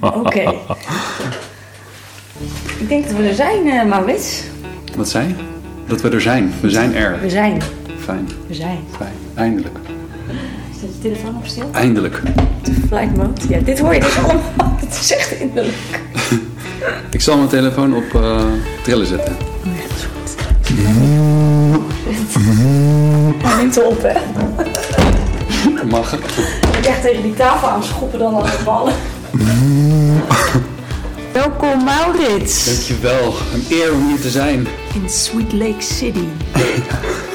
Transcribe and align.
Oké. 0.00 0.40
Ik 2.78 2.88
denk 2.88 3.04
dat 3.08 3.16
we 3.16 3.28
er 3.28 3.34
zijn, 3.34 3.68
eh 3.70 3.84
Maurits. 3.84 4.42
Wat 4.96 5.08
zei 5.08 5.28
je? 5.28 5.34
Dat 5.86 6.00
we 6.00 6.08
er 6.10 6.20
zijn. 6.20 6.52
We 6.60 6.70
zijn 6.70 6.94
er. 6.94 7.20
We 7.20 7.30
zijn. 7.30 7.62
Fijn, 7.98 8.28
We 8.46 8.54
zijn. 8.54 8.78
fijn. 8.96 9.12
Eindelijk. 9.34 9.78
Staat 10.76 10.90
je 10.94 10.98
telefoon 11.02 11.36
op 11.36 11.46
stil? 11.46 11.68
Eindelijk. 11.72 12.22
De 12.62 12.72
flight 12.88 13.16
mode. 13.16 13.40
Ja, 13.48 13.58
dit 13.58 13.78
hoor 13.78 13.94
je 13.94 14.00
dus 14.00 14.16
allemaal. 14.18 14.76
Het 14.76 14.98
is 15.02 15.12
echt 15.14 15.30
innerlijk. 15.40 15.74
Ik 17.10 17.20
zal 17.20 17.36
mijn 17.36 17.48
telefoon 17.48 17.94
op 17.94 18.14
eh, 18.14 18.42
trillen 18.82 19.06
zetten. 19.06 19.32
Oh 19.66 19.76
ja, 19.76 19.82
dat 19.82 19.96
is 19.96 20.04
goed. 20.04 20.34
Hij 23.42 23.56
neemt 23.56 23.82
op, 23.84 24.02
hè. 24.02 24.12
Mag. 25.90 26.16
Ik 26.84 26.90
echt 26.90 27.02
tegen 27.02 27.22
die 27.22 27.34
tafel 27.34 27.68
aan 27.68 27.84
schoppen 27.84 28.18
dan 28.18 28.34
aan 28.34 28.42
de 28.42 28.62
ballen. 28.64 28.94
Welkom 31.32 31.84
Maurits 31.84 32.64
Dankjewel. 32.64 33.34
Een 33.54 33.64
eer 33.68 33.92
om 33.92 34.06
hier 34.06 34.20
te 34.20 34.30
zijn. 34.30 34.66
in 34.94 35.08
Sweet 35.08 35.52
Lake 35.52 35.82
City. 35.82 36.24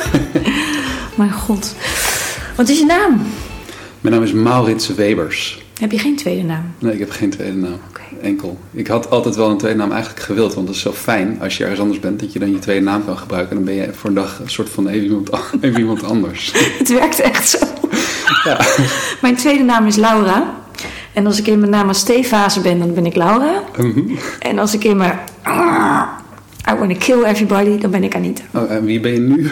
Mijn 1.17 1.31
god. 1.31 1.75
Wat 2.55 2.69
is 2.69 2.79
je 2.79 2.85
naam? 2.85 3.21
Mijn 4.01 4.15
naam 4.15 4.23
is 4.23 4.31
Maurits 4.31 4.87
Webers. 4.87 5.63
Heb 5.79 5.91
je 5.91 5.99
geen 5.99 6.15
tweede 6.15 6.43
naam? 6.43 6.73
Nee, 6.79 6.93
ik 6.93 6.99
heb 6.99 7.11
geen 7.11 7.29
tweede 7.29 7.57
naam. 7.57 7.79
Enkel. 8.21 8.57
Ik 8.71 8.87
had 8.87 9.09
altijd 9.09 9.35
wel 9.35 9.49
een 9.49 9.57
tweede 9.57 9.77
naam 9.77 9.91
eigenlijk 9.91 10.21
gewild. 10.23 10.53
Want 10.53 10.67
dat 10.67 10.75
is 10.75 10.81
zo 10.81 10.91
fijn 10.91 11.41
als 11.41 11.57
je 11.57 11.63
ergens 11.63 11.81
anders 11.81 11.99
bent. 11.99 12.19
Dat 12.19 12.33
je 12.33 12.39
dan 12.39 12.51
je 12.51 12.59
tweede 12.59 12.85
naam 12.85 13.05
kan 13.05 13.17
gebruiken. 13.17 13.57
En 13.57 13.63
dan 13.63 13.75
ben 13.75 13.83
je 13.83 13.93
voor 13.93 14.09
een 14.09 14.15
dag 14.15 14.39
een 14.39 14.49
soort 14.49 14.69
van 14.69 14.87
even 14.87 15.05
iemand, 15.07 15.29
even 15.61 15.79
iemand 15.79 16.03
anders. 16.03 16.51
Het 16.77 16.89
werkt 16.89 17.19
echt 17.19 17.49
zo. 17.49 17.57
Ja. 18.43 18.59
Mijn 19.21 19.35
tweede 19.35 19.63
naam 19.63 19.87
is 19.87 19.95
Laura. 19.95 20.57
En 21.13 21.25
als 21.25 21.39
ik 21.39 21.47
in 21.47 21.59
mijn 21.59 21.71
naam 21.71 21.87
als 21.87 21.99
Stefase 21.99 22.61
ben, 22.61 22.79
dan 22.79 22.93
ben 22.93 23.05
ik 23.05 23.15
Laura. 23.15 23.63
Mhm. 23.77 24.15
En 24.39 24.59
als 24.59 24.73
ik 24.73 24.83
in 24.83 24.97
mijn... 24.97 25.19
I 26.69 26.75
wanna 26.75 26.95
kill 26.97 27.23
everybody, 27.23 27.77
dan 27.77 27.91
ben 27.91 28.03
ik 28.03 28.15
Anita. 28.15 28.41
Oh, 28.53 28.71
en 28.71 28.85
wie 28.85 28.99
ben 28.99 29.11
je 29.11 29.19
nu? 29.19 29.51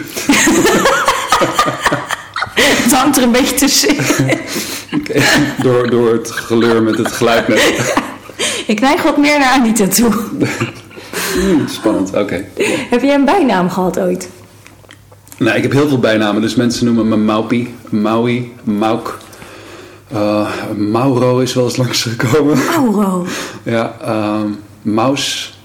Het 2.88 2.92
hangt 2.92 3.16
er 3.16 3.22
een 3.22 3.32
beetje 3.32 3.54
tussen. 3.54 3.96
Door, 5.62 5.90
door 5.90 6.12
het 6.12 6.30
geleur 6.30 6.82
met 6.82 6.98
het 6.98 7.12
geluid 7.12 7.48
net. 7.48 7.94
Ik 8.66 8.80
neig 8.80 9.02
wat 9.02 9.16
meer 9.16 9.38
naar 9.38 9.52
Anita 9.52 9.86
toe. 9.86 10.12
Hmm, 11.32 11.68
spannend. 11.68 12.14
Oké. 12.14 12.44
Heb 12.90 13.02
jij 13.02 13.14
een 13.14 13.24
bijnaam 13.24 13.70
gehad 13.70 14.00
ooit? 14.00 14.28
Nou, 15.38 15.56
ik 15.56 15.62
heb 15.62 15.72
heel 15.72 15.88
veel 15.88 15.98
bijnamen. 15.98 16.42
Dus 16.42 16.54
mensen 16.54 16.84
noemen 16.84 17.08
me 17.08 17.16
Maupi, 17.16 17.74
Maui, 17.88 18.52
Mauk. 18.64 19.18
Eh, 20.08 20.50
Mauro 20.76 21.38
is 21.38 21.54
wel 21.54 21.64
eens 21.64 21.76
langsgekomen. 21.76 22.58
Mauro. 22.58 23.26
ja, 23.62 23.96
ehm, 24.00 24.48
Maus. 24.82 25.58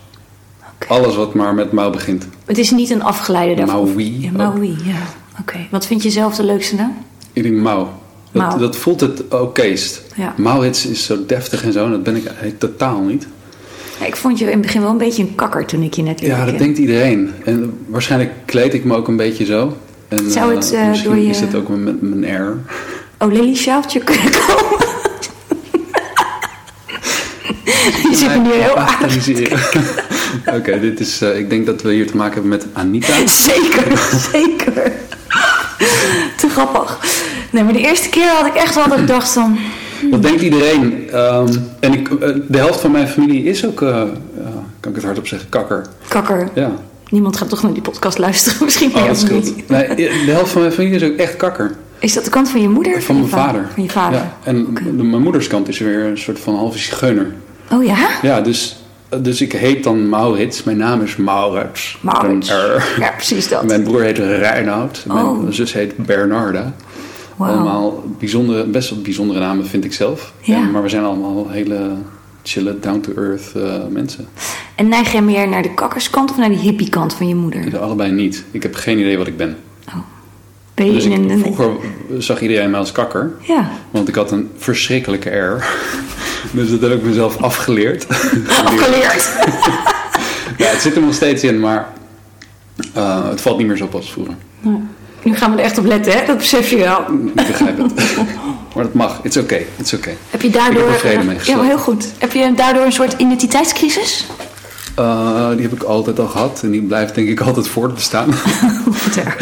Oké. 0.74 0.94
Alles 0.94 1.16
wat 1.16 1.34
maar 1.34 1.54
met 1.54 1.72
Mau 1.72 1.92
begint. 1.92 2.28
Het 2.46 2.58
is 2.58 2.72
niet 2.72 2.90
een 2.90 3.04
afgeleide 3.04 3.56
daarvan. 3.56 3.94
Maui. 3.94 4.22
Ja, 4.22 4.32
Maui, 4.32 4.78
ja. 4.84 4.96
Oké. 5.40 5.68
Wat 5.72 5.86
vind 5.86 6.04
je 6.04 6.10
zelf 6.10 6.36
de 6.36 6.44
leukste 6.44 6.76
naam? 6.76 6.98
Ik 7.34 7.44
denk 7.44 7.56
Mau. 7.56 7.88
Dat, 8.32 8.60
dat 8.60 8.76
voelt 8.76 9.02
het 9.02 9.34
okést. 9.34 10.02
Ja. 10.16 10.34
Maurits 10.38 10.86
is 10.86 11.06
zo 11.06 11.26
deftig 11.26 11.64
en 11.64 11.72
zo. 11.72 11.86
En 11.86 11.92
dat 11.92 12.04
ben 12.04 12.16
ik 12.16 12.26
eigenlijk 12.26 12.60
totaal 12.60 13.02
niet. 13.02 13.28
Ja, 14.04 14.10
ik 14.10 14.16
vond 14.16 14.40
je 14.40 14.46
in 14.46 14.52
het 14.52 14.62
begin 14.62 14.82
wel 14.82 14.90
een 14.90 14.98
beetje 14.98 15.24
een 15.24 15.36
kakker 15.36 15.66
toen 15.66 15.82
ik 15.82 15.94
je 15.94 16.02
net 16.04 16.22
leerde 16.22 16.36
Ja, 16.36 16.46
dat 16.46 16.58
denkt 16.58 16.78
iedereen. 16.78 17.34
En 17.46 17.78
waarschijnlijk 17.88 18.32
kleed 18.46 18.74
ik 18.74 18.84
me 18.84 18.96
ook 18.96 19.08
een 19.08 19.16
beetje 19.18 19.46
zo. 19.46 19.78
En, 20.08 20.32
Zou 20.32 20.56
het, 20.56 20.72
eh, 20.74 20.82
eh, 20.82 20.90
misschien 20.90 21.12
door 21.12 21.20
je- 21.22 21.30
is 21.30 21.40
het 21.40 21.56
ook 21.56 21.68
met 21.70 22.02
mijn 22.02 22.26
air. 22.26 22.58
Oh, 23.20 23.32
Lily 23.32 23.56
sjaaltje 23.56 24.00
kunnen 24.00 24.32
komen. 24.48 24.86
je 28.10 28.16
zit 28.16 28.44
nu 28.44 28.52
heel 28.52 28.76
aardig. 28.78 29.28
Oké, 30.58 30.80
dit 30.80 31.00
is. 31.00 31.22
eh, 31.22 31.38
ik 31.38 31.50
denk 31.50 31.66
dat 31.66 31.82
we 31.82 31.94
hier 31.94 32.08
te 32.08 32.18
maken 32.18 32.34
hebben 32.34 32.50
met 32.52 32.66
Anita. 32.74 33.28
Zeker, 33.48 33.98
zeker. 34.32 34.92
Te 36.38 36.50
grappig. 36.50 37.00
Nee, 37.50 37.64
maar 37.64 37.74
de 37.74 37.80
eerste 37.80 38.10
keer 38.10 38.28
had 38.28 38.46
ik 38.46 38.54
echt 38.56 38.76
wel 38.76 38.88
dat 38.88 38.98
ik 39.00 39.08
dacht 39.08 39.30
van... 39.32 39.58
Dat 40.12 40.22
denkt 40.22 40.42
iedereen. 40.42 41.10
Ehm, 41.12 41.48
en 41.80 41.94
ik, 41.94 42.10
eh, 42.10 42.30
de 42.48 42.58
helft 42.58 42.80
van 42.80 42.92
mijn 42.92 43.08
familie 43.08 43.44
is 43.44 43.66
ook, 43.66 43.82
eh, 43.82 43.88
ja, 43.90 44.52
kan 44.80 44.90
ik 44.92 44.96
het 44.96 45.04
hardop 45.06 45.28
zeggen, 45.28 45.50
kakker. 45.50 45.86
Kakker. 46.08 46.50
Ja, 46.54 46.72
Niemand 47.10 47.38
gaat 47.38 47.50
toch 47.50 47.64
naar 47.64 47.74
die 47.74 47.82
podcast 47.82 48.18
luisteren. 48.18 48.64
Misschien 48.66 48.96
oh, 48.96 49.06
dat 49.08 49.18
scheelt. 49.18 49.68
Nee, 49.70 49.96
de 49.96 50.32
helft 50.32 50.52
van 50.52 50.62
mijn 50.62 50.74
familie 50.74 50.96
is 50.96 51.04
ook 51.04 51.16
echt 51.18 51.36
kakker. 51.36 51.76
Is 52.00 52.14
dat 52.14 52.24
de 52.24 52.30
kant 52.30 52.50
van 52.50 52.62
je 52.62 52.70
moeder? 52.70 53.02
Van 53.02 53.16
je 53.16 53.22
mijn 53.22 53.34
va- 53.34 53.46
vader. 53.46 53.68
Van 53.74 53.84
je 53.84 53.90
vader. 53.90 54.20
Ja, 54.20 54.38
en 54.44 54.68
de- 54.98 55.04
mijn 55.04 55.22
moeders 55.22 55.48
kant 55.48 55.68
is 55.68 55.80
weer 55.80 56.04
een 56.06 56.18
soort 56.18 56.40
van 56.40 56.56
halve 56.56 56.78
zigeuner. 56.78 57.34
Oh 57.72 57.84
ja? 57.86 58.08
Ja, 58.22 58.42
dus, 58.42 58.84
dus 59.22 59.42
ik 59.42 59.52
heet 59.52 59.84
dan 59.84 60.10
Maurits. 60.10 60.64
Mijn 60.64 60.78
naam 60.78 61.02
is 61.02 61.16
Maurits. 61.16 61.98
Maurits. 62.02 62.48
Ja, 63.00 63.12
precies 63.16 63.48
dat. 63.48 63.64
Mijn 63.64 63.84
broer 63.84 64.02
heet 64.02 64.18
Reinoud. 64.18 65.04
Mijn 65.08 65.26
Oh. 65.26 65.46
zus 65.50 65.74
heet 65.74 65.98
Bernarda. 65.98 66.74
Allemaal 67.38 68.04
bijzondere, 68.20 68.64
best 68.66 68.90
wel 68.90 69.02
bijzondere 69.02 69.40
namen 69.40 69.68
vind 69.68 69.86
ik 69.86 69.94
zelf. 69.94 70.34
Ja. 70.42 70.56
En- 70.56 70.72
maar 70.72 70.82
we 70.84 70.90
zijn 70.90 71.04
allemaal 71.04 71.50
hele 71.50 71.92
chille, 72.44 72.80
down-to-earth 72.80 73.52
eh, 73.56 73.74
mensen. 73.90 74.28
En 74.76 74.88
neig 74.88 75.12
jij 75.12 75.22
meer 75.22 75.48
naar 75.48 75.62
de 75.62 75.74
kakkerskant 75.74 76.32
of 76.32 76.38
naar 76.38 76.50
die 76.50 76.58
hippiekant 76.58 77.14
van 77.14 77.28
je 77.28 77.36
moeder? 77.36 77.66
Ik 77.66 77.74
allebei 77.74 78.12
niet. 78.12 78.44
Ik 78.52 78.64
heb 78.64 78.76
geen 78.76 79.00
idee 79.00 79.18
wat 79.18 79.28
ik 79.28 79.38
ben. 79.38 79.58
Ben 80.74 80.86
je 80.86 80.94
Dus 80.94 81.06
in 81.06 81.12
ik, 81.12 81.30
een... 81.32 81.40
vroeger 81.40 81.72
zag 82.18 82.42
iedereen 82.42 82.70
mij 82.70 82.80
als 82.80 82.92
kakker. 82.92 83.32
Ja. 83.42 83.70
Want 83.92 84.08
ik 84.08 84.16
had 84.16 84.32
een 84.32 84.50
verschrikkelijke 84.58 85.30
R. 85.30 85.66
Dus 86.52 86.70
dat 86.70 86.82
heb 86.82 86.92
ik 86.92 87.04
mezelf 87.04 87.42
afgeleerd. 87.42 88.08
Afgeleerd. 88.66 89.34
ja, 90.58 90.66
het 90.66 90.82
zit 90.82 90.96
er 90.96 91.02
nog 91.02 91.14
steeds 91.14 91.44
in, 91.44 91.60
maar 91.60 91.90
eh, 92.94 93.30
het 93.30 93.42
valt 93.42 93.58
niet 93.58 93.68
meer 93.68 93.78
zo 93.78 93.88
pas 93.88 94.02
als 94.02 94.12
vroeger. 94.12 94.36
Nu 95.24 95.36
gaan 95.36 95.52
we 95.52 95.58
er 95.58 95.64
echt 95.64 95.78
op 95.78 95.86
letten, 95.86 96.12
hè? 96.12 96.26
Dat 96.26 96.38
besef 96.38 96.70
je 96.70 96.78
wel. 96.78 97.00
Ik 97.00 97.34
begrijp 97.34 97.78
het. 97.78 97.94
maar 98.76 98.84
dat 98.84 98.94
mag. 98.94 99.20
It's 99.24 99.38
okay. 99.38 99.68
It's 99.78 99.94
okay. 99.94 100.18
Heb 100.30 100.42
je 100.42 100.50
daardoor... 100.50 100.90
Ik 100.90 101.02
heb 101.02 101.14
er 101.14 101.26
mee 101.26 101.38
ja, 101.44 101.62
heel 101.62 101.78
goed. 101.78 102.08
Heb 102.18 102.32
je 102.32 102.54
daardoor 102.56 102.86
een 102.86 102.92
soort 102.92 103.14
identiteitscrisis? 103.14 104.26
Eh, 104.96 105.50
die 105.52 105.62
heb 105.62 105.74
ik 105.74 105.84
altijd 105.84 106.20
al 106.20 106.28
gehad. 106.28 106.62
En 106.64 106.72
die 106.72 106.82
blijft 106.82 107.16
denk 107.16 107.28
ik 107.28 107.40
altijd 107.40 107.68
voortbestaan. 107.68 108.30
Wat 108.86 109.16
erg. 109.16 109.38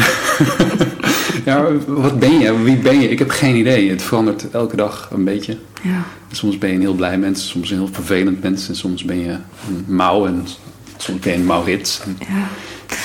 ja, 1.46 1.66
wat 1.88 2.20
ben 2.20 2.40
je? 2.40 2.62
Wie 2.62 2.78
ben 2.78 3.02
je? 3.02 3.10
Ik 3.10 3.20
heb 3.20 3.30
geen 3.30 3.56
idee. 3.56 3.90
Het 3.90 4.02
verandert 4.02 4.50
elke 4.52 4.76
dag 4.76 5.10
een 5.12 5.24
beetje. 5.24 5.58
Ja. 5.82 6.04
Soms 6.32 6.58
ben 6.58 6.70
je 6.70 6.76
een 6.76 6.82
heel 6.82 6.94
blij 6.94 7.18
mens, 7.18 7.50
soms 7.50 7.72
een 7.72 7.78
heel 7.78 7.90
vervelend 7.92 8.42
mens. 8.42 8.68
En 8.68 8.76
soms 8.76 9.04
ben 9.04 9.20
je 9.20 9.30
een 9.68 9.86
mouw 9.88 10.26
en 10.26 10.48
soms 10.98 11.20
ben 11.20 11.32
je 11.32 11.38
een 11.38 11.46
Maurits. 11.46 12.02
En 12.06 12.18
ja. 12.20 12.48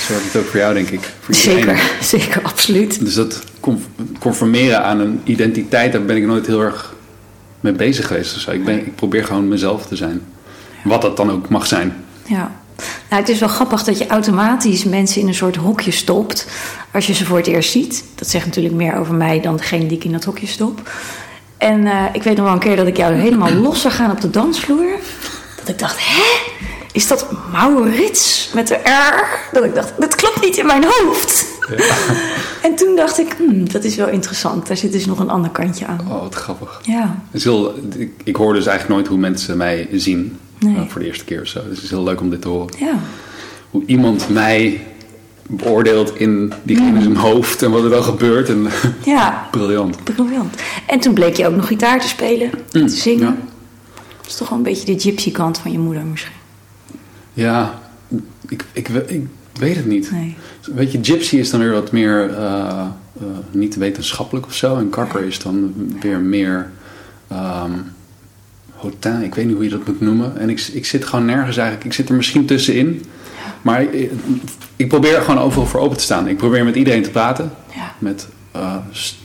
Zo 0.06 0.12
werkt 0.12 0.32
het 0.32 0.42
ook 0.42 0.48
voor 0.48 0.60
jou, 0.60 0.74
denk 0.74 0.88
ik. 0.88 1.00
Voor. 1.20 1.34
Zeker, 1.34 1.91
zeker, 2.00 2.42
absoluut. 2.42 3.04
Dus 3.04 3.14
dat 3.14 3.42
con- 3.60 3.84
conformeren 4.19 4.84
aan 4.84 5.00
een 5.00 5.20
identiteit, 5.24 5.92
daar 5.92 6.04
ben 6.04 6.16
ik 6.16 6.26
nooit 6.26 6.47
heel 6.47 6.60
erg 6.62 6.94
mee 7.60 7.72
bezig 7.72 8.06
geweest. 8.06 8.34
of 8.34 8.41
zo. 8.41 8.50
Ik, 8.50 8.64
ben, 8.64 8.78
ik 8.78 8.94
probeer 8.94 9.24
gewoon 9.24 9.48
mezelf 9.48 9.86
te 9.86 9.97
zijn. 9.97 10.22
Wat 10.84 11.02
dat 11.02 11.16
dan 11.16 11.30
ook 11.30 11.48
mag 11.48 11.66
zijn. 11.66 12.04
Ja. 12.24 12.50
Nou, 13.10 13.20
het 13.20 13.28
is 13.28 13.38
wel 13.38 13.48
grappig 13.48 13.82
dat 13.84 13.98
je 13.98 14.06
automatisch 14.06 14.84
mensen 14.84 15.20
in 15.20 15.28
een 15.28 15.34
soort 15.34 15.56
hokje 15.56 15.91
stopt 15.91 16.47
als 16.92 17.06
je 17.06 17.14
ze 17.14 17.24
voor 17.24 17.36
het 17.36 17.47
eerst 17.47 17.70
ziet. 17.70 18.04
Dat 18.14 18.28
zegt 18.28 18.47
natuurlijk 18.47 18.74
meer 18.74 18.97
over 18.97 19.14
mij 19.14 19.41
dan 19.41 19.56
degene 19.56 19.86
die 19.86 19.97
ik 19.97 20.04
in 20.04 20.12
dat 20.12 20.24
hokje 20.24 20.47
stop. 20.47 20.91
En 21.58 21.86
eh, 21.86 22.04
ik 22.12 22.22
weet 22.22 22.36
nog 22.36 22.44
wel 22.44 22.54
een 22.54 22.60
keer 22.60 22.76
dat 22.76 22.86
ik 22.86 22.97
jou 22.97 23.14
helemaal 23.14 23.53
los 23.66 23.80
zag 23.80 23.97
gaan 23.97 24.10
op 24.10 24.20
de 24.20 24.30
dansvloer. 24.30 24.86
Dat 25.58 25.68
ik 25.68 25.78
dacht, 25.78 25.97
hè? 25.98 26.22
Is 26.96 27.06
dat 27.08 27.26
Maurits 27.52 28.50
met 28.54 28.68
de 28.68 28.74
R? 28.74 29.38
Dat 29.52 29.64
ik 29.64 29.74
dacht, 29.74 29.92
dat 29.98 30.14
klopt 30.14 30.40
niet 30.40 30.56
in 30.56 30.66
mijn 30.66 30.84
hoofd. 30.88 31.46
En 32.62 32.74
toen 32.74 32.96
dacht 32.96 33.18
ik, 33.18 33.34
hmm, 33.38 33.68
dat 33.72 33.84
is 33.84 33.96
wel 33.96 34.08
interessant. 34.08 34.66
Daar 34.66 34.76
zit 34.76 34.92
dus 34.92 35.06
nog 35.06 35.18
een 35.18 35.30
ander 35.30 35.50
kantje 35.50 35.86
aan. 35.86 36.00
Oh, 36.08 36.20
wat 36.20 36.34
grappig. 36.34 36.80
Ja, 36.82 37.18
Het 37.30 37.34
is 37.40 37.44
heel, 37.44 37.74
ik, 37.96 38.10
ik 38.24 38.36
hoor 38.36 38.52
dus 38.54 38.66
eigenlijk 38.66 38.98
nooit 38.98 39.08
hoe 39.10 39.18
mensen 39.18 39.56
mij 39.56 39.88
zien. 39.92 40.38
Nee. 40.59 40.76
eh, 40.76 40.82
voor 40.88 41.00
de 41.00 41.06
eerste 41.06 41.24
keer 41.24 41.41
of 41.41 41.47
zo. 41.47 41.60
Dus 41.68 41.74
het 41.74 41.84
is 41.84 41.91
heel 41.91 42.03
leuk 42.03 42.21
om 42.21 42.30
dit 42.30 42.42
te 42.42 42.48
horen. 42.48 42.74
ja. 42.78 42.98
Hoe 43.71 43.82
iemand 43.86 44.28
mij 44.28 44.86
beoordeelt 45.48 46.16
in 46.18 46.53
diegene 46.62 47.03
zijn 47.03 47.16
hoofd 47.16 47.62
en 47.62 47.71
wat 47.71 47.84
er 47.84 47.91
dan 47.91 48.03
gebeurt. 48.04 48.48
En, 48.48 48.66
Ja, 49.04 49.47
briljant. 49.50 50.04
briljant. 50.04 50.54
En 50.86 51.00
toen 51.00 51.15
bleek 51.15 51.36
je 51.36 51.47
ook 51.47 51.54
nog 51.56 51.66
gitaar 51.66 52.00
te 52.00 52.09
spelen, 52.09 52.50
te 52.71 52.88
zingen. 52.88 53.26
ja. 53.26 53.36
Dat 54.16 54.26
is 54.26 54.34
toch 54.36 54.48
wel 54.48 54.59
een 54.59 54.65
beetje 54.65 54.94
de 54.94 55.00
gypsy 55.00 55.32
kant 55.32 55.59
van 55.59 55.72
je 55.72 55.78
moeder 55.78 56.03
misschien. 56.04 56.32
Ja, 57.36 57.78
ik, 58.48 58.65
ik, 58.72 58.88
ik 58.88 59.21
weet 59.60 59.77
het 59.77 59.86
niet. 59.86 60.10
Nee. 60.10 60.36
Weet 60.74 60.92
je, 60.92 60.98
gypsy 61.03 61.36
is 61.36 61.50
dan 61.50 61.60
weer 61.60 61.72
wat 61.72 61.92
meer 61.92 62.30
eh, 62.34 62.86
eh, 63.21 63.27
niet 63.50 63.77
wetenschappelijk 63.77 64.47
of 64.47 64.54
zo. 64.54 64.77
En 64.77 64.91
kakker 64.91 65.24
is 65.24 65.38
dan 65.38 65.74
weer 66.00 66.21
meer 66.21 66.71
ehm 67.28 67.71
hotain. 68.77 69.22
Ik 69.22 69.34
weet 69.34 69.44
niet 69.47 69.54
hoe 69.54 69.65
je 69.65 69.71
dat 69.71 69.86
moet 69.86 70.00
noemen. 70.00 70.36
En 70.38 70.50
ik, 70.50 70.60
ik 70.72 70.86
zit 70.86 71.04
gewoon 71.04 71.24
nergens 71.24 71.56
eigenlijk. 71.56 71.86
Ik 71.86 71.92
zit 71.92 72.09
er 72.09 72.15
misschien 72.15 72.47
tussenin. 72.47 73.04
Maar 73.62 73.83
ik, 73.83 74.10
ik 74.77 74.88
probeer 74.88 75.21
gewoon 75.22 75.41
overal 75.41 75.66
voor 75.66 75.80
open 75.80 75.97
te 75.97 76.03
staan. 76.03 76.28
Ik 76.28 76.36
probeer 76.36 76.65
met 76.65 76.74
iedereen 76.77 77.03
te 77.03 77.10
praten. 77.10 77.53
Ja. 77.74 77.94
Met 77.98 78.27
eh, 78.53 78.77
st- 78.91 79.16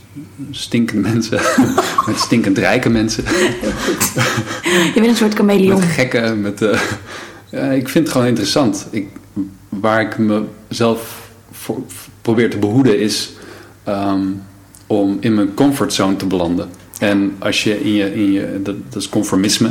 stinkende 0.51 1.09
mensen, 1.09 1.39
met 2.07 2.17
stinkend 2.19 2.57
rijke 2.57 2.89
mensen. 2.89 3.23
Je 3.33 4.91
bent 4.93 5.05
een 5.07 5.15
soort 5.15 5.33
chameleon. 5.33 5.79
Met 5.79 5.89
gekken, 5.89 6.41
met... 6.41 6.59
ja, 7.51 7.71
ik 7.71 7.89
vind 7.89 8.03
het 8.03 8.13
gewoon 8.13 8.27
interessant. 8.27 8.87
Ik, 8.89 9.07
waar 9.69 10.01
ik 10.01 10.17
mezelf 10.67 11.31
voor 11.51 11.81
probeer 12.21 12.49
te 12.49 12.57
behoeden 12.57 12.99
is 12.99 13.31
ehm, 13.83 14.27
om 14.87 15.17
in 15.19 15.33
mijn 15.33 15.53
comfortzone 15.53 16.15
te 16.15 16.25
belanden. 16.25 16.69
En 16.99 17.35
als 17.39 17.63
je 17.63 17.83
in 17.83 17.93
je, 17.93 18.13
in 18.13 18.31
je 18.31 18.59
dat, 18.63 18.75
dat 18.89 19.01
is 19.01 19.09
conformisme, 19.09 19.69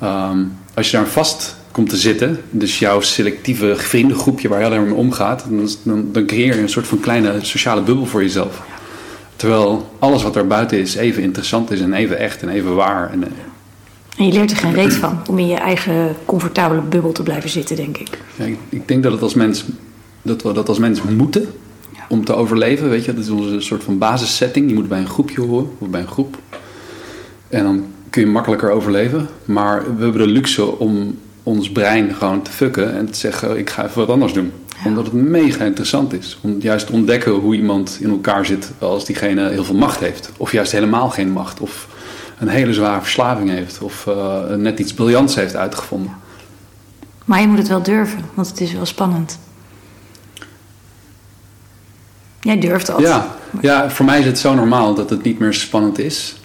Ehm, 0.00 0.44
als 0.74 0.90
je 0.90 0.96
daar 0.96 1.06
vast 1.06 1.56
komt 1.72 1.88
te 1.88 1.96
zitten, 1.96 2.40
dus 2.50 2.78
jouw 2.78 3.00
selectieve 3.00 3.76
vriendengroepje 3.76 4.48
waar 4.48 4.60
je 4.60 4.66
alleen 4.66 4.78
maar 4.78 4.88
mee 4.88 4.98
omgaat, 4.98 5.44
dan, 5.48 5.68
dan, 5.82 6.08
dan 6.12 6.26
creëer 6.26 6.54
je 6.54 6.60
een 6.60 6.68
soort 6.68 6.86
van 6.86 7.00
kleine 7.00 7.38
sociale 7.40 7.82
bubbel 7.82 8.06
voor 8.06 8.22
jezelf. 8.22 8.62
Terwijl 9.36 9.90
alles 9.98 10.22
wat 10.22 10.36
er 10.36 10.46
buiten 10.46 10.78
is 10.78 10.94
even 10.94 11.22
interessant 11.22 11.70
is 11.70 11.80
en 11.80 11.92
even 11.92 12.18
echt 12.18 12.42
en 12.42 12.48
even 12.48 12.74
waar. 12.74 13.12
En, 13.12 13.24
En 14.18 14.26
je 14.26 14.32
leert 14.32 14.50
er 14.50 14.56
geen 14.56 14.74
reet 14.74 14.94
van 14.94 15.20
om 15.28 15.38
in 15.38 15.46
je 15.46 15.56
eigen 15.56 16.16
comfortabele 16.24 16.80
bubbel 16.80 17.12
te 17.12 17.22
blijven 17.22 17.50
zitten, 17.50 17.76
denk 17.76 17.96
ik. 17.96 18.08
ja, 18.36 18.44
ik, 18.44 18.58
ik 18.68 18.88
denk 18.88 19.02
dat 19.02 19.12
het 19.12 19.22
als 19.22 19.34
mens, 19.34 19.64
dat 20.22 20.42
we 20.42 20.52
dat 20.52 20.68
als 20.68 20.78
mens 20.78 21.02
moeten 21.02 21.48
om 22.08 22.24
te 22.24 22.34
overleven. 22.34 22.88
Weet 22.88 23.04
je, 23.04 23.14
dat 23.14 23.24
is 23.24 23.30
onze 23.30 23.60
soort 23.60 23.84
van 23.84 23.98
basissetting. 23.98 24.68
Je 24.68 24.74
moet 24.74 24.88
bij 24.88 24.98
een 24.98 25.08
groepje 25.08 25.40
horen 25.40 25.70
of 25.78 25.88
bij 25.88 26.00
een 26.00 26.08
groep. 26.08 26.38
En 27.48 27.62
dan 27.62 27.84
kun 28.10 28.22
je 28.22 28.28
makkelijker 28.28 28.70
overleven. 28.70 29.28
Maar 29.44 29.96
we 29.96 30.02
hebben 30.02 30.26
de 30.26 30.32
luxe 30.32 30.78
om 30.78 31.18
ons 31.42 31.70
brein 31.70 32.14
gewoon 32.14 32.42
te 32.42 32.50
fucken 32.50 32.96
en 32.96 33.10
te 33.10 33.18
zeggen: 33.18 33.58
ik 33.58 33.70
ga 33.70 33.84
even 33.84 33.98
wat 33.98 34.08
anders 34.08 34.32
doen. 34.32 34.52
Omdat 34.84 35.04
het 35.04 35.14
mega 35.14 35.64
interessant 35.64 36.12
is. 36.12 36.38
Om 36.40 36.56
juist 36.60 36.86
te 36.86 36.92
ontdekken 36.92 37.32
hoe 37.32 37.54
iemand 37.54 37.98
in 38.00 38.10
elkaar 38.10 38.46
zit 38.46 38.70
als 38.78 39.04
diegene 39.04 39.48
heel 39.48 39.64
veel 39.64 39.74
macht 39.74 40.00
heeft. 40.00 40.30
Of 40.36 40.52
juist 40.52 40.72
helemaal 40.72 41.10
geen 41.10 41.30
macht. 41.30 41.60
Of 41.60 41.88
een 42.38 42.48
hele 42.48 42.72
zware 42.72 43.00
verslaving 43.00 43.50
heeft. 43.50 43.78
Of 43.80 44.06
eh, 44.06 44.54
net 44.56 44.78
iets 44.78 44.94
briljants 44.94 45.34
heeft 45.34 45.56
uitgevonden. 45.56 46.12
Maar 47.24 47.40
je 47.40 47.46
moet 47.46 47.58
het 47.58 47.68
wel 47.68 47.82
durven, 47.82 48.20
want 48.34 48.48
het 48.48 48.60
is 48.60 48.72
wel 48.72 48.86
spannend. 48.86 49.38
Jij 52.40 52.58
durft 52.58 52.90
altijd. 52.90 53.08
Ja, 53.08 53.36
ja, 53.60 53.90
voor 53.90 54.04
mij 54.04 54.18
is 54.18 54.24
het 54.24 54.38
zo 54.38 54.54
normaal 54.54 54.94
dat 54.94 55.10
het 55.10 55.22
niet 55.22 55.38
meer 55.38 55.54
spannend 55.54 55.98
is. 55.98 56.36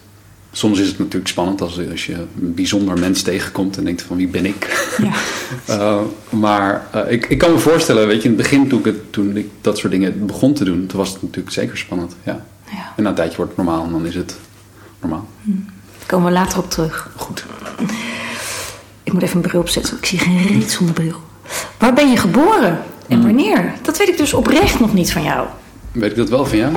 Soms 0.51 0.79
is 0.79 0.87
het 0.87 0.99
natuurlijk 0.99 1.27
spannend 1.27 1.61
als, 1.61 1.79
als 1.91 2.05
je 2.05 2.13
een 2.13 2.53
bijzonder 2.53 2.99
mens 2.99 3.21
tegenkomt 3.21 3.77
en 3.77 3.83
denkt 3.83 4.01
van 4.01 4.17
wie 4.17 4.27
ben 4.27 4.45
ik? 4.45 4.87
Ja. 4.97 5.13
Uh, 5.69 6.01
maar 6.41 6.87
uh, 6.95 7.11
ik, 7.11 7.25
ik 7.25 7.37
kan 7.37 7.51
me 7.51 7.59
voorstellen, 7.59 8.07
weet 8.07 8.21
je, 8.21 8.29
in 8.29 8.33
het 8.33 8.43
begin 8.43 8.67
toen 8.67 8.79
ik, 8.79 8.85
het, 8.85 9.11
toen 9.11 9.37
ik 9.37 9.49
dat 9.61 9.77
soort 9.77 9.91
dingen 9.91 10.25
begon 10.25 10.53
te 10.53 10.63
doen, 10.63 10.85
toen 10.85 10.99
was 10.99 11.13
het 11.13 11.21
natuurlijk 11.21 11.53
zeker 11.53 11.77
spannend. 11.77 12.15
Ja. 12.23 12.45
Ja. 12.65 12.93
En 12.95 13.03
na 13.03 13.09
een 13.09 13.15
tijdje 13.15 13.37
wordt 13.37 13.55
het 13.55 13.65
normaal 13.65 13.85
en 13.85 13.91
dan 13.91 14.05
is 14.05 14.15
het 14.15 14.35
normaal. 15.01 15.27
Daar 16.05 16.11
komen 16.19 16.25
we 16.33 16.39
later 16.39 16.57
op 16.57 16.69
terug. 16.69 17.09
Goed. 17.15 17.45
Ik 19.03 19.13
moet 19.13 19.21
even 19.21 19.35
een 19.35 19.41
bril 19.41 19.59
opzetten, 19.61 19.97
ik 19.97 20.05
zie 20.05 20.19
geen 20.19 20.47
reet 20.47 20.71
zonder 20.71 20.93
bril. 20.93 21.15
Waar 21.77 21.93
ben 21.93 22.09
je 22.11 22.17
geboren 22.17 22.79
en 23.07 23.21
wanneer? 23.21 23.73
Dat 23.81 23.97
weet 23.97 24.07
ik 24.07 24.17
dus 24.17 24.33
oprecht 24.33 24.79
nog 24.79 24.93
niet 24.93 25.11
van 25.11 25.23
jou. 25.23 25.47
Weet 25.91 26.09
ik 26.11 26.17
dat 26.17 26.29
wel 26.29 26.45
van 26.45 26.57
jou? 26.57 26.73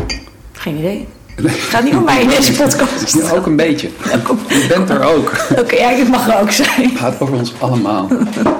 Geen 0.52 0.76
idee. 0.76 1.08
Het 1.34 1.50
gaat 1.50 1.84
niet 1.84 1.94
om 1.94 2.04
mij 2.04 2.22
in 2.22 2.28
deze 2.28 2.52
podcast. 2.62 3.14
Ja, 3.22 3.30
ook 3.30 3.46
een 3.46 3.56
beetje. 3.56 3.88
Je 4.48 4.66
bent 4.68 4.90
er 4.90 5.02
ook. 5.04 5.32
Oké, 5.58 5.74
ja, 5.76 5.90
ik 5.90 6.08
mag 6.08 6.28
er 6.28 6.40
ook 6.40 6.50
zijn. 6.50 6.88
Het 6.90 6.98
gaat 6.98 7.20
over 7.20 7.34
ons 7.34 7.52
allemaal. 7.58 8.08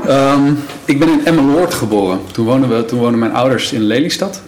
um, 0.08 0.58
ik 0.84 0.98
ben 0.98 1.08
in 1.08 1.26
Emmeloord 1.26 1.74
geboren. 1.74 2.20
Toen 2.32 2.44
woonden, 2.46 2.69
we, 2.76 2.84
toen 2.84 2.98
woonden 2.98 3.19
mijn 3.19 3.32
ouders 3.34 3.72
in 3.72 3.80
Lelystad. 3.82 4.40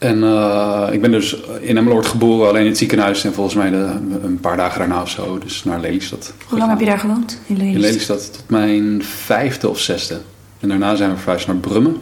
En 0.00 0.18
uh, 0.18 0.88
ik 0.92 1.00
ben 1.00 1.10
dus 1.10 1.36
in 1.60 1.76
Emmeloord 1.76 2.06
geboren, 2.06 2.48
alleen 2.48 2.62
in 2.62 2.68
het 2.68 2.78
ziekenhuis. 2.78 3.24
En 3.24 3.32
volgens 3.32 3.56
mij 3.56 3.70
de, 3.70 3.96
een 4.22 4.40
paar 4.40 4.56
dagen 4.56 4.78
daarna 4.78 5.02
of 5.02 5.10
zo, 5.10 5.38
dus 5.38 5.64
naar 5.64 5.80
Lelystad. 5.80 6.32
Hoe 6.48 6.58
lang 6.58 6.70
heb 6.70 6.80
je 6.80 6.86
daar 6.86 6.98
gewoond? 6.98 7.40
In 7.46 7.56
Lelystad? 7.56 7.74
In 7.74 7.80
Lelystad 7.80 8.32
tot 8.32 8.44
mijn 8.46 9.02
vijfde 9.04 9.68
of 9.68 9.78
zesde. 9.78 10.20
En 10.60 10.68
daarna 10.68 10.94
zijn 10.94 11.10
we 11.10 11.16
verhuisd 11.16 11.46
naar 11.46 11.56
Brummen. 11.56 11.96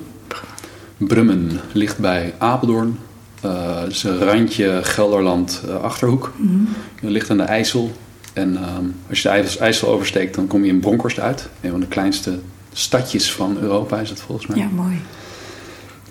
Brummen 0.96 1.60
ligt 1.72 1.98
bij 1.98 2.34
Apeldoorn. 2.38 2.98
Uh, 3.44 3.80
het 3.80 3.92
is 3.92 4.02
een 4.02 4.18
randje 4.18 4.80
Gelderland 4.82 5.62
uh, 5.68 5.82
Achterhoek. 5.82 6.32
Mm 6.36 6.48
-hmm. 6.48 6.68
Het 7.00 7.10
ligt 7.10 7.30
aan 7.30 7.36
de 7.36 7.42
IJssel. 7.42 7.92
En 8.32 8.52
uh, 8.52 8.60
als 9.08 9.22
je 9.22 9.28
de 9.28 9.58
IJssel 9.58 9.88
oversteekt, 9.88 10.34
dan 10.34 10.46
kom 10.46 10.64
je 10.64 10.70
in 10.70 10.80
Bronkhorst 10.80 11.20
uit. 11.20 11.48
Een 11.60 11.70
van 11.70 11.80
de 11.80 11.86
kleinste 11.86 12.38
stadjes 12.72 13.32
van 13.32 13.56
Europa 13.60 13.98
is 13.98 14.10
het 14.10 14.20
volgens 14.20 14.46
mij. 14.46 14.58
Ja, 14.58 14.68
mooi. 14.74 14.96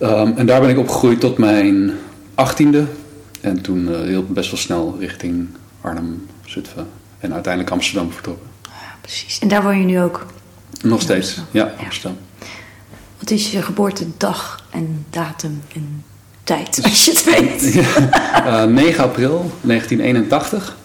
Um, 0.01 0.33
en 0.37 0.45
daar 0.45 0.61
ben 0.61 0.69
ik 0.69 0.77
opgegroeid 0.77 1.19
tot 1.19 1.37
mijn 1.37 1.91
achttiende. 2.35 2.85
En 3.41 3.61
toen 3.61 3.87
uh, 3.87 4.01
heel 4.01 4.23
best 4.23 4.51
wel 4.51 4.59
snel 4.59 4.95
richting 4.99 5.47
Arnhem, 5.81 6.27
Zutphen 6.45 6.87
en 7.19 7.33
uiteindelijk 7.33 7.73
Amsterdam 7.73 8.11
vertrokken. 8.11 8.47
Ja, 8.63 8.95
precies. 9.01 9.39
En 9.39 9.47
daar 9.47 9.63
woon 9.63 9.79
je 9.79 9.85
nu 9.85 10.01
ook? 10.01 10.25
Nog 10.81 11.01
steeds, 11.01 11.35
ja, 11.51 11.73
ja, 11.77 11.83
Amsterdam. 11.83 12.17
Wat 13.19 13.29
is 13.29 13.51
je 13.51 13.61
geboortedag 13.61 14.63
en 14.69 15.05
datum 15.09 15.61
en 15.75 16.03
tijd, 16.43 16.79
als 16.83 17.05
je 17.05 17.11
het 17.11 17.23
weet? 17.23 17.73
Ja, 18.43 18.63
uh, 18.63 18.73
9 18.73 19.03
april 19.03 19.51
1981. 19.61 20.77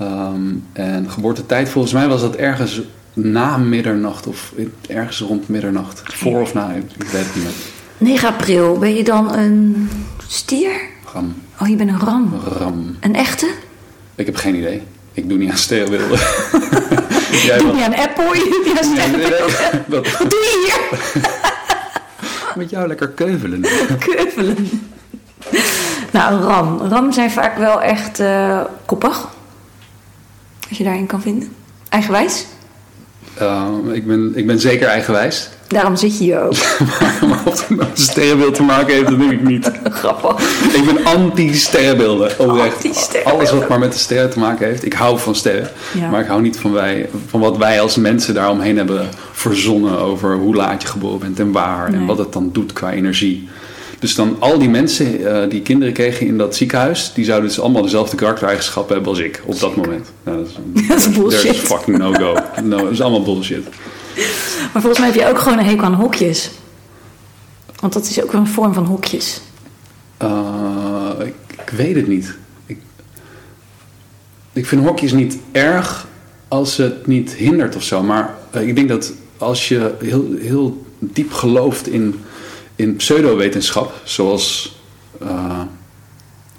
Um, 0.00 0.64
en 0.72 1.10
geboortetijd, 1.10 1.68
volgens 1.68 1.92
mij 1.92 2.08
was 2.08 2.20
dat 2.20 2.34
ergens 2.34 2.80
na 3.12 3.56
middernacht 3.56 4.26
of 4.26 4.52
ergens 4.88 5.20
rond 5.20 5.48
middernacht. 5.48 6.02
Voor 6.04 6.40
of 6.40 6.54
na, 6.54 6.72
ik 6.72 7.10
weet 7.10 7.24
het 7.24 7.34
niet 7.34 7.44
meer. 7.44 7.52
9 8.00 8.28
april, 8.28 8.78
ben 8.78 8.94
je 8.94 9.04
dan 9.04 9.34
een 9.34 9.90
stier? 10.26 10.72
Ram. 11.12 11.34
Oh, 11.60 11.68
je 11.68 11.76
bent 11.76 11.90
een 11.90 12.00
ram. 12.00 12.40
Ram. 12.58 12.96
Een 13.00 13.14
echte? 13.14 13.50
Ik 14.14 14.26
heb 14.26 14.36
geen 14.36 14.54
idee. 14.54 14.82
Ik 15.12 15.28
doe 15.28 15.38
niet 15.38 15.50
aan 15.50 15.56
sterrenbeelden. 15.56 16.18
Jij 17.46 17.58
doe 17.58 17.72
niet 17.72 17.82
aan 17.82 17.94
Apple, 17.94 18.24
je 18.24 18.48
doet 18.50 18.66
niet 18.66 18.78
aan 18.78 18.96
sterrenbeelden. 18.96 19.84
Wat 20.18 20.30
doe 20.30 20.40
je 20.40 20.64
hier? 20.64 20.98
Met 22.58 22.70
jou 22.70 22.88
lekker 22.88 23.08
keuvelen. 23.08 23.60
keuvelen. 24.06 24.70
Nou, 26.10 26.40
ram. 26.42 26.78
Ram 26.78 27.12
zijn 27.12 27.30
vaak 27.30 27.56
wel 27.56 27.82
echt 27.82 28.20
uh, 28.20 28.60
koppig. 28.86 29.28
Als 30.68 30.78
je 30.78 30.84
daarin 30.84 31.06
kan 31.06 31.22
vinden. 31.22 31.52
Eigenwijs? 31.88 32.46
Uh, 33.40 33.68
ik, 33.92 34.06
ben, 34.06 34.32
ik 34.34 34.46
ben 34.46 34.60
zeker 34.60 34.88
eigenwijs. 34.88 35.48
Daarom 35.70 35.96
zit 35.96 36.18
je 36.18 36.24
hier 36.24 36.42
ook. 36.42 36.54
maar 37.28 37.42
of 37.44 37.68
het 37.68 37.76
met 37.76 37.86
een 37.90 37.96
sterrenbeeld 37.96 38.54
te 38.54 38.62
maken 38.62 38.94
heeft, 38.94 39.08
dat 39.08 39.18
denk 39.18 39.32
ik 39.32 39.42
niet. 39.42 39.70
Grappig. 39.84 40.40
Ik 40.74 40.84
ben 40.84 41.04
anti-sterrenbeelden. 41.04 42.38
Oprecht. 42.38 42.84
Anti 42.84 43.18
Alles 43.24 43.50
wat 43.50 43.68
maar 43.68 43.78
met 43.78 43.92
de 43.92 43.98
sterren 43.98 44.30
te 44.30 44.38
maken 44.38 44.66
heeft. 44.66 44.84
Ik 44.84 44.92
hou 44.92 45.18
van 45.18 45.34
sterren. 45.34 45.70
Ja. 45.94 46.10
Maar 46.10 46.20
ik 46.20 46.26
hou 46.26 46.42
niet 46.42 46.56
van, 46.56 46.72
wij, 46.72 47.08
van 47.26 47.40
wat 47.40 47.56
wij 47.56 47.80
als 47.80 47.96
mensen 47.96 48.34
daaromheen 48.34 48.76
hebben 48.76 49.08
verzonnen. 49.32 49.98
Over 49.98 50.34
hoe 50.34 50.54
laat 50.54 50.82
je 50.82 50.88
geboren 50.88 51.18
bent 51.18 51.38
en 51.38 51.52
waar. 51.52 51.90
Nee. 51.90 52.00
En 52.00 52.06
wat 52.06 52.18
het 52.18 52.32
dan 52.32 52.50
doet 52.52 52.72
qua 52.72 52.92
energie. 52.92 53.48
Dus 53.98 54.14
dan 54.14 54.36
al 54.38 54.58
die 54.58 54.68
mensen 54.68 55.20
uh, 55.20 55.38
die 55.48 55.62
kinderen 55.62 55.94
kregen 55.94 56.26
in 56.26 56.38
dat 56.38 56.56
ziekenhuis, 56.56 57.12
die 57.14 57.24
zouden 57.24 57.48
dus 57.48 57.60
allemaal 57.60 57.82
dezelfde 57.82 58.16
karaktereigenschappen 58.16 58.94
hebben 58.94 59.12
als 59.12 59.20
ik 59.20 59.42
op 59.44 59.60
dat 59.60 59.76
moment. 59.76 60.12
Nou, 60.24 60.38
dat, 60.38 60.46
is, 60.46 60.54
dat 60.88 60.98
is 60.98 61.10
bullshit. 61.10 61.56
Fucking 61.56 61.98
no 61.98 62.12
go. 62.12 62.36
No, 62.62 62.76
dat 62.76 62.90
is 62.90 63.00
allemaal 63.00 63.22
bullshit. 63.22 63.66
Maar 64.72 64.82
volgens 64.82 64.98
mij 64.98 65.06
heb 65.06 65.20
je 65.20 65.26
ook 65.26 65.38
gewoon 65.38 65.58
een 65.58 65.64
hekel 65.64 65.84
aan 65.84 65.94
hokjes. 65.94 66.50
Want 67.80 67.92
dat 67.92 68.06
is 68.06 68.22
ook 68.22 68.32
wel 68.32 68.40
een 68.40 68.46
vorm 68.46 68.74
van 68.74 68.84
hokjes. 68.84 69.40
Uh, 70.22 71.10
ik, 71.18 71.34
ik, 71.48 71.70
weet 71.70 71.94
het 71.94 72.08
niet. 72.08 72.36
Ik, 72.66 72.78
ik 74.52 74.66
vind 74.66 74.86
hokjes 74.86 75.12
niet 75.12 75.38
erg 75.52 76.06
als 76.48 76.76
het 76.76 77.06
niet 77.06 77.32
hindert 77.32 77.76
of 77.76 77.82
zo. 77.82 78.02
Maar 78.02 78.34
uh, 78.54 78.68
ik 78.68 78.74
denk 78.74 78.88
dat 78.88 79.12
als 79.38 79.68
je 79.68 79.94
heel, 79.98 80.34
heel 80.38 80.84
diep 80.98 81.32
gelooft 81.32 81.88
in 81.88 82.20
in 82.80 82.96
pseudowetenschap, 82.96 83.92
zoals. 84.04 84.76
Uh, 85.22 85.58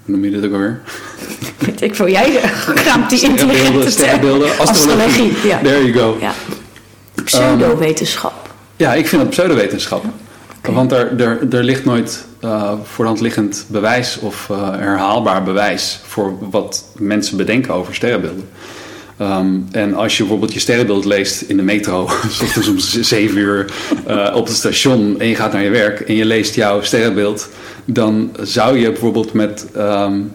hoe 0.05 0.15
noem 0.15 0.23
je 0.23 0.31
dit 0.31 0.45
ook 0.45 0.53
alweer? 0.53 0.81
Weet 1.57 1.81
ik 1.81 1.95
veel, 1.95 2.09
jij 2.09 2.41
graamt 2.83 3.09
die 3.09 3.21
intelligente 3.23 3.91
sterrenbeelden, 3.91 4.57
astrologie. 4.57 5.05
astrologie 5.05 5.49
ja. 5.49 5.61
There 5.61 5.91
you 5.91 5.93
go. 5.93 6.17
Ja. 6.19 6.33
Pseudowetenschap. 7.23 8.31
Um, 8.31 8.51
ja, 8.75 8.93
ik 8.93 9.07
vind 9.07 9.21
het 9.21 9.31
pseudowetenschap. 9.31 10.03
Okay. 10.57 10.75
Want 10.75 10.91
er, 10.91 11.21
er, 11.21 11.47
er 11.51 11.63
ligt 11.63 11.85
nooit 11.85 12.25
uh, 12.43 12.73
voor 12.83 13.03
de 13.03 13.09
hand 13.09 13.21
liggend 13.21 13.65
bewijs 13.67 14.19
of 14.19 14.47
uh, 14.51 14.69
herhaalbaar 14.71 15.43
bewijs 15.43 15.99
voor 16.03 16.49
wat 16.49 16.85
mensen 16.95 17.37
bedenken 17.37 17.73
over 17.73 17.95
sterrenbeelden. 17.95 18.49
Um, 19.21 19.67
en 19.71 19.93
als 19.93 20.17
je 20.17 20.23
bijvoorbeeld 20.23 20.53
je 20.53 20.59
sterrenbeeld 20.59 21.05
leest 21.05 21.41
in 21.41 21.57
de 21.57 21.63
metro, 21.63 22.01
ochtends 22.41 22.67
om 22.67 22.79
7 22.79 23.37
uur 23.37 23.71
uh, 24.07 24.31
op 24.35 24.47
het 24.47 24.55
station 24.55 25.19
en 25.19 25.27
je 25.27 25.35
gaat 25.35 25.53
naar 25.53 25.63
je 25.63 25.69
werk 25.69 25.99
en 25.99 26.15
je 26.15 26.25
leest 26.25 26.55
jouw 26.55 26.81
sterrenbeeld, 26.81 27.49
dan 27.85 28.31
zou 28.39 28.77
je 28.77 28.91
bijvoorbeeld 28.91 29.33
met, 29.33 29.65
um, 29.77 30.31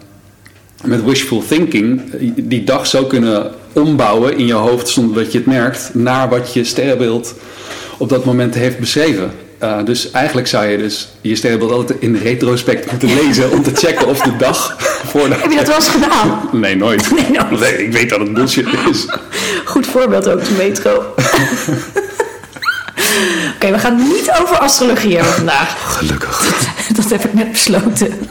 met 0.83 1.03
wishful 1.03 1.43
thinking 1.47 2.01
die 2.35 2.63
dag 2.63 2.87
zo 2.87 3.05
kunnen 3.05 3.51
ombouwen 3.77 4.37
in 4.37 4.45
je 4.45 4.53
hoofd 4.53 4.87
zonder 4.87 5.23
dat 5.23 5.31
je 5.31 5.37
het 5.37 5.47
merkt 5.47 5.89
naar 5.93 6.29
wat 6.29 6.53
je 6.53 6.63
sterrenbeeld 6.63 7.33
op 7.97 8.09
dat 8.09 8.25
moment 8.25 8.55
heeft 8.55 8.79
beschreven. 8.79 9.31
eh, 9.57 9.83
dus 9.85 10.11
eigenlijk 10.11 10.47
zou 10.47 10.65
je 10.65 10.77
dus 10.77 11.07
je 11.21 11.35
sterrenbeeld 11.35 11.71
altijd 11.71 11.99
in 11.99 12.15
retrospect 12.15 12.91
moeten 12.91 13.13
lezen 13.13 13.51
om 13.51 13.63
te 13.63 13.71
checken 13.75 14.07
of 14.07 14.21
de 14.21 14.35
dag 14.37 14.75
voordat... 15.11 15.41
Heb 15.41 15.51
je 15.51 15.57
dat 15.57 15.67
wel 15.67 15.75
eens 15.75 15.87
gedaan? 15.89 16.49
Nee, 16.61 16.75
nooit. 16.75 17.11
Nee, 17.15 17.29
nooit. 17.31 17.59
Nee, 17.59 17.85
ik 17.85 17.91
weet 17.91 18.09
dat 18.09 18.19
het 18.19 18.33
bullshit 18.33 18.67
is. 18.91 19.05
Goed 19.65 19.87
voorbeeld 19.87 20.27
ook, 20.29 20.39
de 20.45 20.51
metro. 20.57 21.03
Oké, 23.55 23.71
we 23.71 23.79
gaan 23.79 23.97
het 23.99 24.07
niet 24.07 24.31
over 24.41 24.57
astrologie 24.57 25.15
hebben 25.15 25.33
vandaag. 25.33 25.97
Gelukkig. 25.97 26.65
Dat 26.95 27.09
heb 27.09 27.23
ik 27.23 27.33
net 27.33 27.51
besloten. 27.51 28.29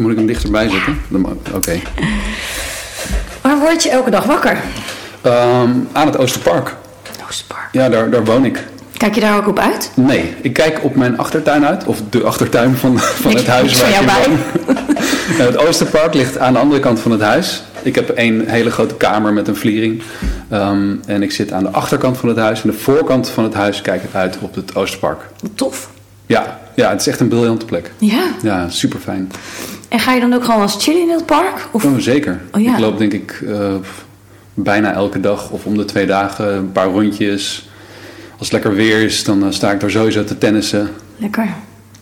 Moet 0.00 0.10
ik 0.10 0.16
hem 0.16 0.26
dichterbij 0.26 0.68
zetten? 0.68 1.00
Oké. 1.54 1.80
Waar 3.40 3.58
word 3.58 3.82
je 3.82 3.90
elke 3.90 4.10
dag 4.10 4.24
wakker? 4.24 4.58
Ehm, 5.20 5.70
aan 5.92 6.06
het 6.06 6.16
Oosterpark. 6.16 6.76
Oosterpark. 7.28 7.68
Ja, 7.72 7.88
daar, 7.88 8.10
daar 8.10 8.24
woon 8.24 8.44
ik. 8.44 8.64
Kijk 8.96 9.14
je 9.14 9.20
daar 9.20 9.36
ook 9.36 9.48
op 9.48 9.58
uit? 9.58 9.90
Nee, 9.94 10.34
ik 10.42 10.52
kijk 10.52 10.84
op 10.84 10.94
mijn 10.94 11.18
achtertuin 11.18 11.66
uit. 11.66 11.84
Of 11.84 12.02
de 12.10 12.22
achtertuin 12.22 12.76
van, 12.76 12.98
van 12.98 13.34
het 13.34 13.46
huis 13.46 13.80
waar 13.80 14.02
ik 14.02 14.10
woon. 14.26 14.38
Het 15.46 15.56
Oosterpark 15.56 16.14
ligt 16.14 16.38
aan 16.38 16.52
de 16.52 16.58
andere 16.58 16.80
kant 16.80 17.00
van 17.00 17.10
het 17.10 17.20
huis. 17.20 17.62
Ik 17.82 17.94
heb 17.94 18.12
een 18.14 18.48
hele 18.48 18.70
grote 18.70 18.94
kamer 18.94 19.32
met 19.32 19.48
een 19.48 19.56
vliering. 19.56 20.02
Ehm, 20.48 20.94
en 21.06 21.22
ik 21.22 21.32
zit 21.32 21.52
aan 21.52 21.62
de 21.62 21.70
achterkant 21.70 22.18
van 22.18 22.28
het 22.28 22.38
huis. 22.38 22.62
En 22.62 22.70
de 22.70 22.76
voorkant 22.76 23.28
van 23.28 23.44
het 23.44 23.54
huis 23.54 23.82
kijk 23.82 24.02
ik 24.02 24.14
uit 24.14 24.38
op 24.40 24.54
het 24.54 24.74
Oosterpark. 24.74 25.20
Tof. 25.54 25.90
Ja, 26.26 26.58
ja 26.74 26.90
het 26.90 27.00
is 27.00 27.06
echt 27.06 27.20
een 27.20 27.28
briljante 27.28 27.64
plek. 27.64 27.90
Ja. 27.98 28.22
Ja, 28.42 28.68
super 28.68 29.00
fijn. 29.00 29.30
En 29.90 29.98
ga 29.98 30.12
je 30.12 30.20
dan 30.20 30.32
ook 30.32 30.44
gewoon 30.44 30.60
als 30.60 30.76
chillen 30.84 31.02
in 31.02 31.08
het 31.08 31.26
park? 31.26 31.68
Of... 31.70 31.84
Oh, 31.84 31.98
zeker. 31.98 32.40
Oh, 32.52 32.62
ja. 32.62 32.72
Ik 32.72 32.78
loop 32.78 32.98
denk 32.98 33.12
ik 33.12 33.42
eh, 33.46 33.74
bijna 34.54 34.92
elke 34.92 35.20
dag 35.20 35.50
of 35.50 35.64
om 35.64 35.76
de 35.76 35.84
twee 35.84 36.06
dagen 36.06 36.54
een 36.54 36.72
paar 36.72 36.86
rondjes. 36.86 37.68
Als 38.30 38.48
het 38.48 38.52
lekker 38.52 38.74
weer 38.74 39.02
is, 39.02 39.24
dan 39.24 39.44
eh, 39.44 39.50
sta 39.50 39.70
ik 39.72 39.80
daar 39.80 39.90
sowieso 39.90 40.24
te 40.24 40.38
tennissen. 40.38 40.90
Lekker. 41.16 41.48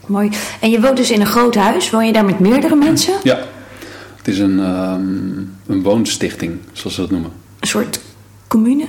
Mooi. 0.07 0.30
En 0.61 0.71
je 0.71 0.80
woont 0.80 0.97
dus 0.97 1.11
in 1.11 1.21
een 1.21 1.26
groot 1.26 1.54
huis. 1.54 1.90
Woon 1.90 2.07
je 2.07 2.12
daar 2.12 2.25
met 2.25 2.38
meerdere 2.38 2.76
mensen? 2.76 3.14
Ja, 3.23 3.38
het 4.16 4.28
is 4.28 4.38
een, 4.38 4.61
ehm, 4.61 5.73
een 5.73 5.83
woonstichting, 5.83 6.59
zoals 6.73 6.95
ze 6.95 7.00
dat 7.00 7.11
noemen. 7.11 7.30
Een 7.61 7.68
soort 7.68 8.00
commune? 8.49 8.85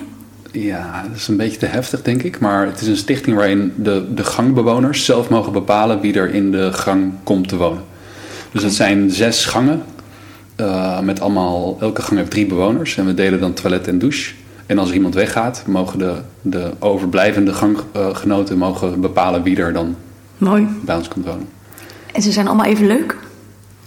Ja, 0.51 1.03
dat 1.07 1.17
is 1.17 1.27
een 1.27 1.37
beetje 1.37 1.57
te 1.57 1.65
heftig, 1.65 2.01
denk 2.01 2.23
ik. 2.23 2.39
Maar 2.39 2.65
het 2.65 2.81
is 2.81 2.87
een 2.87 2.97
stichting 2.97 3.35
waarin 3.35 3.73
de, 3.75 4.13
de 4.13 4.23
gangbewoners 4.23 5.05
zelf 5.05 5.29
mogen 5.29 5.51
bepalen 5.51 6.01
wie 6.01 6.13
er 6.13 6.33
in 6.33 6.51
de 6.51 6.73
gang 6.73 7.13
komt 7.23 7.47
te 7.47 7.55
wonen. 7.57 7.83
Dus 8.51 8.63
het 8.63 8.73
zijn 8.73 9.11
zes 9.11 9.45
gangen. 9.45 9.83
eh, 10.55 10.99
met 10.99 11.21
allemaal, 11.21 11.77
elke 11.81 12.01
gang 12.01 12.19
heeft 12.19 12.31
drie 12.31 12.45
bewoners. 12.45 12.97
En 12.97 13.05
we 13.05 13.13
delen 13.13 13.39
dan 13.39 13.53
toilet 13.53 13.87
en 13.87 13.99
douche. 13.99 14.31
En 14.65 14.77
als 14.79 14.89
er 14.89 14.95
iemand 14.95 15.13
weggaat, 15.13 15.63
mogen 15.67 15.99
de, 15.99 16.13
de 16.41 16.71
overblijvende 16.79 17.53
ganggenoten 17.53 18.57
mogen 18.57 19.01
bepalen 19.01 19.43
wie 19.43 19.57
er 19.57 19.73
dan 19.73 19.95
Mooi. 20.37 20.67
bij 20.81 20.95
ons 20.95 21.07
komt 21.07 21.25
wonen. 21.25 21.47
En 22.13 22.21
ze 22.21 22.31
zijn 22.31 22.47
allemaal 22.47 22.65
even 22.65 22.87
leuk? 22.87 23.15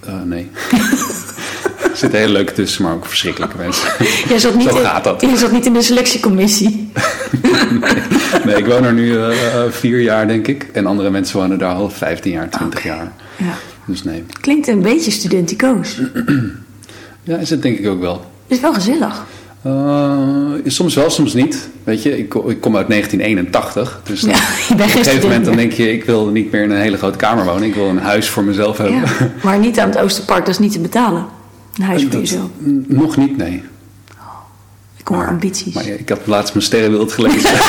Eh, 0.06 0.12
nee. 0.24 0.50
er 1.90 1.96
zitten 1.96 2.18
hele 2.18 2.32
leuke 2.32 2.52
tussen, 2.52 2.82
maar 2.84 2.94
ook 2.94 3.06
verschrikkelijke 3.06 3.56
mensen. 3.56 3.88
Jij 4.28 4.38
zat 4.38 4.54
niet, 4.54 4.68
Zo 4.68 4.76
in, 4.78 4.84
gaat 4.84 5.04
dat. 5.04 5.20
jij 5.20 5.36
zat 5.36 5.52
niet 5.52 5.66
in 5.66 5.72
de 5.72 5.82
selectiecommissie. 5.82 6.90
Nee, 8.44 8.56
ik 8.56 8.66
woon 8.66 8.84
er 8.84 8.92
nu 8.92 9.16
eh, 9.18 9.36
vier 9.70 10.00
jaar, 10.00 10.26
denk 10.28 10.46
ik. 10.46 10.68
En 10.72 10.86
andere 10.86 11.10
mensen 11.10 11.36
wonen 11.38 11.58
daar 11.58 11.74
al 11.74 11.90
15 11.90 12.32
jaar, 12.32 12.48
20 12.48 12.82
jaar. 12.82 13.12
Ja. 13.36 13.54
Dus 13.86 14.02
nee. 14.04 14.24
Klinkt 14.40 14.68
een 14.68 14.82
beetje 14.82 15.10
studenticoos. 15.10 16.00
Ja, 17.24 17.36
is 17.36 17.50
het 17.50 17.62
denk 17.62 17.78
ik 17.78 17.86
ook 17.88 18.00
wel. 18.00 18.14
Het 18.14 18.56
is 18.56 18.60
wel 18.60 18.74
gezellig. 18.74 19.24
Eh, 19.62 20.50
soms 20.66 20.94
wel, 20.94 21.10
soms 21.10 21.34
niet. 21.34 21.68
Weet 21.84 22.02
je, 22.02 22.18
ik, 22.18 22.34
ik 22.34 22.60
kom 22.60 22.76
uit 22.76 22.88
1981. 22.88 24.00
Dus 24.04 24.20
Ja, 24.20 24.28
op 24.72 24.78
een 24.80 24.88
gegeven 24.88 25.20
moment 25.22 25.44
dan 25.44 25.56
denk 25.56 25.72
je, 25.72 25.92
ik 25.92 26.04
wil 26.04 26.26
niet 26.26 26.50
meer 26.52 26.62
in 26.62 26.70
een 26.70 26.80
hele 26.80 26.96
grote 26.96 27.16
kamer 27.18 27.44
wonen. 27.44 27.62
Ik 27.62 27.74
wil 27.74 27.88
een 27.88 27.98
huis 27.98 28.28
voor 28.28 28.44
mezelf 28.44 28.78
hebben. 28.78 28.96
Ja. 29.00 29.06
Maar 29.44 29.58
niet 29.58 29.78
aan 29.78 29.88
het 29.88 29.98
Oosterpark, 29.98 30.40
dat 30.40 30.48
is 30.54 30.58
niet 30.58 30.72
te 30.72 30.80
betalen. 30.80 31.26
Een 31.76 31.84
huis 31.84 32.02
voor 32.02 32.10
Dat- 32.10 32.20
jezelf. 32.20 32.48
nog 32.86 33.16
niet, 33.16 33.36
nee. 33.36 33.62
Ik 34.96 35.08
hoor 35.08 35.26
ambities. 35.28 35.74
Maar 35.74 35.86
ja, 35.86 35.94
ik 35.94 36.08
had 36.08 36.20
laatst 36.26 36.54
mijn 36.54 36.66
sterrenbeeld 36.66 37.12
gelezen. 37.12 37.50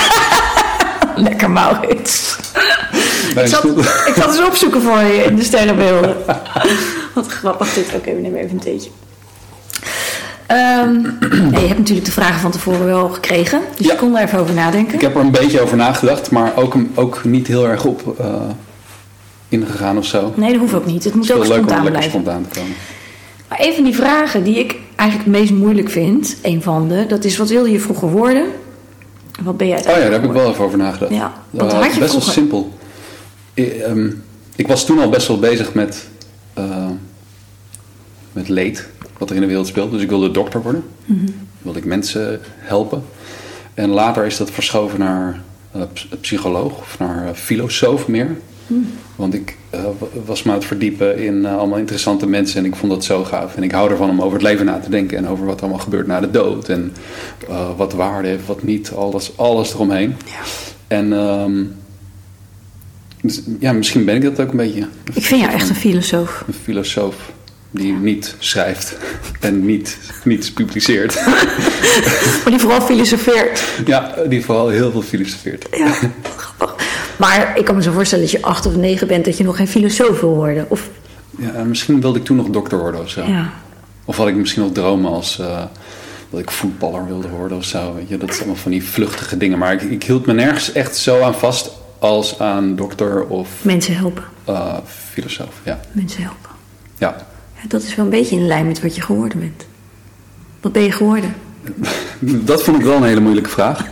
Lekker 1.27 1.50
Maurits. 1.51 2.36
Ik 3.36 3.48
zat, 3.48 3.63
ik 4.08 4.13
zat 4.15 4.27
eens 4.27 4.46
opzoeken 4.48 4.82
voor 4.82 5.00
je 5.01 5.24
in 5.24 5.36
de 5.36 5.43
sterrenbeelden. 5.43 6.15
Wat 7.15 7.27
grappig 7.27 7.74
dit. 7.74 7.86
Oké, 7.96 8.13
we 8.15 8.22
nemen 8.22 8.39
even 8.39 8.51
een 8.51 8.60
theetje. 8.60 8.89
Ehm, 10.48 11.01
ja, 11.51 11.60
je 11.60 11.67
hebt 11.67 11.77
natuurlijk 11.77 12.05
de 12.05 12.12
vragen 12.12 12.39
van 12.39 12.51
tevoren 12.51 12.86
wel 12.86 13.10
gekregen. 13.10 13.62
Dus 13.77 13.86
Ja. 13.86 13.91
je 13.93 13.98
kon 14.00 14.17
er 14.17 14.24
even 14.24 14.39
over 14.39 14.53
nadenken. 14.53 14.93
Ik 14.93 15.01
heb 15.01 15.15
er 15.15 15.22
een 15.22 15.32
beetje 15.32 15.62
over 15.62 15.77
nagedacht, 15.77 16.32
maar 16.32 16.51
ook, 16.55 16.75
ook 16.96 17.24
niet 17.24 17.48
heel 17.48 17.67
erg 17.67 17.86
op 17.86 18.20
eh, 18.20 18.25
ingegaan 19.50 19.98
of 19.98 20.05
zo. 20.05 20.34
Nee, 20.36 20.51
dat 20.51 20.60
hoeft 20.60 20.74
ook 20.74 20.86
niet. 20.86 21.03
Het 21.03 21.13
moet 21.15 21.27
Het 21.27 21.38
ook 21.38 21.43
om 21.43 21.51
spontaan 21.51 21.86
blijven. 21.86 22.10
spontaan 22.12 22.46
te 22.51 22.60
komen. 22.60 22.75
Maar 23.50 23.60
een 23.62 23.74
van 23.74 23.84
die 23.84 23.96
vragen 23.96 24.43
die 24.43 24.60
ik 24.60 24.75
eigenlijk 24.96 25.29
het 25.29 25.39
meest 25.39 25.53
moeilijk 25.53 25.89
vind, 25.89 26.36
een 26.41 26.62
van 26.62 26.88
de, 26.88 27.05
dat 27.08 27.24
is 27.24 27.38
wat 27.38 27.50
wilde 27.50 27.72
je 27.72 27.79
vroeger 27.79 28.08
worden? 28.10 28.46
Wat 29.42 29.58
ben 29.58 29.68
jij 29.68 29.78
Oh 29.80 29.84
ja, 29.86 29.94
daar 30.00 30.12
heb 30.12 30.24
ik 30.24 30.32
wel 30.32 30.50
even 30.50 30.63
over 30.66 30.78
nagedacht. 30.78 31.12
Ja, 31.13 31.34
Eh, 31.58 31.74
had 31.82 31.94
je 31.94 32.00
best 32.00 32.12
wel 32.12 32.22
simpel. 32.22 32.74
I- 33.56 33.70
ehm, 33.70 34.12
ik 34.56 34.68
was 34.68 34.86
toen 34.86 35.00
al 35.00 35.10
best 35.10 35.28
wel 35.28 35.40
bezig 35.40 35.74
met, 35.74 36.08
eh, 36.54 36.90
met 38.32 38.50
leed, 38.50 38.88
wat 39.18 39.30
er 39.30 39.36
in 39.36 39.42
de 39.42 39.48
wereld 39.48 39.68
speelt. 39.68 39.92
Dus 39.92 40.02
ik 40.02 40.10
wilde 40.10 40.32
dokter 40.32 40.62
worden. 40.62 40.84
Mhm. 41.06 41.25
Wilde 41.62 41.80
ik 41.80 41.86
mensen 41.86 42.40
helpen. 42.58 43.04
En 43.74 43.90
later 43.90 44.25
is 44.25 44.38
dat 44.38 44.52
verschoven 44.52 45.00
naar 45.00 45.42
eh, 45.72 45.82
ps- 45.94 46.08
psycholoog 46.22 46.78
of 46.78 46.96
naar 47.00 47.28
eh, 47.28 47.34
filosoof 47.34 48.08
meer. 48.08 48.38
Want 49.15 49.34
ik 49.34 49.58
eh, 49.70 49.84
wa- 49.84 50.08
was 50.25 50.43
me 50.43 50.51
aan 50.51 50.58
het 50.58 50.65
verdiepen 50.67 51.17
in 51.17 51.46
eh, 51.46 51.58
allemaal 51.58 51.77
interessante 51.77 52.27
mensen 52.27 52.60
en 52.60 52.65
ik 52.65 52.75
vond 52.75 52.91
dat 52.91 53.03
zo 53.03 53.24
gaaf. 53.24 53.55
En 53.55 53.63
ik 53.63 53.72
hou 53.72 53.89
ervan 53.91 54.10
om 54.10 54.22
over 54.22 54.34
het 54.34 54.41
leven 54.41 54.65
na 54.65 54.79
te 54.79 54.89
denken 54.89 55.17
en 55.17 55.27
over 55.27 55.46
wat 55.46 55.62
allemaal 55.62 55.79
gebeurt 55.79 56.08
na 56.08 56.20
de 56.20 56.32
dood. 56.32 56.70
En 56.70 56.93
eh, 57.50 57.67
wat 57.77 57.93
waarde 57.93 58.27
heeft, 58.27 58.46
wat 58.46 58.63
niet, 58.63 58.91
alles, 58.91 59.32
alles 59.38 59.74
eromheen. 59.74 60.15
Ja. 60.25 60.41
En 60.88 61.13
ehm, 61.13 61.63
dus, 63.22 63.41
ja, 63.60 63.74
misschien 63.74 64.05
ben 64.05 64.15
ik 64.15 64.22
dat 64.22 64.39
ook 64.39 64.51
een 64.51 64.58
beetje. 64.58 64.88
Ik 65.13 65.24
vind 65.25 65.41
jou 65.41 65.53
echt 65.53 65.70
een 65.70 65.75
filosoof. 65.75 66.43
Een 66.48 66.53
filosoof 66.63 67.15
die 67.72 67.93
niet 67.93 68.36
schrijft 68.39 68.98
en 69.39 69.65
niet, 69.65 69.98
niets 70.24 70.51
publiceert. 70.51 71.13
Maar 72.43 72.51
die 72.51 72.60
vooral 72.60 72.82
filosofeert. 72.82 73.63
ja, 73.86 74.13
die 74.29 74.46
vooral 74.46 74.67
heel 74.70 74.91
veel 74.91 75.01
filosofeert. 75.01 75.67
Ja, 75.72 75.88
grappig. 76.38 76.73
Maar 77.24 77.58
ik 77.58 77.65
kan 77.65 77.75
me 77.75 77.82
zo 77.82 77.92
voorstellen 77.92 78.24
dat 78.24 78.34
je 78.34 78.42
acht 78.42 78.65
of 78.65 78.75
negen 78.75 79.08
bent, 79.08 79.25
dat 79.25 79.38
je 79.38 79.44
nog 79.44 79.56
geen 79.56 79.68
filosoof 79.68 80.20
wil 80.22 80.36
worden. 80.36 80.65
Of, 80.70 80.89
Ja, 81.38 81.51
en 81.51 81.68
misschien 81.68 82.01
wilde 82.01 82.20
ik 82.20 82.25
toen 82.25 82.38
nog 82.38 82.48
dokter 82.48 82.77
worden 82.80 83.01
of 83.01 83.10
zo. 83.10 83.24
ja. 83.24 83.53
Of 84.06 84.18
had 84.18 84.27
ik 84.27 84.36
misschien 84.36 84.63
nog 84.63 84.72
dromen 84.72 85.12
als 85.12 85.39
eh, 85.39 85.62
dat 86.30 86.39
ik 86.39 86.51
voetballer 86.51 87.06
wilde 87.08 87.27
worden 87.30 87.58
of 87.58 87.63
zo. 87.63 87.94
Weet 87.96 88.10
je? 88.10 88.18
Dat 88.18 88.30
is 88.30 88.38
allemaal 88.38 88.56
van 88.56 88.72
die 88.72 88.84
vluchtige 88.84 89.38
dingen. 89.38 89.58
Maar 89.58 89.74
ik, 89.74 89.82
ik 89.82 90.03
hield 90.03 90.25
me 90.25 90.34
nergens 90.34 90.72
echt 90.72 90.96
zo 90.98 91.22
aan 91.22 91.36
vast 91.36 91.72
als 92.00 92.39
aan 92.39 92.75
dokter 92.75 93.25
of 93.25 93.50
Mensen 93.62 93.96
helpen. 93.96 94.24
eh, 94.46 94.77
filosoof. 94.86 95.53
Ja. 95.63 95.80
Mensen 95.92 96.22
helpen. 96.24 96.50
ja. 96.98 97.15
Ja, 97.62 97.68
dat 97.68 97.84
is 97.84 97.96
wel 97.96 98.06
een 98.06 98.12
beetje 98.12 98.36
in 98.36 98.48
lijn 98.48 98.68
met 98.68 98.82
wat 98.82 98.96
je 98.96 99.01
geworden 99.01 99.39
bent. 99.39 99.65
Wat 100.62 100.72
ben 100.72 100.84
je 100.84 100.92
geworden? 100.92 101.36
Dat 102.50 102.63
vond 102.63 102.77
ik 102.77 102.84
wel 102.84 102.96
een 102.96 103.03
hele 103.03 103.20
moeilijke 103.20 103.50
vraag. 103.50 103.86
Zal 103.89 103.92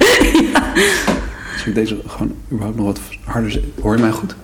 ik 1.69 1.75
deze 1.75 2.01
gewoon 2.07 2.33
überhaupt 2.51 2.77
nog 2.77 2.85
wat 2.85 2.99
harder? 3.23 3.59
Hoor 3.81 3.95
je 3.95 4.01
mij 4.01 4.11
goed? 4.11 4.35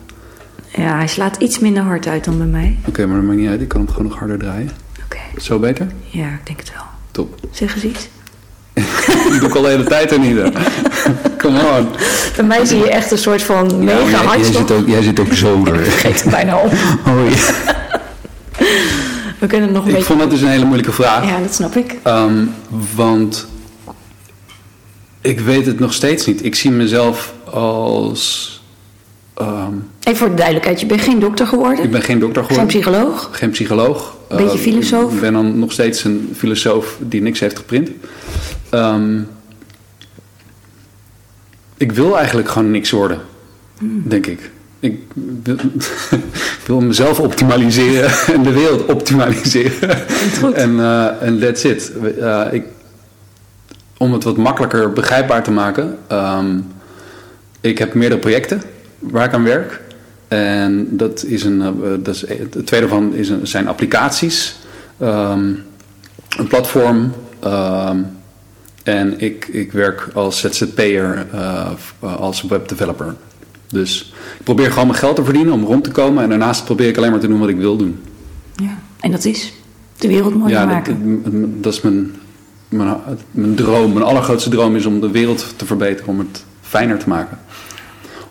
Ja, 0.76 0.96
hij 0.96 1.08
slaat 1.08 1.36
iets 1.36 1.60
minder 1.60 1.84
hard 1.84 2.08
uit 2.08 2.24
dan 2.24 2.38
bij 2.38 2.48
mij. 2.48 2.78
Oké, 2.88 3.06
maar 3.06 3.16
dat 3.16 3.26
maakt 3.26 3.40
niet 3.40 3.50
uit. 3.50 3.62
Ik 3.62 3.68
kan 3.68 3.80
hem 3.82 3.90
gewoon 3.90 4.08
nog 4.08 4.18
harder 4.20 4.38
draaien. 4.38 4.72
Oké, 5.06 5.42
Zo 5.42 5.60
beter? 5.60 5.88
ja, 6.06 6.26
ik 6.28 6.40
denk 6.46 6.60
het 6.60 6.72
wel. 6.74 6.84
Top. 7.12 7.40
Zeg 7.52 7.76
eens 7.76 7.84
iets. 7.84 8.08
Dat 9.30 9.40
doe 9.40 9.50
ik 9.50 9.56
al 9.56 9.62
de 9.62 9.68
hele 9.68 9.84
tijd 9.84 10.12
en 10.12 10.22
niet. 10.22 10.38
Come 11.38 11.60
on. 11.80 11.88
Bij 12.36 12.46
mij 12.46 12.66
zie 12.66 12.78
je 12.78 12.90
echt 12.90 13.12
een 13.12 13.18
soort 13.18 13.44
van 13.44 13.84
mega 13.84 14.10
jij, 14.10 14.40
jij, 14.40 14.44
zit 14.52 14.72
ook, 14.72 14.88
jij 14.88 15.02
zit 15.02 15.20
ook 15.20 15.34
zo 15.34 15.60
Ik 15.62 15.68
er. 15.68 15.76
vergeet 15.86 16.22
het 16.24 16.32
bijna 16.32 16.58
op. 16.58 16.72
Oh, 17.08 17.30
ja. 17.30 17.36
We 19.40 19.48
kunnen 19.48 19.68
het 19.68 19.76
nog 19.78 19.82
een 19.84 19.90
Ik 19.90 19.96
beetje... 19.96 20.04
vond 20.08 20.20
dat 20.20 20.30
dus 20.30 20.42
een 20.42 20.48
hele 20.48 20.66
moeilijke 20.66 20.92
vraag. 20.92 21.26
Ja, 21.26 21.40
dat 21.40 21.54
snap 21.54 21.76
ik. 21.76 21.96
Ehm, 22.04 22.46
want 22.96 23.48
ik 25.28 25.40
weet 25.40 25.66
het 25.66 25.80
nog 25.80 25.94
steeds 25.94 26.26
niet. 26.26 26.46
Ik 26.46 26.56
zie 26.56 26.72
mezelf 26.72 27.34
als. 27.52 28.62
ehm, 29.34 29.72
Even 30.04 30.18
voor 30.20 30.30
de 30.30 30.34
duidelijkheid, 30.36 30.80
je 30.80 30.86
bent 30.86 31.02
geen 31.02 31.20
dokter 31.20 31.48
geworden. 31.48 31.84
ik 31.84 31.92
ben 31.92 32.02
geen 32.02 32.20
dokter 32.20 32.44
geen 32.44 32.52
geworden. 32.56 32.80
psycholoog. 32.82 33.30
Geen 33.32 33.50
psycholoog. 33.50 34.16
Beetje 34.30 34.46
Eh, 34.58 34.64
filosoof? 34.64 35.14
Ik 35.14 35.20
ben 35.20 35.34
dan 35.34 35.60
nog 35.60 35.72
steeds 35.72 36.04
een 36.04 36.34
filosoof 36.38 36.98
die 37.00 37.22
niks 37.22 37.40
heeft 37.40 37.58
geprint. 37.58 37.90
Ehm, 38.70 39.20
ik 41.78 41.92
wil 41.92 42.18
eigenlijk 42.18 42.50
gewoon 42.50 42.72
niks 42.72 42.92
worden, 42.92 43.20
Hmm. 43.78 44.02
denk 44.06 44.26
ik. 44.28 44.52
Ik 44.80 45.00
wil, 45.44 45.56
ik 46.10 46.22
wil 46.68 46.80
mezelf 46.82 47.20
optimaliseren 47.20 48.10
en 48.36 48.44
de 48.44 48.52
wereld 48.52 48.86
optimaliseren. 48.86 49.90
En 50.54 50.80
eh, 50.80 51.22
en 51.22 51.40
that's 51.40 51.64
it. 51.64 51.92
Eh, 52.20 52.42
ik, 52.52 52.64
om 53.98 54.14
het 54.14 54.24
wat 54.24 54.38
makkelijker 54.38 54.94
begrijpbaar 54.94 55.44
te 55.44 55.52
maken. 55.52 55.98
ehm, 56.08 56.60
ik 57.62 57.78
heb 57.78 57.94
meerdere 57.94 58.22
projecten 58.22 58.62
waar 59.00 59.26
ik 59.26 59.34
aan 59.34 59.44
werk. 59.44 59.82
En 60.28 60.88
dat 60.98 61.24
is 61.24 61.44
een, 61.44 61.62
eh, 61.62 61.70
dat 62.00 62.16
is, 62.16 62.26
het 62.28 62.66
tweede 62.66 62.88
van 62.88 63.14
is 63.14 63.30
een, 63.30 63.48
zijn 63.48 63.68
applicaties, 63.68 64.56
ehm, 64.98 65.40
een 66.38 66.48
platform. 66.48 67.12
ehm, 67.40 67.98
en 68.84 69.20
ik, 69.20 69.48
ik 69.48 69.72
werk 69.72 70.08
als 70.14 70.40
ZZP'er, 70.40 71.26
eh, 71.32 71.72
als 72.20 72.42
webdeveloper. 72.42 73.16
Dus 73.68 74.14
ik 74.38 74.44
probeer 74.44 74.72
gewoon 74.72 74.88
mijn 74.88 75.00
geld 75.00 75.16
te 75.16 75.24
verdienen 75.24 75.54
om 75.54 75.64
rond 75.66 75.84
te 75.84 75.92
komen. 75.92 76.24
En 76.24 76.30
daarnaast 76.30 76.66
probeer 76.66 76.88
ik 76.88 76.98
alleen 76.98 77.12
maar 77.12 77.20
te 77.20 77.28
doen 77.28 77.40
wat 77.40 77.50
ik 77.50 77.58
wil 77.58 77.78
doen. 77.78 78.00
Ja. 78.56 78.78
En 79.00 79.12
dat 79.12 79.26
is 79.26 79.54
de 79.98 80.08
wereld 80.08 80.36
mooier 80.36 80.58
ja, 80.58 80.66
maken. 80.66 81.22
dat- 81.24 81.64
dat 81.64 81.74
is 81.74 81.82
mijn, 81.82 82.12
mijn, 82.70 82.96
mijn 83.32 83.56
droom. 83.56 83.94
Mijn 83.94 84.06
allergrootste 84.06 84.50
droom 84.50 84.76
is 84.76 84.86
om 84.86 85.00
de 85.02 85.12
wereld 85.12 85.54
te 85.56 85.66
verbeteren. 85.66 86.08
Om 86.10 86.20
het 86.20 86.44
fijner 86.62 86.98
te 87.00 87.10
maken. 87.10 87.40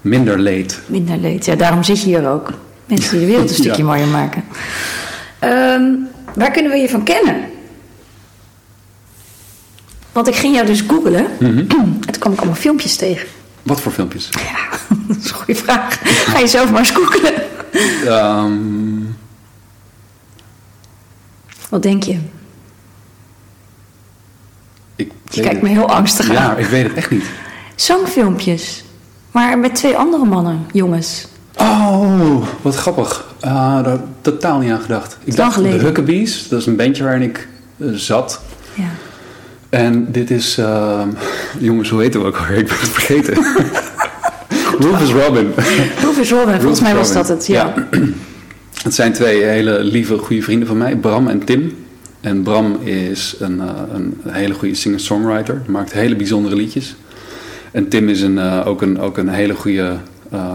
Minder 0.01 0.39
leed. 0.39 0.81
Minder 0.87 1.17
leed. 1.19 1.45
Ja, 1.45 1.55
daarom 1.55 1.83
zit 1.83 2.01
je 2.01 2.07
hier 2.07 2.29
ook. 2.29 2.51
Mensen 2.87 3.11
die 3.11 3.21
de 3.21 3.27
wereld 3.27 3.51
een 3.51 3.57
Ja. 3.57 3.63
stukje 3.63 3.85
mooier 3.85 4.07
maken. 4.09 4.45
Ehm, 5.39 5.85
waar 6.35 6.51
kunnen 6.51 6.73
we 6.73 6.79
je 6.79 6.89
van 6.89 7.03
kennen? 7.05 7.37
Want 10.13 10.29
ik 10.29 10.35
ging 10.35 10.55
jou 10.55 10.67
dus 10.67 10.81
googlen. 10.81 11.27
Mhm. 11.41 11.59
En 12.07 12.13
toen 12.13 12.19
kwam 12.19 12.33
ik 12.33 12.39
allemaal 12.39 12.57
filmpjes 12.57 12.97
tegen. 12.97 13.29
Wat 13.63 13.81
voor 13.81 13.93
filmpjes? 13.93 14.29
Ja, 14.31 14.79
dat 15.09 15.17
is 15.17 15.29
een 15.31 15.35
goede 15.37 15.55
vraag. 15.55 15.99
Ga 16.33 16.39
je 16.39 16.47
zelf 16.47 16.71
maar 16.71 16.79
eens 16.79 16.91
googlen. 16.91 17.33
Ehm, 18.07 19.03
Wat 21.69 21.83
denk 21.83 22.03
je? 22.03 22.19
Ik 24.97 25.11
Je 25.31 25.41
kijkt 25.41 25.55
het- 25.55 25.63
me 25.63 25.69
heel 25.69 25.89
angstig 25.89 26.29
aan. 26.29 26.35
Ja, 26.35 26.57
ik 26.57 26.67
weet 26.67 26.83
het 26.83 26.95
echt 26.95 27.11
niet. 27.11 27.25
Zangfilmpjes. 27.75 28.85
Maar 29.31 29.59
met 29.59 29.75
twee 29.75 29.97
andere 29.97 30.25
mannen, 30.25 30.67
jongens. 30.73 31.27
Oh, 31.57 32.43
wat 32.63 32.75
grappig. 32.77 33.25
Ah, 33.41 33.85
daar 33.85 33.99
totaal 34.21 34.59
niet 34.59 34.71
aan 34.71 34.81
gedacht. 34.81 35.19
Ik 35.25 35.37
dacht 35.37 35.55
geleden. 35.55 35.79
de 35.79 35.85
Huckabees. 35.85 36.49
Dat 36.49 36.61
is 36.61 36.67
een 36.67 36.77
bandje 36.77 37.03
waarin 37.03 37.23
ik 37.23 37.49
eh, 37.79 37.89
zat. 37.93 38.41
Ja. 38.75 38.85
En 39.69 40.13
dit 40.13 40.31
is... 40.31 40.59
ehm, 40.59 41.09
jongens, 41.59 41.89
hoe 41.91 42.01
heet 42.01 42.15
we 42.15 42.25
ook 42.25 42.37
alweer? 42.37 42.59
Ik 42.59 42.67
ben 42.67 42.77
het 42.81 42.89
vergeten. 42.89 43.35
Rufus 44.81 45.11
Robin. 45.13 45.53
Rufus 46.01 46.31
Robin, 46.31 46.61
volgens 46.61 46.81
mij 46.81 46.95
was 46.95 47.13
dat 47.13 47.29
het. 47.29 47.47
Ja. 47.47 47.73
Het 48.83 48.95
zijn 48.95 49.13
twee 49.13 49.43
hele 49.43 49.83
lieve, 49.85 50.19
goede 50.19 50.43
vrienden 50.43 50.69
van 50.69 50.77
mij. 50.79 50.97
Bram 50.97 51.29
en 51.29 51.45
Tim. 51.45 51.86
En 52.27 52.43
Bram 52.43 52.81
is 52.83 53.35
een, 53.39 53.61
eh, 53.61 53.69
een 53.93 54.21
hele 54.29 54.55
goede 54.55 54.75
singer-songwriter. 54.75 55.63
Maakt 55.67 55.93
hele 55.93 56.17
bijzondere 56.17 56.57
liedjes. 56.57 56.95
En 57.71 57.89
Tim 57.89 58.09
is 58.09 58.21
een, 58.21 58.39
eh, 58.39 58.67
ook, 58.67 58.83
een, 58.83 59.01
ook 59.01 59.19
een 59.19 59.29
hele 59.29 59.55
goede 59.55 59.97
eh, 60.31 60.53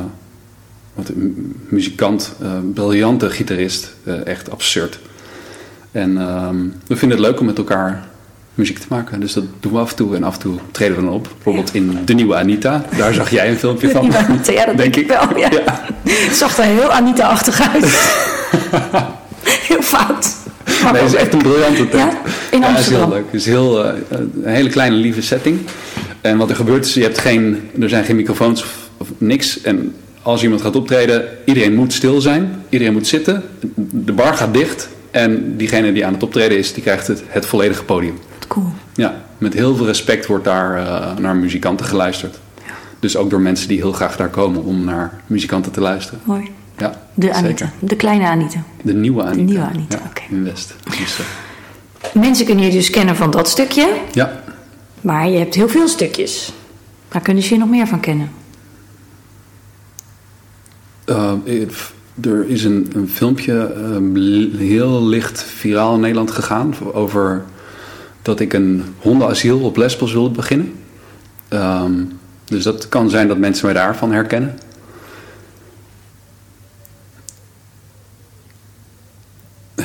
wat, 0.93 1.11
muzikant. 1.69 2.35
briljante 2.73 3.29
gitarist. 3.29 3.93
echt 4.25 4.51
absurd. 4.51 4.99
En 5.91 6.17
ehm, 6.17 6.57
we 6.87 6.95
vinden 6.95 7.17
het 7.17 7.27
leuk 7.27 7.39
om 7.39 7.45
met 7.45 7.57
elkaar 7.57 8.07
muziek 8.55 8.77
te 8.77 8.85
maken. 8.89 9.19
Dus 9.19 9.33
dat 9.33 9.43
doen 9.59 9.71
we 9.71 9.79
af 9.79 9.89
en 9.89 9.95
toe. 9.95 10.15
En 10.15 10.23
af 10.23 10.33
en 10.33 10.39
toe 10.39 10.57
treden 10.71 10.95
we 10.95 11.03
dan 11.03 11.13
op. 11.13 11.29
Bijvoorbeeld 11.33 11.73
in 11.73 11.97
De 12.05 12.13
Nieuwe 12.13 12.35
Anita. 12.35 12.85
Daar 12.97 13.13
zag 13.13 13.29
jij 13.29 13.49
een 13.49 13.57
filmpje 13.57 13.89
van. 13.95 14.11
Ja, 14.53 14.65
dat 14.65 14.77
denk 14.77 14.95
ik 14.95 15.07
wel. 15.07 15.37
Ja. 15.37 15.49
Ja. 15.51 15.85
Het 16.03 16.35
zag 16.35 16.57
er 16.57 16.63
heel 16.63 16.91
Anita-achtig 16.91 17.61
uit. 17.73 17.85
heel 19.67 19.81
fout. 19.81 20.40
Nee, 20.83 21.01
het 21.01 21.13
is 21.13 21.19
echt 21.19 21.33
een 21.33 21.39
briljante 21.41 21.89
tent. 21.89 22.11
Ja, 22.11 22.21
in 22.51 22.59
Ja, 22.59 22.67
het 22.67 22.79
is 22.79 22.87
heel 22.89 23.01
Amsterdam. 23.01 23.09
leuk. 23.09 23.23
Het 23.25 23.33
is 23.39 23.45
heel, 23.45 23.85
eh, 23.85 23.93
een 24.09 24.31
hele 24.43 24.69
kleine, 24.69 24.95
lieve 24.95 25.21
setting. 25.21 25.59
En 26.21 26.37
wat 26.37 26.49
er 26.49 26.55
gebeurt 26.55 26.85
is, 26.85 26.93
je 26.93 27.01
hebt 27.01 27.17
geen, 27.17 27.69
er 27.79 27.89
zijn 27.89 28.03
geen 28.03 28.15
microfoons 28.15 28.61
of, 28.61 28.89
of 28.97 29.07
niks. 29.17 29.61
En 29.61 29.95
als 30.21 30.43
iemand 30.43 30.61
gaat 30.61 30.75
optreden, 30.75 31.23
iedereen 31.45 31.73
moet 31.75 31.93
stil 31.93 32.21
zijn. 32.21 32.63
Iedereen 32.69 32.93
moet 32.93 33.07
zitten. 33.07 33.43
De 33.91 34.13
bar 34.13 34.33
gaat 34.33 34.53
dicht. 34.53 34.89
En 35.11 35.57
diegene 35.57 35.93
die 35.93 36.05
aan 36.05 36.13
het 36.13 36.23
optreden 36.23 36.57
is, 36.57 36.73
die 36.73 36.83
krijgt 36.83 37.07
het, 37.07 37.23
het 37.27 37.45
volledige 37.45 37.83
podium. 37.83 38.17
Cool. 38.47 38.65
Ja, 38.93 39.21
met 39.37 39.53
heel 39.53 39.75
veel 39.75 39.85
respect 39.85 40.25
wordt 40.25 40.45
daar 40.45 40.77
eh, 40.77 41.17
naar 41.17 41.35
muzikanten 41.35 41.85
geluisterd. 41.85 42.37
Dus 42.99 43.17
ook 43.17 43.29
door 43.29 43.41
mensen 43.41 43.67
die 43.67 43.77
heel 43.77 43.91
graag 43.91 44.15
daar 44.17 44.29
komen 44.29 44.63
om 44.63 44.83
naar 44.83 45.21
muzikanten 45.27 45.71
te 45.71 45.81
luisteren. 45.81 46.19
Mooi. 46.23 46.51
Ja, 46.81 47.01
De. 47.13 47.33
Anita. 47.33 47.71
De 47.79 47.95
kleine 47.95 48.27
Anita. 48.27 48.63
De 48.81 48.93
nieuwe 48.93 49.23
Anita. 49.23 49.41
nieuwe 49.43 49.65
Anita, 49.65 49.97
ja, 49.97 50.03
oké. 50.09 50.21
In 50.29 50.43
West. 50.43 50.75
Dus, 50.97 51.19
eh, 51.19 51.25
Mensen 52.21 52.45
kunnen 52.45 52.65
je 52.65 52.71
dus 52.71 52.89
kennen 52.89 53.15
van 53.15 53.31
dat 53.31 53.49
stukje. 53.49 53.93
ja, 54.11 54.41
Maar 55.01 55.29
je 55.29 55.37
hebt 55.37 55.55
heel 55.55 55.69
veel 55.69 55.87
stukjes. 55.87 56.53
Waar 57.11 57.21
kunnen 57.21 57.43
ze 57.43 57.53
je 57.53 57.59
nog 57.59 57.69
meer 57.69 57.87
van 57.87 57.99
kennen? 57.99 58.29
Uh, 61.05 61.31
er 62.21 62.47
is 62.49 62.63
een, 62.63 62.87
een 62.95 63.09
filmpje 63.09 63.73
li- 64.13 64.57
heel 64.57 65.05
licht 65.05 65.43
viraal 65.43 65.93
in 65.95 65.99
Nederland 65.99 66.31
gegaan 66.31 66.73
over 66.93 67.43
dat 68.21 68.39
ik 68.39 68.53
een 68.53 68.83
hondenasiel 68.99 69.59
op 69.59 69.77
Lesbos 69.77 70.13
wilde 70.13 70.29
beginnen. 70.29 70.73
Um, 71.49 72.19
dus 72.45 72.63
dat 72.63 72.89
kan 72.89 73.09
zijn 73.09 73.27
dat 73.27 73.37
mensen 73.37 73.65
mij 73.65 73.73
daarvan 73.75 74.11
herkennen. 74.11 74.57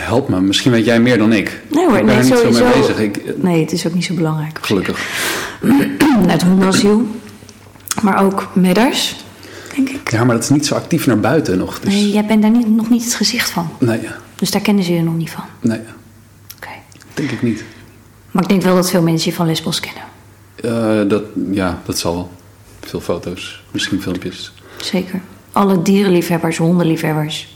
Help 0.06 0.28
me, 0.28 0.40
misschien 0.40 0.72
weet 0.72 0.84
jij 0.84 1.00
meer 1.00 1.18
dan 1.18 1.32
ik. 1.32 1.60
Nee 1.70 1.86
hoor, 1.86 1.96
ik 1.98 2.04
ben 2.06 2.16
nee, 2.16 2.16
er 2.16 2.22
niet 2.24 2.32
zo 2.32 2.38
sowieso. 2.38 2.64
mee 2.64 2.78
bezig. 2.78 2.98
Ik, 2.98 3.16
eh, 3.16 3.32
Nee, 3.42 3.60
het 3.60 3.72
is 3.72 3.86
ook 3.86 3.94
niet 3.94 4.04
zo 4.04 4.14
belangrijk. 4.14 4.58
gelukkig. 4.62 5.00
Het 6.26 6.42
hondenasiel. 6.42 7.06
Maar 8.02 8.24
ook 8.24 8.48
medders, 8.54 9.16
denk 9.74 9.88
ik. 9.88 10.10
Ja, 10.10 10.24
maar 10.24 10.34
dat 10.34 10.44
is 10.44 10.50
niet 10.50 10.66
zo 10.66 10.74
actief 10.74 11.06
naar 11.06 11.20
buiten 11.20 11.58
nog. 11.58 11.80
Dus, 11.80 11.92
Nee, 11.94 12.10
jij 12.12 12.26
bent 12.26 12.42
daar 12.42 12.50
niet, 12.50 12.68
nog 12.68 12.90
niet 12.90 13.04
het 13.04 13.14
gezicht 13.14 13.50
van. 13.50 13.68
nee, 13.78 14.00
Dus 14.34 14.50
daar 14.50 14.60
kennen 14.60 14.84
ze 14.84 14.92
je 14.94 15.02
nog 15.02 15.16
niet 15.16 15.30
van. 15.30 15.44
nee, 15.60 15.80
Oké. 16.56 16.68
denk 17.14 17.30
ik 17.30 17.42
niet. 17.42 17.64
Maar 18.30 18.42
ik 18.42 18.48
denk 18.48 18.62
wel 18.62 18.74
dat 18.74 18.90
veel 18.90 19.02
mensen 19.02 19.30
je 19.30 19.36
van 19.36 19.46
Lesbos 19.46 19.80
kennen. 19.80 20.02
Uh, 20.64 21.08
dat, 21.10 21.22
ja, 21.50 21.82
dat 21.86 21.98
zal 21.98 22.14
wel. 22.14 22.30
Veel 22.80 23.00
foto's, 23.00 23.62
misschien 23.70 24.02
filmpjes. 24.02 24.52
Zeker. 24.80 25.20
Alle 25.52 25.82
dierenliefhebbers, 25.82 26.56
hondenliefhebbers, 26.56 27.55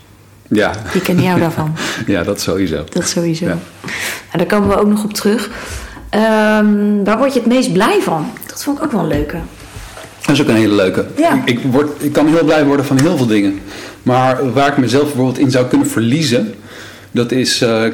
Ja. 0.52 0.72
die 0.92 1.00
kennen 1.00 1.24
jou 1.24 1.40
daarvan. 1.40 1.74
ja, 2.06 2.22
dat 2.22 2.40
sowieso. 2.40 2.84
Dat 2.88 3.08
sowieso. 3.08 3.46
Ja. 3.46 3.58
En 4.30 4.38
daar 4.38 4.46
komen 4.46 4.68
we 4.68 4.78
ook 4.78 4.88
nog 4.88 5.04
op 5.04 5.12
terug. 5.12 5.50
Ehm, 6.10 7.04
waar 7.04 7.18
word 7.18 7.32
je 7.32 7.38
het 7.38 7.48
meest 7.48 7.72
blij 7.72 8.00
van? 8.02 8.30
Dat 8.46 8.62
vond 8.62 8.78
ik 8.78 8.84
ook 8.84 8.92
wel 8.92 9.00
een 9.00 9.06
leuke. 9.06 9.36
Dat 10.20 10.34
is 10.34 10.42
ook 10.42 10.48
een 10.48 10.54
hele 10.54 10.74
leuke. 10.74 11.06
Ja. 11.16 11.42
Ik, 11.44 11.58
ik, 11.58 11.72
word, 11.72 11.90
ik 11.98 12.12
kan 12.12 12.26
heel 12.28 12.44
blij 12.44 12.64
worden 12.64 12.86
van 12.86 12.98
heel 12.98 13.16
veel 13.16 13.26
dingen. 13.26 13.60
Maar 14.02 14.52
waar 14.52 14.68
ik 14.68 14.76
mezelf 14.76 15.04
bijvoorbeeld 15.04 15.38
in 15.38 15.50
zou 15.50 15.66
kunnen 15.66 15.86
verliezen... 15.86 16.54
dat 17.10 17.32
is, 17.32 17.62
eh, 17.62 17.84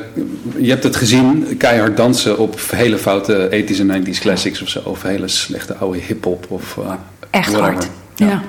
je 0.56 0.70
hebt 0.70 0.82
het 0.82 0.96
gezien, 0.96 1.56
keihard 1.58 1.96
dansen 1.96 2.38
op 2.38 2.60
hele 2.70 2.98
foute 2.98 3.48
ethische 3.50 3.84
90s 3.84 4.20
classics 4.20 4.62
of 4.62 4.68
zo. 4.68 4.80
Of 4.84 5.02
hele 5.02 5.28
slechte 5.28 5.74
oude 5.74 5.98
hip-hop 5.98 6.46
of 6.48 6.76
uh, 6.78 6.92
Echt 7.30 7.50
whatever. 7.50 7.72
hard. 7.72 7.88
Ja. 8.14 8.42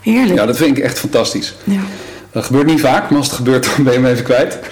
Heerlijk. 0.00 0.38
Ja, 0.38 0.46
dat 0.46 0.56
vind 0.56 0.78
ik 0.78 0.84
echt 0.84 0.98
fantastisch. 0.98 1.54
Ja. 1.64 1.80
Dat 2.38 2.46
gebeurt 2.46 2.66
niet 2.66 2.80
vaak, 2.80 3.10
maar 3.10 3.18
als 3.18 3.26
het 3.26 3.36
gebeurt, 3.36 3.64
dan 3.76 3.84
ben 3.84 3.92
je 3.92 3.98
hem 3.98 4.08
even 4.08 4.24
kwijt. 4.24 4.58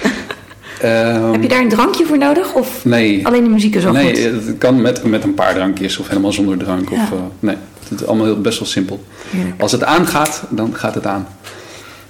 Ehm, 0.81 1.33
Heb 1.33 1.43
je 1.43 1.49
daar 1.49 1.61
een 1.61 1.69
drankje 1.69 2.07
voor 2.07 2.19
nodig? 2.19 2.53
Of 2.55 2.85
Nee. 2.85 3.27
alleen 3.27 3.45
de 3.45 3.49
muziek 3.51 3.75
is 3.75 3.87
al 3.87 3.93
nee, 3.93 4.31
goed? 4.31 4.47
het 4.47 4.59
kan 4.59 4.81
met, 4.81 5.05
met 5.05 5.25
een 5.25 5.35
paar 5.35 5.55
drankjes 5.55 5.99
of 5.99 6.09
helemaal 6.09 6.33
zonder 6.33 6.57
drank. 6.59 6.91
Of, 6.91 6.99
eh, 6.99 7.19
nee, 7.41 7.57
het 7.89 8.01
is 8.01 8.07
allemaal 8.07 8.27
heel, 8.27 8.41
best 8.41 8.59
wel 8.59 8.69
simpel. 8.69 9.05
Heerlijk. 9.31 9.61
Als 9.63 9.73
het 9.73 9.85
aangaat, 9.85 10.43
dan 10.49 10.75
gaat 10.75 10.95
het 10.95 11.07
aan. 11.07 11.29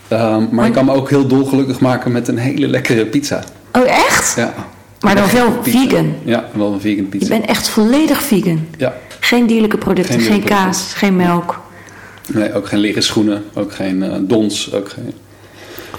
Ehm, 0.09 0.45
maar 0.51 0.67
je 0.67 0.71
kan 0.73 0.85
me 0.85 0.93
ook 0.93 1.11
heel 1.11 1.27
dolgelukkig 1.27 1.81
maken 1.81 2.13
met 2.13 2.29
een 2.29 2.39
hele 2.39 2.69
lekkere 2.69 3.07
pizza. 3.07 3.43
Oh, 3.73 3.89
echt? 3.89 4.37
Ja. 4.37 4.55
Maar 5.01 5.15
dan 5.15 5.31
wel 5.33 5.51
pizza. 5.53 5.79
vegan? 5.79 6.15
Ja, 6.25 6.45
wel 6.53 6.73
een 6.73 6.81
vegan 6.81 6.97
Je 6.97 7.03
pizza. 7.03 7.29
bent 7.29 7.45
echt 7.47 7.69
volledig 7.69 8.23
vegan. 8.23 8.67
Ja. 8.77 8.95
Geen 9.21 9.47
dierlijke 9.47 9.79
producten, 9.79 10.21
Geen 10.21 10.43
kaas, 10.45 10.93
geen 10.95 11.17
melk. 11.17 11.61
Nee, 12.33 12.55
ook 12.55 12.69
geen 12.69 12.79
lege 12.79 13.01
schoenen, 13.01 13.45
ook 13.55 13.73
geen 13.75 14.03
eh, 14.03 14.13
dons, 14.21 14.75
ook 14.75 14.89
geen 14.89 15.13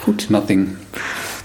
Goed. 0.04 0.30
nothing. 0.30 0.68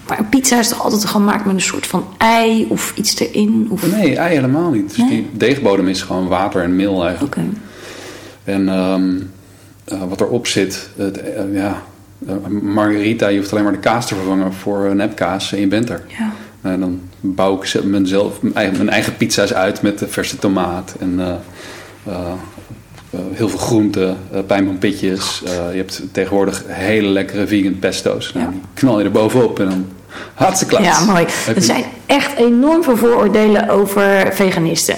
Maar 0.09 0.19
een 0.19 0.29
pizza 0.29 0.59
is 0.59 0.69
toch 0.69 0.83
altijd 0.85 1.05
gemaakt 1.05 1.45
met 1.45 1.55
een 1.55 1.61
soort 1.61 1.87
van 1.87 2.07
ei 2.19 2.67
of 2.69 2.93
iets 2.97 3.19
erin? 3.19 3.67
Of... 3.71 3.91
Nee, 3.97 4.17
ei 4.17 4.35
helemaal 4.35 4.71
niet. 4.71 4.89
Dus 4.89 4.97
Nee? 4.99 5.09
die 5.09 5.29
deegbodem 5.33 5.89
is 5.89 6.03
gewoon 6.03 6.29
water 6.29 6.63
en 6.63 6.77
meel 6.77 7.05
eigenlijk. 7.07 7.37
Oké. 7.37 7.47
En 8.45 8.69
ehm, 8.69 9.11
eh, 9.85 10.09
wat 10.09 10.21
erop 10.21 10.47
zit, 10.47 10.89
het, 10.97 11.21
eh, 11.23 11.55
ja, 11.55 11.83
eh, 12.27 12.35
margarita, 12.63 13.29
je 13.29 13.39
hoeft 13.39 13.53
alleen 13.53 13.65
maar 13.65 13.73
de 13.73 13.79
kaas 13.79 14.07
te 14.07 14.15
vervangen 14.15 14.53
voor 14.53 14.85
een 14.85 14.97
nepkaas 14.97 15.53
en 15.53 15.61
je 15.61 15.67
bent 15.67 15.89
er. 15.91 16.03
Ja. 16.19 16.33
En 16.71 16.81
dan 16.81 17.01
bouw 17.21 17.57
ik 17.57 17.65
ze- 17.65 17.87
mezelf, 17.87 18.43
mijn 18.43 18.55
eigen, 18.55 18.77
mijn 18.77 18.89
eigen 18.91 19.17
pizza's 19.17 19.53
uit 19.53 19.83
met 19.83 19.99
de 19.99 20.09
verse 20.09 20.39
tomaat 20.39 20.95
en 21.01 21.21
eh, 23.13 23.19
heel 23.33 23.49
veel 23.49 23.59
groenten, 23.59 24.17
uh, 24.35 24.39
pijnboompitjes. 24.47 25.43
Eh, 25.45 25.53
je 25.53 25.77
hebt 25.77 26.03
tegenwoordig 26.13 26.65
hele 26.67 27.09
lekkere 27.09 27.47
vegan 27.47 27.79
pesto's. 27.79 28.33
Nou, 28.33 28.47
Ja. 28.47 28.51
die 28.53 28.61
knal 28.75 28.99
je 28.99 29.05
er 29.05 29.11
bovenop 29.11 29.61
en 29.61 29.69
dan 29.69 29.87
hartstikke 30.35 30.77
klats. 30.77 30.99
Ja, 30.99 31.05
mooi. 31.05 31.25
Heb 31.45 31.57
Er 31.57 31.63
zijn 31.63 31.85
echt 32.07 32.37
enorm 32.37 32.83
veel 32.83 32.97
vooroordelen 32.97 33.69
over 33.69 34.29
veganisten. 34.33 34.97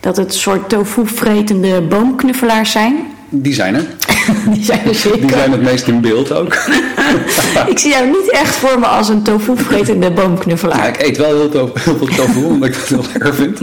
Dat 0.00 0.16
het 0.16 0.34
soort 0.34 0.68
tofu-vretende 0.68 1.80
boomknuffelaars 1.80 2.70
zijn. 2.70 2.96
Die 3.28 3.54
zijn 3.54 3.74
er. 3.74 3.84
die 4.54 4.64
zijn 4.64 4.80
er 4.86 4.94
zeker. 4.94 5.20
Die 5.20 5.30
zijn 5.30 5.52
het 5.52 5.62
meest 5.62 5.86
in 5.86 6.00
beeld 6.00 6.32
ook. 6.32 6.54
ik 7.72 7.78
zie 7.78 7.90
jou 7.90 8.06
niet 8.06 8.30
echt 8.30 8.54
voor 8.54 8.78
me 8.78 8.86
als 8.86 9.08
een 9.08 9.22
tofu 9.22 9.56
vretende 9.56 10.10
boomknuffelaar. 10.10 10.76
Ja, 10.78 10.86
ik 10.86 11.02
eet 11.02 11.16
wel 11.16 11.38
heel 11.50 11.96
veel 11.96 12.06
tofu, 12.06 12.44
omdat 12.44 12.68
ik 12.68 12.74
het 12.74 12.88
heel 12.88 13.04
lekker 13.12 13.34
vind. 13.34 13.60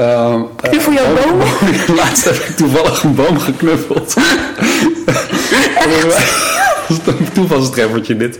Uh, 0.00 0.42
Knuffel 0.56 0.92
jouw 0.92 1.04
oh, 1.04 1.24
boom? 1.24 1.40
oh, 1.40 1.96
Laatst 1.98 2.24
heb 2.24 2.34
ik 2.34 2.56
toevallig 2.56 3.02
een 3.02 3.14
boom 3.14 3.38
geknuffeld. 3.38 4.14
Een 7.06 7.32
toevalstreffertje 7.32 8.16
dit. 8.16 8.38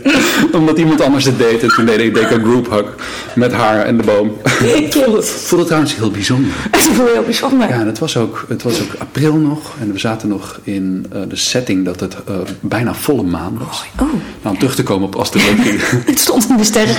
Omdat 0.51 0.77
iemand 0.77 1.01
anders 1.01 1.25
het 1.25 1.37
deed. 1.37 1.63
En 1.63 1.69
toen 1.69 1.85
deed 1.85 1.99
ik, 1.99 2.13
deed 2.13 2.23
ik 2.23 2.31
een 2.31 2.43
group 2.43 2.69
hug 2.69 2.95
met 3.35 3.51
haar 3.51 3.85
en 3.85 3.97
de 3.97 4.03
boom. 4.03 4.31
Ik 4.63 4.93
vond 4.93 5.15
het, 5.15 5.49
het 5.49 5.65
trouwens 5.65 5.95
heel 5.95 6.11
bijzonder. 6.11 6.51
Is 6.77 6.97
wel 6.97 7.05
heel 7.05 7.23
bijzonder. 7.23 7.69
Ja, 7.69 7.79
en 7.79 7.87
het 7.87 7.99
was 7.99 8.17
ook, 8.17 8.45
het 8.47 8.63
was 8.63 8.81
ook 8.81 8.93
april 8.97 9.33
nog. 9.33 9.75
En 9.79 9.91
we 9.91 9.99
zaten 9.99 10.29
nog 10.29 10.59
in 10.63 11.05
uh, 11.13 11.21
de 11.27 11.35
setting 11.35 11.85
dat 11.85 11.99
het 11.99 12.15
uh, 12.29 12.35
bijna 12.59 12.93
volle 12.93 13.23
maan 13.23 13.57
was. 13.65 13.83
Oh. 13.99 14.07
Nou, 14.41 14.55
om 14.55 14.57
terug 14.57 14.75
te 14.75 14.83
komen 14.83 15.07
op 15.07 15.15
astrologie. 15.15 15.79
het 16.05 16.19
stond 16.19 16.49
in 16.49 16.57
de 16.57 16.63
sterren 16.63 16.95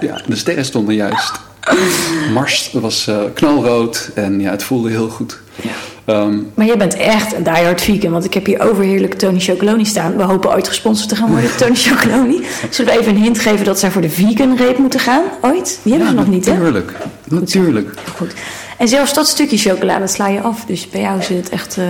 ja, 0.00 0.20
de 0.26 0.36
sterren 0.36 0.64
stonden 0.64 0.94
juist. 0.94 1.47
Mars 2.34 2.70
was 2.72 3.06
uh, 3.08 3.16
knalrood 3.34 4.10
en 4.14 4.40
ja, 4.40 4.50
het 4.50 4.62
voelde 4.62 4.90
heel 4.90 5.08
goed. 5.08 5.38
Ja. 5.62 5.70
Um, 6.08 6.50
maar 6.54 6.66
jij 6.66 6.76
bent 6.76 6.96
echt 6.96 7.34
een 7.34 7.42
diehard 7.42 7.80
vegan, 7.80 8.10
want 8.10 8.24
ik 8.24 8.34
heb 8.34 8.46
hier 8.46 8.70
overheerlijke 8.70 9.16
Tony 9.16 9.40
Chocoloni 9.40 9.84
staan. 9.84 10.16
We 10.16 10.22
hopen 10.22 10.50
ooit 10.50 10.68
gesponsord 10.68 11.08
te 11.08 11.16
gaan 11.16 11.30
worden, 11.30 11.56
Tony 11.58 11.74
Chocoloni. 11.74 12.46
Zullen 12.70 12.92
we 12.92 13.00
even 13.00 13.14
een 13.14 13.22
hint 13.22 13.38
geven 13.38 13.64
dat 13.64 13.78
zij 13.78 13.90
voor 13.90 14.02
de 14.02 14.10
vegan 14.10 14.56
reep 14.56 14.78
moeten 14.78 15.00
gaan? 15.00 15.22
Ooit? 15.40 15.78
Die 15.82 15.92
hebben 15.92 16.10
ja, 16.10 16.16
ze 16.16 16.20
nog 16.20 16.34
niet, 16.34 16.46
hè? 16.46 16.52
Natuurlijk, 16.52 16.92
natuurlijk. 17.24 17.94
Goed. 18.16 18.32
En 18.78 18.88
zelfs 18.88 19.14
dat 19.14 19.26
stukje 19.26 19.56
chocolade 19.56 20.06
sla 20.06 20.28
je 20.28 20.40
af, 20.40 20.64
dus 20.64 20.90
bij 20.90 21.00
jou 21.00 21.22
zit 21.22 21.36
het 21.36 21.48
echt... 21.48 21.76
Uh... 21.78 21.84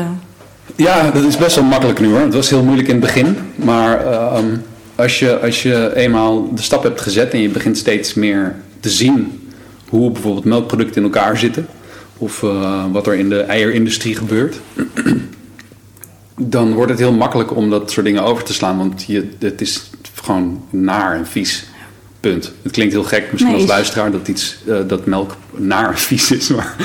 Ja, 0.76 1.10
dat 1.10 1.24
is 1.24 1.36
best 1.36 1.56
wel 1.56 1.64
makkelijk 1.64 2.00
nu 2.00 2.10
hoor. 2.10 2.20
Het 2.20 2.34
was 2.34 2.50
heel 2.50 2.62
moeilijk 2.62 2.88
in 2.88 2.94
het 2.94 3.04
begin, 3.04 3.36
maar 3.54 4.04
uh, 4.04 4.34
um, 4.38 4.62
als, 4.94 5.18
je, 5.18 5.38
als 5.38 5.62
je 5.62 5.92
eenmaal 5.94 6.54
de 6.54 6.62
stap 6.62 6.82
hebt 6.82 7.00
gezet 7.00 7.32
en 7.32 7.40
je 7.40 7.48
begint 7.48 7.78
steeds 7.78 8.14
meer 8.14 8.54
te 8.80 8.90
zien 8.90 9.47
hoe 9.88 10.10
bijvoorbeeld 10.10 10.44
melkproducten 10.44 10.96
in 10.96 11.02
elkaar 11.02 11.38
zitten 11.38 11.66
of 12.18 12.42
uh, 12.42 12.84
wat 12.92 13.06
er 13.06 13.14
in 13.14 13.28
de 13.28 13.40
eierindustrie 13.40 14.16
gebeurt, 14.16 14.60
dan 16.36 16.72
wordt 16.72 16.90
het 16.90 17.00
heel 17.00 17.12
makkelijk 17.12 17.56
om 17.56 17.70
dat 17.70 17.90
soort 17.90 18.06
dingen 18.06 18.22
over 18.22 18.44
te 18.44 18.52
slaan, 18.52 18.78
want 18.78 19.04
je, 19.06 19.28
het 19.38 19.60
is 19.60 19.90
gewoon 20.14 20.62
naar 20.70 21.16
en 21.16 21.26
vies. 21.26 21.66
Punt. 22.20 22.52
Het 22.62 22.72
klinkt 22.72 22.92
heel 22.92 23.04
gek 23.04 23.32
misschien 23.32 23.52
nee, 23.52 23.60
als 23.60 23.70
luisteraar 23.70 24.10
dat, 24.10 24.28
iets, 24.28 24.58
uh, 24.66 24.78
dat 24.86 25.06
melk 25.06 25.36
naar 25.56 25.88
en 25.88 25.98
vies 25.98 26.30
is, 26.30 26.48
maar 26.48 26.76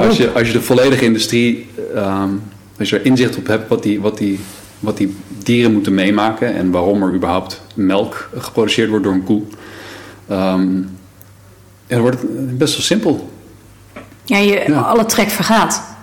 als 0.00 0.16
je, 0.16 0.32
als 0.32 0.46
je 0.46 0.52
de 0.52 0.62
volledige 0.62 1.04
industrie, 1.04 1.66
um, 1.94 2.42
als 2.78 2.90
je 2.90 2.98
er 2.98 3.04
inzicht 3.04 3.36
op 3.36 3.46
hebt 3.46 3.68
wat 3.68 3.82
die, 3.82 4.00
wat, 4.00 4.18
die, 4.18 4.40
wat 4.80 4.96
die 4.96 5.16
dieren 5.42 5.72
moeten 5.72 5.94
meemaken 5.94 6.54
en 6.54 6.70
waarom 6.70 7.02
er 7.02 7.14
überhaupt 7.14 7.62
melk 7.74 8.30
geproduceerd 8.36 8.88
wordt 8.88 9.04
door 9.04 9.14
een 9.14 9.24
koe, 9.24 9.42
um, 10.30 10.95
ja, 11.86 11.94
dan 11.94 12.00
wordt 12.00 12.20
het 12.20 12.58
best 12.58 12.74
wel 12.74 12.82
simpel. 12.82 13.30
Ja, 14.24 14.36
je, 14.36 14.64
ja. 14.66 14.80
alle 14.80 15.06
trek 15.06 15.28
vergaat. 15.28 15.94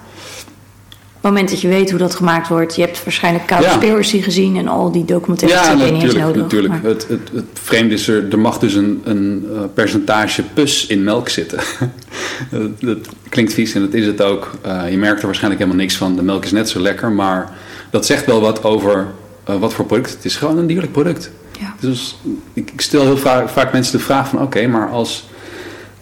Op 1.23 1.29
het 1.29 1.37
moment 1.37 1.49
dat 1.49 1.61
je 1.61 1.67
weet 1.67 1.89
hoe 1.89 1.99
dat 1.99 2.15
gemaakt 2.15 2.47
wordt, 2.47 2.75
je 2.75 2.81
hebt 2.81 3.03
waarschijnlijk 3.03 3.45
Cowspiracy 3.45 4.17
ja. 4.17 4.23
gezien 4.23 4.57
en 4.57 4.67
al 4.67 4.91
die 4.91 5.05
documentaires 5.05 5.61
ja, 5.61 5.73
natuurlijk, 5.73 6.03
niet 6.03 6.17
nodig. 6.17 6.41
natuurlijk. 6.41 6.73
Maar... 6.73 6.91
Het, 6.91 7.07
het, 7.07 7.29
het 7.33 7.45
vreemde 7.53 7.93
is 7.93 8.07
er, 8.07 8.31
er 8.31 8.39
mag 8.39 8.59
dus 8.59 8.73
een, 8.73 9.01
een 9.03 9.45
uh, 9.51 9.59
percentage 9.73 10.43
pus 10.43 10.87
in 10.87 11.03
melk 11.03 11.29
zitten. 11.29 11.59
dat, 12.51 12.81
dat, 12.81 12.97
klinkt 13.29 13.53
vies 13.53 13.73
en 13.73 13.81
dat 13.81 13.93
is 13.93 14.05
het 14.05 14.21
ook. 14.21 14.51
Uh, 14.65 14.89
je 14.89 14.97
merkt 14.97 15.19
er 15.19 15.25
waarschijnlijk 15.25 15.61
helemaal 15.61 15.83
niks 15.83 15.97
van. 15.97 16.15
De 16.15 16.23
melk 16.23 16.43
is 16.43 16.51
net 16.51 16.69
zo 16.69 16.79
lekker, 16.79 17.11
maar 17.11 17.51
dat 17.89 18.05
zegt 18.05 18.25
wel 18.25 18.41
wat 18.41 18.63
over 18.63 19.07
uh, 19.49 19.55
wat 19.55 19.73
voor 19.73 19.85
product. 19.85 20.11
Het 20.11 20.25
is 20.25 20.35
gewoon 20.35 20.57
een 20.57 20.67
dierlijk 20.67 20.91
product. 20.91 21.31
Ja. 21.59 21.75
Dus 21.79 22.17
ik, 22.53 22.71
ik 22.71 22.81
stel 22.81 23.01
heel 23.01 23.17
vaak, 23.17 23.49
vaak 23.49 23.71
mensen 23.71 23.97
de 23.97 24.03
vraag 24.03 24.29
van 24.29 24.39
oké, 24.39 24.47
okay, 24.57 24.65
maar 24.65 24.89
als 24.89 25.25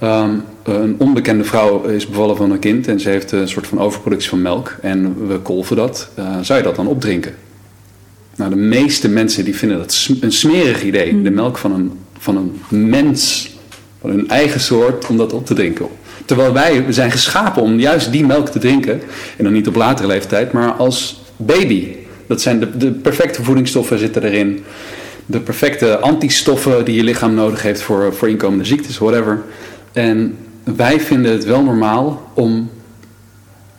Um, 0.04 0.44
een 0.64 0.96
onbekende 0.98 1.44
vrouw 1.44 1.84
is 1.84 2.08
bevallen 2.08 2.38
van 2.38 2.52
een 2.52 2.60
kind 2.60 2.88
en 2.88 3.00
ze 3.00 3.10
heeft 3.10 3.32
een 3.32 3.48
soort 3.48 3.68
van 3.68 3.80
overproductie 3.80 4.30
van 4.30 4.42
melk 4.42 4.78
en 4.82 5.28
we 5.28 5.38
kolven 5.38 5.76
dat. 5.76 6.10
Uh, 6.20 6.38
zou 6.42 6.60
je 6.60 6.66
dat 6.66 6.76
dan 6.76 6.88
opdrinken? 6.88 7.36
Nou, 8.36 8.50
de 8.50 8.56
meeste 8.56 9.10
mensen 9.10 9.44
die 9.44 9.56
vinden 9.56 9.78
dat 9.78 10.10
een 10.22 10.32
smerig 10.32 10.84
idee. 10.84 11.14
Mm. 11.14 11.24
De 11.24 11.32
melk 11.32 11.58
van 11.58 11.72
een, 11.72 11.92
van 12.18 12.38
een 12.70 12.90
mens, 12.90 13.52
van 14.00 14.10
hun 14.10 14.30
eigen 14.30 14.60
soort, 14.60 15.08
om 15.08 15.18
dat 15.18 15.34
op 15.34 15.46
te 15.46 15.54
drinken. 15.54 15.88
Terwijl 16.26 16.54
wij 16.54 16.86
we 16.86 16.94
zijn 16.94 17.12
geschapen 17.12 17.62
om 17.62 17.80
juist 17.80 18.12
die 18.12 18.26
melk 18.26 18.50
te 18.50 18.60
drinken. 18.60 19.02
En 19.38 19.44
dan 19.44 19.54
niet 19.54 19.68
op 19.68 19.76
latere 19.76 20.08
leeftijd, 20.08 20.52
maar 20.52 20.72
als 20.72 21.22
baby. 21.36 21.88
Dat 22.28 22.42
zijn 22.42 22.60
de, 22.60 22.78
de 22.78 22.92
perfecte 22.92 23.44
voedingsstoffen 23.44 24.00
zitten 24.00 24.24
erin. 24.24 24.64
De 25.26 25.40
perfecte 25.40 26.00
antistoffen 26.00 26.86
die 26.86 26.96
je 26.96 27.04
lichaam 27.04 27.34
nodig 27.34 27.62
heeft 27.62 27.82
voor, 27.82 28.16
voor 28.16 28.30
inkomende 28.30 28.66
ziektes, 28.66 28.98
whatever. 28.98 29.44
En 29.92 30.38
wij 30.64 31.00
vinden 31.00 31.32
het 31.32 31.44
wel 31.44 31.64
normaal 31.64 32.32
om 32.34 32.70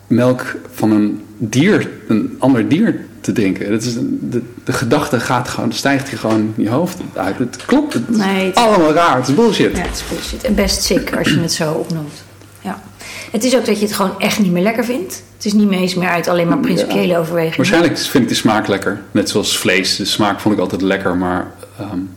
melk 0.07 0.57
van 0.72 0.90
een 0.90 1.25
dier, 1.38 1.90
een 2.09 2.37
ander 2.38 2.68
dier 2.68 3.01
te 3.20 3.33
drinken. 3.33 3.70
Dat 3.70 3.83
is, 3.83 3.94
de, 4.20 4.42
de 4.64 4.72
gedachte 4.72 5.20
gaat 5.20 5.48
gewoon, 5.48 5.72
stijgt 5.72 6.11
je 6.11 6.16
gewoon 6.16 6.53
in 6.57 6.62
je 6.62 6.68
hoofd 6.68 6.98
uit. 7.14 7.38
Het 7.38 7.57
klopt, 7.66 7.94
het 7.94 8.16
nee, 8.16 8.48
is 8.48 8.55
allemaal 8.55 8.92
raar, 8.92 9.16
het 9.16 9.29
is 9.29 9.35
bullshit. 9.35 9.77
Ja, 9.77 9.83
het 9.83 9.94
is 9.94 10.05
bullshit. 10.09 10.44
En 10.44 10.55
best 10.55 10.83
sick 10.83 11.16
als 11.16 11.29
je 11.29 11.40
het 11.40 11.53
zo 11.53 11.72
opnoemt. 11.72 12.22
Ja. 12.61 12.83
Het 13.31 13.44
is 13.44 13.57
ook 13.57 13.66
dat 13.66 13.79
je 13.79 13.85
het 13.85 13.94
gewoon 13.94 14.20
echt 14.20 14.38
niet 14.38 14.53
meer 14.53 14.62
lekker 14.62 14.85
vindt. 14.85 15.22
Het 15.37 15.44
is 15.44 15.53
niet 15.53 15.68
meer 15.68 15.79
eens 15.79 15.94
meer 15.94 16.09
uit 16.09 16.29
alleen 16.29 16.48
maar 16.48 16.59
principiële 16.59 17.07
ja. 17.07 17.18
overwegingen. 17.18 17.57
Waarschijnlijk 17.57 17.98
vind 17.98 18.22
ik 18.22 18.29
de 18.29 18.35
smaak 18.35 18.68
lekker. 18.68 19.01
Net 19.11 19.29
zoals 19.29 19.59
vlees. 19.59 19.96
De 19.96 20.05
smaak 20.05 20.40
vond 20.40 20.55
ik 20.55 20.61
altijd 20.61 20.83
lekker, 20.83 21.16
maar... 21.16 21.51
Um, 21.81 22.11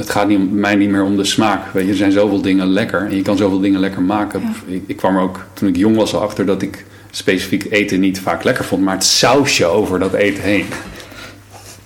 het 0.00 0.10
gaat 0.10 0.28
niet, 0.28 0.52
mij 0.52 0.74
niet 0.74 0.90
meer 0.90 1.02
om 1.02 1.16
de 1.16 1.24
smaak. 1.24 1.72
Weet 1.72 1.84
je, 1.84 1.90
er 1.90 1.96
zijn 1.96 2.12
zoveel 2.12 2.40
dingen 2.40 2.66
lekker 2.66 3.06
en 3.06 3.16
je 3.16 3.22
kan 3.22 3.36
zoveel 3.36 3.60
dingen 3.60 3.80
lekker 3.80 4.02
maken. 4.02 4.40
Ja. 4.40 4.74
Ik, 4.74 4.82
ik, 4.86 4.96
kwam 4.96 5.16
er 5.16 5.22
ook 5.22 5.44
toen 5.52 5.68
ik 5.68 5.76
jong 5.76 5.96
was 5.96 6.14
achter 6.14 6.46
dat 6.46 6.62
ik 6.62 6.84
specifiek 7.10 7.66
eten 7.70 8.00
niet 8.00 8.20
vaak 8.20 8.44
lekker 8.44 8.64
vond, 8.64 8.82
maar 8.82 8.94
het 8.94 9.04
sausje 9.04 9.66
over 9.66 9.98
dat 9.98 10.12
eten 10.12 10.42
heen. 10.42 10.66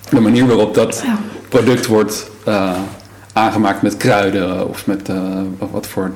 De 0.09 0.19
manier 0.19 0.47
waarop 0.47 0.73
dat 0.73 1.01
ja. 1.05 1.17
product 1.49 1.85
wordt 1.85 2.29
uh, 2.47 2.77
aangemaakt 3.33 3.81
met 3.81 3.97
kruiden 3.97 4.69
of 4.69 4.87
met 4.87 5.09
uh, 5.09 5.41
wat 5.71 5.87
voor 5.87 6.11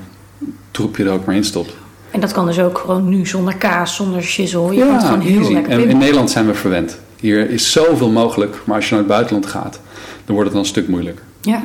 troep 0.71 0.97
je 0.97 1.03
er 1.03 1.11
ook 1.11 1.25
maar 1.25 1.35
in 1.35 1.43
stopt. 1.43 1.75
En 2.11 2.19
dat 2.19 2.31
kan 2.31 2.45
dus 2.45 2.59
ook 2.59 2.77
gewoon 2.77 3.09
nu 3.09 3.25
zonder 3.25 3.55
kaas, 3.55 3.95
zonder 3.95 4.21
shizzle. 4.21 4.73
Je 4.73 4.73
ja, 4.73 4.85
kan 4.85 4.95
het 4.95 5.03
gewoon 5.03 5.21
heel 5.21 5.39
easy. 5.39 5.53
lekker 5.53 5.71
En 5.71 5.89
in. 5.89 5.97
Nederland 5.97 6.31
zijn 6.31 6.45
we 6.47 6.53
verwend. 6.53 6.99
Hier 7.19 7.49
is 7.49 7.71
zoveel 7.71 8.09
mogelijk, 8.09 8.57
maar 8.63 8.75
als 8.75 8.85
je 8.85 8.91
naar 8.91 9.03
het 9.03 9.11
buitenland 9.11 9.45
gaat, 9.45 9.79
dan 10.25 10.35
wordt 10.35 10.43
het 10.43 10.51
dan 10.51 10.61
een 10.61 10.65
stuk 10.65 10.87
moeilijker. 10.87 11.23
Ja, 11.41 11.63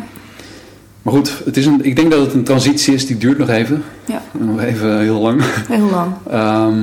Maar 1.05 1.15
goed, 1.15 1.43
het 1.45 1.57
is 1.57 1.67
een, 1.67 1.85
ik 1.85 1.97
denk 1.97 2.11
dat 2.11 2.21
het 2.21 2.35
een 2.35 2.45
transitie 2.45 2.95
is 2.95 3.07
die 3.07 3.17
duurt 3.19 3.39
nog 3.39 3.49
even. 3.49 3.83
ja, 4.07 4.23
Nog 4.33 4.61
even 4.63 5.01
heel 5.01 5.21
lang. 5.21 5.43
heel 5.69 5.91
lang. 5.91 6.13
Ehm, 6.31 6.83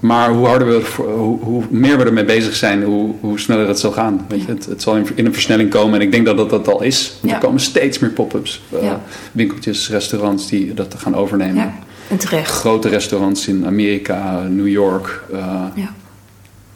maar 0.00 0.30
hoe 0.30 0.46
harder 0.46 0.68
we, 0.68 1.02
hoe, 1.02 1.40
hoe 1.42 1.62
meer 1.70 1.98
we 1.98 2.04
ermee 2.04 2.24
bezig 2.24 2.54
zijn, 2.56 2.82
hoe, 2.82 3.14
hoe 3.20 3.38
sneller 3.38 3.68
het 3.68 3.78
zal 3.78 3.92
gaan. 3.92 4.24
Weet 4.28 4.42
je? 4.42 4.48
Het, 4.48 4.66
het 4.66 4.82
zal 4.82 4.96
in, 4.96 5.06
in 5.14 5.26
een 5.26 5.32
versnelling 5.32 5.70
komen 5.70 5.94
en 6.00 6.06
ik 6.06 6.12
denk 6.12 6.26
dat 6.26 6.36
dat, 6.36 6.50
dat 6.50 6.68
al 6.68 6.82
is. 6.82 7.16
Ja. 7.22 7.32
Er 7.34 7.38
komen 7.40 7.60
steeds 7.60 7.98
meer 7.98 8.10
pop-ups, 8.10 8.62
eh, 8.72 8.82
Ja. 8.82 9.00
winkeltjes, 9.32 9.90
restaurants 9.90 10.48
die 10.48 10.74
dat 10.74 10.94
gaan 10.98 11.14
overnemen. 11.14 11.54
Ja, 11.56 11.74
en 12.10 12.16
terecht. 12.16 12.50
Grote 12.50 12.88
restaurants 12.88 13.48
in 13.48 13.66
Amerika, 13.66 14.42
New 14.48 14.68
York, 14.68 15.22
eh, 15.32 15.38
Ja, 15.74 15.88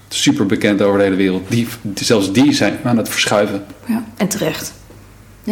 super 0.09 0.46
bekend 0.46 0.83
over 0.83 0.98
de 0.98 1.05
hele 1.05 1.16
wereld. 1.16 1.42
Die- 1.48 1.66
zelfs 1.94 2.33
die 2.33 2.53
zijn 2.53 2.79
aan 2.85 2.96
het 2.96 3.09
verschuiven. 3.09 3.62
ja, 3.87 4.05
en 4.16 4.29
terecht. 4.29 4.72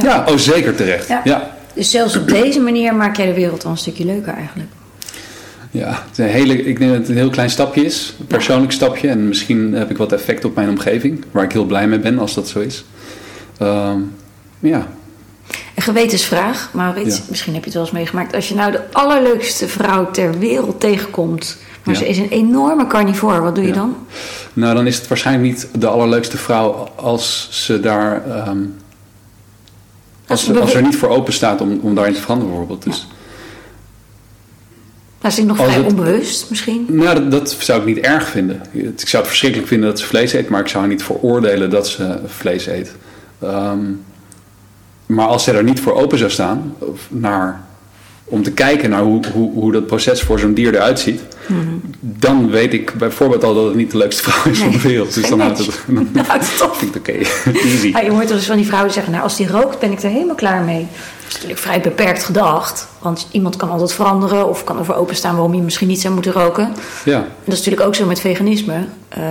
Ja. 0.03 0.15
Ja, 0.27 0.33
oh 0.33 0.37
zeker 0.37 0.75
terecht. 0.75 1.09
Ja. 1.09 1.21
ja. 1.25 1.57
Dus 1.75 1.91
zelfs 1.91 2.17
op 2.17 2.29
deze 2.29 2.61
manier 2.61 2.95
maak 2.95 3.17
jij 3.17 3.27
de 3.27 3.35
wereld 3.35 3.65
al 3.65 3.71
een 3.71 3.77
stukje 3.77 4.05
leuker 4.05 4.33
eigenlijk. 4.35 4.69
Ja, 5.71 5.89
het 5.89 6.11
is 6.13 6.19
een 6.19 6.31
hele, 6.31 6.63
ik 6.65 6.79
denk 6.79 6.91
dat 6.91 7.01
het 7.01 7.09
een 7.09 7.17
heel 7.17 7.31
klein 7.31 7.51
stapje 7.51 7.85
is. 7.85 8.15
Een 8.21 8.27
persoonlijk 8.27 8.73
stapje. 8.73 9.09
En 9.09 9.29
misschien 9.29 9.73
heb 9.73 9.91
ik 9.91 9.97
wat 9.97 10.13
effect 10.13 10.45
op 10.45 10.55
mijn 10.55 10.69
omgeving. 10.69 11.25
Waar 11.31 11.45
ik 11.45 11.53
heel 11.53 11.65
blij 11.65 11.87
mee 11.89 11.99
ben 11.99 12.19
als 12.19 12.35
dat 12.35 12.49
zo 12.49 12.61
is. 12.61 12.85
Ehm, 13.59 13.99
ja, 14.59 14.87
Een 15.75 15.83
gewetensvraag, 15.83 16.71
Maurits, 16.73 17.17
Ja. 17.17 17.23
misschien 17.29 17.53
heb 17.55 17.61
je 17.63 17.69
het 17.69 17.79
wel 17.79 17.87
eens 17.87 17.93
meegemaakt. 17.97 18.35
Als 18.35 18.49
je 18.49 18.55
nou 18.55 18.73
de 18.73 18.81
allerleukste 18.93 19.69
vrouw 19.69 20.11
ter 20.11 20.39
wereld 20.39 20.81
tegenkomt, 20.81 21.57
maar 21.85 21.95
Ja. 21.95 22.01
ze 22.01 22.09
is 22.09 22.19
een 22.19 22.29
enorme 22.29 22.87
carnivore, 22.87 23.41
wat 23.41 23.55
doe 23.55 23.65
je 23.65 23.71
Ja. 23.71 23.77
dan? 23.77 23.97
nou 24.53 24.75
dan 24.75 24.87
is 24.87 24.97
het 24.97 25.09
waarschijnlijk 25.09 25.47
niet 25.49 25.69
de 25.79 25.87
allerleukste 25.87 26.37
vrouw 26.37 26.89
als 26.97 27.49
ze 27.51 27.81
daar... 27.81 28.27
ehm, 28.27 28.59
als, 30.29 30.57
als 30.57 30.75
er 30.75 30.83
niet 30.83 30.97
voor 30.97 31.09
open 31.09 31.33
staat 31.33 31.61
om, 31.61 31.79
om 31.83 31.95
daarin 31.95 32.15
te 32.15 32.21
veranderen 32.21 32.51
bijvoorbeeld. 32.55 32.85
Dus, 32.85 33.07
Nou, 35.21 35.35
ze 35.35 35.41
is 35.41 35.47
nog 35.47 35.59
Als 35.61 35.67
vrij 35.69 35.83
het- 35.83 35.93
onbewust 35.93 36.51
misschien. 36.51 36.87
Nou, 36.89 37.15
dat, 37.15 37.31
dat 37.31 37.51
zou 37.59 37.81
ik 37.81 37.87
niet 37.87 37.99
erg 37.99 38.29
vinden. 38.29 38.63
Ik 38.73 39.09
zou 39.09 39.17
het 39.23 39.27
verschrikkelijk 39.27 39.69
vinden 39.69 39.89
dat 39.89 39.99
ze 39.99 40.07
vlees 40.07 40.33
eet, 40.33 40.49
maar 40.49 40.61
ik 40.61 40.69
zou 40.69 40.79
haar 40.81 40.93
niet 40.93 41.03
veroordelen 41.03 41.71
dat 41.71 41.89
ze 41.89 42.19
vlees 42.27 42.67
eet. 42.67 42.95
Ehm, 43.39 43.79
maar 45.07 45.27
als 45.27 45.45
zij 45.45 45.55
er 45.55 45.65
niet 45.65 45.81
voor 45.81 45.93
open 45.95 46.19
zou 46.19 46.31
staan, 46.31 46.75
of 46.79 47.07
naar 47.11 47.65
om 48.29 48.43
te 48.43 48.51
kijken 48.53 48.91
naar 48.91 49.03
hoe, 49.03 49.21
hoe, 49.33 49.53
hoe 49.53 49.73
dat 49.73 49.87
proces 49.87 50.23
voor 50.23 50.39
zo'n 50.39 50.55
dier 50.55 50.75
eruit 50.75 51.01
ziet, 51.01 51.21
dan 52.01 52.51
weet 52.51 52.73
ik 52.73 52.93
bijvoorbeeld 52.99 53.45
al 53.45 53.55
dat 53.55 53.65
het 53.65 53.75
niet 53.75 53.91
de 53.91 53.97
leukste 53.97 54.23
vrouw 54.23 54.53
is 54.53 54.59
van 54.59 54.71
de 54.71 54.77
Mhm. 54.77 54.87
Wereld. 54.87 55.15
Dus 55.15 55.29
dan 55.29 55.41
houdt 55.41 55.59
het, 55.59 55.81
dan 55.87 56.25
houdt 56.27 56.53
het 56.53 56.63
op. 56.63 56.75
vind 56.77 56.95
ik 56.95 57.07
het 57.07 57.17
oké, 57.45 57.59
easy. 57.69 57.89
Ja, 57.89 58.01
je 58.01 58.11
hoort 58.11 58.31
eens 58.31 58.47
van 58.47 58.57
die 58.57 58.67
vrouwen 58.67 58.93
zeggen, 58.93 59.13
nou 59.13 59.25
als 59.25 59.37
die 59.37 59.49
rookt 59.49 59.79
ben 59.79 59.93
ik 59.93 60.03
er 60.03 60.11
helemaal 60.11 60.35
klaar 60.35 60.63
mee. 60.63 60.87
Dat 60.91 61.29
is 61.29 61.33
natuurlijk 61.35 61.61
vrij 61.61 61.81
beperkt 61.81 62.25
gedacht. 62.25 62.87
Want 62.99 63.27
iemand 63.31 63.57
kan 63.57 63.71
altijd 63.71 63.93
veranderen 63.93 64.49
of 64.49 64.65
kan 64.65 64.79
ervoor 64.79 64.95
openstaan 64.95 65.33
waarom 65.35 65.55
je 65.55 65.63
misschien 65.63 65.89
niet 65.89 66.01
zou 66.01 66.15
moeten 66.15 66.33
roken. 66.33 66.73
Ja. 67.05 67.19
Dat 67.45 67.53
is 67.55 67.59
natuurlijk 67.59 67.87
ook 67.87 67.95
zo 67.95 68.07
met 68.07 68.21
veganisme. 68.21 68.75
Uh, 69.19 69.25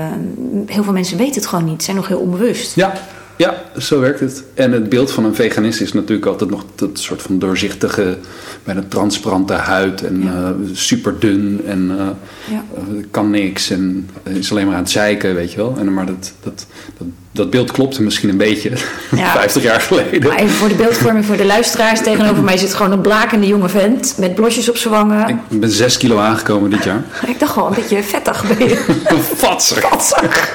heel 0.65 0.83
veel 0.83 0.93
mensen 0.93 1.17
weten 1.17 1.35
het 1.35 1.47
gewoon 1.47 1.65
niet, 1.65 1.83
zijn 1.83 1.95
nog 1.95 2.07
heel 2.07 2.19
onbewust. 2.19 2.75
Ja, 2.75 2.93
ja, 3.37 3.63
zo 3.77 3.99
werkt 3.99 4.19
het. 4.19 4.43
En 4.53 4.71
het 4.71 4.89
beeld 4.89 5.11
van 5.11 5.25
een 5.25 5.35
veganist 5.35 5.81
is 5.81 5.93
natuurlijk 5.93 6.27
altijd 6.27 6.49
nog 6.49 6.65
dat 6.75 6.99
soort 6.99 7.21
van 7.21 7.39
doorzichtige, 7.39 8.17
bijna 8.63 8.83
transparante 8.87 9.53
huid 9.53 10.03
en 10.05 10.23
Ja. 10.23 10.33
eh, 10.43 10.51
super 10.73 11.19
dun 11.19 11.61
en 11.65 11.89
eh, 11.91 12.07
Ja. 12.51 12.63
eh, 12.75 12.81
kan 13.11 13.29
niks 13.29 13.69
en 13.69 14.09
is 14.23 14.51
alleen 14.51 14.65
maar 14.65 14.75
aan 14.75 14.81
het 14.81 14.91
zeiken, 14.91 15.35
weet 15.35 15.51
je 15.51 15.57
wel. 15.57 15.75
En, 15.77 15.93
maar 15.93 16.05
dat, 16.05 16.33
dat, 16.43 16.65
dat, 16.97 17.07
dat 17.37 17.49
beeld 17.49 17.71
klopte 17.71 18.01
misschien 18.03 18.29
een 18.29 18.37
beetje 18.37 18.71
Ja. 19.15 19.31
50 19.39 19.63
jaar 19.63 19.81
geleden. 19.81 20.29
Maar 20.29 20.37
even 20.37 20.55
voor 20.55 20.67
de 20.67 20.75
beeldvorming 20.75 21.25
voor 21.25 21.37
de 21.37 21.45
luisteraars. 21.45 22.01
Tegenover 22.01 22.43
mij 22.43 22.57
zit 22.57 22.73
gewoon 22.73 22.91
een 22.91 23.01
blakende 23.01 23.47
jonge 23.47 23.69
vent 23.69 24.15
met 24.17 24.35
blosjes 24.35 24.69
op 24.69 24.77
zijn 24.77 24.93
wangen. 24.93 25.29
Ik 25.49 25.59
ben 25.59 25.69
6 25.69 25.97
kilo 25.97 26.17
aangekomen 26.17 26.69
dit 26.69 26.83
jaar. 26.83 27.03
Ik 27.27 27.39
dacht 27.39 27.51
gewoon 27.51 27.69
een 27.69 27.75
beetje 27.75 28.03
vettig 28.03 28.57
ben 28.57 28.69
je. 28.69 28.75
Fatser. 29.35 29.79
Katzak. 29.81 30.53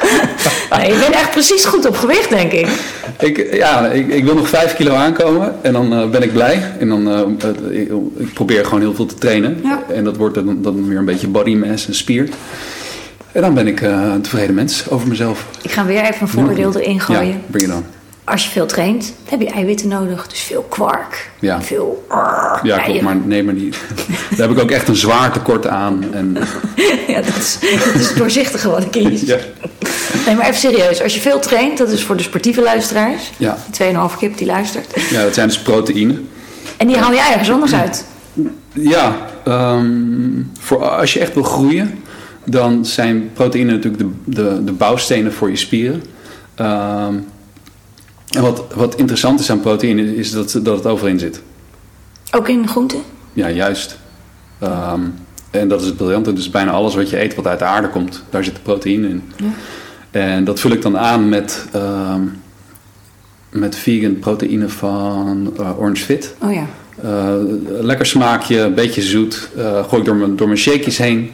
Nee, 0.76 0.92
je 0.92 0.98
bent 0.98 1.14
echt 1.14 1.30
precies 1.30 1.64
goed 1.64 1.86
op 1.86 1.96
gewicht, 1.96 2.28
denk 2.28 2.52
ik. 2.52 2.68
Ik, 3.20 3.54
ja, 3.54 3.86
ik, 3.86 4.08
ik 4.08 4.24
wil 4.24 4.34
nog 4.34 4.48
5 4.48 4.74
kilo 4.74 4.94
aankomen 4.94 5.54
en 5.62 5.72
dan 5.72 5.92
eh, 5.92 6.08
ben 6.08 6.22
ik 6.22 6.32
blij. 6.32 6.72
En 6.78 6.88
dan, 6.88 7.10
eh, 7.10 7.80
ik, 7.80 7.90
ik 8.16 8.32
probeer 8.32 8.64
gewoon 8.64 8.80
heel 8.80 8.94
veel 8.94 9.06
te 9.06 9.14
trainen. 9.14 9.60
Ja. 9.62 9.82
En 9.94 10.04
dat 10.04 10.16
wordt 10.16 10.34
dan, 10.34 10.58
dan 10.62 10.88
weer 10.88 10.98
een 10.98 11.04
beetje 11.04 11.28
body 11.28 11.54
mass 11.54 11.86
en 11.86 11.94
spier. 11.94 12.28
En 13.32 13.40
dan 13.40 13.54
ben 13.54 13.66
ik 13.66 13.80
eh, 13.80 13.90
een 13.90 14.22
tevreden 14.22 14.54
mens 14.54 14.90
over 14.90 15.08
mezelf. 15.08 15.46
Ik 15.62 15.70
ga 15.70 15.84
weer 15.84 16.02
even 16.02 16.20
een 16.20 16.28
vooroordeel 16.28 16.76
erin 16.76 17.00
gooien. 17.00 17.42
Ja, 17.52 17.58
je 17.58 17.66
dan. 17.66 17.84
Als 18.24 18.44
je 18.44 18.50
veel 18.50 18.66
traint, 18.66 19.12
heb 19.28 19.40
je 19.40 19.50
eiwitten 19.50 19.88
nodig. 19.88 20.26
Dus 20.26 20.40
veel 20.40 20.66
kwark. 20.68 21.30
Ja. 21.40 21.62
Veel 21.62 22.06
Ja, 22.62 22.78
klopt, 22.78 23.00
maar 23.00 23.16
nee, 23.16 23.42
maar 23.44 23.54
niet. 23.54 23.76
Daar 24.36 24.48
heb 24.48 24.56
ik 24.56 24.62
ook 24.62 24.70
echt 24.70 24.88
een 24.88 24.96
zwaar 24.96 25.32
tekort 25.32 25.66
aan. 25.66 26.04
En, 26.12 26.36
Ja, 27.06 27.20
dat 27.20 27.36
is, 27.36 27.58
dat 27.84 27.94
is 27.94 28.08
het 28.08 28.16
doorzichtige 28.16 28.70
wat 28.70 28.82
ik 28.82 28.90
kies. 28.90 29.20
ja, 29.32 29.38
Nee, 30.26 30.34
maar 30.36 30.46
even 30.46 30.60
serieus. 30.60 31.02
Als 31.02 31.14
je 31.14 31.20
veel 31.20 31.38
traint, 31.38 31.78
dat 31.78 31.88
is 31.88 32.04
voor 32.04 32.16
de 32.16 32.22
sportieve 32.22 32.62
luisteraars. 32.62 33.30
ja. 33.36 33.56
Die 33.70 33.92
2,5 33.94 34.18
kip 34.18 34.36
die 34.38 34.46
luistert. 34.46 34.86
ja, 35.10 35.22
dat 35.22 35.34
zijn 35.34 35.48
dus 35.48 35.58
proteïne. 35.58 36.20
En 36.76 36.86
die 36.86 36.96
haal 36.96 37.12
je 37.12 37.28
ergens 37.32 37.50
anders 37.50 37.74
uit. 37.74 38.04
Ja, 38.72 39.16
ehm, 39.44 39.86
voor, 40.60 40.88
als 40.88 41.12
je 41.12 41.20
echt 41.20 41.34
wil 41.34 41.42
groeien, 41.42 42.01
dan 42.44 42.86
zijn 42.86 43.30
proteïnen 43.32 43.74
natuurlijk 43.74 44.02
de, 44.02 44.08
de, 44.24 44.64
de 44.64 44.72
bouwstenen 44.72 45.32
voor 45.32 45.50
je 45.50 45.56
spieren. 45.56 46.02
Ehm, 46.54 47.14
en 48.30 48.42
wat, 48.42 48.64
wat 48.74 48.94
interessant 48.94 49.40
is 49.40 49.50
aan 49.50 49.60
proteïne, 49.60 50.16
is 50.16 50.30
dat, 50.30 50.60
dat 50.62 50.76
het 50.76 50.86
overal 50.86 51.10
in 51.10 51.18
zit. 51.18 51.42
Ook 52.30 52.48
in 52.48 52.68
groenten. 52.68 53.00
Ja, 53.32 53.50
juist. 53.50 53.98
Ehm, 54.58 55.00
en 55.50 55.68
dat 55.68 55.80
is 55.80 55.86
het 55.86 55.96
briljante. 55.96 56.32
Dus 56.32 56.50
bijna 56.50 56.70
alles 56.70 56.94
wat 56.94 57.10
je 57.10 57.20
eet 57.20 57.34
wat 57.34 57.46
uit 57.46 57.58
de 57.58 57.64
aarde 57.64 57.88
komt, 57.88 58.22
daar 58.30 58.44
zit 58.44 58.62
proteïne 58.62 59.08
in. 59.08 59.22
Ja. 59.36 59.46
En 60.10 60.44
dat 60.44 60.60
vul 60.60 60.70
ik 60.70 60.82
dan 60.82 60.98
aan 60.98 61.28
met, 61.28 61.66
ehm, 61.72 62.22
met 63.50 63.76
vegan 63.76 64.18
proteïne 64.18 64.68
van 64.68 65.52
eh, 65.58 65.78
Orange 65.78 66.04
Fit. 66.04 66.34
Oh 66.42 66.52
ja. 66.52 66.66
Eh, 67.02 67.34
lekker 67.80 68.06
smaakje, 68.06 68.58
een 68.58 68.74
beetje 68.74 69.02
zoet. 69.02 69.48
Eh, 69.56 69.84
gooi 69.88 70.00
ik 70.00 70.04
door 70.04 70.16
mijn, 70.16 70.36
door 70.36 70.46
mijn 70.46 70.58
shakejes 70.58 70.98
heen. 70.98 71.30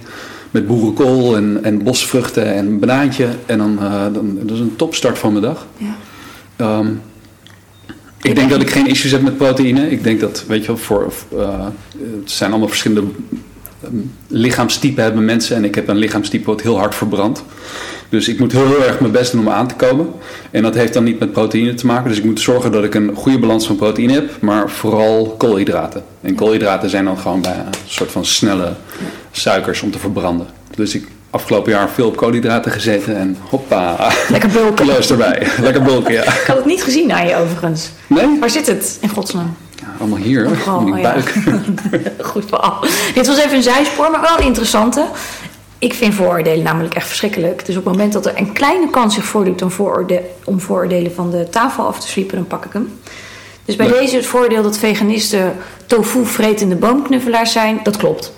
Met 0.50 0.66
boerenkool 0.66 1.36
en, 1.36 1.64
en 1.64 1.82
bosvruchten 1.82 2.54
en 2.54 2.66
een 2.66 2.78
banaantje. 2.78 3.28
En 3.46 3.58
dan, 3.58 3.78
eh, 3.78 4.04
dan 4.12 4.38
dat 4.42 4.50
is 4.50 4.60
een 4.60 4.76
topstart 4.76 5.18
van 5.18 5.32
mijn 5.32 5.44
dag. 5.44 5.66
ja. 5.76 5.96
Ehm, 6.56 6.88
ik 8.22 8.34
denk 8.34 8.50
dat 8.50 8.60
ik 8.60 8.70
geen 8.70 8.86
issues 8.86 9.10
heb 9.10 9.22
met 9.22 9.36
proteïne. 9.36 9.90
Ik 9.90 10.04
denk 10.04 10.20
dat, 10.20 10.44
weet 10.48 10.60
je 10.60 10.66
wel, 10.66 10.76
voor, 10.76 11.12
eh, 11.36 11.66
het 12.20 12.30
zijn 12.30 12.50
allemaal 12.50 12.68
verschillende 12.68 13.10
ehm, 13.82 13.96
lichaamstypen 14.26 15.02
hebben 15.02 15.24
mensen. 15.24 15.56
En 15.56 15.64
ik 15.64 15.74
heb 15.74 15.88
een 15.88 15.96
lichaamstype 15.96 16.46
wat 16.46 16.60
heel 16.60 16.78
hard 16.78 16.94
verbrandt. 16.94 17.44
Dus 18.08 18.28
ik 18.28 18.38
moet 18.38 18.52
heel 18.52 18.84
erg 18.84 19.00
mijn 19.00 19.12
best 19.12 19.32
doen 19.32 19.40
om 19.40 19.48
aan 19.48 19.68
te 19.68 19.74
komen. 19.74 20.08
En 20.50 20.62
dat 20.62 20.74
heeft 20.74 20.92
dan 20.92 21.04
niet 21.04 21.18
met 21.18 21.32
proteïne 21.32 21.74
te 21.74 21.86
maken. 21.86 22.08
Dus 22.08 22.18
ik 22.18 22.24
moet 22.24 22.40
zorgen 22.40 22.72
dat 22.72 22.84
ik 22.84 22.94
een 22.94 23.14
goede 23.14 23.38
balans 23.38 23.66
van 23.66 23.76
proteïne 23.76 24.12
heb. 24.12 24.30
Maar 24.40 24.70
vooral 24.70 25.34
koolhydraten. 25.38 26.02
En 26.20 26.34
koolhydraten 26.34 26.90
zijn 26.90 27.04
dan 27.04 27.18
gewoon 27.18 27.40
bij 27.42 27.56
een 27.66 27.74
soort 27.86 28.10
van 28.10 28.24
snelle 28.24 28.72
suikers 29.30 29.82
om 29.82 29.90
te 29.90 29.98
verbranden. 29.98 30.46
Dus 30.74 30.94
ik 30.94 31.06
afgelopen 31.30 31.72
jaar 31.72 31.88
veel 31.88 32.06
op 32.06 32.16
koolhydraten 32.16 32.72
gezeten. 32.72 33.16
En 33.16 33.36
hoppa, 33.48 34.12
Lekker 34.28 34.48
bulken. 34.48 34.86
Erbij. 35.10 35.46
Lekker 35.60 35.82
bulken, 35.82 36.12
ja. 36.12 36.22
Ik 36.22 36.44
had 36.46 36.56
het 36.56 36.66
niet 36.66 36.82
gezien 36.82 37.12
aan 37.12 37.26
je 37.26 37.36
overigens. 37.36 37.90
Nee? 38.06 38.38
Waar 38.40 38.50
zit 38.50 38.66
het 38.66 38.98
in 39.00 39.08
godsnaam? 39.08 39.56
Ja, 39.80 39.86
allemaal 39.98 40.18
hier. 40.18 40.46
Oh, 40.46 40.78
in 40.78 40.84
die 40.84 40.94
oh 40.94 41.00
ja. 41.00 41.12
buik. 41.12 41.34
Goed 42.32 42.44
verhaal. 42.48 42.84
Dit 43.14 43.26
was 43.26 43.38
even 43.38 43.56
een 43.56 43.62
zijspoor, 43.62 44.10
maar 44.10 44.20
wel 44.20 44.38
een 44.38 44.44
interessante. 44.44 45.04
Ik 45.78 45.94
vind 45.94 46.14
vooroordelen 46.14 46.64
namelijk 46.64 46.94
echt 46.94 47.06
verschrikkelijk. 47.06 47.66
Dus 47.66 47.76
op 47.76 47.84
het 47.84 47.92
moment 47.92 48.12
dat 48.12 48.26
er 48.26 48.32
een 48.36 48.52
kleine 48.52 48.90
kans 48.90 49.14
zich 49.14 49.24
voordoet 49.24 49.62
om, 49.62 49.70
vooroorde 49.70 50.22
om 50.44 50.60
vooroordelen 50.60 51.14
van 51.14 51.30
de 51.30 51.48
tafel 51.50 51.86
af 51.86 52.00
te 52.00 52.08
sweepen, 52.08 52.36
dan 52.36 52.46
pak 52.46 52.64
ik 52.64 52.72
hem. 52.72 52.92
Dus 53.64 53.76
bij 53.76 53.88
deze 53.88 54.16
het 54.16 54.26
voordeel 54.26 54.62
dat 54.62 54.78
veganisten 54.78 55.56
tofu 55.86 56.26
vretende 56.26 56.74
boomknuffelaars 56.76 57.52
zijn, 57.52 57.80
dat 57.82 57.96
klopt. 57.96 58.32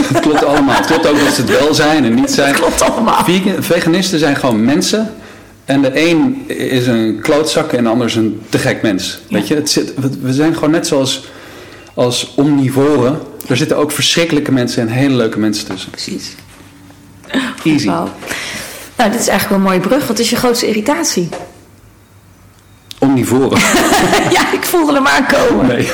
Het 0.00 0.20
klopt 0.20 0.44
allemaal. 0.44 0.76
Het 0.76 0.86
klopt 0.86 1.06
ook 1.06 1.18
dat 1.24 1.34
ze 1.34 1.40
het 1.40 1.50
wel 1.50 1.74
zijn 1.74 2.04
en 2.04 2.14
niet 2.14 2.30
zijn. 2.40 2.52
Dat 2.52 2.60
klopt 2.60 2.82
allemaal. 2.82 3.24
Vegan- 3.24 3.62
veganisten 3.62 4.18
zijn 4.18 4.36
gewoon 4.36 4.64
mensen. 4.64 5.14
En 5.64 5.82
de 5.82 6.08
een 6.08 6.44
is 6.48 6.86
een 6.86 7.18
klootzak 7.22 7.72
en 7.72 7.84
de 7.84 7.90
ander 7.90 8.06
is 8.06 8.14
een 8.14 8.40
te 8.48 8.58
gek 8.58 8.82
mens. 8.82 9.18
Ja. 9.28 9.36
Weet 9.38 9.48
je, 9.48 9.54
het 9.54 9.70
zit, 9.70 9.92
we 10.22 10.32
zijn 10.32 10.54
gewoon 10.54 10.70
net 10.70 10.86
zoals 10.86 11.24
als 11.94 12.32
omnivoren. 12.36 13.18
Er 13.48 13.56
zitten 13.56 13.76
ook 13.76 13.90
verschrikkelijke 13.90 14.52
mensen 14.52 14.82
en 14.82 14.88
hele 14.88 15.14
leuke 15.14 15.38
mensen 15.38 15.66
tussen. 15.66 15.90
Precies. 15.90 16.34
Easy. 17.64 17.86
Nou, 17.86 19.10
dit 19.10 19.20
is 19.20 19.28
eigenlijk 19.28 19.48
wel 19.48 19.58
een 19.58 19.64
mooie 19.64 19.88
brug. 19.88 20.06
Wat 20.06 20.18
is 20.18 20.30
je 20.30 20.36
grootste 20.36 20.66
irritatie? 20.66 21.28
Omnivoren. 22.98 23.58
ja, 24.36 24.52
ik 24.52 24.62
voelde 24.62 24.92
hem 24.92 25.06
aankomen. 25.06 25.66
Nee. 25.66 25.90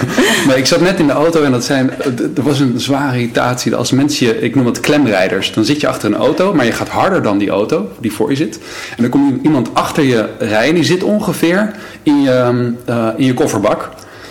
nee, 0.46 0.56
ik 0.56 0.66
zat 0.66 0.80
net 0.80 0.98
in 0.98 1.06
de 1.06 1.12
auto 1.12 1.42
en 1.42 1.52
dat 1.52 1.64
zijn, 1.64 1.90
er 2.36 2.42
was 2.42 2.60
een 2.60 2.80
zware 2.80 3.16
irritatie. 3.16 3.76
Als 3.76 3.90
mensen, 3.90 4.26
je, 4.26 4.40
ik 4.40 4.54
noem 4.54 4.66
het 4.66 4.80
klemrijders, 4.80 5.52
dan 5.52 5.64
zit 5.64 5.80
je 5.80 5.88
achter 5.88 6.08
een 6.08 6.16
auto, 6.16 6.54
maar 6.54 6.64
je 6.64 6.72
gaat 6.72 6.88
harder 6.88 7.22
dan 7.22 7.38
die 7.38 7.50
auto 7.50 7.88
die 8.00 8.12
voor 8.12 8.30
je 8.30 8.36
zit. 8.36 8.58
En 8.96 9.02
dan 9.02 9.10
komt 9.10 9.44
iemand 9.44 9.74
achter 9.74 10.02
je 10.02 10.28
rijden, 10.38 10.74
die 10.74 10.84
zit 10.84 11.02
ongeveer 11.02 11.70
in 12.02 12.22
je, 12.22 12.30
ehm, 12.30 12.70
eh, 12.84 13.08
in 13.16 13.24
je 13.24 13.34
kofferbak. 13.34 13.88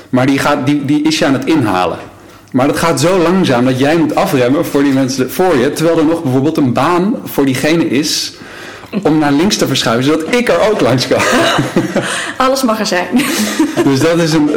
Maar 0.09 0.25
die, 0.25 0.39
gaat, 0.39 0.65
die, 0.65 0.85
die 0.85 1.03
is 1.03 1.19
je 1.19 1.25
aan 1.25 1.33
het 1.33 1.45
inhalen. 1.45 1.97
Maar 2.51 2.67
dat 2.67 2.77
gaat 2.77 2.99
zo 2.99 3.17
langzaam 3.17 3.65
dat 3.65 3.79
jij 3.79 3.97
moet 3.97 4.15
afremmen 4.15 4.65
voor 4.65 4.83
die 4.83 4.93
mensen 4.93 5.31
voor 5.31 5.57
je. 5.57 5.73
Terwijl 5.73 5.97
er 5.97 6.05
nog 6.05 6.23
bijvoorbeeld 6.23 6.57
een 6.57 6.73
baan 6.73 7.15
voor 7.25 7.45
diegene 7.45 7.87
is 7.89 8.33
om 9.03 9.17
naar 9.17 9.31
links 9.31 9.57
te 9.57 9.67
verschuiven, 9.67 10.03
zodat 10.05 10.35
ik 10.35 10.49
er 10.49 10.69
ook 10.71 10.81
langs 10.81 11.07
kan. 11.07 11.21
Alles 12.47 12.63
mag 12.63 12.79
er 12.79 12.85
zijn. 12.85 13.07
Dus 13.89 13.99
dat 13.99 14.19
is 14.19 14.33
een, 14.33 14.49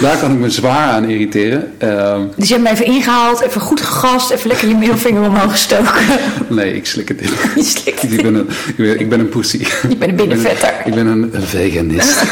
daar 0.00 0.16
kan 0.18 0.32
ik 0.32 0.38
me 0.38 0.50
zwaar 0.50 0.88
aan 0.90 1.04
irriteren. 1.04 1.72
Ehm, 1.78 2.20
Dus 2.36 2.48
je 2.48 2.54
hebt 2.54 2.66
me 2.66 2.72
even 2.72 2.86
ingehaald, 2.86 3.40
even 3.40 3.60
goed 3.60 3.80
gegast, 3.80 4.30
even 4.30 4.48
lekker 4.48 4.68
je 4.68 4.74
middelvinger 4.74 5.22
omhoog 5.22 5.50
gestoken. 5.50 6.02
nee, 6.48 6.74
ik 6.74 6.86
slik 6.86 7.08
het 7.08 7.20
in. 7.20 7.28
Je 7.56 7.62
slikt 7.62 8.02
het 8.02 8.12
Ik 8.12 8.22
ben 8.22 8.34
een, 8.34 8.48
ik 8.66 8.76
ben, 8.76 9.00
ik 9.00 9.08
ben 9.08 9.20
een 9.20 9.28
pussy. 9.28 9.58
Je 9.88 9.96
bent 9.96 10.10
een 10.10 10.16
binnenvetter. 10.16 10.72
Ik 10.84 10.94
ben 10.94 11.06
een 11.06 11.32
veganist. 11.34 12.22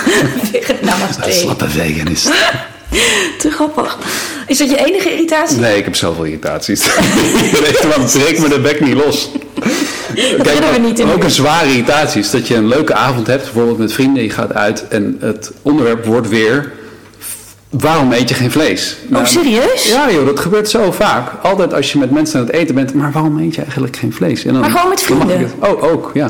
Namaste. 0.83 1.26
Een 1.26 1.33
slappe 1.33 1.68
veganist. 1.68 2.30
Te 3.38 3.50
grappig. 3.50 3.98
Is 4.46 4.59
dat 4.59 4.70
je 4.70 4.87
enige 4.87 5.12
irritatie? 5.12 5.59
Nee, 5.59 5.78
ik 5.78 5.85
heb 5.85 5.96
zoveel 5.96 6.24
irritaties. 6.24 6.80
Wat, 7.96 8.12
breek 8.12 8.38
me 8.38 8.48
de 8.48 8.61
bek 8.62 8.80
niet 8.80 8.94
los. 8.94 9.30
beginnen 10.38 10.72
we 10.72 10.78
niet 10.78 10.98
in. 10.98 11.11
ook 11.11 11.24
een 11.24 11.30
zware 11.30 11.68
irritatie 11.68 12.20
is 12.20 12.30
dat 12.30 12.48
je 12.48 12.54
een 12.54 12.68
leuke 12.68 12.94
avond 12.94 13.26
hebt, 13.26 13.42
bijvoorbeeld 13.42 13.78
met 13.78 13.92
vrienden, 13.92 14.22
je 14.22 14.30
gaat 14.30 14.54
uit 14.54 14.88
en 14.88 15.16
het 15.20 15.50
onderwerp 15.62 16.04
wordt 16.04 16.28
weer, 16.28 16.72
waarom 17.81 18.13
eet 18.13 18.29
je 18.29 18.35
geen 18.35 18.51
vlees? 18.51 18.97
Nou, 19.09 19.27
serieus? 19.27 19.89
Ja 19.89 20.11
joh, 20.11 20.27
dat 20.27 20.41
gebeurt 20.41 20.69
zo 20.69 20.93
vaak. 20.93 21.31
Altijd 21.43 21.75
als 21.75 21.93
je 21.93 21.99
met 21.99 22.11
mensen 22.11 22.41
aan 22.41 22.47
het 22.47 22.55
eten 22.55 22.75
bent, 22.75 22.95
maar 22.95 23.13
waarom 23.13 23.39
eet 23.39 23.55
je 23.55 23.63
eigenlijk 23.63 23.97
geen 23.97 24.13
vlees? 24.13 24.45
En 24.45 24.53
dan, 24.53 24.61
Maar 24.61 24.71
gewoon 24.71 24.89
met 24.89 25.03
vrienden? 25.03 25.39
het- 25.39 25.53
oh, 25.59 25.83
ook, 25.83 26.11
ja. 26.15 26.27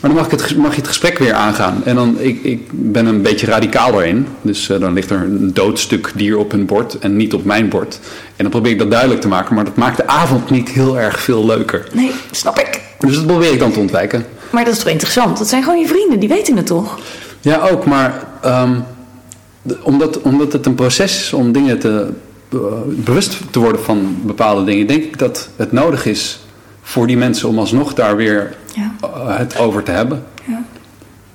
Maar 0.00 0.10
dan 0.10 0.14
mag, 0.14 0.24
ik 0.24 0.30
het, 0.40 0.56
mag 0.56 0.70
je 0.70 0.76
het 0.78 0.88
gesprek 0.88 1.18
weer 1.18 1.32
aangaan. 1.32 1.82
En 1.84 1.94
dan, 1.94 2.16
ik, 2.20 2.42
ik 2.42 2.60
ben 2.70 3.06
een 3.06 3.22
beetje 3.22 3.46
radicaal 3.46 4.02
erin. 4.02 4.26
Dus 4.42 4.68
eh, 4.70 4.80
dan 4.80 4.92
ligt 4.92 5.10
er 5.10 5.16
een 5.16 5.50
dood 5.54 5.78
stuk 5.78 6.12
dier 6.14 6.38
op 6.38 6.50
hun 6.50 6.66
bord 6.66 6.98
en 6.98 7.16
niet 7.16 7.34
op 7.34 7.44
mijn 7.44 7.68
bord. 7.68 7.98
En 8.36 8.42
dan 8.42 8.50
probeer 8.50 8.72
ik 8.72 8.78
dat 8.78 8.90
duidelijk 8.90 9.20
te 9.20 9.28
maken, 9.28 9.54
maar 9.54 9.64
dat 9.64 9.76
maakt 9.76 9.96
de 9.96 10.06
avond 10.06 10.50
niet 10.50 10.68
heel 10.68 10.98
erg 10.98 11.20
veel 11.20 11.46
leuker. 11.46 11.86
Nee, 11.92 12.10
snap 12.30 12.58
ik. 12.58 12.80
Dus 12.98 13.14
dat 13.14 13.26
probeer 13.26 13.52
ik 13.52 13.58
dan 13.58 13.72
te 13.72 13.78
ontwijken. 13.78 14.26
Maar 14.50 14.64
dat 14.64 14.72
is 14.74 14.78
toch 14.80 14.88
interessant? 14.92 15.38
Dat 15.38 15.48
zijn 15.48 15.62
gewoon 15.62 15.78
je 15.80 15.86
vrienden, 15.86 16.18
die 16.20 16.28
weten 16.28 16.56
het 16.56 16.66
toch? 16.66 16.98
Ja, 17.40 17.68
ook, 17.70 17.84
maar 17.86 18.24
ehm, 18.42 18.74
omdat, 19.82 20.20
omdat 20.20 20.52
het 20.52 20.66
een 20.66 20.74
proces 20.74 21.16
is 21.20 21.32
om 21.32 21.52
dingen 21.52 21.78
te, 21.78 22.08
eh, 22.52 22.58
bewust 22.86 23.38
te 23.50 23.58
worden 23.58 23.82
van 23.82 24.16
bepaalde 24.22 24.64
dingen, 24.64 24.86
denk 24.86 25.02
ik 25.02 25.18
dat 25.18 25.48
het 25.56 25.72
nodig 25.72 26.06
is 26.06 26.40
voor 26.82 27.06
die 27.06 27.16
mensen 27.16 27.48
om 27.48 27.58
alsnog 27.58 27.94
daar 27.94 28.16
weer 28.16 28.54
Ja. 28.74 28.92
eh, 29.02 29.38
het 29.38 29.58
over 29.58 29.82
te 29.82 29.90
hebben. 29.90 30.22
Ja. 30.46 30.62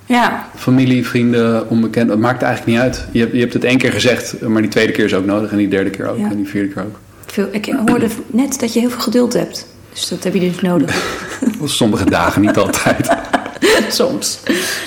Ja, 0.08 0.48
Familie, 0.56 1.06
vrienden, 1.06 1.68
onbekend, 1.70 2.10
het 2.10 2.18
maakt 2.18 2.42
eigenlijk 2.42 2.72
niet 2.72 2.82
uit. 2.86 3.06
Je 3.12 3.20
hebt, 3.20 3.32
je 3.32 3.40
hebt 3.40 3.52
het 3.52 3.64
één 3.64 3.78
keer 3.78 3.92
gezegd, 3.92 4.40
maar 4.40 4.62
die 4.62 4.70
tweede 4.70 4.92
keer 4.92 5.04
is 5.04 5.14
ook 5.14 5.24
nodig 5.24 5.50
en 5.50 5.56
die 5.56 5.68
derde 5.68 5.90
keer 5.90 6.08
ook 6.08 6.18
Ja. 6.18 6.30
en 6.30 6.36
die 6.36 6.48
vierde 6.48 6.68
keer 6.72 6.82
ook. 6.82 6.98
veel, 7.26 7.48
ik 7.50 7.74
hoorde 7.86 8.08
net 8.26 8.60
dat 8.60 8.72
je 8.72 8.80
heel 8.80 8.90
veel 8.90 9.00
geduld 9.00 9.32
hebt. 9.32 9.66
Dus 9.92 10.08
dat 10.08 10.24
heb 10.24 10.34
je 10.34 10.40
dus 10.40 10.60
nodig. 10.60 10.96
Sommige 11.64 12.10
dagen 12.10 12.40
niet 12.42 12.56
altijd. 12.56 13.08
Soms. 13.88 14.38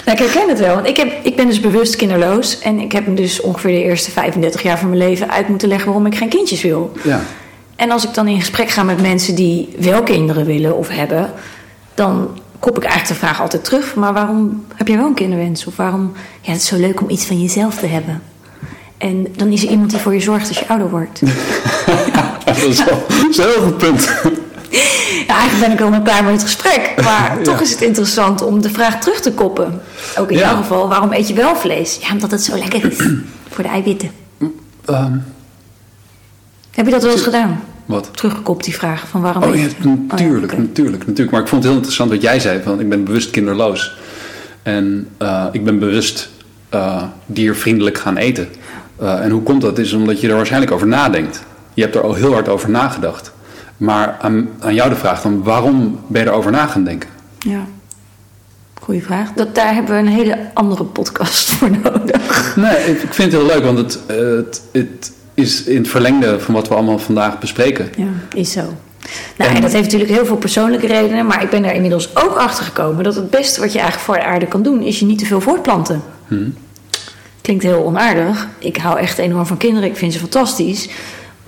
Nou, 0.05 0.17
ik 0.17 0.23
herken 0.23 0.49
het 0.49 0.59
wel. 0.59 0.75
Want 0.75 0.87
ik, 0.87 0.97
heb, 0.97 1.13
ik 1.23 1.35
ben 1.35 1.47
dus 1.47 1.59
bewust 1.59 1.95
kinderloos. 1.95 2.59
En 2.59 2.79
ik 2.79 2.91
heb 2.91 3.15
dus 3.15 3.41
ongeveer 3.41 3.71
de 3.71 3.83
eerste 3.83 4.11
35 4.11 4.61
jaar 4.61 4.79
van 4.79 4.89
mijn 4.89 5.01
leven 5.01 5.31
uit 5.31 5.47
moeten 5.47 5.67
leggen 5.67 5.87
waarom 5.87 6.05
ik 6.05 6.15
geen 6.15 6.29
kindjes 6.29 6.61
wil. 6.61 6.91
Ja. 7.03 7.21
En 7.75 7.91
als 7.91 8.03
ik 8.03 8.13
dan 8.13 8.27
in 8.27 8.39
gesprek 8.39 8.69
ga 8.69 8.83
met 8.83 9.01
mensen 9.01 9.35
die 9.35 9.69
wel 9.79 10.03
kinderen 10.03 10.45
willen 10.45 10.77
of 10.77 10.87
hebben, 10.87 11.31
dan 11.93 12.39
kop 12.59 12.77
ik 12.77 12.83
eigenlijk 12.83 13.19
de 13.19 13.25
vraag 13.25 13.41
altijd 13.41 13.63
terug: 13.63 13.95
maar 13.95 14.13
waarom 14.13 14.65
heb 14.75 14.87
jij 14.87 14.97
wel 14.97 15.05
een 15.05 15.13
kinderwens? 15.13 15.65
Of 15.65 15.75
waarom, 15.75 16.11
ja, 16.41 16.51
het 16.51 16.61
is 16.61 16.67
zo 16.67 16.77
leuk 16.77 17.01
om 17.01 17.09
iets 17.09 17.25
van 17.25 17.41
jezelf 17.41 17.75
te 17.75 17.85
hebben. 17.85 18.21
En 18.97 19.27
dan 19.35 19.51
is 19.51 19.63
er 19.63 19.69
iemand 19.69 19.89
die 19.89 19.99
voor 19.99 20.13
je 20.13 20.19
zorgt 20.19 20.47
als 20.47 20.59
je 20.59 20.67
ouder 20.67 20.89
wordt. 20.89 21.21
Dat 22.45 22.57
is 22.57 22.83
wel 22.83 23.03
een 23.09 23.33
heel 23.33 23.61
goed 23.61 23.77
punt. 23.77 24.09
Ja, 25.27 25.35
eigenlijk 25.37 25.77
ben 25.77 25.87
ik 25.89 25.93
al 25.95 26.01
klaar 26.01 26.23
met 26.23 26.31
het 26.33 26.41
gesprek. 26.41 26.93
Maar 27.03 27.37
toch 27.43 27.61
is 27.61 27.71
het 27.71 27.81
interessant 27.81 28.41
om 28.41 28.61
de 28.61 28.69
vraag 28.69 28.99
terug 28.99 29.19
te 29.19 29.31
koppen. 29.31 29.81
Ook 30.17 30.31
in 30.31 30.37
Ja. 30.37 30.49
jouw 30.49 30.55
geval, 30.57 30.87
waarom 30.89 31.13
eet 31.13 31.27
je 31.27 31.33
wel 31.33 31.55
vlees? 31.55 31.97
Ja, 32.01 32.11
omdat 32.11 32.31
het 32.31 32.43
zo 32.43 32.57
lekker 32.57 32.85
is. 32.91 32.97
Voor 33.53 33.63
de 33.63 33.69
eiwitten. 33.69 34.11
Ehm, 34.85 35.13
Heb 36.71 36.85
je 36.85 36.91
dat 36.91 37.03
wel 37.03 37.11
eens 37.11 37.21
gedaan? 37.21 37.63
wat? 37.85 38.09
Teruggekopt 38.13 38.63
die 38.65 38.75
vraag 38.75 39.07
van 39.07 39.21
waarom 39.21 39.43
Oh 39.43 39.49
eet 39.49 39.55
je? 39.81 39.87
natuurlijk, 39.87 40.51
Oh 40.51 40.57
oké. 40.59 40.61
natuurlijk, 40.67 41.05
natuurlijk. 41.07 41.31
Maar 41.31 41.41
ik 41.41 41.47
vond 41.47 41.61
het 41.63 41.71
heel 41.71 41.73
interessant 41.81 42.11
wat 42.11 42.21
jij 42.21 42.39
zei, 42.39 42.61
van 42.63 42.79
ik 42.79 42.89
ben 42.89 43.03
bewust 43.03 43.29
kinderloos. 43.29 43.95
En 44.63 45.07
eh, 45.17 45.45
ik 45.51 45.63
ben 45.63 45.79
bewust 45.79 46.29
eh, 46.69 47.03
diervriendelijk 47.25 47.97
gaan 47.97 48.17
eten. 48.17 48.47
Eh, 48.99 49.23
en 49.23 49.29
hoe 49.31 49.43
komt 49.43 49.61
dat? 49.61 49.77
Is 49.77 49.93
omdat 49.93 50.21
je 50.21 50.29
er 50.29 50.35
waarschijnlijk 50.35 50.71
over 50.71 50.87
nadenkt. 50.87 51.43
Je 51.73 51.81
hebt 51.81 51.95
er 51.95 52.01
al 52.01 52.13
heel 52.13 52.33
hard 52.33 52.47
over 52.49 52.69
nagedacht. 52.69 53.31
Maar 53.79 54.17
aan, 54.21 54.49
aan 54.59 54.73
jou 54.73 54.89
de 54.89 54.95
vraag 54.95 55.21
dan, 55.21 55.43
waarom 55.43 55.99
ben 56.07 56.21
je 56.23 56.27
erover 56.27 56.51
na 56.51 56.65
gaan 56.67 56.83
denken? 56.83 57.09
Ja. 57.39 57.65
Goeie 58.81 59.03
vraag. 59.03 59.31
Dat, 59.35 59.55
daar 59.55 59.73
hebben 59.73 59.93
we 59.93 59.99
een 59.99 60.07
hele 60.15 60.37
andere 60.53 60.83
podcast 60.83 61.49
voor 61.53 61.69
nodig. 61.83 62.55
Nee, 62.55 62.77
ik 62.77 63.01
ik 63.03 63.13
vind 63.13 63.31
het 63.31 63.41
heel 63.41 63.51
leuk, 63.51 63.63
want 63.63 63.77
het, 63.77 63.99
eh, 64.07 64.15
het, 64.17 64.61
het 64.71 65.11
is 65.33 65.63
in 65.63 65.77
het 65.77 65.87
verlengde 65.87 66.39
van 66.39 66.53
wat 66.53 66.67
we 66.67 66.73
allemaal 66.73 66.99
vandaag 66.99 67.39
bespreken. 67.39 67.89
Ja, 67.97 68.07
is 68.33 68.51
zo. 68.51 68.61
Nou, 69.37 69.49
En- 69.49 69.55
en 69.55 69.61
dat 69.61 69.71
heeft 69.71 69.83
natuurlijk 69.83 70.11
heel 70.11 70.25
veel 70.25 70.35
persoonlijke 70.37 70.87
redenen. 70.87 71.25
Maar 71.25 71.43
ik 71.43 71.49
ben 71.49 71.63
er 71.65 71.73
inmiddels 71.73 72.15
ook 72.15 72.35
achter 72.35 72.65
gekomen 72.65 73.03
dat 73.03 73.15
het 73.15 73.29
beste 73.29 73.59
wat 73.59 73.71
je 73.71 73.79
eigenlijk 73.79 74.07
voor 74.09 74.15
de 74.15 74.23
aarde 74.33 74.45
kan 74.47 74.61
doen, 74.63 74.81
is 74.81 74.99
je 74.99 75.05
niet 75.05 75.19
te 75.19 75.25
veel 75.25 75.41
voortplanten. 75.41 76.01
Klinkt 77.41 77.63
heel 77.63 77.83
onaardig. 77.85 78.47
Ik 78.59 78.77
hou 78.77 78.99
echt 78.99 79.17
enorm 79.17 79.45
van 79.45 79.57
kinderen. 79.57 79.89
Ik 79.89 79.97
vind 79.97 80.13
ze 80.13 80.19
fantastisch. 80.19 80.89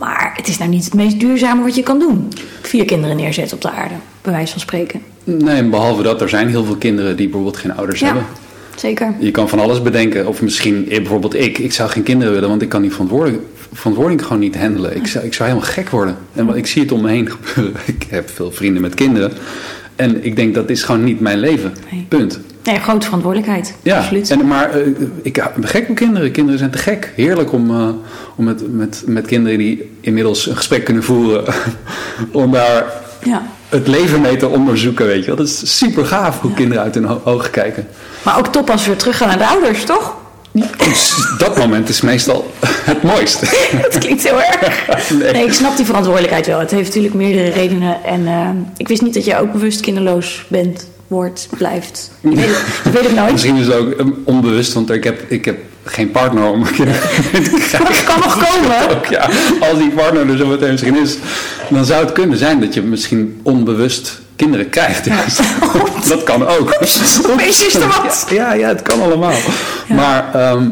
Maar 0.01 0.33
het 0.35 0.47
is 0.47 0.57
nou 0.57 0.69
niet 0.69 0.85
het 0.85 0.93
meest 0.93 1.19
duurzame 1.19 1.61
wat 1.63 1.75
je 1.75 1.83
kan 1.83 1.99
doen. 1.99 2.27
Vier 2.61 2.85
kinderen 2.85 3.15
neerzetten 3.15 3.55
op 3.55 3.61
de 3.61 3.69
aarde, 3.71 3.93
bij 4.21 4.31
wijze 4.33 4.51
van 4.51 4.61
spreken. 4.61 5.01
Nee, 5.23 5.63
behalve 5.63 6.03
dat, 6.03 6.21
er 6.21 6.29
zijn 6.29 6.47
heel 6.47 6.63
veel 6.63 6.75
kinderen 6.75 7.15
die 7.15 7.25
bijvoorbeeld 7.25 7.57
geen 7.57 7.75
ouders 7.75 7.99
Ja, 7.99 8.05
hebben. 8.05 8.23
zeker. 8.75 9.13
Je 9.19 9.31
kan 9.31 9.49
van 9.49 9.59
alles 9.59 9.81
bedenken. 9.81 10.27
Of 10.27 10.41
misschien 10.41 10.89
eh, 10.89 10.97
bijvoorbeeld 10.97 11.35
ik. 11.35 11.57
Ik 11.57 11.73
zou 11.73 11.89
geen 11.89 12.03
kinderen 12.03 12.33
willen, 12.33 12.49
want 12.49 12.61
ik 12.61 12.69
kan 12.69 12.81
die 12.81 12.91
verantwoording, 12.91 13.39
verantwoording 13.73 14.23
gewoon 14.23 14.39
niet 14.39 14.55
handelen. 14.57 14.95
Ik 14.95 15.07
zou, 15.07 15.25
ik 15.25 15.33
zou 15.33 15.49
helemaal 15.49 15.71
gek 15.71 15.89
worden. 15.89 16.17
En 16.33 16.45
wat- 16.45 16.55
ik 16.55 16.67
zie 16.67 16.81
het 16.81 16.91
om 16.91 17.01
me 17.01 17.09
heen 17.09 17.29
gebeuren. 17.31 17.81
Ik 17.95 18.05
heb 18.09 18.29
veel 18.29 18.51
vrienden 18.51 18.81
met 18.81 18.93
kinderen. 18.93 19.31
En 19.95 20.25
ik 20.25 20.35
denk 20.35 20.55
dat 20.55 20.69
is 20.69 20.83
gewoon 20.83 21.03
niet 21.03 21.19
mijn 21.19 21.39
leven. 21.39 21.73
Nee. 21.91 22.05
Punt. 22.09 22.39
Nee, 22.63 22.79
grote 22.79 23.05
verantwoordelijkheid. 23.05 23.73
Ja, 23.81 23.97
Absoluut. 23.97 24.29
En, 24.31 24.47
maar 24.47 24.69
eh, 24.71 24.87
ik 25.21 25.33
ben 25.55 25.67
gek 25.67 25.89
op 25.89 25.95
kinderen. 25.95 26.31
Kinderen 26.31 26.59
zijn 26.59 26.71
te 26.71 26.77
gek. 26.77 27.11
Heerlijk 27.15 27.51
om, 27.51 27.69
eh, 27.69 27.89
om 28.35 28.43
met, 28.45 28.73
met, 28.75 29.03
met 29.05 29.25
kinderen 29.27 29.57
die 29.57 29.91
inmiddels 30.01 30.47
een 30.47 30.55
gesprek 30.55 30.83
kunnen 30.85 31.03
voeren. 31.03 31.53
om 32.31 32.51
daar 32.51 32.85
Ja. 33.23 33.41
het 33.69 33.87
leven 33.87 34.21
mee 34.21 34.37
te 34.37 34.47
onderzoeken, 34.47 35.05
weet 35.05 35.19
je 35.19 35.25
wel. 35.25 35.35
Dat 35.35 35.47
is 35.47 35.77
super 35.77 36.05
gaaf 36.05 36.39
hoe 36.41 36.53
kinderen 36.53 36.83
uit 36.83 36.95
hun 36.95 37.25
ogen 37.25 37.51
kijken. 37.51 37.87
Maar 38.23 38.37
ook 38.37 38.47
top 38.47 38.69
als 38.69 38.81
we 38.81 38.87
weer 38.89 38.97
teruggaan 38.99 39.27
naar 39.27 39.37
de 39.37 39.47
ouders, 39.47 39.83
toch? 39.83 40.19
Dus 40.77 41.13
dat 41.37 41.57
moment 41.57 41.89
is 41.89 42.01
meestal 42.01 42.51
het 42.91 43.03
mooiste. 43.03 43.45
Dat 43.81 43.97
klinkt 43.97 44.23
heel 44.23 44.41
erg. 44.41 45.09
Nee. 45.09 45.31
Nee, 45.31 45.45
ik 45.45 45.53
snap 45.53 45.75
die 45.77 45.85
verantwoordelijkheid 45.85 46.45
wel. 46.47 46.59
Het 46.59 46.71
heeft 46.71 46.87
natuurlijk 46.87 47.13
meerdere 47.13 47.49
redenen. 47.49 48.03
En 48.03 48.27
eh, 48.27 48.49
ik 48.77 48.87
wist 48.87 49.01
niet 49.01 49.13
dat 49.13 49.25
jij 49.25 49.39
ook 49.39 49.51
bewust 49.51 49.79
kinderloos 49.81 50.45
bent, 50.47 50.87
wordt, 51.11 51.47
blijft. 51.57 52.11
Je 52.21 52.35
weet 52.35 52.45
het, 52.45 52.83
je 52.83 52.91
weet 52.91 53.03
het 53.03 53.15
nooit. 53.15 53.31
Misschien 53.31 53.55
is 53.55 53.65
het 53.65 53.75
ook 53.75 53.91
eh, 53.91 54.05
onbewust, 54.23 54.73
want 54.73 54.89
ik 54.91 55.03
heb, 55.03 55.23
ik 55.27 55.45
heb 55.45 55.57
geen 55.83 56.11
partner 56.11 56.43
om 56.43 56.63
krijgen. 56.77 57.23
Maar 57.83 57.91
dat 57.91 58.03
kan 58.03 58.19
nog 58.19 58.49
komen. 58.49 58.89
Ook, 58.97 59.05
ja, 59.05 59.29
als 59.69 59.77
die 59.77 59.89
partner 59.89 60.29
er 60.29 60.37
zo 60.37 60.47
meteen 60.47 60.71
misschien 60.71 61.01
is, 61.01 61.17
dan 61.69 61.85
zou 61.85 62.03
het 62.03 62.11
kunnen 62.13 62.37
zijn 62.37 62.59
dat 62.59 62.73
je 62.73 62.81
misschien 62.81 63.39
onbewust 63.43 64.21
kinderen 64.35 64.69
krijgt. 64.69 65.05
dat 66.07 66.23
kan 66.23 66.47
ook. 66.47 66.69
Er 66.69 67.87
wat. 68.03 68.27
Ja, 68.29 68.53
ja, 68.53 68.67
het 68.67 68.81
kan 68.81 69.01
allemaal. 69.01 69.37
Maar 69.87 70.33
ehm, 70.33 70.69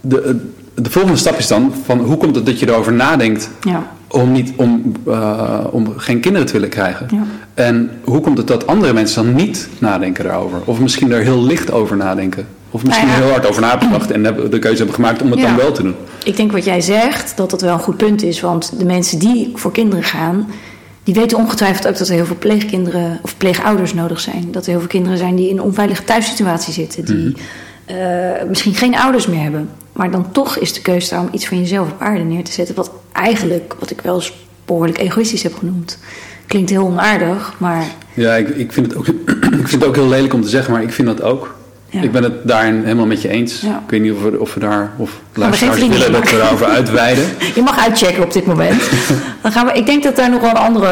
de, 0.00 0.40
de 0.74 0.90
volgende 0.90 1.16
stap 1.18 1.38
is 1.38 1.46
dan 1.46 1.74
van 1.84 1.98
hoe 1.98 2.16
komt 2.16 2.34
het 2.36 2.46
dat 2.46 2.60
je 2.60 2.68
erover 2.68 2.92
nadenkt 2.92 3.48
Ja. 3.60 3.92
Om, 4.14 4.32
niet, 4.32 4.52
om, 4.56 4.92
eh, 5.06 5.64
om 5.70 5.92
geen 5.96 6.20
kinderen 6.20 6.46
te 6.46 6.52
willen 6.52 6.68
krijgen? 6.68 7.06
Ja. 7.10 7.22
En 7.54 7.90
hoe 8.04 8.20
komt 8.20 8.38
het 8.38 8.46
dat 8.46 8.66
andere 8.66 8.92
mensen 8.92 9.24
dan 9.24 9.34
niet 9.34 9.68
nadenken 9.78 10.24
daarover? 10.24 10.58
Of 10.64 10.80
misschien 10.80 11.08
daar 11.08 11.20
heel 11.20 11.42
licht 11.42 11.70
over 11.72 11.96
nadenken? 11.96 12.46
Of 12.70 12.84
misschien 12.84 13.06
Nou 13.06 13.18
ja. 13.18 13.24
heel 13.24 13.32
hard 13.34 13.46
over 13.48 13.60
na 13.62 13.68
hebben 13.70 13.88
gedacht 13.88 14.10
en 14.10 14.24
hebben- 14.24 14.50
de 14.50 14.58
keuze 14.58 14.76
hebben 14.76 14.94
gemaakt 14.94 15.22
om 15.22 15.30
het 15.30 15.40
Ja. 15.40 15.46
dan 15.46 15.56
wel 15.56 15.72
te 15.72 15.82
doen? 15.82 15.94
Ik 16.24 16.36
denk 16.36 16.52
wat 16.52 16.64
jij 16.64 16.80
zegt, 16.80 17.36
dat 17.36 17.50
dat 17.50 17.60
wel 17.60 17.72
een 17.72 17.78
goed 17.80 17.96
punt 17.96 18.22
is. 18.22 18.40
Want 18.40 18.78
de 18.78 18.84
mensen 18.84 19.18
die 19.18 19.52
voor 19.54 19.72
kinderen 19.72 20.04
gaan, 20.04 20.46
die 21.02 21.14
weten 21.14 21.38
ongetwijfeld 21.38 21.86
ook 21.86 21.98
dat 21.98 22.08
er 22.08 22.14
heel 22.14 22.24
veel 22.26 22.36
pleegkinderen 22.38 23.18
of 23.22 23.36
pleegouders 23.36 23.94
nodig 23.94 24.20
zijn. 24.20 24.48
Dat 24.50 24.64
er 24.64 24.70
heel 24.70 24.78
veel 24.78 24.88
kinderen 24.88 25.18
zijn 25.18 25.34
die 25.36 25.48
in 25.48 25.56
een 25.56 25.62
onveilige 25.62 26.04
thuissituatie 26.04 26.72
zitten. 26.72 27.04
Die 27.04 27.36
eh, 27.84 27.96
misschien 28.48 28.74
geen 28.74 28.96
ouders 28.96 29.26
meer 29.26 29.42
hebben. 29.42 29.68
Maar 29.94 30.10
dan 30.10 30.32
toch 30.32 30.56
is 30.56 30.72
de 30.72 30.80
keuze 30.80 31.10
daar 31.10 31.20
om 31.20 31.28
iets 31.32 31.46
van 31.46 31.58
jezelf 31.58 31.90
op 31.90 32.00
aarde 32.00 32.24
neer 32.24 32.44
te 32.44 32.52
zetten. 32.52 32.74
Wat 32.74 32.90
eigenlijk, 33.12 33.74
wat 33.78 33.90
ik 33.90 34.00
wel 34.00 34.14
eens 34.14 34.32
behoorlijk 34.64 34.98
egoïstisch 34.98 35.42
heb 35.42 35.54
genoemd. 35.54 35.98
Klinkt 36.46 36.70
heel 36.70 36.86
onaardig, 36.86 37.54
maar 37.58 37.84
Ja, 38.14 38.34
ik, 38.34 38.48
ik, 38.48 38.72
vind 38.72 38.86
het 38.86 38.96
ook, 38.96 39.06
ik 39.60 39.68
vind 39.68 39.70
het 39.70 39.84
ook 39.84 39.94
heel 39.94 40.08
lelijk 40.08 40.34
om 40.34 40.42
te 40.42 40.48
zeggen, 40.48 40.72
maar 40.72 40.82
ik 40.82 40.92
vind 40.92 41.08
dat 41.08 41.22
ook. 41.22 41.54
Ja. 41.94 42.02
Ik 42.02 42.12
ben 42.12 42.22
het 42.22 42.48
daarin 42.48 42.82
helemaal 42.82 43.06
met 43.06 43.22
je 43.22 43.28
eens. 43.28 43.60
Ja. 43.60 43.82
Ik 43.84 43.90
weet 43.90 44.00
niet 44.00 44.12
of 44.12 44.22
we, 44.22 44.40
of 44.40 44.54
we 44.54 44.60
daar, 44.60 44.92
of 44.96 45.20
luisteraars 45.32 45.80
willen 45.80 46.12
dat 46.12 46.30
we 46.30 46.36
daarover 46.36 46.66
uitweiden. 46.78 47.24
Je 47.54 47.62
mag 47.62 47.78
uitchecken 47.78 48.22
op 48.22 48.32
dit 48.32 48.46
moment. 48.46 48.82
Dan 49.42 49.52
gaan 49.52 49.66
we, 49.66 49.72
ik 49.72 49.86
denk 49.86 50.02
dat 50.02 50.16
daar 50.16 50.30
nog 50.30 50.40
wel 50.40 50.50
een 50.50 50.56
andere, 50.56 50.88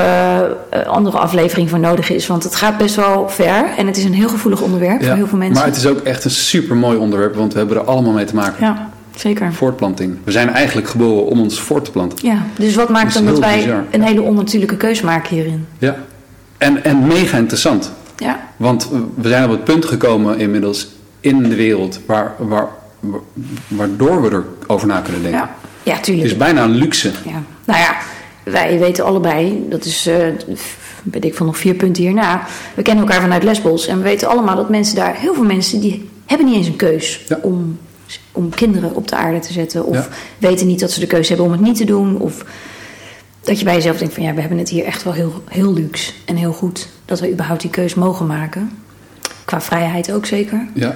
eh, 0.71 0.87
andere 0.87 1.19
aflevering 1.19 1.71
voor 1.71 1.79
nodig 1.79 2.11
is. 2.11 2.27
Want 2.27 2.43
het 2.43 2.55
gaat 2.55 2.79
best 2.79 2.95
wel 2.95 3.29
ver. 3.29 3.65
En 3.77 3.87
het 3.87 3.97
is 3.97 4.05
een 4.05 4.15
heel 4.15 4.29
gevoelig 4.29 4.61
onderwerp 4.61 5.05
voor 5.05 5.15
heel 5.15 5.27
veel 5.27 5.39
mensen. 5.39 5.57
Maar 5.57 5.67
het 5.67 5.77
is 5.77 5.87
ook 5.87 6.01
echt 6.01 6.25
een 6.25 6.31
super 6.31 6.77
mooi 6.77 6.99
onderwerp, 6.99 7.35
want 7.35 7.53
we 7.53 7.59
hebben 7.59 7.77
er 7.77 7.85
allemaal 7.85 8.13
mee 8.13 8.25
te 8.25 8.35
maken. 8.35 8.67
Ja, 8.67 8.91
zeker. 9.17 9.53
Voortplanting. 9.53 10.17
We 10.25 10.31
zijn 10.31 10.49
eigenlijk 10.49 10.89
geboren 10.89 11.27
om 11.27 11.41
ons 11.41 11.61
voort 11.61 11.85
te 11.85 11.91
planten. 11.91 12.19
Ja, 12.23 12.43
dus 12.59 12.75
wat 12.75 12.89
maakt 12.89 13.15
dan 13.15 13.25
dat 13.25 13.39
wij 13.39 13.57
bizar. 13.57 13.85
een 13.91 14.03
hele 14.03 14.23
onnatuurlijke 14.23 14.77
keus 14.77 15.01
maken 15.01 15.35
hierin? 15.37 15.67
Ja. 15.79 15.97
En, 16.59 16.85
en 16.85 17.07
mega 17.07 17.37
interessant. 17.39 17.93
Ja, 18.17 18.41
Want 18.57 18.89
we 19.15 19.29
zijn 19.29 19.45
op 19.45 19.51
het 19.51 19.65
punt 19.65 19.85
gekomen 19.85 20.39
inmiddels 20.39 20.89
in 21.21 21.43
de 21.43 21.55
wereld 21.55 22.01
waar, 22.07 22.35
waar, 22.39 22.67
wa- 23.01 23.19
waardoor 23.69 24.23
we 24.23 24.43
erover 24.67 24.87
na 24.87 25.01
kunnen 25.01 25.23
denken. 25.23 25.41
ja. 25.41 25.55
ja 25.83 25.95
Het 25.95 26.05
tuurlijk. 26.05 26.27
is 26.27 26.37
bijna 26.37 26.63
een 26.63 26.71
luxe. 26.71 27.11
Ja. 27.25 27.43
Nou 27.65 27.81
ja, 27.81 27.97
wij 28.43 28.79
weten 28.79 29.05
allebei, 29.05 29.67
dat 29.71 29.85
is, 29.85 30.09
weet 31.03 31.25
ik 31.25 31.35
van 31.35 31.47
nog 31.47 31.57
vier 31.59 31.75
punten 31.75 32.03
hierna. 32.03 32.43
We 32.75 32.83
kennen 32.83 33.05
elkaar 33.05 33.21
vanuit 33.21 33.43
Lesbos 33.43 33.87
en 33.87 33.97
we 33.97 34.03
weten 34.03 34.29
allemaal 34.29 34.57
dat 34.57 34.69
mensen 34.71 34.97
daar, 34.97 35.15
heel 35.17 35.35
veel 35.35 35.45
mensen, 35.45 35.81
die 35.81 36.09
hebben 36.27 36.47
niet 36.47 36.57
eens 36.57 36.67
een 36.67 36.77
keus 36.77 37.25
Ja. 37.29 37.39
om, 37.43 37.79
om 38.33 38.51
kinderen 38.51 38.95
op 38.95 39.09
de 39.09 39.17
aarde 39.17 39.39
te 39.39 39.53
zetten. 39.53 39.85
Of 39.85 39.97
Ja. 39.97 40.09
weten 40.39 40.67
niet 40.67 40.81
dat 40.81 40.91
ze 40.91 41.01
de 41.01 41.07
keuze 41.07 41.29
hebben 41.29 41.47
om 41.47 41.53
het 41.53 41.61
niet 41.61 41.77
te 41.77 41.85
doen. 41.85 42.19
Of 42.19 42.45
dat 43.41 43.59
je 43.59 43.65
bij 43.65 43.75
jezelf 43.75 43.99
denkt 43.99 44.15
van 44.15 44.23
ja, 44.23 44.35
we 44.35 44.41
hebben 44.41 44.59
het 44.59 44.69
hier 44.69 44.85
echt 44.85 45.03
wel 45.03 45.13
heel, 45.13 45.43
heel 45.49 45.73
luxe 45.73 46.13
en 46.25 46.37
heel 46.37 46.53
goed. 46.53 46.89
Dat 47.05 47.21
we 47.21 47.31
überhaupt 47.31 47.61
die 47.61 47.71
keus 47.71 47.95
mogen 47.95 48.27
maken. 48.27 48.71
Qua 49.45 49.61
vrijheid 49.61 50.13
ook 50.13 50.27
zeker. 50.27 50.67
Ja. 50.75 50.95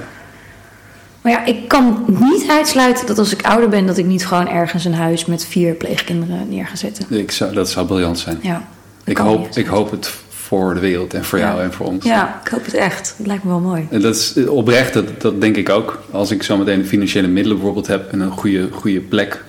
Maar 1.20 1.32
ja, 1.32 1.44
ik 1.44 1.68
kan 1.68 2.04
niet 2.06 2.50
uitsluiten 2.50 3.06
dat 3.06 3.18
als 3.18 3.32
ik 3.32 3.42
ouder 3.46 3.68
ben, 3.68 3.86
dat 3.86 3.98
ik 3.98 4.04
niet 4.06 4.26
gewoon 4.26 4.48
ergens 4.48 4.84
een 4.84 4.94
huis 4.94 5.24
met 5.24 5.44
vier 5.44 5.74
pleegkinderen 5.74 6.48
neer 6.48 6.66
ga 6.66 6.76
zetten. 6.76 7.06
Ik 7.08 7.30
zou, 7.30 7.54
dat 7.54 7.70
zou 7.70 7.86
briljant 7.86 8.18
zijn. 8.18 8.38
Ja, 8.42 8.62
ik, 9.04 9.16
hoop, 9.18 9.48
ik 9.56 9.66
hoop 9.66 9.90
het 9.90 10.10
voor 10.46 10.74
de 10.74 10.80
wereld 10.80 11.14
en 11.14 11.24
voor 11.24 11.38
jou 11.38 11.56
Ja. 11.58 11.62
en 11.62 11.72
voor 11.72 11.86
ons. 11.86 12.04
Ja, 12.04 12.40
ik 12.44 12.50
hoop 12.50 12.64
het 12.64 12.74
echt. 12.74 13.14
Het 13.16 13.26
lijkt 13.26 13.44
me 13.44 13.50
wel 13.50 13.60
mooi. 13.60 13.86
En 13.90 14.00
dat 14.00 14.14
is 14.16 14.46
oprecht, 14.46 14.92
dat, 14.92 15.20
dat 15.20 15.40
denk 15.40 15.56
ik 15.56 15.68
ook. 15.68 15.98
Als 16.10 16.30
ik 16.30 16.42
zo 16.42 16.56
meteen 16.56 16.86
financiële 16.86 17.26
middelen 17.28 17.56
bijvoorbeeld 17.56 17.86
heb 17.86 18.12
en 18.12 18.20
een 18.20 18.30
goede, 18.30 18.68
goede 18.72 19.00
plek 19.00 19.44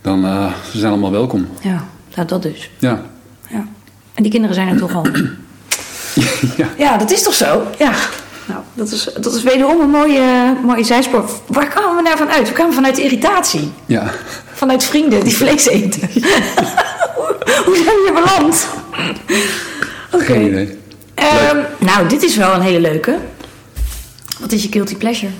dan 0.00 0.24
uh, 0.24 0.52
ze 0.70 0.78
zijn 0.78 0.92
allemaal 0.92 1.10
welkom. 1.10 1.48
Ja, 1.60 1.84
nou 2.14 2.28
dat 2.28 2.42
dus. 2.42 2.70
Ja. 2.78 3.02
ja. 3.48 3.66
En 4.14 4.22
die 4.22 4.30
kinderen 4.30 4.54
zijn 4.54 4.68
er 4.68 4.78
toch 4.78 4.94
al. 4.94 5.06
ja. 6.56 6.68
ja, 6.78 6.96
dat 6.96 7.10
is 7.10 7.22
toch 7.22 7.34
zo? 7.34 7.66
Ja. 7.78 7.92
Nou, 8.46 8.60
dat 8.74 8.90
is, 8.90 9.08
dat 9.20 9.34
is 9.34 9.42
wederom 9.42 9.80
een 9.80 9.90
mooie, 9.90 10.56
mooie 10.64 10.84
zijspoor. 10.84 11.30
Waar 11.46 11.68
kwamen 11.68 11.96
we 11.96 12.02
nou 12.02 12.16
vanuit? 12.16 12.48
We 12.48 12.54
kwamen 12.54 12.74
vanuit 12.74 12.98
irritatie. 12.98 13.72
Ja. 13.86 14.10
Vanuit 14.52 14.84
vrienden 14.84 15.24
die 15.24 15.36
vlees 15.36 15.66
eten. 15.66 16.00
Hoe 17.66 17.74
zijn 17.74 17.84
we 17.84 18.02
hier 18.04 18.22
beland? 18.22 18.68
Oké. 20.12 20.24
Geen 20.24 20.46
idee. 20.46 20.66
Um, 21.52 21.64
nou, 21.78 22.08
dit 22.08 22.22
is 22.22 22.36
wel 22.36 22.54
een 22.54 22.60
hele 22.60 22.80
leuke. 22.80 23.18
Wat 24.40 24.52
is 24.52 24.62
je 24.62 24.68
guilty 24.68 24.96
pleasure? 24.96 25.32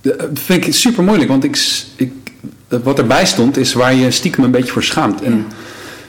Dat 0.00 0.14
vind 0.32 0.66
ik 0.66 0.74
super 0.74 1.04
moeilijk, 1.04 1.28
want 1.28 1.44
ik, 1.44 1.84
ik, 1.96 2.12
wat 2.68 2.98
erbij 2.98 3.26
stond 3.26 3.56
is 3.56 3.72
waar 3.72 3.94
je 3.94 4.10
stiekem 4.10 4.44
een 4.44 4.50
beetje 4.50 4.72
voor 4.72 4.84
schaamt. 4.84 5.22
En 5.22 5.36
ja. 5.36 5.44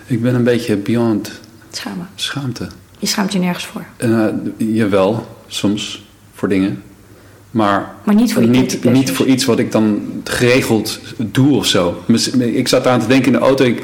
ik 0.05 0.21
ben 0.21 0.35
een 0.35 0.43
beetje 0.43 0.75
beyond 0.77 1.31
Schamen. 1.71 2.09
schaamte. 2.15 2.67
Je 2.99 3.07
schaamt 3.07 3.33
je 3.33 3.39
nergens 3.39 3.65
voor. 3.65 3.85
Uh, 3.97 4.27
jawel, 4.57 5.37
soms 5.47 6.05
voor 6.33 6.49
dingen. 6.49 6.83
Maar, 7.51 7.95
maar 8.03 8.15
niet, 8.15 8.33
voor, 8.33 8.47
niet, 8.47 8.83
niet 8.83 9.11
voor 9.11 9.25
iets 9.25 9.45
wat 9.45 9.59
ik 9.59 9.71
dan 9.71 10.01
geregeld 10.23 10.99
doe 11.17 11.55
of 11.55 11.65
zo. 11.65 12.03
Ik 12.37 12.67
zat 12.67 12.87
aan 12.87 12.99
te 12.99 13.07
denken 13.07 13.33
in 13.33 13.39
de 13.39 13.45
auto. 13.45 13.65
Ik, 13.65 13.83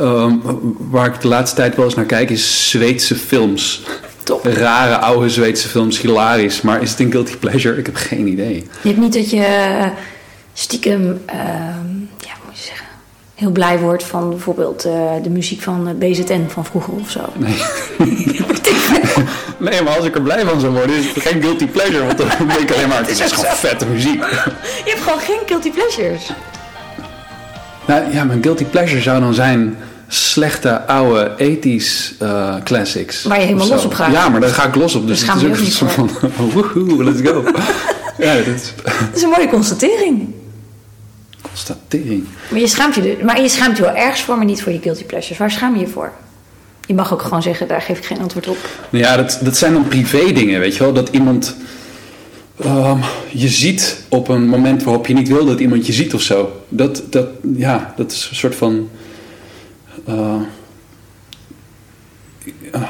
um, 0.00 0.42
waar 0.90 1.06
ik 1.06 1.20
de 1.20 1.28
laatste 1.28 1.56
tijd 1.56 1.76
wel 1.76 1.84
eens 1.84 1.94
naar 1.94 2.04
kijk, 2.04 2.30
is 2.30 2.70
Zweedse 2.70 3.14
films. 3.14 3.82
Top. 4.22 4.44
Rare 4.44 4.96
oude 4.96 5.28
Zweedse 5.28 5.68
films, 5.68 6.00
hilarisch. 6.00 6.60
Maar 6.60 6.82
is 6.82 6.90
het 6.90 7.00
een 7.00 7.10
guilty 7.10 7.36
pleasure? 7.36 7.78
Ik 7.78 7.86
heb 7.86 7.94
geen 7.94 8.26
idee. 8.26 8.54
Je 8.82 8.88
hebt 8.88 9.00
niet 9.00 9.12
dat 9.12 9.30
je 9.30 9.90
stiekem, 10.52 11.02
uh, 11.02 11.34
ja, 12.18 12.34
moet 12.44 12.58
je 12.58 12.64
zeggen, 12.66 12.86
heel 13.34 13.50
blij 13.50 13.78
wordt 13.78 14.04
van 14.04 14.28
bijvoorbeeld 14.28 14.86
uh, 14.86 14.92
de 15.22 15.30
muziek 15.30 15.62
van 15.62 15.98
BZN 15.98 16.46
van 16.48 16.64
vroeger 16.64 16.92
of 16.92 17.10
zo. 17.10 17.20
Nee. 17.36 17.62
nee, 19.70 19.82
maar 19.82 19.96
als 19.96 20.04
ik 20.04 20.14
er 20.14 20.22
blij 20.22 20.44
van 20.44 20.60
zou 20.60 20.72
worden, 20.72 20.96
is 20.96 21.06
het 21.14 21.22
geen 21.22 21.42
guilty 21.42 21.66
pleasure. 21.66 22.06
Want 22.06 22.18
dan 22.18 22.28
denk 22.48 22.60
ik 22.60 22.72
alleen 22.72 22.88
maar, 22.88 22.98
het 22.98 23.08
is, 23.08 23.18
het 23.18 23.30
is 23.30 23.36
gewoon 23.36 23.56
vette 23.56 23.86
muziek. 23.86 24.24
Je 24.84 24.90
hebt 24.90 25.02
gewoon 25.02 25.18
geen 25.18 25.40
guilty 25.46 25.70
pleasures. 25.70 26.30
Nou 27.86 28.12
ja, 28.12 28.24
mijn 28.24 28.42
guilty 28.42 28.64
pleasure 28.64 29.00
zou 29.02 29.20
dan 29.20 29.34
zijn 29.34 29.76
slechte 30.08 30.86
oude 30.86 31.32
ethisch 31.36 32.14
uh, 32.22 32.54
classics. 32.64 33.22
Waar 33.22 33.40
je 33.40 33.44
helemaal 33.44 33.68
los 33.68 33.84
op 33.84 33.94
gaat. 33.94 34.12
Ja, 34.12 34.28
maar 34.28 34.40
daar 34.40 34.50
ga 34.50 34.66
ik 34.66 34.74
los 34.74 34.94
op. 34.94 35.06
Dus 35.06 35.22
gaan 35.22 35.38
we 35.38 35.48
ook 35.48 35.58
niet 35.58 35.72
soort 35.72 35.92
van, 35.92 36.10
woehoe, 36.52 37.04
let's 37.04 37.30
go. 37.30 37.44
ja, 38.18 38.34
dat 38.34 38.46
is... 38.46 38.72
dat 38.84 38.94
is 39.14 39.22
een 39.22 39.28
mooie 39.28 39.48
constatering. 39.48 40.34
Constatering. 41.54 42.24
Maar 42.50 42.60
je 42.60 42.66
schaamt 42.66 42.94
je, 42.94 43.02
dus- 43.02 43.22
maar 43.22 43.40
je 43.40 43.48
schaamt 43.48 43.76
je 43.76 43.82
wel 43.82 43.94
ergens 43.94 44.22
voor, 44.22 44.36
maar 44.36 44.44
niet 44.44 44.62
voor 44.62 44.72
je 44.72 44.80
guilty 44.82 45.04
pleasures. 45.04 45.38
Waar 45.38 45.50
schaam 45.50 45.74
je 45.74 45.80
je 45.80 45.86
voor? 45.86 46.12
Je 46.86 46.94
mag 46.94 47.12
ook 47.12 47.22
gewoon 47.22 47.42
zeggen, 47.42 47.68
daar 47.68 47.82
geef 47.82 47.98
ik 47.98 48.04
geen 48.04 48.20
antwoord 48.20 48.48
op. 48.48 48.56
Nou 48.90 49.04
ja, 49.04 49.16
dat, 49.16 49.38
dat 49.42 49.56
zijn 49.56 49.72
dan 49.72 49.88
privé 49.88 50.32
dingen, 50.32 50.60
weet 50.60 50.76
je 50.76 50.82
wel. 50.82 50.92
Dat 50.92 51.08
iemand 51.08 51.56
um, 52.64 53.00
je 53.30 53.48
ziet 53.48 54.04
op 54.08 54.28
een 54.28 54.48
moment 54.48 54.82
waarop 54.82 55.06
je 55.06 55.14
niet 55.14 55.28
wil 55.28 55.44
dat 55.44 55.60
iemand 55.60 55.86
je 55.86 55.92
ziet 55.92 56.14
of 56.14 56.20
zo. 56.20 56.62
Dat, 56.68 57.02
dat, 57.10 57.26
ja, 57.56 57.94
dat 57.96 58.12
is 58.12 58.26
een 58.30 58.36
soort 58.36 58.54
van... 58.54 58.88
Uh, 60.08 60.34
uh, 62.74 62.82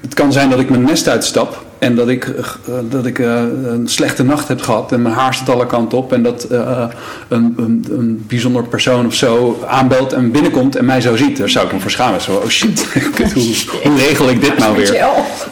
het 0.00 0.14
kan 0.14 0.32
zijn 0.32 0.50
dat 0.50 0.60
ik 0.60 0.70
mijn 0.70 0.82
nest 0.82 1.08
uitstap 1.08 1.64
en 1.80 1.94
dat 1.94 2.08
ik, 2.08 2.26
uh, 2.26 2.74
dat 2.88 3.06
ik 3.06 3.18
een 3.18 3.88
slechte 3.88 4.24
nacht 4.24 4.48
heb 4.48 4.60
gehad 4.60 4.92
en 4.92 5.02
mijn 5.02 5.14
haar 5.14 5.34
staat 5.34 5.48
alle 5.48 5.66
kanten 5.66 5.98
op 5.98 6.12
en 6.12 6.22
dat 6.22 6.50
een, 6.50 6.92
een, 7.28 7.86
een, 7.90 8.24
bijzonder 8.26 8.62
persoon 8.64 9.06
of 9.06 9.14
zo 9.14 9.62
aanbelt 9.66 10.12
en 10.12 10.30
binnenkomt 10.30 10.76
en 10.76 10.84
mij 10.84 11.00
zo 11.00 11.16
ziet. 11.16 11.36
Daar 11.36 11.48
zou 11.48 11.66
ik 11.66 11.72
me 11.72 11.80
voor 11.80 11.90
schamen. 11.90 12.20
Zo, 12.20 12.34
oh 12.34 12.48
shit, 12.48 12.86
hoe, 13.34 13.54
hoe 13.82 13.96
regel 13.96 14.30
ik 14.30 14.40
dit 14.40 14.58
nou 14.58 14.76
weer? 14.76 14.94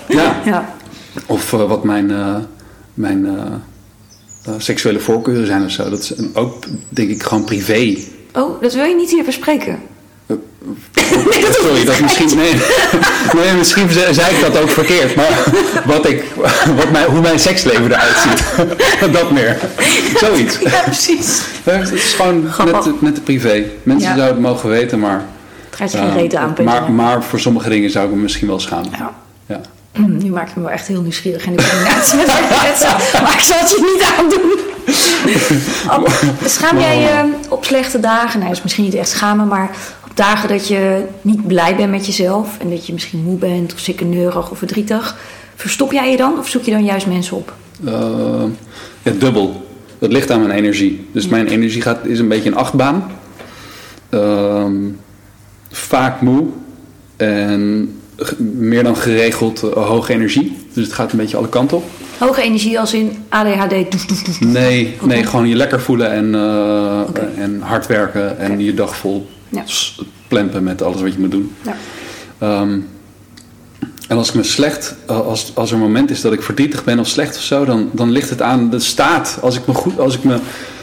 Ja. 0.09 0.41
ja. 0.45 0.75
Of 1.27 1.51
wat 1.51 1.85
mijn, 1.85 2.13
mijn 2.95 3.27
seksuele 4.59 5.01
voorkeuren 5.01 5.47
zijn 5.47 5.65
of 5.65 5.71
zo. 5.71 5.91
Dat 5.91 6.01
is 6.01 6.13
ook, 6.35 6.65
denk 6.89 7.11
ik, 7.11 7.23
gewoon 7.23 7.45
privé. 7.45 7.97
Oh, 8.33 8.63
dat 8.63 8.75
wil 8.75 8.85
je 8.85 8.95
niet 8.95 9.11
hier 9.11 9.25
bespreken? 9.25 9.79
Nee, 10.29 11.41
dat 11.41 11.55
Sorry, 11.55 11.85
dat 11.85 12.01
misschien, 12.01 12.37
nee, 12.37 12.53
nee, 13.35 13.53
misschien 13.59 13.91
zei 13.91 14.37
ik 14.37 14.41
dat 14.41 14.63
ook 14.63 14.69
verkeerd. 14.69 15.15
Maar 15.15 15.45
wat 15.85 16.09
ik, 16.09 16.25
wat 16.77 16.91
mijn, 16.91 17.05
hoe 17.05 17.21
mijn 17.21 17.39
seksleven 17.39 17.85
eruit 17.85 18.17
ziet, 18.17 18.45
dat 19.13 19.31
meer. 19.31 19.57
Zoiets. 20.17 20.59
Ja, 20.59 20.81
precies. 20.85 21.41
Het 21.63 21.93
is 21.93 22.15
gewoon 22.15 22.43
net, 22.65 23.01
net 23.03 23.15
de 23.15 23.21
privé. 23.21 23.65
Mensen 23.83 24.09
ja. 24.09 24.17
zouden 24.17 24.43
het 24.43 24.53
mogen 24.53 24.69
weten, 24.69 24.99
maar... 24.99 25.25
Het 25.65 25.77
gaat 25.77 25.93
je 25.93 25.99
geen 25.99 26.15
reden 26.15 26.41
aan, 26.41 26.55
maar, 26.65 26.91
maar 26.91 27.23
voor 27.23 27.41
sommige 27.41 27.69
dingen 27.69 27.91
zou 27.91 28.05
ik 28.09 28.15
me 28.15 28.21
misschien 28.21 28.49
wel 28.49 28.61
schamen. 28.61 28.91
Ja. 28.99 29.13
ja. 29.47 29.61
Nu 30.23 30.31
maak 30.31 30.49
ik 30.49 30.57
me 30.57 30.63
wel 30.63 30.71
echt 30.71 30.87
heel 30.87 31.01
nieuwsgierig 31.03 31.47
in 31.47 31.57
de 31.57 31.69
combinatie 31.71 32.17
met 32.17 32.27
Maar 33.23 33.33
ik 33.33 33.41
zal 33.41 33.59
het 33.59 33.71
je 33.71 33.95
niet 33.95 34.13
aandoen. 34.19 34.77
Schaam 36.45 36.79
jij 36.79 36.99
je 36.99 37.33
op 37.49 37.65
slechte 37.65 38.01
dagen? 38.01 38.41
Nou, 38.41 38.53
is 38.53 38.63
misschien 38.63 38.85
niet 38.85 38.95
echt 38.95 39.09
schamen, 39.09 39.49
maar 39.49 39.71
dagen 40.19 40.49
dat 40.49 40.69
je 40.69 41.05
niet 41.23 41.47
blij 41.47 41.77
bent 41.77 41.91
met 41.91 42.07
jezelf 42.07 42.59
en 42.59 42.71
dat 42.71 42.87
je 42.87 42.93
misschien 42.93 43.23
moe 43.23 43.39
bent 43.39 43.73
of 43.73 43.79
ziekeneurig 43.79 44.51
of 44.51 44.59
verdrietig, 44.59 45.17
verstop 45.55 45.93
jij 45.93 46.11
je 46.11 46.17
dan 46.17 46.39
of 46.39 46.49
zoek 46.49 46.63
je 46.63 46.71
dan 46.71 46.85
juist 46.85 47.07
mensen 47.07 47.37
op? 47.37 47.55
Uh, 47.85 47.93
ja, 49.03 49.13
dubbel. 49.19 49.67
Dat 49.99 50.13
ligt 50.13 50.31
aan 50.31 50.41
mijn 50.41 50.59
energie. 50.59 51.07
Dus 51.13 51.25
ja. 51.25 51.31
mijn 51.31 51.47
energie 51.47 51.83
gaat, 51.83 52.07
is 52.07 52.19
een 52.19 52.29
beetje 52.29 52.51
een 52.51 52.57
achtbaan. 52.57 53.11
Uh, 54.11 54.65
vaak 55.71 56.21
moe 56.21 56.47
en 57.17 57.93
meer 58.39 58.85
dan 58.85 58.97
geregeld 58.97 59.63
uh, 59.65 59.71
hoge 59.71 60.13
energie. 60.13 60.57
Dus 60.73 60.85
het 60.85 60.95
gaat 60.95 61.13
een 61.13 61.19
beetje 61.19 61.37
alle 61.37 61.49
kanten 61.49 61.77
op. 61.77 61.85
Hoge 62.19 62.43
energie 62.43 62.81
als 62.81 62.95
in 62.95 63.25
ADHD? 63.29 63.91
Doef, 63.91 64.07
doef, 64.07 64.23
doef, 64.23 64.41
nee, 64.41 64.97
nee, 65.03 65.25
gewoon 65.25 65.49
je 65.49 65.55
lekker 65.55 65.81
voelen 65.81 66.13
en, 66.13 66.27
okay. 67.09 67.29
en 67.37 67.61
hard 67.61 67.87
werken 67.87 68.39
en 68.39 68.53
okay. 68.53 68.65
je 68.65 68.75
dag 68.75 68.97
vol 68.97 69.27
ja. 69.49 69.65
plempen 70.29 70.63
met 70.63 70.83
alles 70.83 71.01
wat 71.01 71.13
je 71.13 71.19
moet 71.19 71.31
doen. 71.31 71.53
Ja. 71.63 72.61
Um, 72.61 72.89
en 74.09 74.17
als 74.17 74.29
ik 74.29 74.35
me 74.35 74.43
slecht, 74.43 74.97
als, 75.07 75.53
als 75.55 75.71
er 75.71 75.77
een 75.77 75.83
moment 75.83 76.11
is 76.11 76.21
dat 76.21 76.33
ik 76.33 76.43
verdrietig 76.43 76.85
ben 76.85 76.99
of 76.99 77.07
slecht 77.07 77.37
of 77.37 77.43
zo, 77.43 77.65
dan, 77.65 77.91
dan 77.93 78.11
ligt 78.11 78.31
het 78.31 78.43
aan 78.43 78.71
de 78.71 78.79
staat. 78.79 79.39
Als 79.43 79.57
ik, 79.57 79.67
me 79.67 79.75
goed, 79.75 79.99
als, 79.99 80.17
ik 80.17 80.25
me, 80.25 80.39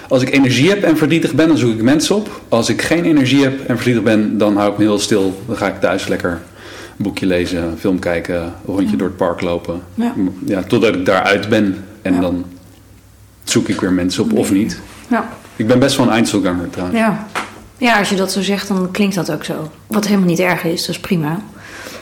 als 0.07 0.21
ik 0.21 0.33
energie 0.33 0.69
heb 0.69 0.83
en 0.83 0.97
verdrietig 0.97 1.33
ben, 1.33 1.47
dan 1.47 1.57
zoek 1.57 1.73
ik 1.73 1.81
mensen 1.81 2.15
op. 2.15 2.41
Als 2.49 2.69
ik 2.69 2.81
geen 2.81 3.03
energie 3.03 3.43
heb 3.43 3.59
en 3.59 3.75
verdrietig 3.75 4.03
ben, 4.03 4.37
dan 4.37 4.57
hou 4.57 4.71
ik 4.71 4.77
me 4.77 4.83
heel 4.83 4.99
stil. 4.99 5.43
Dan 5.47 5.57
ga 5.57 5.67
ik 5.67 5.79
thuis 5.79 6.07
lekker 6.07 6.31
een 6.31 7.03
boekje 7.03 7.25
lezen, 7.25 7.63
een 7.63 7.77
film 7.77 7.99
kijken, 7.99 8.41
een 8.41 8.51
rondje 8.65 8.91
ja. 8.91 8.97
door 8.97 9.07
het 9.07 9.17
park 9.17 9.41
lopen. 9.41 9.81
Ja. 9.93 10.13
ja 10.45 10.63
totdat 10.63 10.95
ik 10.95 11.05
daaruit 11.05 11.49
ben. 11.49 11.85
En 12.01 12.13
ja. 12.13 12.19
dan 12.19 12.45
zoek 13.43 13.67
ik 13.67 13.81
weer 13.81 13.93
mensen 13.93 14.23
op 14.23 14.33
of 14.33 14.51
niet. 14.51 14.79
Ja. 15.07 15.29
Ik 15.55 15.67
ben 15.67 15.79
best 15.79 15.97
wel 15.97 16.05
een 16.05 16.11
eindselganger 16.11 16.69
trouwens. 16.69 16.99
Ja. 16.99 17.27
Ja, 17.77 17.99
als 17.99 18.09
je 18.09 18.15
dat 18.15 18.31
zo 18.31 18.41
zegt, 18.41 18.67
dan 18.67 18.91
klinkt 18.91 19.15
dat 19.15 19.31
ook 19.31 19.43
zo. 19.43 19.71
Wat 19.87 20.05
helemaal 20.05 20.27
niet 20.27 20.39
erg 20.39 20.63
is, 20.63 20.79
dat 20.85 20.89
is 20.95 20.99
prima. 21.01 21.41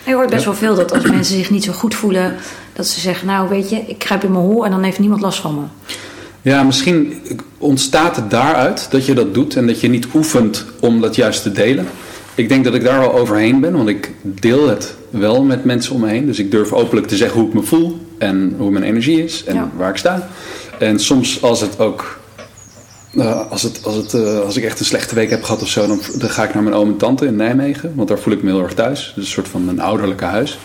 Je 0.06 0.14
hoort 0.14 0.30
best 0.30 0.46
wel 0.46 0.54
veel 0.54 0.76
dat 0.76 0.92
als 0.94 1.04
mensen 1.04 1.36
zich 1.36 1.50
niet 1.50 1.64
zo 1.64 1.72
goed 1.72 1.96
voelen, 1.96 2.36
dat 2.74 2.88
ze 2.88 3.00
zeggen: 3.00 3.28
Nou, 3.28 3.50
weet 3.50 3.70
je, 3.70 3.84
ik 3.88 3.98
kruip 4.00 4.24
in 4.24 4.32
mijn 4.32 4.44
hol 4.44 4.66
en 4.66 4.72
dan 4.72 4.84
heeft 4.84 5.00
niemand 5.00 5.22
last 5.22 5.40
van 5.40 5.56
me. 5.56 5.94
Ja, 6.42 6.64
misschien 6.64 7.22
ontstaat 7.58 8.16
het 8.16 8.30
daaruit 8.30 8.88
dat 8.92 9.06
je 9.06 9.14
dat 9.14 9.34
doet 9.34 9.56
en 9.56 9.68
dat 9.68 9.80
je 9.82 9.88
niet 9.90 10.08
oefent 10.14 10.66
om 10.80 11.02
dat 11.02 11.16
juist 11.16 11.42
te 11.44 11.52
delen. 11.52 11.88
Ik 12.36 12.50
denk 12.50 12.64
dat 12.64 12.74
ik 12.74 12.84
daar 12.84 13.00
wel 13.00 13.14
overheen 13.14 13.60
ben, 13.60 13.74
want 13.78 13.90
ik 13.90 14.12
deel 14.22 14.68
het 14.70 14.96
wel 15.10 15.44
met 15.44 15.64
mensen 15.66 15.94
om 15.96 16.02
me 16.02 16.08
heen. 16.08 16.26
Dus 16.26 16.40
ik 16.40 16.52
durf 16.52 16.72
openlijk 16.74 17.08
te 17.08 17.18
zeggen 17.18 17.40
hoe 17.40 17.48
ik 17.48 17.54
me 17.54 17.62
voel 17.64 18.00
en 18.18 18.56
hoe 18.58 18.72
mijn 18.72 18.84
energie 18.84 19.24
is 19.24 19.44
en 19.44 19.56
Ja. 19.56 19.70
waar 19.78 19.90
ik 19.90 19.98
sta. 19.98 20.30
En 20.80 21.00
soms 21.00 21.42
als 21.42 21.62
het 21.62 21.80
ook. 21.80 22.20
Eh, 23.18 23.52
als, 23.52 23.62
het, 23.62 23.80
als, 23.84 23.96
het, 23.96 24.14
eh, 24.14 24.40
als 24.40 24.58
ik 24.58 24.64
echt 24.64 24.80
een 24.80 24.86
slechte 24.86 25.16
week 25.16 25.30
heb 25.30 25.44
gehad 25.44 25.62
of 25.62 25.68
zo, 25.68 25.88
dan, 25.88 26.00
dan 26.18 26.30
ga 26.30 26.44
ik 26.44 26.54
naar 26.54 26.64
mijn 26.64 26.76
oom 26.76 26.88
en 26.88 26.98
tante 26.98 27.26
in 27.26 27.36
Nijmegen. 27.36 27.94
Want 27.96 28.08
daar 28.08 28.20
voel 28.20 28.34
ik 28.34 28.44
me 28.44 28.52
heel 28.52 28.64
erg 28.64 28.74
thuis. 28.74 29.12
Dus 29.16 29.26
een 29.26 29.32
soort 29.32 29.48
van 29.48 29.68
een 29.68 29.82
ouderlijke 29.82 30.26
huis. 30.26 30.58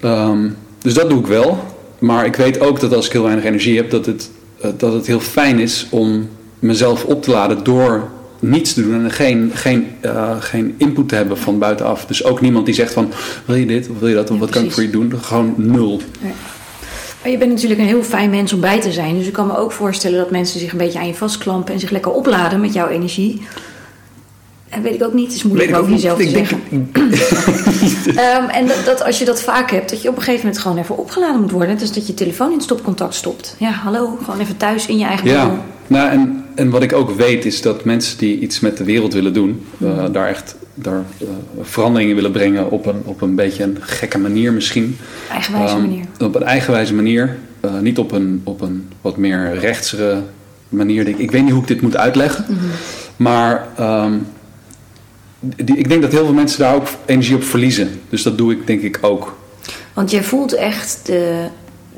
Ehm, 0.00 0.48
dus 0.78 0.94
dat 0.94 1.10
doe 1.10 1.20
ik 1.20 1.26
wel. 1.26 1.58
Maar 1.98 2.26
ik 2.26 2.36
weet 2.36 2.60
ook 2.60 2.80
dat 2.80 2.94
als 2.94 3.06
ik 3.06 3.12
heel 3.12 3.22
weinig 3.22 3.44
energie 3.44 3.76
heb, 3.76 3.90
dat 3.90 4.06
het, 4.06 4.30
eh, 4.60 4.70
dat 4.76 4.92
het 4.92 5.06
heel 5.06 5.20
fijn 5.20 5.58
is 5.58 5.86
om 5.90 6.28
mezelf 6.58 7.04
op 7.04 7.22
te 7.22 7.30
laden 7.30 7.64
door 7.64 8.08
niets 8.38 8.72
te 8.72 8.82
doen 8.82 9.04
en 9.04 9.10
geen, 9.10 9.50
geen, 9.54 9.86
eh, 10.00 10.36
geen 10.40 10.74
input 10.76 11.08
te 11.08 11.14
hebben 11.14 11.38
van 11.38 11.58
buitenaf. 11.58 12.06
Dus 12.06 12.24
ook 12.24 12.40
niemand 12.40 12.66
die 12.66 12.74
zegt 12.74 12.92
van 12.92 13.12
wil 13.44 13.56
je 13.56 13.66
dit 13.66 13.88
of 13.88 13.98
wil 13.98 14.08
je 14.08 14.14
dat 14.14 14.30
of 14.30 14.34
Ja, 14.34 14.40
wat 14.40 14.50
kan 14.50 14.64
ik 14.64 14.72
voor 14.72 14.82
je 14.82 14.90
doen? 14.90 15.12
Gewoon 15.20 15.54
nul. 15.56 16.00
Je 17.30 17.38
bent 17.38 17.50
natuurlijk 17.50 17.80
een 17.80 17.86
heel 17.86 18.02
fijn 18.02 18.30
mens 18.30 18.52
om 18.52 18.60
bij 18.60 18.80
te 18.80 18.92
zijn. 18.92 19.18
Dus 19.18 19.26
ik 19.26 19.32
kan 19.32 19.46
me 19.46 19.56
ook 19.56 19.72
voorstellen 19.72 20.18
dat 20.18 20.30
mensen 20.30 20.60
zich 20.60 20.72
een 20.72 20.78
beetje 20.78 20.98
aan 20.98 21.06
je 21.06 21.14
vastklampen 21.14 21.74
en 21.74 21.80
zich 21.80 21.90
lekker 21.90 22.12
opladen 22.12 22.60
met 22.60 22.72
jouw 22.72 22.88
energie. 22.88 23.42
En 24.68 24.82
weet 24.82 24.94
ik 24.94 25.04
ook 25.04 25.12
niet, 25.12 25.26
het 25.26 25.34
is 25.34 25.42
moeilijk 25.42 25.70
Weet 25.70 25.80
ook 25.80 25.88
jezelf 25.88 26.18
te 26.18 26.28
zeggen. 26.28 26.62
Ehm, 28.16 28.48
en 28.48 28.66
dat, 28.66 28.84
dat 28.84 29.04
als 29.04 29.18
je 29.18 29.24
dat 29.24 29.42
vaak 29.42 29.70
hebt, 29.70 29.90
dat 29.90 30.02
je 30.02 30.08
op 30.08 30.16
een 30.16 30.22
gegeven 30.22 30.44
moment 30.44 30.62
gewoon 30.62 30.78
even 30.78 30.98
opgeladen 30.98 31.40
moet 31.40 31.50
worden. 31.50 31.78
Dus 31.78 31.92
dat 31.92 32.06
je 32.06 32.14
telefoon 32.14 32.52
in 32.52 32.60
stopcontact 32.60 33.14
stopt. 33.14 33.56
Ja, 33.58 33.70
hallo, 33.70 34.18
gewoon 34.24 34.40
even 34.40 34.56
thuis 34.56 34.86
in 34.86 34.98
je 34.98 35.04
eigen. 35.04 35.28
Ja, 35.28 35.64
nou, 35.86 36.10
en, 36.10 36.44
en 36.54 36.70
wat 36.70 36.82
ik 36.82 36.92
ook 36.92 37.10
weet 37.10 37.44
is 37.44 37.62
dat 37.62 37.84
mensen 37.84 38.18
die 38.18 38.38
iets 38.38 38.60
met 38.60 38.76
de 38.76 38.84
wereld 38.84 39.12
willen 39.12 39.32
doen, 39.32 39.66
eh, 39.80 40.04
daar 40.12 40.28
echt 40.28 40.56
daar, 40.74 41.04
eh, 41.18 41.26
veranderingen 41.60 42.14
willen 42.14 42.32
brengen 42.32 42.70
op 42.70 42.86
een, 42.86 43.02
op 43.04 43.20
een 43.20 43.34
beetje 43.34 43.62
een 43.62 43.76
gekke 43.80 44.18
manier 44.18 44.52
misschien. 44.52 44.96
Eigenwijze 45.30 45.74
Ehm, 45.74 45.82
manier. 45.82 46.04
Op 46.20 46.34
een 46.34 46.42
eigenwijze 46.42 46.94
manier. 46.94 47.36
Eh, 47.60 47.78
niet 47.78 47.98
op 47.98 48.12
een, 48.12 48.40
op 48.44 48.60
een 48.60 48.88
wat 49.00 49.16
meer 49.16 49.58
rechtsere 49.58 50.22
manier. 50.68 51.08
Ik, 51.08 51.18
ik 51.18 51.30
weet 51.30 51.42
niet 51.42 51.52
hoe 51.52 51.62
ik 51.62 51.68
dit 51.68 51.80
moet 51.80 51.96
uitleggen. 51.96 52.44
Mhm. 52.48 52.64
Maar 53.16 53.68
ehm, 53.76 54.12
die, 55.40 55.76
ik 55.76 55.88
denk 55.88 56.02
dat 56.02 56.12
heel 56.12 56.24
veel 56.24 56.34
mensen 56.34 56.58
daar 56.58 56.74
ook 56.74 56.86
energie 57.06 57.34
op 57.36 57.44
verliezen. 57.44 58.00
Dus 58.08 58.22
dat 58.22 58.38
doe 58.38 58.52
ik 58.52 58.66
denk 58.66 58.82
ik 58.82 58.98
ook. 59.00 59.36
Want 59.92 60.10
jij 60.10 60.22
voelt 60.22 60.52
echt 60.54 61.00
de, 61.04 61.46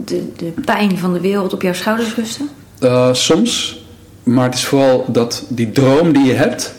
de, 0.04 0.32
de 0.36 0.52
pijn 0.64 0.98
van 0.98 1.12
de 1.12 1.20
wereld 1.20 1.52
op 1.52 1.62
jouw 1.62 1.72
schouders 1.72 2.14
rusten. 2.14 2.48
Eh, 2.78 3.12
soms. 3.12 3.84
Maar 4.22 4.44
het 4.44 4.54
is 4.54 4.64
vooral 4.64 5.04
dat 5.08 5.44
die 5.48 5.72
droom 5.72 6.12
die 6.12 6.24
je 6.24 6.32
hebt, 6.32 6.74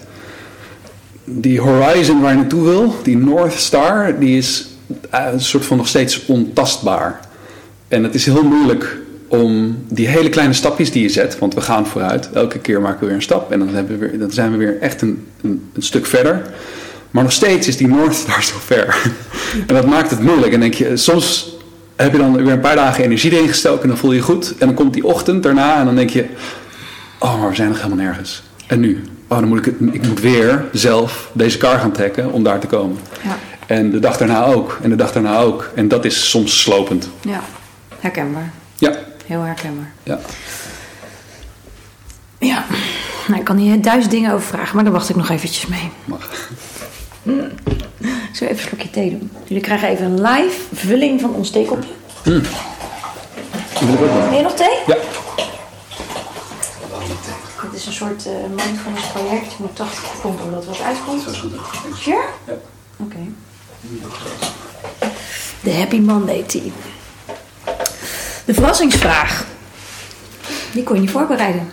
die 1.29 1.59
horizon 1.59 2.21
waar 2.21 2.31
je 2.31 2.37
naartoe 2.37 2.63
wil, 2.63 2.95
die 3.03 3.17
North 3.17 3.53
Star, 3.53 4.19
die 4.19 4.37
is 4.37 4.67
eh, 5.09 5.25
een 5.31 5.41
soort 5.41 5.65
van 5.65 5.77
nog 5.77 5.87
steeds 5.87 6.25
ontastbaar. 6.25 7.19
En 7.87 8.03
het 8.03 8.15
is 8.15 8.25
heel 8.25 8.43
moeilijk 8.43 8.97
om 9.27 9.77
die 9.89 10.07
hele 10.07 10.29
kleine 10.29 10.53
stapjes 10.53 10.91
die 10.91 11.01
je 11.01 11.09
zet, 11.09 11.39
want 11.39 11.53
we 11.53 11.61
gaan 11.61 11.87
vooruit, 11.87 12.29
elke 12.33 12.59
keer 12.59 12.81
maken 12.81 12.99
we 12.99 13.05
weer 13.05 13.15
een 13.15 13.21
stap 13.21 13.51
en 13.51 13.59
dan, 13.59 13.87
we 13.99 14.17
dan 14.17 14.31
zijn 14.31 14.51
we 14.51 14.57
weer 14.57 14.79
echt 14.79 15.01
een, 15.01 15.27
een, 15.41 15.69
een 15.73 15.81
stuk 15.81 16.05
verder. 16.05 16.41
Maar 17.11 17.23
nog 17.23 17.31
steeds 17.31 17.67
is 17.67 17.77
die 17.77 17.87
North 17.87 18.15
Star 18.15 18.43
zo 18.53 18.55
ver. 18.59 19.11
en 19.67 19.75
dat 19.75 19.85
maakt 19.85 20.09
het 20.09 20.19
moeilijk. 20.19 20.53
En 20.53 20.59
denk 20.59 20.73
je, 20.73 20.97
soms 20.97 21.55
heb 21.95 22.11
je 22.11 22.17
dan 22.17 22.43
weer 22.43 22.53
een 22.53 22.59
paar 22.59 22.75
dagen 22.75 23.03
energie 23.03 23.31
erin 23.31 23.47
gestoken 23.47 23.81
en 23.81 23.87
dan 23.87 23.97
voel 23.97 24.11
je 24.11 24.17
je 24.17 24.23
goed. 24.23 24.53
En 24.57 24.67
dan 24.67 24.75
komt 24.75 24.93
die 24.93 25.05
ochtend 25.05 25.43
daarna 25.43 25.79
en 25.79 25.85
dan 25.85 25.95
denk 25.95 26.09
je, 26.09 26.25
oh, 27.19 27.39
maar 27.39 27.49
we 27.49 27.55
zijn 27.55 27.67
nog 27.67 27.77
helemaal 27.81 28.05
nergens. 28.05 28.43
En 28.67 28.79
nu? 28.79 29.01
Oh, 29.27 29.39
dan 29.39 29.47
moet 29.47 29.57
ik, 29.57 29.65
het, 29.65 29.75
ik 29.93 30.07
moet 30.07 30.19
weer 30.19 30.65
zelf 30.71 31.29
deze 31.33 31.57
kar 31.57 31.79
gaan 31.79 31.91
trekken 31.91 32.31
om 32.31 32.43
daar 32.43 32.59
te 32.59 32.67
komen. 32.67 32.97
Ja, 33.23 33.37
En 33.65 33.91
de 33.91 33.99
dag 33.99 34.17
daarna 34.17 34.45
ook. 34.45 34.79
En 34.81 34.89
de 34.89 34.95
dag 34.95 35.11
daarna 35.11 35.39
ook. 35.39 35.71
En 35.75 35.87
dat 35.87 36.05
is 36.05 36.29
soms 36.29 36.61
slopend. 36.61 37.09
ja. 37.21 37.41
herkenbaar. 37.99 38.51
Ja, 38.75 38.95
Heel 39.25 39.41
herkenbaar. 39.41 39.91
ja. 40.03 40.19
Ja, 42.39 42.65
nou, 43.27 43.39
ik 43.39 43.45
kan 43.45 43.57
hier 43.57 43.81
duizend 43.81 44.11
dingen 44.11 44.33
over 44.33 44.47
vragen, 44.47 44.75
maar 44.75 44.83
daar 44.83 44.93
wacht 44.93 45.09
ik 45.09 45.15
nog 45.15 45.29
eventjes 45.29 45.65
mee. 45.67 45.89
Mag. 46.05 46.49
Ik 47.99 48.33
zal 48.33 48.47
even 48.47 48.61
een 48.63 48.67
slokje 48.67 48.89
thee 48.89 49.09
doen. 49.09 49.31
Jullie 49.45 49.63
krijgen 49.63 49.87
even 49.89 50.05
een 50.05 50.21
live 50.21 50.59
vulling 50.73 51.21
van 51.21 51.33
ons 51.33 51.49
theekopje. 51.51 51.89
Wel. 52.23 52.41
Wil 54.29 54.37
je 54.37 54.41
nog 54.43 54.53
thee? 54.53 54.77
Ja. 54.87 54.95
Een 57.87 57.93
soort 57.93 58.25
uh, 58.25 58.33
mindfulness 58.55 59.07
project. 59.07 59.51
Je 59.51 59.57
moet 59.57 59.75
80 59.75 60.03
seconden 60.15 60.45
omdat 60.45 60.65
wat 60.65 60.81
uitkomt. 60.81 61.25
Dat 61.25 61.33
is 61.33 61.39
goed. 61.39 61.51
Sure? 61.97 62.23
Ja. 62.45 62.53
Oké. 62.97 63.17
De 65.61 65.73
Happy 65.73 65.99
Monday 65.99 66.43
Tea. 66.43 66.71
De 68.45 68.53
verrassingsvraag. 68.53 69.45
Die 70.73 70.83
kon 70.83 70.95
je 70.95 71.01
niet 71.01 71.11
voorbereiden. 71.11 71.71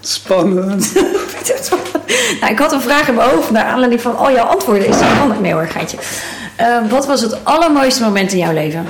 Spannend. 0.00 0.94
nou, 2.40 2.52
ik 2.52 2.58
had 2.58 2.72
een 2.72 2.80
vraag 2.80 3.08
in 3.08 3.14
mijn 3.14 3.30
hoofd 3.30 3.50
naar 3.50 3.64
aanleiding 3.64 4.00
van 4.00 4.16
al 4.16 4.32
jouw 4.32 4.44
antwoorden. 4.44 4.88
Is 4.88 4.98
dat 4.98 5.08
handig? 5.08 5.40
Nee 5.40 5.52
hoor, 5.52 5.68
geintje. 5.68 5.98
Eh, 6.56 6.90
wat 6.90 7.06
was 7.06 7.20
het 7.20 7.44
allermooiste 7.44 8.02
moment 8.02 8.32
in 8.32 8.38
jouw 8.38 8.52
leven? 8.52 8.86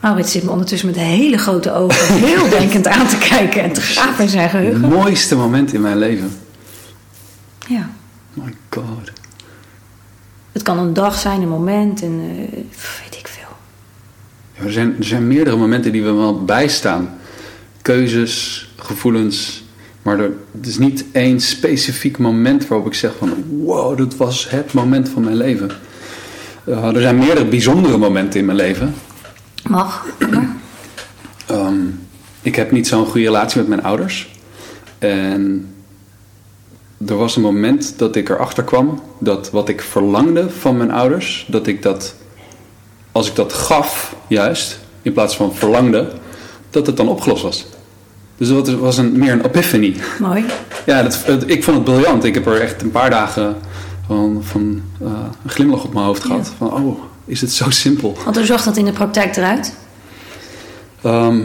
Maurits 0.00 0.32
zit 0.32 0.42
me 0.42 0.50
ondertussen 0.50 0.88
met 0.88 0.98
hele 0.98 1.38
grote 1.38 1.72
ogen 1.72 2.14
heel 2.26 2.48
denkend 2.48 2.86
aan 2.86 3.06
te 3.06 3.18
kijken 3.18 3.62
en 3.62 3.72
te 3.72 3.80
graven 3.80 4.24
in 4.24 4.30
zijn 4.30 4.42
Het 4.42 4.50
geheugen. 4.50 4.80
mooiste 4.80 5.36
moment 5.36 5.72
in 5.72 5.80
mijn 5.80 5.98
leven. 5.98 6.30
Ja. 7.68 7.90
My 8.32 8.54
god. 8.70 9.10
Het 10.52 10.62
kan 10.62 10.78
een 10.78 10.92
dag 10.92 11.18
zijn, 11.18 11.42
een 11.42 11.48
moment 11.48 12.02
en 12.02 12.20
eh, 12.20 12.52
weet 13.02 13.18
ik 13.18 13.28
veel. 13.28 13.48
Ja, 14.58 14.64
er, 14.64 14.72
zijn, 14.72 14.96
er 14.98 15.04
zijn 15.04 15.26
meerdere 15.26 15.56
momenten 15.56 15.92
die 15.92 16.02
we 16.02 16.12
wel 16.12 16.44
bijstaan. 16.44 17.18
Keuzes, 17.82 18.68
gevoelens. 18.76 19.64
Maar 20.02 20.18
er, 20.20 20.30
het 20.56 20.66
is 20.66 20.78
niet 20.78 21.04
één 21.12 21.40
specifiek 21.40 22.18
moment 22.18 22.68
waarop 22.68 22.86
ik 22.86 22.94
zeg 22.94 23.12
van... 23.18 23.44
Wow, 23.48 23.98
dat 23.98 24.16
was 24.16 24.50
het 24.50 24.72
moment 24.72 25.08
van 25.08 25.24
mijn 25.24 25.36
leven. 25.36 25.70
Eh, 26.64 26.94
er 26.94 27.00
zijn 27.00 27.18
meerdere 27.18 27.44
bijzondere 27.46 27.96
momenten 27.98 28.40
in 28.40 28.46
mijn 28.46 28.58
leven. 28.58 28.94
Mag. 29.68 30.06
Ehm, 31.46 31.76
ik 32.42 32.56
heb 32.56 32.70
niet 32.70 32.86
zo'n 32.86 33.06
goede 33.06 33.26
relatie 33.26 33.58
met 33.58 33.68
mijn 33.68 33.82
ouders. 33.82 34.30
En 34.98 35.74
er 37.06 37.16
was 37.16 37.36
een 37.36 37.42
moment 37.42 37.98
dat 37.98 38.16
ik 38.16 38.28
erachter 38.28 38.64
kwam 38.64 39.02
dat 39.18 39.50
wat 39.50 39.68
ik 39.68 39.80
verlangde 39.80 40.50
van 40.50 40.76
mijn 40.76 40.90
ouders, 40.90 41.46
dat 41.48 41.66
ik 41.66 41.82
dat, 41.82 42.14
als 43.12 43.28
ik 43.28 43.36
dat 43.36 43.52
gaf, 43.52 44.16
juist, 44.26 44.78
in 45.02 45.12
plaats 45.12 45.36
van 45.36 45.54
verlangde, 45.54 46.12
dat 46.70 46.86
het 46.86 46.96
dan 46.96 47.08
opgelost 47.08 47.42
was. 47.42 47.66
Dus 48.36 48.48
dat 48.48 48.70
was 48.70 48.98
een, 48.98 49.18
meer 49.18 49.32
een 49.32 49.44
epiphany. 49.44 49.96
Mooi. 50.20 50.44
Ja, 50.86 51.02
dat, 51.02 51.42
ik 51.46 51.64
vond 51.64 51.76
het 51.76 51.84
briljant. 51.84 52.24
Ik 52.24 52.34
heb 52.34 52.46
er 52.46 52.60
echt 52.60 52.82
een 52.82 52.90
paar 52.90 53.10
dagen 53.10 53.56
van, 54.06 54.40
van 54.44 54.82
eh, 55.00 55.06
een 55.44 55.50
glimlach 55.50 55.84
op 55.84 55.92
mijn 55.92 56.06
hoofd 56.06 56.24
gehad. 56.24 56.46
Ja. 56.46 56.52
Van, 56.66 56.72
oh, 56.72 57.00
is 57.30 57.40
het 57.40 57.52
zo 57.52 57.70
simpel? 57.70 58.16
Want 58.24 58.36
hoe 58.36 58.44
zag 58.44 58.62
dat 58.62 58.76
in 58.76 58.84
de 58.84 58.92
praktijk 58.92 59.36
eruit? 59.36 59.74
Ehm, 61.02 61.40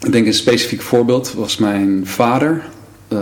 ik 0.00 0.12
denk 0.12 0.26
een 0.26 0.34
specifiek 0.34 0.82
voorbeeld 0.82 1.32
was 1.32 1.56
mijn 1.56 2.06
vader. 2.06 2.64
Eh, 3.08 3.18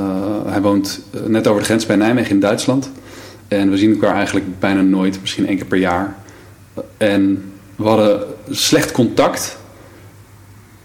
hij 0.47 0.61
woont 0.61 1.01
eh, 1.11 1.21
net 1.23 1.47
over 1.47 1.61
de 1.61 1.67
grens 1.67 1.87
bij 1.87 1.97
Nijmegen 1.97 2.31
in 2.31 2.41
Duitsland. 2.41 2.91
En 3.49 3.71
we 3.71 3.77
zien 3.77 3.93
elkaar 3.93 4.15
eigenlijk 4.15 4.61
bijna 4.61 4.81
nooit, 4.81 5.21
misschien 5.21 5.47
één 5.47 5.57
keer 5.57 5.67
per 5.67 5.79
jaar. 5.79 6.17
En 6.97 7.53
we 7.77 7.85
hadden 7.85 8.23
slecht 8.51 8.93
contact. 8.93 9.57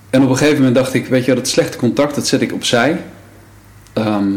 En 0.09 0.23
op 0.23 0.29
een 0.29 0.37
gegeven 0.37 0.57
moment 0.57 0.75
dacht 0.75 0.93
ik, 0.93 1.05
weet 1.05 1.25
je, 1.25 1.35
dat 1.35 1.47
slechte 1.47 1.77
contact, 1.77 2.15
dat 2.15 2.27
zet 2.27 2.41
ik 2.41 2.53
opzij. 2.53 3.03
Ehm, 3.93 4.31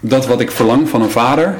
dat 0.00 0.26
wat 0.26 0.40
ik 0.40 0.50
verlang 0.50 0.88
van 0.88 1.02
een 1.02 1.10
vader, 1.10 1.58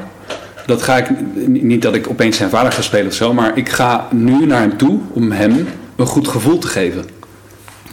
dat 0.67 0.81
ga 0.81 0.97
ik, 0.97 1.09
niet 1.47 1.81
dat 1.81 1.95
ik 1.95 2.09
opeens 2.09 2.37
zijn 2.37 2.49
vader 2.49 2.71
ga 2.71 2.81
spelen 2.81 3.07
of 3.07 3.13
zo, 3.13 3.33
maar 3.33 3.57
ik 3.57 3.69
ga 3.69 4.07
nu 4.11 4.45
naar 4.45 4.61
hem 4.61 4.77
toe 4.77 4.99
om 5.13 5.31
hem 5.31 5.67
een 5.95 6.05
goed 6.05 6.27
gevoel 6.27 6.57
te 6.57 6.67
geven. 6.67 7.05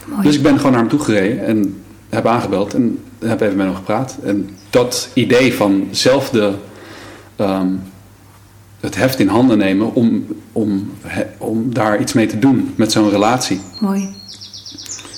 Mooi. 0.05 0.21
Dus 0.21 0.35
ik 0.35 0.41
ben 0.41 0.55
gewoon 0.57 0.71
naar 0.71 0.79
hem 0.81 0.89
toe 0.89 0.99
gereden 0.99 1.45
en 1.45 1.81
heb 2.09 2.25
aangebeld 2.27 2.73
en 2.73 2.99
heb 3.25 3.41
even 3.41 3.55
met 3.57 3.65
hem 3.65 3.75
gepraat. 3.75 4.17
En 4.23 4.49
dat 4.69 5.09
idee 5.13 5.53
van 5.53 5.87
zelf 5.91 6.29
de, 6.29 6.53
ehm, 7.35 7.67
het 8.79 8.95
heft 8.95 9.19
in 9.19 9.27
handen 9.27 9.57
nemen 9.57 9.93
om, 9.93 10.25
om, 10.51 10.91
he- 11.01 11.25
om 11.37 11.73
daar 11.73 12.01
iets 12.01 12.13
mee 12.13 12.27
te 12.27 12.39
doen 12.39 12.73
met 12.75 12.91
zo'n 12.91 13.09
relatie. 13.09 13.59
Mooi. 13.79 14.09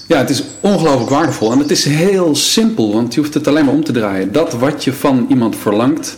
Ja, 0.08 0.18
het 0.18 0.30
is 0.30 0.44
ongelooflijk 0.60 1.10
waardevol 1.10 1.52
en 1.52 1.60
het 1.60 1.72
is 1.72 1.86
heel 1.86 2.36
simpel, 2.36 2.94
want 2.94 3.14
je 3.14 3.20
hoeft 3.20 3.34
het 3.34 3.48
alleen 3.48 3.66
maar 3.66 3.74
om 3.74 3.84
te 3.84 3.92
draaien. 3.92 4.32
Dat 4.32 4.54
wat 4.54 4.84
je 4.84 4.94
van 4.94 5.26
iemand 5.30 5.56
verlangt, 5.56 6.18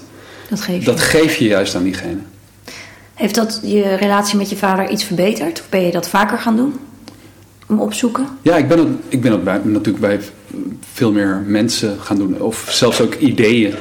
Dat 0.49 0.61
geef 0.61 0.79
je. 0.79 0.85
dat 0.85 0.99
geef 0.99 1.35
je 1.35 1.45
juist 1.47 1.75
aan 1.75 1.83
diegene. 1.83 2.17
Heeft 3.13 3.35
dat 3.35 3.59
je 3.63 3.95
relatie 3.95 4.37
met 4.37 4.49
je 4.49 4.55
vader 4.57 4.89
iets 4.89 5.03
verbeterd? 5.03 5.59
Of 5.61 5.69
ben 5.69 5.81
je 5.85 5.91
dat 5.91 6.09
vaker 6.09 6.37
gaan 6.37 6.55
doen? 6.55 6.73
Om 7.67 7.79
opzoeken? 7.79 8.27
Ja, 8.41 8.55
ik 8.57 8.67
ben 8.67 8.77
het, 8.79 8.87
ik 9.07 9.21
ben 9.21 9.43
bij, 9.43 9.59
natuurlijk 9.63 9.99
bij 10.05 10.19
veel 10.93 11.11
meer 11.11 11.43
mensen 11.45 11.97
gaan 11.99 12.17
doen, 12.17 12.41
of 12.41 12.67
zelfs 12.71 13.01
ook 13.01 13.13
ideeën. 13.15 13.73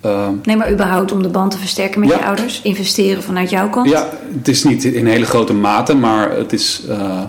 Ehm, 0.00 0.32
Nee, 0.44 0.56
maar 0.56 0.72
überhaupt 0.72 1.12
om 1.12 1.22
de 1.22 1.28
band 1.28 1.50
te 1.50 1.58
versterken 1.58 2.00
met 2.00 2.08
Ja. 2.08 2.16
je 2.18 2.24
ouders? 2.24 2.60
Investeren 2.62 3.22
vanuit 3.22 3.50
jouw 3.50 3.68
kant? 3.70 3.88
Ja, 3.88 4.08
het 4.36 4.48
is 4.48 4.64
niet 4.64 4.84
in 4.84 5.06
hele 5.06 5.24
grote 5.24 5.52
mate, 5.54 5.94
maar 5.94 6.36
het 6.36 6.52
is. 6.52 6.82
eh, 6.88 7.22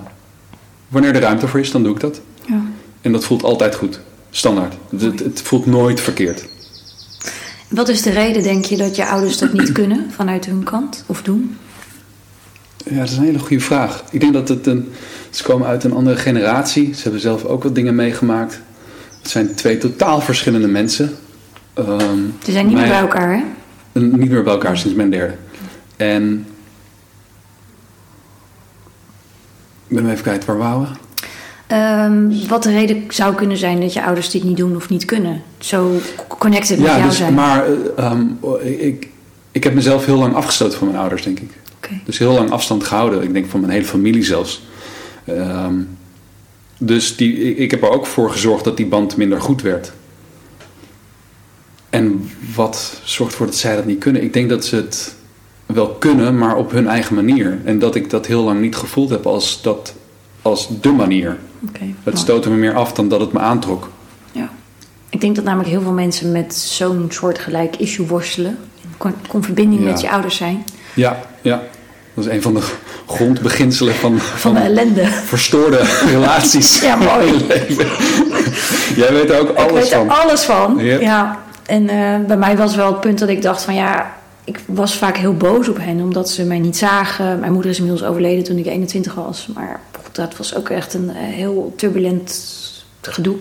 wanneer 0.87 1.15
er 1.15 1.21
ruimte 1.21 1.47
voor 1.47 1.59
is, 1.59 1.71
dan 1.71 1.83
doe 1.83 1.93
ik 1.93 1.99
dat. 1.99 2.21
Ja. 2.45 2.61
En 3.01 3.11
dat 3.11 3.23
voelt 3.25 3.43
altijd 3.43 3.75
goed. 3.75 3.99
Standaard. 4.29 4.73
Het, 4.97 5.19
het 5.19 5.41
voelt 5.41 5.65
nooit 5.65 5.99
verkeerd. 6.01 6.45
Wat 7.73 7.89
is 7.89 8.01
de 8.01 8.09
reden, 8.09 8.43
denk 8.43 8.65
je, 8.65 8.77
dat 8.77 8.95
je 8.95 9.05
ouders 9.05 9.37
dat 9.37 9.53
niet 9.53 9.71
kunnen 9.71 10.11
vanuit 10.11 10.45
hun 10.45 10.63
kant? 10.63 11.03
Of 11.07 11.21
doen? 11.21 11.57
Ja, 12.85 12.97
dat 12.97 13.09
is 13.09 13.17
een 13.17 13.23
hele 13.23 13.39
goede 13.39 13.63
vraag. 13.63 14.03
Ik 14.11 14.19
denk 14.19 14.33
dat 14.33 14.47
het 14.47 14.67
een. 14.67 14.91
Ze 15.29 15.43
komen 15.43 15.67
uit 15.67 15.83
een 15.83 15.93
andere 15.93 16.15
generatie. 16.15 16.93
Ze 16.95 17.01
hebben 17.03 17.21
zelf 17.21 17.43
ook 17.45 17.63
wat 17.63 17.75
dingen 17.75 17.95
meegemaakt. 17.95 18.61
Het 19.21 19.31
zijn 19.31 19.55
twee 19.55 19.77
totaal 19.77 20.21
verschillende 20.21 20.67
mensen. 20.67 21.11
Ehm, 21.73 22.19
Ze 22.43 22.51
zijn 22.51 22.65
niet 22.65 22.75
meer 22.75 22.87
bij 22.87 22.99
elkaar, 22.99 23.33
hè? 23.33 23.99
Niet 23.99 24.29
meer 24.29 24.43
bij 24.43 24.53
elkaar 24.53 24.77
sinds 24.77 24.95
mijn 24.97 25.09
derde. 25.09 25.35
En. 25.97 26.45
Ik 29.87 29.95
ben 29.95 30.09
even 30.09 30.23
kwijt, 30.23 30.45
waar 30.45 30.57
waren 30.57 30.81
we? 30.81 30.87
Ehm, 31.67 32.47
wat 32.47 32.63
de 32.63 32.71
reden 32.71 33.03
zou 33.09 33.35
kunnen 33.35 33.57
zijn 33.57 33.79
dat 33.79 33.93
je 33.93 34.03
ouders 34.03 34.29
dit 34.29 34.43
niet 34.43 34.57
doen 34.57 34.75
of 34.75 34.89
niet 34.89 35.05
kunnen. 35.05 35.41
Zo 35.57 35.99
connected 36.27 36.77
met 36.77 36.87
Ja, 36.87 36.95
jou 36.97 37.07
dus, 37.07 37.17
zijn. 37.17 37.33
maar 37.33 37.65
eh, 37.65 38.05
ehm, 38.05 38.25
ik, 38.61 39.07
ik 39.51 39.63
heb 39.63 39.73
mezelf 39.73 40.05
heel 40.05 40.17
lang 40.17 40.35
afgestoten 40.35 40.77
van 40.77 40.87
mijn 40.87 40.99
ouders, 40.99 41.23
denk 41.23 41.39
ik. 41.39 41.49
Dus 42.05 42.17
heel 42.17 42.33
lang 42.33 42.51
afstand 42.51 42.83
gehouden. 42.83 43.23
Ik 43.23 43.33
denk 43.33 43.49
van 43.49 43.59
mijn 43.59 43.71
hele 43.71 43.85
familie 43.85 44.23
zelfs. 44.23 44.63
Ehm, 45.25 45.73
dus 46.77 47.15
die, 47.15 47.33
ik, 47.49 47.57
ik 47.57 47.71
heb 47.71 47.83
er 47.83 47.89
ook 47.89 48.05
voor 48.05 48.31
gezorgd 48.31 48.63
dat 48.63 48.77
die 48.77 48.85
band 48.85 49.17
minder 49.17 49.41
goed 49.41 49.61
werd. 49.61 49.91
En 51.89 52.29
wat 52.55 53.01
zorgt 53.03 53.31
ervoor 53.31 53.45
dat 53.47 53.55
zij 53.55 53.75
dat 53.75 53.85
niet 53.85 53.99
kunnen? 53.99 54.23
Ik 54.23 54.33
denk 54.33 54.49
dat 54.49 54.65
ze 54.65 54.75
het 54.75 55.15
wel 55.65 55.89
kunnen, 55.89 56.37
maar 56.37 56.55
op 56.55 56.71
hun 56.71 56.87
eigen 56.87 57.15
manier. 57.15 57.59
En 57.63 57.79
dat 57.79 57.95
ik 57.95 58.09
dat 58.09 58.25
heel 58.25 58.43
lang 58.43 58.61
niet 58.61 58.75
gevoeld 58.75 59.09
heb 59.09 59.25
als, 59.25 59.61
dat, 59.61 59.93
als 60.43 60.67
de 60.81 60.91
manier. 60.91 61.37
Het 62.03 62.17
stootte 62.19 62.49
me 62.49 62.55
meer 62.55 62.73
af 62.75 62.93
dan 62.93 63.07
dat 63.07 63.19
het 63.19 63.33
me 63.33 63.39
aantrok. 63.39 63.89
Ja. 64.31 64.49
Ik 65.09 65.21
denk 65.21 65.35
dat 65.35 65.43
namelijk 65.43 65.69
heel 65.69 65.81
veel 65.81 65.91
mensen 65.91 66.31
met 66.31 66.55
zo'n 66.55 67.05
soortgelijk 67.09 67.75
issue 67.75 68.07
worstelen. 68.07 68.57
Kon, 68.97 69.13
kon 69.27 69.43
verbinding 69.43 69.81
Ja. 69.83 69.87
met 69.89 70.01
je 70.01 70.09
ouders 70.11 70.35
zijn. 70.35 70.63
Ja, 70.93 71.19
ja. 71.41 71.61
Dat 72.13 72.25
is 72.25 72.31
een 72.31 72.41
van 72.41 72.53
de 72.53 72.61
grondbeginselen 73.07 73.93
van, 73.95 74.19
Van 74.19 74.53
de 74.53 74.59
ellende. 74.59 75.05
verstoorde 75.05 75.77
relaties. 76.13 76.81
Ja, 76.81 76.95
mooi. 76.95 77.45
leven. 77.47 77.87
Jij 78.95 79.13
weet 79.13 79.29
er 79.29 79.39
ook 79.39 79.49
ik 79.49 79.57
alles 79.57 79.71
weet 79.81 79.91
er 79.91 79.97
van. 79.97 80.09
alles 80.09 80.43
van. 80.43 80.77
Yep. 80.77 81.01
Ja. 81.01 81.39
En 81.65 81.89
eh, 81.89 82.27
bij 82.27 82.37
mij 82.37 82.57
was 82.57 82.75
wel 82.75 82.87
het 82.91 82.99
punt 83.01 83.19
dat 83.19 83.29
ik 83.29 83.41
dacht 83.41 83.63
van 83.63 83.75
ja... 83.75 84.13
Ik 84.45 84.59
was 84.65 84.95
vaak 84.97 85.17
heel 85.17 85.33
boos 85.33 85.69
op 85.69 85.77
hen 85.79 85.99
omdat 86.01 86.29
ze 86.29 86.43
mij 86.43 86.59
niet 86.59 86.77
zagen. 86.77 87.39
Mijn 87.39 87.51
moeder 87.53 87.71
is 87.71 87.77
inmiddels 87.79 88.07
overleden 88.09 88.43
toen 88.43 88.57
ik 88.57 88.65
21 88.65 89.13
was. 89.13 89.47
Maar 89.53 89.79
dat 90.13 90.37
was 90.37 90.55
ook 90.55 90.69
echt 90.69 90.93
een 90.93 91.09
eh, 91.09 91.15
heel 91.15 91.73
turbulent 91.77 92.53
gedoe. 93.01 93.35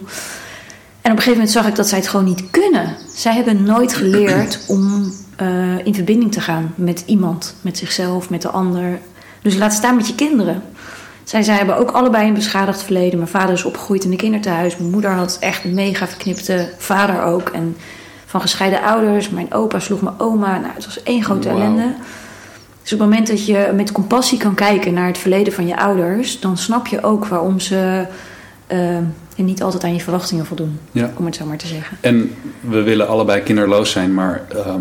En 1.01 1.11
op 1.11 1.17
een 1.17 1.23
gegeven 1.23 1.33
moment 1.33 1.51
zag 1.51 1.67
ik 1.67 1.77
dat 1.77 1.89
zij 1.89 1.99
het 1.99 2.09
gewoon 2.09 2.27
niet 2.27 2.51
kunnen. 2.51 2.97
Zij 3.15 3.35
hebben 3.35 3.63
nooit 3.63 3.95
geleerd 3.95 4.65
om 4.69 5.13
eh, 5.37 5.87
in 5.87 5.95
verbinding 5.95 6.33
te 6.33 6.41
gaan 6.41 6.75
met 6.75 7.03
iemand, 7.07 7.55
met 7.61 7.79
zichzelf, 7.79 8.31
met 8.31 8.43
de 8.43 8.49
ander. 8.49 8.99
Dus 9.43 9.57
laat 9.57 9.73
staan 9.73 9.97
met 9.97 10.07
je 10.07 10.15
kinderen. 10.15 10.63
Zij, 11.25 11.43
zij 11.43 11.57
hebben 11.57 11.77
ook 11.77 11.91
allebei 11.91 12.29
een 12.29 12.35
beschadigd 12.35 12.83
verleden. 12.83 13.19
Mijn 13.19 13.31
vader 13.31 13.55
is 13.55 13.65
opgegroeid 13.65 14.05
in 14.05 14.11
een 14.11 14.17
kinderthuis. 14.17 14.77
Mijn 14.77 14.91
moeder 14.91 15.11
had 15.11 15.37
echt 15.41 15.65
een 15.65 15.75
mega 15.75 16.09
verknipte 16.09 16.69
vader 16.79 17.23
ook. 17.23 17.49
En 17.49 17.77
van 18.27 18.41
gescheiden 18.41 18.83
ouders. 18.83 19.31
Mijn 19.31 19.53
opa 19.55 19.79
sloeg 19.79 20.01
mijn 20.01 20.21
oma. 20.21 20.59
Nou, 20.59 20.75
het 20.75 20.85
was 20.85 21.03
één 21.03 21.25
grote 21.25 21.49
ellende. 21.49 21.95
Dus 22.83 22.93
op 22.93 22.99
het 22.99 23.09
moment 23.09 23.27
dat 23.27 23.47
je 23.47 23.71
met 23.75 23.93
compassie 23.93 24.39
kan 24.39 24.55
kijken 24.55 24.95
naar 24.95 25.07
het 25.07 25.19
verleden 25.19 25.53
van 25.53 25.67
je 25.67 25.77
ouders, 25.77 26.41
dan 26.41 26.57
snap 26.57 26.87
je 26.87 27.03
ook 27.03 27.27
waarom 27.27 27.61
ze 27.61 28.07
eh, 28.67 28.99
niet 29.37 29.63
altijd 29.63 29.85
aan 29.85 29.95
je 29.95 30.01
verwachtingen 30.01 30.47
voldoen. 30.47 30.79
Ja. 30.93 31.13
Om 31.17 31.25
het 31.27 31.35
zo 31.37 31.45
maar 31.47 31.57
te 31.57 31.67
zeggen. 31.67 31.97
En 32.01 32.35
we 32.61 32.83
willen 32.83 33.09
allebei 33.09 33.43
kinderloos 33.43 33.91
zijn, 33.91 34.15
maar 34.15 34.43
ehm, 34.49 34.81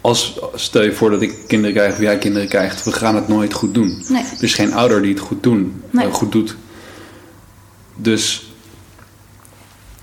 als, 0.00 0.38
stel 0.54 0.82
je 0.82 0.92
voor 0.92 1.10
dat 1.10 1.22
ik 1.22 1.34
kinderen 1.46 1.74
krijg 1.76 1.92
of 1.92 2.00
jij 2.00 2.18
kinderen 2.18 2.48
krijgt, 2.48 2.84
we 2.84 2.92
gaan 2.92 3.14
het 3.14 3.28
nooit 3.28 3.52
goed 3.52 3.74
doen. 3.74 4.04
Nee. 4.08 4.22
Er 4.22 4.42
is 4.42 4.54
geen 4.54 4.72
ouder 4.74 5.02
die 5.02 5.10
het 5.12 5.20
goed, 5.22 5.42
doen, 5.42 5.82
Nee. 5.90 6.06
eh, 6.06 6.12
goed 6.12 6.32
doet. 6.32 6.56
Dus 7.96 8.52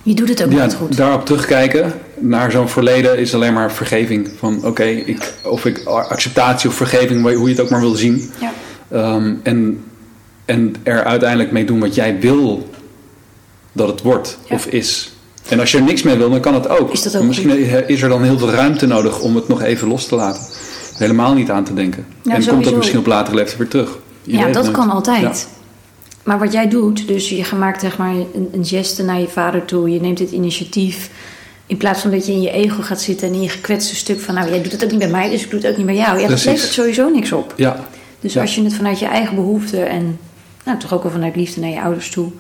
Je 0.03 0.13
doet 0.13 0.30
het 0.30 0.43
ook 0.43 0.51
ja, 0.51 0.63
niet 0.63 0.74
goed. 0.74 0.97
daarop 0.97 1.26
terugkijken 1.26 1.93
naar 2.22 2.51
zo'n 2.51 2.69
verleden 2.69 3.17
is 3.17 3.34
alleen 3.36 3.53
maar 3.53 3.72
vergeving. 3.72 4.30
Van 4.38 4.65
oké, 4.65 4.84
ik 4.84 5.34
of 5.43 5.65
ik 5.65 5.84
acceptatie 5.86 6.69
of 6.69 6.76
vergeving, 6.76 7.22
hoe 7.22 7.43
je 7.43 7.55
het 7.55 7.59
ook 7.59 7.69
maar 7.69 7.80
wil 7.80 7.95
zien. 7.95 8.32
Ja. 8.39 8.53
Ehm, 8.91 9.34
en, 9.43 9.84
en 10.45 10.76
er 10.84 11.03
uiteindelijk 11.03 11.51
mee 11.51 11.65
doen 11.65 11.80
wat 11.80 11.95
jij 11.95 12.19
wil 12.19 12.69
dat 13.72 13.88
het 13.88 14.01
wordt 14.01 14.38
Ja. 14.49 14.55
of 14.55 14.65
is. 14.65 15.11
En 15.49 15.59
als 15.59 15.72
je 15.72 15.78
er 15.78 15.84
niks 15.84 16.03
mee 16.03 16.17
wil, 16.17 16.30
dan 16.30 16.39
kan 16.39 16.53
het 16.53 16.67
ook. 16.69 16.91
Is 16.91 17.01
dat 17.01 17.15
ook 17.15 17.24
Misschien 17.24 17.88
is 17.88 18.01
er 18.01 18.09
dan 18.09 18.24
heel 18.24 18.38
veel 18.38 18.51
ruimte 18.51 18.86
nodig 18.86 19.19
om 19.19 19.36
het 19.36 19.47
nog 19.47 19.61
even 19.61 19.88
los 19.88 20.05
te 20.05 20.15
laten. 20.15 20.41
Helemaal 20.93 21.34
niet 21.34 21.49
aan 21.49 21.63
te 21.63 21.74
denken. 21.74 22.05
Ja, 22.24 22.36
en 22.36 22.45
komt 22.45 22.63
dat 22.63 22.76
misschien 22.76 22.99
op 22.99 23.05
latere 23.05 23.36
leeftijd 23.36 23.57
weer 23.57 23.67
terug. 23.67 23.97
Je 24.24 24.38
Ja, 24.38 24.51
dat 24.51 24.72
kan 24.72 24.89
altijd. 24.89 25.47
Maar 26.24 26.39
wat 26.39 26.53
jij 26.53 26.69
doet, 26.69 27.07
dus 27.07 27.30
je 27.30 27.45
maakt 27.59 27.82
zeg 27.82 27.97
maar 27.97 28.13
een, 28.13 28.49
een 28.51 28.65
geste 28.65 29.03
naar 29.03 29.19
je 29.19 29.28
vader 29.28 29.65
toe. 29.65 29.89
Je 29.89 30.01
neemt 30.01 30.19
het 30.19 30.32
initiatief. 30.32 31.09
In 31.72 31.78
plaats 31.78 32.01
van 32.01 32.11
dat 32.11 32.26
je 32.26 32.32
in 32.32 32.41
je 32.41 32.51
ego 32.51 32.82
gaat 32.82 33.01
zitten 33.01 33.28
en 33.28 33.34
in 33.34 33.41
je 33.41 33.49
gekwetste 33.49 33.95
stuk 33.95 34.19
van... 34.19 34.34
nou, 34.34 34.49
jij 34.49 34.61
doet 34.61 34.72
het 34.72 34.84
ook 34.84 34.89
niet 34.89 34.99
bij 34.99 35.09
mij, 35.09 35.30
dus 35.30 35.43
ik 35.43 35.49
doe 35.49 35.59
het 35.59 35.69
ook 35.69 35.78
niet 35.78 35.86
bij 35.86 35.95
jou. 35.95 36.19
Ja, 36.19 36.28
dat 36.28 36.45
levert 36.45 36.72
sowieso 36.72 37.09
niks 37.09 37.32
op. 37.32 37.53
Ja, 37.57 37.86
Dus 38.19 38.34
Ja. 38.34 38.41
als 38.41 38.55
je 38.55 38.63
het 38.63 38.74
vanuit 38.74 38.99
je 38.99 39.05
eigen 39.05 39.36
behoeften 39.36 39.89
en 39.89 40.19
nou, 40.65 40.80
toch 40.80 40.93
ook 40.93 41.03
wel 41.03 41.11
vanuit 41.11 41.36
liefde 41.36 41.59
naar 41.61 41.69
je 41.69 41.82
ouders 41.82 42.09
toe... 42.09 42.32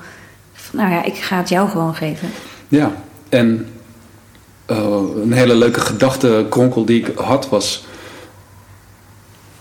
van, 0.53 0.79
nou 0.79 0.91
ja, 0.91 1.03
ik 1.03 1.15
ga 1.15 1.37
het 1.37 1.49
jou 1.49 1.69
gewoon 1.69 1.95
geven. 1.95 2.29
Ja, 2.67 2.91
en 3.29 3.67
eh, 4.65 4.99
een 5.23 5.31
hele 5.33 5.55
leuke 5.55 5.79
gedachtenkronkel 5.79 6.85
die 6.85 6.99
ik 6.99 7.17
had 7.17 7.49
was... 7.49 7.85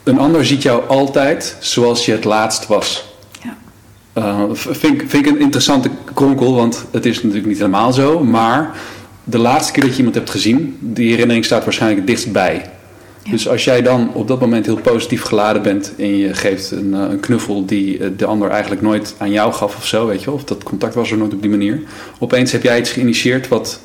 Een 0.03 0.19
ander 0.19 0.47
ziet 0.47 0.63
jou 0.63 0.89
altijd 0.89 1.57
zoals 1.61 2.07
je 2.07 2.13
het 2.13 2.25
laatst 2.25 2.67
was. 2.67 3.05
Ja. 3.43 3.57
Eh, 4.13 4.43
vind, 4.53 5.03
vind 5.07 5.27
ik 5.27 5.27
een 5.27 5.41
interessante 5.41 5.91
kronkel, 6.15 6.55
want 6.55 6.85
het 6.91 7.07
is 7.07 7.17
natuurlijk 7.17 7.47
niet 7.47 7.59
helemaal 7.59 7.93
zo. 7.93 8.25
Maar 8.25 8.77
de 9.31 9.39
laatste 9.39 9.73
keer 9.73 9.83
dat 9.83 9.91
je 9.93 9.97
iemand 9.99 10.15
hebt 10.15 10.31
gezien, 10.31 10.77
die 10.81 11.11
herinnering 11.11 11.45
staat 11.45 11.65
waarschijnlijk 11.65 12.01
het 12.01 12.09
dichtst 12.11 12.33
bij. 12.33 12.71
Ja. 13.23 13.31
Dus 13.31 13.49
als 13.49 13.65
jij 13.65 13.83
dan 13.83 14.11
op 14.13 14.29
dat 14.29 14.41
moment 14.41 14.67
heel 14.67 14.77
positief 14.81 15.23
geladen 15.23 15.63
bent 15.63 15.93
en 15.99 16.17
je 16.17 16.35
geeft 16.35 16.71
een, 16.71 16.95
eh, 16.95 17.01
een 17.01 17.21
knuffel 17.21 17.65
die 17.67 17.99
eh, 17.99 18.09
de 18.17 18.25
ander 18.27 18.49
eigenlijk 18.51 18.83
nooit 18.83 19.15
aan 19.19 19.31
jou 19.31 19.53
gaf 19.53 19.77
of 19.77 19.87
zo, 19.87 20.07
weet 20.07 20.21
je 20.21 20.27
wel, 20.27 20.35
of 20.35 20.45
dat 20.45 20.63
contact 20.63 20.95
was 20.95 21.11
er 21.11 21.17
nooit 21.19 21.33
op 21.35 21.41
die 21.41 21.51
manier. 21.51 21.81
Opeens 22.19 22.53
heb 22.53 22.63
jij 22.63 22.79
iets 22.79 22.91
geïnitieerd 22.91 23.49
wat 23.49 23.81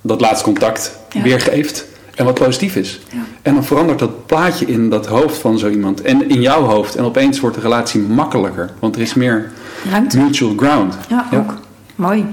dat 0.00 0.20
laatste 0.20 0.44
contact 0.44 0.98
Ja. 1.10 1.22
weergeeft 1.22 1.86
en 2.14 2.24
wat 2.24 2.34
positief 2.34 2.76
is. 2.76 3.00
Ja. 3.12 3.18
En 3.42 3.54
dan 3.54 3.64
verandert 3.64 3.98
dat 3.98 4.26
plaatje 4.26 4.66
in 4.66 4.90
dat 4.90 5.06
hoofd 5.06 5.36
van 5.38 5.58
zo 5.58 5.68
iemand 5.68 6.02
en 6.02 6.28
in 6.28 6.40
jouw 6.40 6.62
hoofd. 6.62 6.96
En 6.96 7.04
opeens 7.04 7.40
wordt 7.40 7.56
de 7.56 7.62
relatie 7.62 8.00
makkelijker, 8.00 8.70
want 8.78 8.96
er 8.96 9.02
is 9.02 9.14
meer 9.14 9.50
Ruimte. 9.90 10.18
mutual 10.18 10.52
ground. 10.56 10.94
Ja, 11.08 11.28
ook. 11.34 11.54
Mooi. 11.94 12.24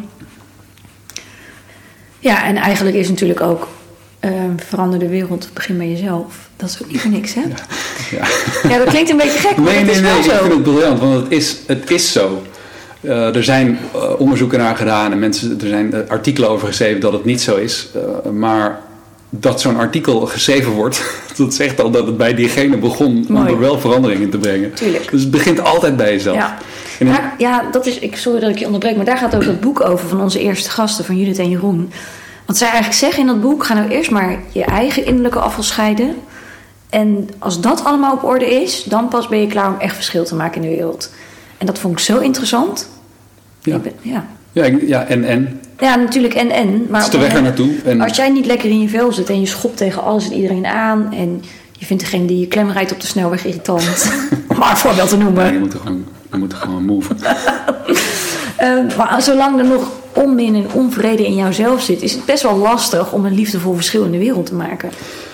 Ja, 2.21 2.45
en 2.45 2.55
eigenlijk 2.55 2.95
is 2.95 3.09
natuurlijk 3.09 3.41
ook... 3.41 3.67
eh, 4.19 4.31
verander 4.69 4.99
de 4.99 5.07
wereld, 5.07 5.49
begin 5.53 5.77
bij 5.77 5.89
jezelf. 5.89 6.35
Dat 6.57 6.69
is 6.69 6.79
ook 6.83 6.91
niet 6.91 7.01
voor 7.01 7.11
niks, 7.11 7.33
hè? 7.33 7.41
Ja. 7.41 8.27
Ja, 8.69 8.77
dat 8.77 8.87
klinkt 8.87 9.09
een 9.09 9.17
beetje 9.17 9.39
gek, 9.39 9.55
maar 9.57 9.65
Nee, 9.73 9.75
dat 9.75 9.85
nee, 9.85 9.95
is 9.95 10.01
nee, 10.01 10.17
ik 10.17 10.23
zo. 10.23 10.37
vind 10.37 10.53
het 10.53 10.63
briljant, 10.63 10.99
want 10.99 11.13
het 11.23 11.31
is, 11.31 11.57
het 11.67 11.91
is 11.91 12.11
zo. 12.11 12.41
Eh, 13.01 13.35
er 13.35 13.43
zijn 13.43 13.79
eh, 13.93 14.01
onderzoeken 14.19 14.59
naar 14.59 14.75
gedaan 14.75 15.11
en 15.11 15.19
mensen, 15.19 15.59
er 15.61 15.67
zijn 15.67 16.09
artikelen 16.09 16.49
over 16.49 16.67
geschreven 16.67 17.01
dat 17.01 17.13
het 17.13 17.25
niet 17.25 17.41
zo 17.41 17.55
is. 17.55 17.87
Maar 18.33 18.79
dat 19.29 19.61
zo'n 19.61 19.77
artikel 19.77 20.19
geschreven 20.25 20.71
wordt, 20.71 21.01
dat 21.37 21.53
zegt 21.53 21.81
al 21.81 21.91
dat 21.91 22.05
het 22.05 22.17
bij 22.17 22.33
diegene 22.33 22.77
begon 22.77 23.25
om 23.29 23.47
er 23.47 23.59
wel 23.59 23.79
verandering 23.79 24.21
in 24.21 24.29
te 24.29 24.37
brengen. 24.37 24.73
Tuurlijk. 24.73 25.11
Dus 25.11 25.21
het 25.21 25.31
begint 25.31 25.63
altijd 25.63 25.97
bij 25.97 26.11
jezelf. 26.11 26.35
Ja. 26.37 26.57
Maar, 27.09 27.33
ja, 27.37 27.63
dat 27.71 27.85
is, 27.85 27.99
ik, 27.99 28.15
sorry 28.17 28.39
dat 28.39 28.49
ik 28.49 28.57
je 28.57 28.65
onderbreek, 28.65 28.95
maar 28.95 29.05
daar 29.05 29.17
gaat 29.17 29.35
ook 29.35 29.45
dat 29.45 29.59
boek 29.59 29.81
over 29.89 30.07
van 30.07 30.21
onze 30.21 30.39
eerste 30.39 30.69
gasten, 30.69 31.05
van 31.05 31.17
Judith 31.17 31.39
en 31.39 31.49
Jeroen. 31.49 31.91
Want 32.45 32.57
zij 32.57 32.67
eigenlijk 32.67 32.99
zeggen 32.99 33.19
in 33.21 33.27
dat 33.27 33.41
boek, 33.41 33.63
ga 33.65 33.73
nou 33.73 33.89
eerst 33.89 34.11
maar 34.11 34.39
je 34.51 34.63
eigen 34.65 35.05
innerlijke 35.05 35.39
afval 35.39 35.63
scheiden. 35.63 36.15
En 36.89 37.29
als 37.39 37.61
dat 37.61 37.83
allemaal 37.83 38.13
op 38.13 38.23
orde 38.23 38.61
is, 38.61 38.83
dan 38.83 39.07
pas 39.07 39.27
ben 39.27 39.39
je 39.39 39.47
klaar 39.47 39.67
om 39.73 39.79
echt 39.79 39.95
verschil 39.95 40.23
te 40.23 40.35
maken 40.35 40.63
in 40.63 40.69
de 40.69 40.75
wereld. 40.75 41.11
En 41.57 41.65
dat 41.65 41.79
vond 41.79 41.93
ik 41.93 41.99
zo 41.99 42.17
interessant. 42.19 42.89
Ja. 43.61 43.75
Ik 43.75 43.81
ben- 43.81 43.93
ja. 44.01 44.25
ja, 44.51 44.63
ik- 44.63 44.87
ja, 44.87 45.03
en 45.05 45.23
en. 45.23 45.61
ja, 45.79 45.95
natuurlijk 45.95 46.33
en 46.33 46.49
en. 46.49 46.85
Maar 46.89 47.01
Het 47.03 47.13
is 47.13 47.19
de 47.19 47.25
weg 47.25 47.33
er 47.35 47.41
naartoe. 47.41 47.71
En 47.85 48.01
Als 48.01 48.15
jij 48.15 48.29
niet 48.29 48.45
lekker 48.45 48.69
in 48.69 48.81
je 48.81 48.89
vel 48.89 49.11
zit 49.11 49.29
en 49.29 49.39
je 49.39 49.45
schopt 49.45 49.77
tegen 49.77 50.03
alles 50.03 50.25
en 50.29 50.35
iedereen 50.35 50.65
aan... 50.65 51.13
en 51.13 51.43
je 51.71 51.85
vindt 51.85 52.03
degene 52.03 52.25
die 52.25 52.39
je 52.39 52.47
klem 52.47 52.69
rijdt 52.71 52.91
op 52.91 52.99
de 53.01 53.07
snelweg 53.07 53.45
irritant... 53.45 54.11
om 54.47 54.57
maar 54.57 54.71
een 54.71 54.77
voorbeeld 54.77 55.09
te 55.09 55.17
noemen. 55.17 55.45
ja, 55.45 55.51
je 55.51 55.59
moet 55.59 55.73
er 55.73 55.79
gewoon, 55.79 56.05
je 56.31 56.37
moet 56.37 56.51
er 56.51 56.57
gewoon 56.57 56.85
move. 56.85 57.13
Eh, 58.57 58.97
maar 58.97 59.21
zolang 59.21 59.59
er 59.59 59.65
nog 59.65 59.91
onmin 60.13 60.55
en 60.55 60.71
onvrede 60.71 61.25
in 61.25 61.35
jouzelf 61.35 61.81
zit, 61.81 62.01
is 62.01 62.13
het 62.13 62.25
best 62.25 62.43
wel 62.43 62.57
lastig 62.57 63.11
om 63.11 63.25
een 63.25 63.33
liefdevol 63.33 63.73
verschil 63.75 64.03
in 64.03 64.11
de 64.11 64.17
wereld 64.17 64.45
te 64.45 64.53
maken. 64.55 64.89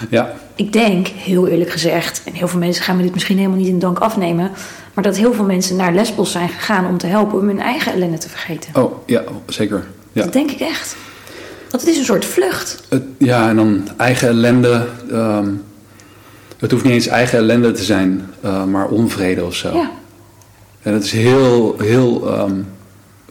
Ja, 0.10 0.34
Ik 0.56 0.74
denk, 0.74 1.08
heel 1.08 1.48
eerlijk 1.48 1.70
gezegd, 1.72 2.22
en 2.26 2.34
heel 2.34 2.48
veel 2.48 2.60
mensen 2.60 2.84
gaan 2.84 2.95
me 2.98 3.02
dit 3.04 3.14
misschien 3.14 3.38
helemaal 3.38 3.58
niet 3.58 3.68
in 3.68 3.80
dank 3.80 4.00
afnemen, 4.00 4.52
maar 4.93 5.04
dat 5.04 5.18
heel 5.18 5.34
veel 5.34 5.45
mensen 5.45 5.76
naar 5.76 5.93
Lesbos 5.93 6.32
zijn 6.32 6.50
gegaan 6.50 6.86
om 6.88 6.98
te 6.98 7.08
helpen 7.08 7.39
om 7.39 7.48
hun 7.48 7.60
eigen 7.60 7.93
ellende 7.93 8.18
te 8.18 8.30
vergeten. 8.30 8.84
oh, 8.84 8.91
ja, 9.06 9.24
zeker. 9.48 9.84
Ja. 10.12 10.24
Dat 10.24 10.34
denk 10.34 10.52
ik 10.52 10.60
echt. 10.60 10.95
Want 11.70 11.82
het 11.84 11.91
is 11.91 11.98
een 11.98 12.06
soort 12.06 12.26
vlucht. 12.26 12.84
Het, 12.89 13.04
ja, 13.18 13.50
en 13.50 13.56
dan 13.56 13.88
eigen 13.98 14.28
ellende. 14.28 14.86
ehm, 15.12 15.50
het 16.58 16.72
hoeft 16.72 16.84
niet 16.84 16.93
eens 16.93 17.08
eigen 17.08 17.38
ellende 17.38 17.72
te 17.72 17.84
zijn, 17.84 18.30
eh, 18.41 18.64
maar 18.64 18.88
onvrede 18.88 19.45
of 19.45 19.56
zo. 19.56 19.74
Ja, 19.78 19.89
En 20.82 20.94
het 20.94 21.04
is 21.04 21.12
heel, 21.12 21.76
heel 21.80 22.34
ehm, 22.34 22.56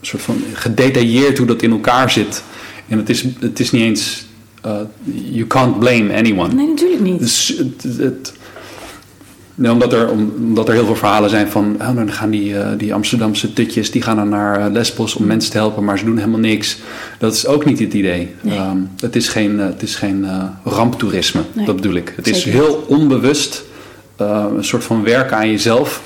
soort 0.01 0.21
van 0.23 0.41
gedetailleerd 0.53 1.37
hoe 1.37 1.47
dat 1.47 1.61
in 1.61 1.71
elkaar 1.71 2.11
zit. 2.11 2.43
En 2.87 2.97
het 2.97 3.09
is, 3.09 3.25
het 3.39 3.59
is 3.59 3.71
niet 3.71 3.81
eens. 3.83 4.25
eh, 4.61 4.75
you 5.31 5.47
can't 5.47 5.79
blame 5.79 6.13
anyone. 6.15 6.53
nee, 6.53 6.67
natuurlijk 6.67 7.01
niet. 7.01 7.19
Dus 7.19 7.55
het, 7.57 7.97
het- 7.97 8.33
Nee, 9.59 9.71
omdat, 9.71 9.93
er, 9.93 10.09
omdat 10.37 10.67
er 10.67 10.73
heel 10.73 10.85
veel 10.85 10.95
verhalen 10.95 11.29
zijn 11.29 11.47
van... 11.47 11.75
Oh, 11.81 11.95
dan 11.95 12.11
gaan 12.11 12.29
die, 12.29 12.57
eh, 12.59 12.77
die 12.77 12.93
Amsterdamse 12.93 13.53
tutjes 13.53 13.91
die 13.91 14.01
gaan 14.01 14.15
dan 14.15 14.29
naar 14.29 14.59
eh, 14.65 14.71
Lesbos 14.71 15.15
om 15.15 15.25
mensen 15.25 15.51
te 15.51 15.57
helpen... 15.57 15.83
maar 15.83 15.99
ze 15.99 16.05
doen 16.05 16.17
helemaal 16.17 16.39
niks. 16.39 16.77
Dat 17.19 17.33
is 17.33 17.45
ook 17.47 17.65
niet 17.65 17.79
het 17.79 17.93
idee. 17.93 18.33
Nee. 18.41 18.57
Ehm, 18.57 18.77
het 18.99 19.15
is 19.15 19.27
geen, 19.29 19.59
het 19.59 19.81
is 19.81 19.95
geen 19.95 20.25
eh, 20.25 20.43
ramptoerisme, 20.63 21.41
Nee, 21.53 21.65
dat 21.65 21.75
bedoel 21.75 21.93
ik. 21.95 22.13
Het 22.15 22.27
is 22.27 22.43
heel 22.43 22.85
onbewust 22.87 23.63
een 24.17 24.63
soort 24.63 24.83
van 24.83 25.03
werken 25.03 25.37
aan 25.37 25.49
jezelf... 25.51 26.01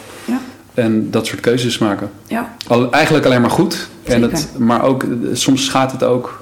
Ja, 0.75 0.83
en 0.83 1.11
dat 1.11 1.25
soort 1.25 1.39
keuzes 1.39 1.77
maken. 1.77 2.11
ja. 2.27 2.55
Al, 2.67 2.91
eigenlijk 2.91 3.25
alleen 3.25 3.41
maar 3.41 3.49
goed. 3.49 3.87
En 4.03 4.21
het, 4.21 4.49
maar 4.57 4.83
ook, 4.83 5.03
eh, 5.03 5.09
soms 5.33 5.69
gaat 5.69 5.91
het 5.91 6.03
ook... 6.03 6.39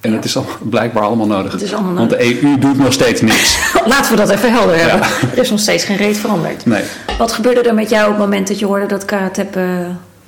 En 0.00 0.10
Ja. 0.10 0.16
het 0.16 0.24
is 0.24 0.36
al, 0.36 0.46
blijkbaar 0.62 1.02
allemaal 1.02 1.26
nodig. 1.26 1.52
Het 1.52 1.62
is 1.62 1.74
allemaal 1.74 1.94
Want 1.94 2.10
de 2.10 2.42
EU 2.44 2.58
doet 2.58 2.78
nog 2.78 2.92
steeds 2.92 3.20
niks. 3.20 3.58
Laten 3.86 4.10
we 4.10 4.16
dat 4.16 4.30
even 4.30 4.52
helder 4.52 4.76
hebben. 4.80 5.08
Er 5.32 5.38
is 5.38 5.50
nog 5.50 5.60
steeds 5.60 5.84
geen 5.84 5.96
reet 5.96 6.18
veranderd. 6.18 6.66
Nee. 6.66 6.82
Wat 7.18 7.32
gebeurde 7.32 7.60
er 7.62 7.74
met 7.74 7.90
jou 7.90 8.04
op 8.04 8.10
het 8.10 8.18
moment 8.18 8.48
dat 8.48 8.58
je 8.58 8.66
hoorde 8.66 8.86
dat 8.86 9.04
Karatep 9.04 9.56
eh, 9.56 9.64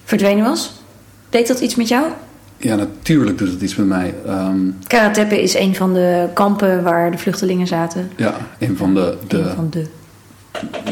verdwenen 0.05 0.45
was? 0.45 0.73
Deed 1.31 1.49
dat 1.49 1.61
iets 1.61 1.75
met 1.75 1.89
jou? 1.89 2.07
Ja, 2.57 2.75
natuurlijk 2.75 3.39
doet 3.39 3.51
het 3.51 3.61
iets 3.63 3.77
met 3.77 3.87
mij. 3.87 4.15
Ehm, 4.27 4.59
Karatepe 4.87 5.43
is 5.43 5.55
een 5.55 5.75
van 5.77 5.95
de 5.95 6.29
kampen 6.35 6.83
waar 6.83 7.11
de 7.11 7.19
vluchtelingen 7.19 7.67
zaten. 7.67 8.11
ja, 8.17 8.35
een 8.59 8.77
van 8.77 8.95
de, 8.95 9.17
de, 9.29 9.39
Een 9.39 9.55
van 9.55 9.71
de. 9.71 9.87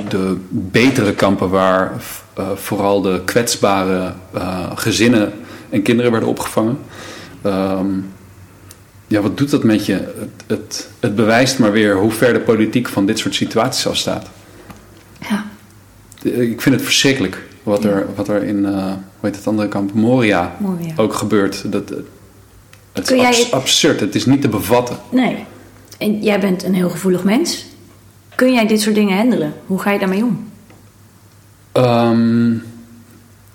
de 0.08 0.36
betere 0.48 1.12
kampen 1.14 1.50
waar 1.50 1.92
vooral 2.54 3.00
de 3.00 3.22
kwetsbare 3.24 4.12
eh, 4.34 4.70
gezinnen 4.74 5.32
en 5.70 5.82
kinderen 5.82 6.10
werden 6.10 6.28
opgevangen. 6.28 6.78
Ehm, 7.42 7.86
ja, 9.06 9.20
wat 9.20 9.36
doet 9.38 9.50
dat 9.50 9.64
met 9.64 9.86
je? 9.86 9.92
Het, 9.92 10.30
het, 10.46 10.88
het 11.00 11.14
bewijst 11.16 11.58
maar 11.58 11.72
weer 11.72 11.96
hoe 11.96 12.10
ver 12.10 12.32
de 12.32 12.40
politiek 12.40 12.88
van 12.88 13.06
dit 13.06 13.18
soort 13.18 13.34
situaties 13.34 13.86
afstaat. 13.86 14.26
Ja, 15.28 15.44
Ik 16.22 16.60
vind 16.60 16.74
het 16.74 16.84
verschrikkelijk 16.84 17.42
wat 17.62 17.84
er, 17.84 18.06
wat 18.16 18.28
er 18.28 18.42
in, 18.42 18.66
eh, 18.66 18.72
hoe 18.84 18.94
heet 19.28 19.36
het 19.36 19.46
andere 19.46 19.68
kamp, 19.68 19.92
Moria, 19.94 20.56
ook 20.96 21.14
gebeurt. 21.14 21.72
Dat, 21.72 21.88
het 22.92 23.06
Kun 23.06 23.16
is 23.16 23.22
jij 23.22 23.28
abs- 23.30 23.38
het- 23.44 23.52
absurd, 23.52 24.00
het 24.00 24.14
is 24.14 24.26
niet 24.26 24.40
te 24.42 24.48
bevatten. 24.48 24.96
Nee. 25.10 25.44
En 25.98 26.22
jij 26.22 26.40
bent 26.40 26.62
een 26.64 26.74
heel 26.74 26.90
gevoelig 26.90 27.24
mens. 27.24 27.66
Kun 28.34 28.52
jij 28.52 28.66
dit 28.66 28.80
soort 28.80 28.94
dingen 28.94 29.16
handelen? 29.16 29.54
Hoe 29.66 29.78
ga 29.80 29.90
je 29.90 29.98
daarmee 29.98 30.24
om? 30.24 30.49
Ehm, 31.72 32.52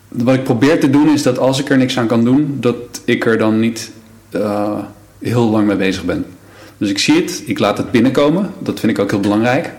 wat 0.07 0.35
ik 0.35 0.43
probeer 0.43 0.79
te 0.79 0.89
doen 0.89 1.09
is 1.09 1.23
dat 1.23 1.37
als 1.39 1.59
ik 1.59 1.69
er 1.69 1.77
niks 1.77 1.97
aan 1.99 2.07
kan 2.07 2.23
doen, 2.23 2.57
dat 2.59 2.75
ik 3.05 3.25
er 3.25 3.37
dan 3.37 3.59
niet 3.59 3.91
eh, 4.29 4.77
heel 5.19 5.49
lang 5.49 5.67
mee 5.67 5.75
bezig 5.75 6.03
ben. 6.03 6.25
Dus 6.77 6.89
ik 6.89 6.97
zie 6.99 7.15
het, 7.15 7.43
ik 7.45 7.59
laat 7.59 7.77
het 7.77 7.91
binnenkomen, 7.91 8.51
dat 8.59 8.79
vind 8.79 8.91
ik 8.91 8.99
ook 8.99 9.11
heel 9.11 9.19
belangrijk. 9.19 9.71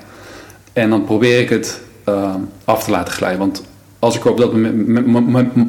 En 0.72 0.90
dan 0.90 1.04
probeer 1.04 1.40
ik 1.40 1.48
het 1.48 1.80
ehm, 2.04 2.40
af 2.64 2.84
te 2.84 2.90
laten 2.90 3.14
glijden. 3.14 3.38
Want 3.38 3.62
als 3.98 4.16
ik 4.16 4.24
er 4.24 4.30
op 4.30 4.38
dat 4.38 4.52
moment, 4.52 4.86
me- 4.86 5.20
me- 5.20 5.42
me- 5.42 5.66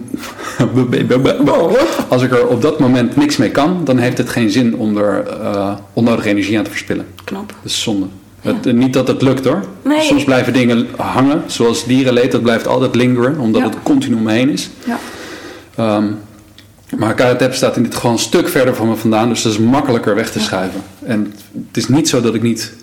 als 2.10 2.24
ik 2.24 2.32
er 2.32 2.48
op 2.48 2.62
dat 2.62 2.80
moment 2.80 3.16
niks 3.16 3.38
mee 3.38 3.52
kan, 3.52 3.82
dan 3.84 3.98
heeft 3.98 4.18
het 4.18 4.30
geen 4.30 4.50
zin 4.50 4.76
om 4.76 4.98
er 4.98 5.28
eh, 5.28 5.74
onnodige 5.94 6.30
energie 6.30 6.58
aan 6.58 6.64
te 6.64 6.70
verspillen. 6.70 7.06
Knap. 7.24 7.48
Dat 7.48 7.72
is 7.72 7.82
zonde. 7.82 8.06
Het, 8.56 8.66
eh, 8.66 8.74
niet 8.74 8.94
dat 8.94 9.08
het 9.08 9.22
lukt 9.22 9.46
hoor. 9.46 9.64
Nee. 9.84 10.02
Soms 10.02 10.24
blijven 10.24 10.54
dingen 10.54 10.88
hangen, 10.98 11.44
zoals 11.46 11.86
dierenleed, 11.86 12.32
dat 12.32 12.42
blijft 12.42 12.68
altijd 12.68 12.96
lingeren, 12.96 13.38
omdat 13.40 13.62
Ja. 13.62 13.68
het 13.70 13.78
continu 13.84 14.16
om 14.16 14.24
me 14.24 14.32
heen 14.32 14.50
is. 14.50 14.70
Ja. 14.86 15.00
Ehm, 15.76 16.06
maar 16.98 17.14
Karatep 17.14 17.54
staat 17.54 17.76
in 17.78 17.84
dit 17.84 17.96
gewoon 17.96 18.12
een 18.12 18.22
stuk 18.22 18.50
verder 18.50 18.76
van 18.76 18.90
me 18.90 18.96
vandaan, 18.96 19.30
dus 19.30 19.42
dat 19.42 19.52
is 19.52 19.58
makkelijker 19.60 20.16
weg 20.16 20.32
te 20.32 20.40
schuiven. 20.40 20.82
En 21.04 21.34
het 21.68 21.78
is 21.78 21.88
niet 21.88 22.10
zo 22.10 22.22
dat 22.22 22.34
ik 22.36 22.42
niet, 22.42 22.74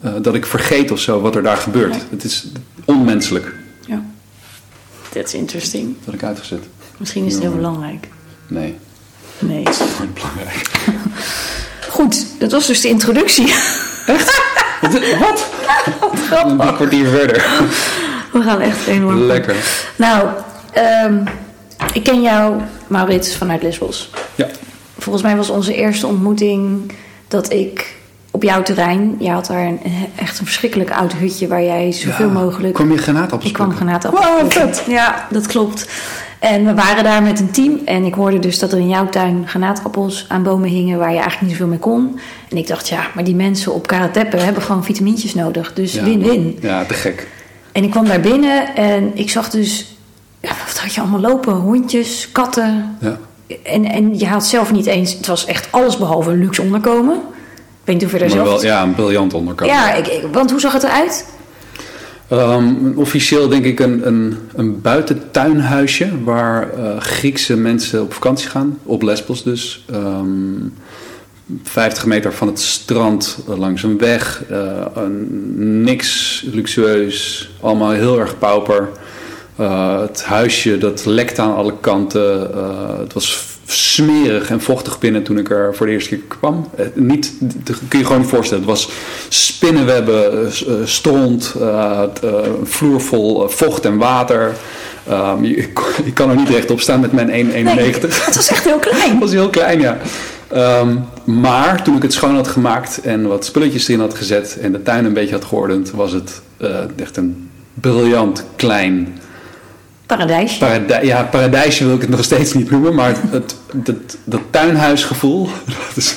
eh, 0.00 0.12
dat 0.22 0.34
ik 0.34 0.46
vergeet 0.46 0.90
of 0.90 0.98
zo 0.98 1.20
wat 1.20 1.36
er 1.36 1.42
daar 1.42 1.56
gebeurt. 1.56 1.90
Nee. 1.90 2.00
Het 2.10 2.24
is 2.24 2.46
onmenselijk 2.84 3.54
Ja. 3.86 4.02
That's 5.12 5.34
interesting. 5.34 5.94
dat 6.04 6.14
ik 6.14 6.22
uitgezet. 6.22 6.64
Misschien 6.96 7.24
is 7.24 7.32
het 7.32 7.42
heel 7.42 7.54
belangrijk. 7.54 8.08
Nee, 8.46 8.74
Nee. 9.38 9.64
dat 9.64 9.72
is 9.72 9.78
nooit 9.98 10.14
belangrijk. 10.14 10.70
Goed, 11.90 12.26
dat 12.38 12.52
was 12.52 12.66
dus 12.66 12.80
de 12.80 12.88
introductie. 12.88 13.46
Wat? 15.18 15.46
Wat? 16.30 16.44
Een 16.50 16.74
kwartier 16.74 17.06
verder. 17.06 17.46
We 18.32 18.42
gaan 18.42 18.60
echt 18.60 18.86
enorm. 18.86 19.18
Lekker. 19.18 19.54
Nou, 19.96 20.28
ehm, 20.72 21.14
ik 21.92 22.02
ken 22.02 22.22
jou, 22.22 22.60
Maurits, 22.86 23.36
vanuit 23.36 23.62
Lesbos. 23.62 24.10
Ja. 24.34 24.46
Volgens 24.98 25.24
mij 25.24 25.36
was 25.36 25.50
onze 25.50 25.74
eerste 25.74 26.06
ontmoeting 26.06 26.92
dat 27.28 27.52
ik 27.52 27.94
op 28.30 28.42
jouw 28.42 28.62
terrein... 28.62 29.16
Jij 29.18 29.32
had 29.32 29.46
daar 29.46 29.66
een, 29.66 29.80
echt 30.16 30.38
een 30.38 30.44
verschrikkelijk 30.46 30.90
oud 30.90 31.12
hutje 31.12 31.48
waar 31.48 31.62
jij 31.62 31.92
zoveel 31.92 32.26
Ja. 32.26 32.32
mogelijk... 32.32 32.74
Kwam 32.74 32.92
je 32.92 32.98
granaatappels 32.98 33.48
Ik 33.48 33.52
kwam 33.54 33.74
granaatappels 33.74 34.24
Wow, 34.24 34.52
vet. 34.52 34.84
Ja, 34.86 35.26
dat 35.30 35.46
klopt. 35.46 35.88
En 36.44 36.64
we 36.64 36.74
waren 36.74 37.04
daar 37.04 37.22
met 37.22 37.40
een 37.40 37.50
team. 37.50 37.80
En 37.84 38.04
ik 38.04 38.14
hoorde 38.14 38.38
dus 38.38 38.58
dat 38.58 38.72
er 38.72 38.78
in 38.78 38.88
jouw 38.88 39.08
tuin 39.08 39.44
granaatappels 39.48 40.24
aan 40.28 40.42
bomen 40.42 40.68
hingen... 40.68 40.98
waar 40.98 41.08
je 41.10 41.18
eigenlijk 41.18 41.42
niet 41.42 41.50
zoveel 41.50 41.66
mee 41.66 41.78
kon. 41.78 42.18
En 42.50 42.56
ik 42.56 42.66
dacht, 42.66 42.88
ja, 42.88 43.06
maar 43.14 43.24
die 43.24 43.34
mensen 43.34 43.74
op 43.74 43.86
Karatepe 43.86 44.36
hebben 44.36 44.62
gewoon 44.62 44.84
vitamintjes 44.84 45.34
nodig. 45.34 45.72
Dus 45.72 45.94
win-win. 45.94 46.58
Ja, 46.60 46.84
te 46.84 46.94
gek. 46.94 47.28
En 47.72 47.84
ik 47.84 47.90
kwam 47.90 48.04
daar 48.06 48.20
binnen 48.20 48.76
en 48.76 49.10
ik 49.14 49.30
zag 49.30 49.50
dus... 49.50 49.96
Ja, 50.40 50.50
wat 50.66 50.78
had 50.78 50.94
je 50.94 51.00
allemaal 51.00 51.20
lopen? 51.20 51.52
Hondjes, 51.54 52.28
katten. 52.32 52.96
Ja. 53.00 53.18
En, 53.62 53.84
en 53.84 54.18
je 54.18 54.26
had 54.26 54.46
zelf 54.46 54.72
niet 54.72 54.86
eens... 54.86 55.12
Het 55.12 55.26
was 55.26 55.44
echt 55.46 55.68
alles 55.70 55.96
behalve 55.98 56.30
een 56.30 56.38
luxe 56.38 56.62
onderkomen. 56.62 57.14
Ik 57.14 57.20
weet 57.84 57.96
niet 57.96 58.04
of 58.04 58.12
je 58.12 58.18
daar 58.18 58.30
zelf... 58.30 58.48
wel, 58.48 58.64
ja, 58.64 58.82
een 58.82 58.94
briljant 58.94 59.34
onderkomen. 59.34 59.74
ja 59.74 59.92
ik, 59.94 60.06
ik- 60.06 60.26
want 60.32 60.50
hoe 60.50 60.60
zag 60.60 60.72
het 60.72 60.82
eruit? 60.82 61.26
Ehm, 62.28 62.92
officieel 62.94 63.48
denk 63.48 63.64
ik 63.64 63.80
een, 63.80 64.06
een, 64.06 64.36
een 64.54 64.80
buitentuinhuisje 64.80 66.22
waar 66.24 66.70
eh, 66.72 67.00
Griekse 67.00 67.56
mensen 67.56 68.02
op 68.02 68.12
vakantie 68.12 68.48
gaan, 68.48 68.78
op 68.82 69.02
Lesbos 69.02 69.42
dus. 69.42 69.84
Ehm 69.90 70.68
50 71.62 72.06
meter 72.06 72.32
van 72.32 72.46
het 72.48 72.60
strand 72.60 73.38
eh, 73.48 73.58
langs 73.58 73.82
een 73.82 73.98
weg. 73.98 74.42
eh, 74.50 74.86
een- 74.94 75.82
niks 75.82 76.42
luxueus, 76.52 77.50
allemaal 77.60 77.90
heel 77.90 78.20
erg 78.20 78.38
pauper. 78.38 78.88
Het 80.06 80.24
huisje 80.24 80.78
dat 80.78 81.04
lekte 81.04 81.42
aan 81.42 81.54
alle 81.54 81.74
kanten. 81.80 82.40
Het 82.98 83.12
was 83.12 83.44
smerig 83.74 84.50
en 84.50 84.60
vochtig 84.60 84.98
binnen 84.98 85.22
toen 85.22 85.38
ik 85.38 85.50
er 85.50 85.74
voor 85.74 85.86
de 85.86 85.92
eerste 85.92 86.08
keer 86.08 86.24
kwam. 86.28 86.68
Eh, 86.76 86.86
niet, 86.94 87.32
dat 87.38 87.76
kun 87.88 87.98
je 87.98 88.04
gewoon 88.04 88.20
niet 88.20 88.30
voorstellen. 88.30 88.62
Het 88.62 88.72
was 88.72 88.88
spinnenwebben, 89.28 90.46
eh, 90.46 90.74
stront, 90.84 91.54
een 92.20 92.66
vloer 92.66 93.00
vol 93.00 93.48
vocht 93.48 93.84
en 93.84 93.96
water. 93.96 94.52
Ehm, 95.08 95.44
je, 95.44 95.68
je 96.04 96.12
kan 96.12 96.30
er 96.30 96.36
niet 96.36 96.48
rechtop 96.48 96.80
staan 96.80 97.00
met 97.00 97.12
mijn 97.12 97.30
1,91. 97.30 98.24
Het 98.24 98.36
was 98.36 98.48
echt 98.48 98.64
heel 98.64 98.78
klein. 98.78 99.10
Het 99.10 99.20
was 99.20 99.32
heel 99.32 99.50
klein, 99.50 99.80
ja. 99.80 99.98
Ehm, 100.48 100.96
maar 101.24 101.82
toen 101.82 101.96
ik 101.96 102.02
het 102.02 102.12
schoon 102.12 102.34
had 102.34 102.48
gemaakt 102.48 103.00
en 103.00 103.26
wat 103.26 103.44
spulletjes 103.44 103.88
erin 103.88 104.00
had 104.00 104.14
gezet 104.14 104.58
en 104.60 104.72
de 104.72 104.82
tuin 104.82 105.04
een 105.04 105.12
beetje 105.12 105.34
had 105.34 105.44
geordend, 105.44 105.90
was 105.90 106.12
het 106.12 106.42
echt 106.96 107.16
een 107.16 107.50
briljant 107.74 108.44
klein 108.56 109.18
Paradijsje. 110.16 110.58
paradij 110.58 111.04
ja, 111.04 111.22
paradijsje 111.22 111.84
wil 111.84 111.94
ik 111.94 112.00
het 112.00 112.10
nog 112.10 112.24
steeds 112.24 112.52
niet 112.52 112.70
noemen, 112.70 112.94
maar 112.94 113.16
het, 113.30 113.56
dat 114.24 114.40
tuinhuisgevoel, 114.50 115.48
dat 115.66 115.96
is 115.96 116.16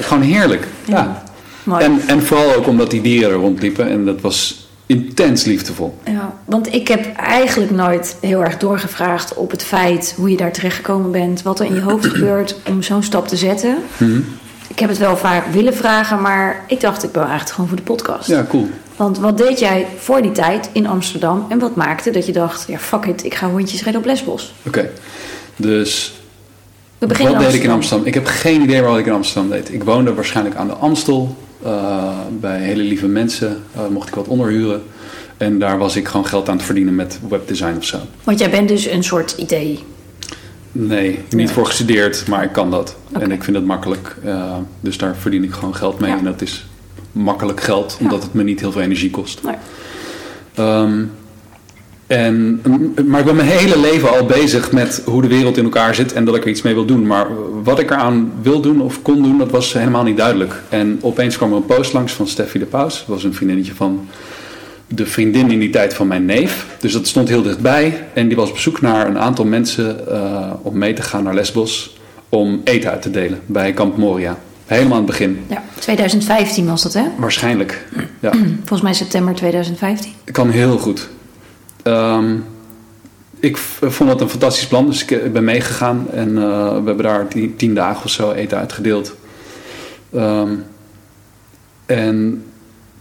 gewoon 0.00 0.22
heerlijk. 0.22 0.66
Ja. 0.84 1.22
Mooi. 1.62 1.84
En, 1.84 2.00
en 2.06 2.22
vooral 2.22 2.54
ook 2.54 2.66
omdat 2.66 2.90
die 2.90 3.00
dieren 3.00 3.30
er 3.30 3.36
rondliepen 3.36 3.90
en 3.90 4.04
dat 4.04 4.20
was 4.20 4.68
intens 4.86 5.44
liefdevol. 5.44 5.98
Ja, 6.04 6.34
want 6.44 6.74
ik 6.74 6.88
heb 6.88 7.16
eigenlijk 7.16 7.70
nooit 7.70 8.16
heel 8.20 8.44
erg 8.44 8.58
doorgevraagd 8.58 9.34
op 9.34 9.50
het 9.50 9.62
feit 9.62 10.14
hoe 10.16 10.30
je 10.30 10.36
daar 10.36 10.52
terechtgekomen 10.52 11.10
bent, 11.10 11.42
wat 11.42 11.60
er 11.60 11.66
in 11.66 11.74
je 11.74 11.80
hoofd 11.80 12.06
gebeurt 12.14 12.56
om 12.68 12.82
zo'n 12.82 13.02
stap 13.02 13.28
te 13.28 13.36
zetten. 13.36 13.76
Mhm. 13.96 14.20
Ik 14.68 14.78
heb 14.78 14.88
het 14.88 14.98
wel 14.98 15.16
vaak 15.16 15.46
willen 15.52 15.74
vragen, 15.74 16.20
maar 16.20 16.64
ik 16.66 16.80
dacht 16.80 17.04
ik 17.04 17.12
ben 17.12 17.22
eigenlijk 17.22 17.50
gewoon 17.50 17.68
voor 17.68 17.76
de 17.76 17.82
podcast. 17.82 18.28
Ja, 18.28 18.46
cool. 18.48 18.68
Want 18.96 19.18
wat 19.18 19.38
deed 19.38 19.58
jij 19.58 19.86
voor 19.98 20.22
die 20.22 20.32
tijd 20.32 20.70
in 20.72 20.86
Amsterdam 20.86 21.46
en 21.48 21.58
wat 21.58 21.76
maakte 21.76 22.10
dat 22.10 22.26
je 22.26 22.32
dacht, 22.32 22.64
ja 22.68 22.78
fuck 22.78 23.04
it, 23.04 23.24
ik 23.24 23.34
ga 23.34 23.48
hondjes 23.50 23.82
redden 23.82 24.00
op 24.02 24.06
Lesbos? 24.06 24.54
Oké, 24.66 24.90
dus 25.56 26.12
We 26.98 27.06
Wat 27.06 27.38
deed 27.38 27.54
ik 27.54 27.62
in 27.62 27.70
Amsterdam. 27.70 28.06
Ik 28.06 28.14
heb 28.14 28.26
geen 28.26 28.62
idee 28.62 28.82
wat 28.82 28.98
ik 28.98 29.06
in 29.06 29.12
Amsterdam 29.12 29.50
deed. 29.50 29.72
Ik 29.72 29.84
woonde 29.84 30.14
waarschijnlijk 30.14 30.56
aan 30.56 30.66
de 30.66 30.72
Amstel. 30.72 31.36
eh, 31.64 32.08
bij 32.40 32.60
hele 32.60 32.82
lieve 32.82 33.06
mensen 33.06 33.62
eh, 33.74 33.80
mocht 33.90 34.08
ik 34.08 34.14
wat 34.14 34.28
onderhuren. 34.28 34.82
En 35.36 35.58
daar 35.58 35.78
was 35.78 35.96
ik 35.96 36.08
gewoon 36.08 36.26
geld 36.26 36.48
aan 36.48 36.56
het 36.56 36.64
verdienen 36.64 36.94
met 36.94 37.18
webdesign 37.28 37.76
of 37.76 37.84
zo. 37.84 37.98
Want 38.24 38.38
jij 38.38 38.50
bent 38.50 38.68
dus 38.68 38.86
een 38.86 39.04
soort 39.04 39.34
idee. 39.36 39.84
Nee, 40.72 41.08
niet 41.10 41.32
Nee. 41.32 41.48
voor 41.48 41.66
gestudeerd, 41.66 42.26
maar 42.26 42.44
ik 42.44 42.52
kan 42.52 42.70
dat. 42.70 42.96
En 43.12 43.30
ik 43.32 43.44
vind 43.44 43.56
het 43.56 43.66
makkelijk. 43.66 44.16
eh, 44.24 44.56
dus 44.80 44.98
daar 44.98 45.16
verdien 45.16 45.44
ik 45.44 45.52
gewoon 45.52 45.74
geld 45.74 45.98
mee. 46.00 46.10
Ja. 46.10 46.18
En 46.18 46.24
dat 46.24 46.42
is 46.42 46.66
makkelijk 47.14 47.60
geld, 47.60 47.96
omdat 48.00 48.22
het 48.22 48.34
me 48.34 48.42
niet 48.42 48.60
heel 48.60 48.72
veel 48.72 48.82
energie 48.82 49.10
kost. 49.10 49.40
Nee. 49.42 49.54
Ehm, 50.54 51.02
en, 52.06 52.60
maar 53.06 53.20
ik 53.20 53.26
ben 53.26 53.36
mijn 53.36 53.48
hele 53.48 53.78
leven 53.78 54.10
al 54.10 54.26
bezig 54.26 54.72
met 54.72 55.02
hoe 55.04 55.22
de 55.22 55.28
wereld 55.28 55.56
in 55.56 55.64
elkaar 55.64 55.94
zit 55.94 56.12
en 56.12 56.24
dat 56.24 56.36
ik 56.36 56.42
er 56.42 56.50
iets 56.50 56.62
mee 56.62 56.74
wil 56.74 56.84
doen. 56.84 57.06
Maar 57.06 57.26
wat 57.62 57.78
ik 57.78 57.90
eraan 57.90 58.32
wil 58.42 58.60
doen 58.60 58.80
of 58.80 59.02
kon 59.02 59.22
doen, 59.22 59.38
dat 59.38 59.50
was 59.50 59.72
helemaal 59.72 60.02
niet 60.02 60.16
duidelijk. 60.16 60.62
En 60.68 60.98
opeens 61.00 61.36
kwam 61.36 61.50
er 61.50 61.56
een 61.56 61.64
post 61.64 61.92
langs 61.92 62.12
van 62.12 62.26
Steffi 62.26 62.58
de 62.58 62.64
Paus. 62.64 62.98
Dat 62.98 63.06
was 63.06 63.24
een 63.24 63.34
vriendinnetje 63.34 63.74
van 63.74 64.08
de 64.86 65.06
vriendin 65.06 65.50
in 65.50 65.58
die 65.58 65.70
tijd 65.70 65.94
van 65.94 66.06
mijn 66.06 66.24
neef. 66.24 66.66
Dus 66.80 66.92
dat 66.92 67.06
stond 67.06 67.28
heel 67.28 67.42
dichtbij. 67.42 68.06
En 68.12 68.28
die 68.28 68.36
was 68.36 68.50
op 68.50 68.58
zoek 68.58 68.80
naar 68.80 69.06
een 69.06 69.18
aantal 69.18 69.44
mensen 69.44 70.00
uh, 70.08 70.50
om 70.62 70.78
mee 70.78 70.92
te 70.92 71.02
gaan 71.02 71.24
naar 71.24 71.34
Lesbos. 71.34 71.96
Om 72.28 72.60
eten 72.64 72.90
uit 72.90 73.02
te 73.02 73.10
delen 73.10 73.40
bij 73.46 73.72
Kamp 73.72 73.96
Moria. 73.96 74.38
Helemaal 74.66 74.92
aan 74.92 74.98
het 74.98 75.06
begin. 75.06 75.44
Ja, 75.48 75.62
2015 75.78 76.66
was 76.66 76.82
dat 76.82 76.92
hè? 76.92 77.04
Waarschijnlijk, 77.16 77.86
ja. 78.20 78.32
Volgens 78.58 78.82
mij 78.82 78.92
september 78.92 79.34
2015. 79.34 80.12
Kan 80.24 80.50
heel 80.50 80.78
goed. 80.78 81.08
Um, 81.82 82.44
ik 83.40 83.56
vond 83.56 84.10
dat 84.10 84.20
een 84.20 84.28
fantastisch 84.28 84.66
plan, 84.66 84.86
dus 84.86 85.04
ik 85.04 85.32
ben 85.32 85.44
meegegaan. 85.44 86.06
En 86.10 86.28
uh, 86.28 86.68
we 86.68 86.82
hebben 86.84 87.02
daar 87.02 87.28
tien, 87.28 87.56
tien, 87.56 87.74
dagen 87.74 88.04
of 88.04 88.10
zo 88.10 88.32
eten 88.32 88.58
uitgedeeld. 88.58 89.14
Um, 90.14 90.64
en 91.86 92.44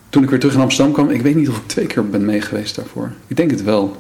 toen 0.10 0.24
ik 0.24 0.30
weer 0.30 0.40
terug 0.40 0.56
in 0.56 0.62
Amsterdam 0.62 0.94
kwam, 0.94 1.10
ik 1.10 1.22
weet 1.22 1.36
niet 1.36 1.50
of 1.50 1.58
ik 1.58 1.68
twee 1.68 1.86
keer 1.86 2.10
ben 2.10 2.26
mee 2.26 2.42
geweest 2.42 2.76
daarvoor. 2.76 3.12
Ik 3.28 3.36
denk 3.38 3.52
het 3.52 3.64
wel. 3.64 3.98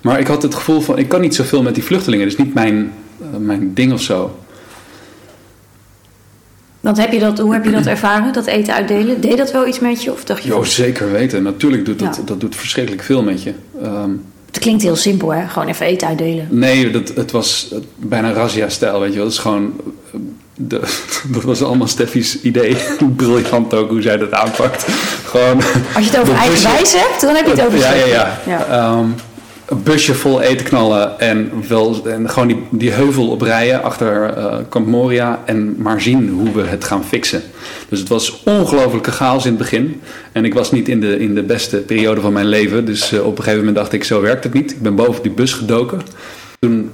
Maar 0.00 0.20
ik 0.20 0.26
had 0.26 0.42
het 0.42 0.54
gevoel 0.54 0.80
van, 0.80 0.98
ik 0.98 1.08
kan 1.08 1.20
niet 1.20 1.34
zoveel 1.34 1.62
met 1.62 1.74
die 1.74 1.84
vluchtelingen. 1.84 2.28
Dat 2.28 2.38
is 2.38 2.44
niet 2.44 2.54
mijn, 2.54 2.92
uh, 3.20 3.26
mijn 3.38 3.74
ding 3.74 3.92
of 3.92 4.00
zo. 4.00 4.43
Want 6.84 6.96
heb 6.96 7.12
je 7.12 7.18
dat, 7.18 7.38
hoe 7.38 7.52
heb 7.52 7.64
je 7.64 7.70
dat 7.70 7.86
ervaren, 7.86 8.32
dat 8.32 8.46
eten 8.46 8.74
uitdelen? 8.74 9.20
Deed 9.20 9.36
dat 9.36 9.52
wel 9.52 9.66
iets 9.66 9.78
met 9.78 10.02
je? 10.02 10.12
Of 10.12 10.24
dacht 10.24 10.42
je 10.42 10.48
jo, 10.48 10.64
zeker 10.64 11.12
weten. 11.12 11.42
Natuurlijk 11.42 11.84
doet 11.84 11.98
dat, 11.98 12.16
ja. 12.16 12.22
dat 12.24 12.40
doet 12.40 12.56
verschrikkelijk 12.56 13.02
veel 13.02 13.22
met 13.22 13.42
je. 13.42 13.52
Um, 13.82 14.24
het 14.46 14.58
klinkt 14.58 14.82
heel 14.82 14.96
simpel, 14.96 15.32
hè? 15.32 15.48
Gewoon 15.48 15.68
even 15.68 15.86
eten 15.86 16.08
uitdelen. 16.08 16.46
Nee, 16.50 16.90
dat, 16.90 17.08
het 17.08 17.30
was 17.30 17.74
bijna 17.96 18.32
razzia-stijl, 18.32 19.00
weet 19.00 19.08
je 19.08 19.14
wel. 19.14 19.24
Dat 19.24 19.32
is 19.32 19.38
gewoon... 19.38 19.72
De, 20.54 20.80
dat 21.34 21.42
was 21.42 21.62
allemaal 21.62 21.88
Steffi's 21.88 22.38
idee. 22.42 22.76
Briljant 23.16 23.74
ook 23.74 23.90
hoe 23.90 24.02
zij 24.02 24.16
dat 24.16 24.32
aanpakt. 24.32 24.84
Gewoon... 25.24 25.56
Als 25.94 26.04
je 26.04 26.10
het 26.10 26.18
over 26.18 26.34
eigenwijs 26.34 26.92
hebt, 26.92 27.20
dan 27.20 27.34
heb 27.34 27.44
je 27.44 27.50
het 27.50 27.66
over 27.66 27.78
Ja, 27.78 27.92
ja, 27.92 28.06
ja. 28.06 28.38
ja. 28.46 28.98
Um, 28.98 29.14
een 29.66 29.82
busje 29.82 30.14
vol 30.14 30.40
eten 30.40 30.66
knallen 30.66 31.20
en, 31.20 31.50
wel, 31.68 32.06
en 32.06 32.30
gewoon 32.30 32.48
die, 32.48 32.62
die 32.70 32.90
heuvel 32.90 33.28
oprijden 33.28 33.82
achter 33.82 34.38
uh, 34.38 34.56
Camp 34.68 34.86
Moria 34.86 35.42
en 35.44 35.74
maar 35.78 36.00
zien 36.00 36.28
hoe 36.28 36.52
we 36.52 36.62
het 36.62 36.84
gaan 36.84 37.04
fixen. 37.04 37.42
Dus 37.88 37.98
het 37.98 38.08
was 38.08 38.42
ongelofelijke 38.44 39.10
chaos 39.10 39.44
in 39.44 39.50
het 39.50 39.58
begin. 39.58 40.00
En 40.32 40.44
ik 40.44 40.54
was 40.54 40.72
niet 40.72 40.88
in 40.88 41.00
de, 41.00 41.18
in 41.18 41.34
de 41.34 41.42
beste 41.42 41.76
periode 41.76 42.20
van 42.20 42.32
mijn 42.32 42.46
leven. 42.46 42.84
Dus 42.84 43.12
uh, 43.12 43.20
op 43.20 43.30
een 43.30 43.36
gegeven 43.36 43.58
moment 43.58 43.76
dacht 43.76 43.92
ik, 43.92 44.04
zo 44.04 44.20
werkt 44.20 44.44
het 44.44 44.52
niet. 44.52 44.70
Ik 44.70 44.82
ben 44.82 44.94
boven 44.94 45.22
die 45.22 45.32
bus 45.32 45.52
gedoken. 45.52 46.00
Toen 46.58 46.90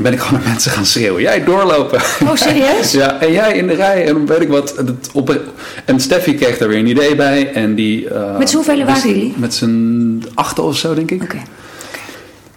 ben 0.00 0.12
ik 0.12 0.18
gewoon 0.18 0.40
naar 0.40 0.48
mensen 0.48 0.70
gaan 0.70 0.86
schreeuwen. 0.86 1.22
Jij 1.22 1.44
doorlopen. 1.44 2.00
Oh, 2.22 2.34
serieus? 2.34 2.92
ja, 3.02 3.20
en 3.20 3.32
jij 3.32 3.52
in 3.52 3.66
de 3.66 3.74
rij. 3.74 4.06
En 4.06 4.12
dan 4.12 4.26
weet 4.26 4.40
ik 4.40 4.48
wat. 4.48 4.74
Op, 5.12 5.40
en 5.84 6.00
Steffi 6.00 6.34
kreeg 6.34 6.58
daar 6.58 6.68
weer 6.68 6.78
een 6.78 6.86
idee 6.86 7.14
bij. 7.14 7.52
En 7.52 7.74
die, 7.74 8.04
uh, 8.04 8.38
met 8.38 8.50
zoveel 8.50 8.84
waren 8.84 9.08
jullie? 9.08 9.34
Met 9.36 9.54
z'n 9.54 10.22
achten 10.34 10.64
of 10.64 10.76
zo, 10.76 10.94
denk 10.94 11.10
ik. 11.10 11.22
Oké. 11.22 11.32
Okay. 11.34 11.46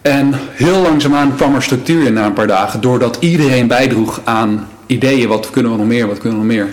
En 0.02 0.34
heel 0.52 0.80
langzaamaan 0.80 1.36
kwam 1.36 1.54
er 1.54 1.62
structuur 1.62 2.06
in 2.06 2.12
na 2.12 2.26
een 2.26 2.32
paar 2.32 2.46
dagen. 2.46 2.80
Doordat 2.80 3.16
iedereen 3.20 3.66
bijdroeg 3.66 4.20
aan 4.24 4.68
ideeën. 4.86 5.28
Wat 5.28 5.50
kunnen 5.50 5.72
we 5.72 5.78
nog 5.78 5.86
meer? 5.86 6.06
Wat 6.06 6.18
kunnen 6.18 6.40
we 6.40 6.44
nog 6.44 6.54
meer? 6.54 6.68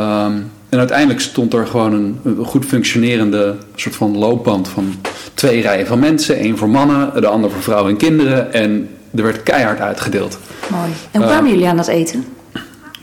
Um, 0.00 0.50
en 0.68 0.78
uiteindelijk 0.78 1.20
stond 1.20 1.54
er 1.54 1.66
gewoon 1.66 1.92
een, 1.92 2.20
een, 2.24 2.44
goed 2.44 2.64
functionerende 2.64 3.56
soort 3.74 3.96
van 3.96 4.18
loopband 4.18 4.68
van 4.68 4.94
twee 5.34 5.60
rijen 5.60 5.86
van 5.86 5.98
mensen. 5.98 6.36
één 6.36 6.58
voor 6.58 6.68
mannen, 6.68 7.20
de 7.20 7.26
ander 7.26 7.50
voor 7.50 7.62
vrouwen 7.62 7.90
en 7.90 7.96
kinderen. 7.96 8.52
En 8.52 8.88
er 9.14 9.22
werd 9.22 9.42
keihard 9.42 9.80
uitgedeeld. 9.80 10.38
Mooi. 10.68 10.90
En 11.10 11.20
hoe 11.20 11.28
kwamen 11.28 11.44
uh, 11.44 11.50
jullie 11.50 11.68
aan 11.68 11.76
dat 11.76 11.86
eten? 11.86 12.24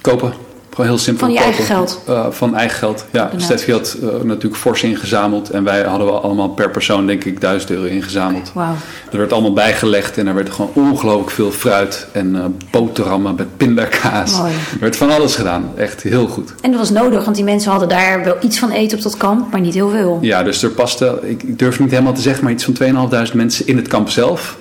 Kopen. 0.01 0.33
Gewoon 0.73 0.89
heel 0.89 0.97
simpel. 0.97 1.25
Van 1.25 1.35
je 1.35 1.41
kopen. 1.41 1.53
eigen 1.57 1.75
geld? 1.75 2.01
Uh, 2.09 2.25
van 2.29 2.55
eigen 2.55 2.77
geld, 2.77 3.05
ja. 3.11 3.31
Steffi 3.37 3.71
had 3.71 3.97
uh, 4.03 4.09
natuurlijk 4.23 4.55
fors 4.55 4.83
ingezameld. 4.83 5.49
En 5.49 5.63
wij 5.63 5.83
hadden 5.83 6.07
wel 6.07 6.21
allemaal 6.23 6.49
per 6.49 6.69
persoon, 6.69 7.05
denk 7.05 7.23
ik, 7.23 7.41
1000 7.41 7.71
euro 7.71 7.83
ingezameld. 7.83 8.51
Wauw. 8.53 8.73
Er 9.11 9.17
werd 9.17 9.33
allemaal 9.33 9.53
bijgelegd 9.53 10.17
en 10.17 10.27
er 10.27 10.33
werd 10.33 10.49
gewoon 10.49 10.71
ongelooflijk 10.73 11.31
veel 11.31 11.51
fruit 11.51 12.07
en 12.11 12.35
uh, 12.35 12.45
boterhammen 12.71 13.35
met 13.35 13.57
pindakaas. 13.57 14.37
Mooi. 14.37 14.53
Er 14.53 14.79
werd 14.79 14.95
van 14.95 15.11
alles 15.11 15.35
gedaan. 15.35 15.71
Echt 15.75 16.03
heel 16.03 16.27
goed. 16.27 16.53
En 16.61 16.71
dat 16.71 16.79
was 16.79 16.89
nodig, 16.89 17.23
want 17.23 17.35
die 17.35 17.45
mensen 17.45 17.71
hadden 17.71 17.89
daar 17.89 18.23
wel 18.23 18.35
iets 18.41 18.59
van 18.59 18.71
eten 18.71 18.97
op 18.97 19.03
dat 19.03 19.17
kamp, 19.17 19.51
maar 19.51 19.61
niet 19.61 19.73
heel 19.73 19.89
veel. 19.89 20.17
Ja, 20.21 20.43
dus 20.43 20.63
er 20.63 20.69
paste, 20.69 21.19
ik 21.21 21.59
durf 21.59 21.79
niet 21.79 21.91
helemaal 21.91 22.13
te 22.13 22.21
zeggen, 22.21 22.43
maar 22.43 22.53
iets 22.53 22.63
van 22.63 23.09
2.500 23.29 23.33
mensen 23.33 23.67
in 23.67 23.77
het 23.77 23.87
kamp 23.87 24.09
zelf. 24.09 24.57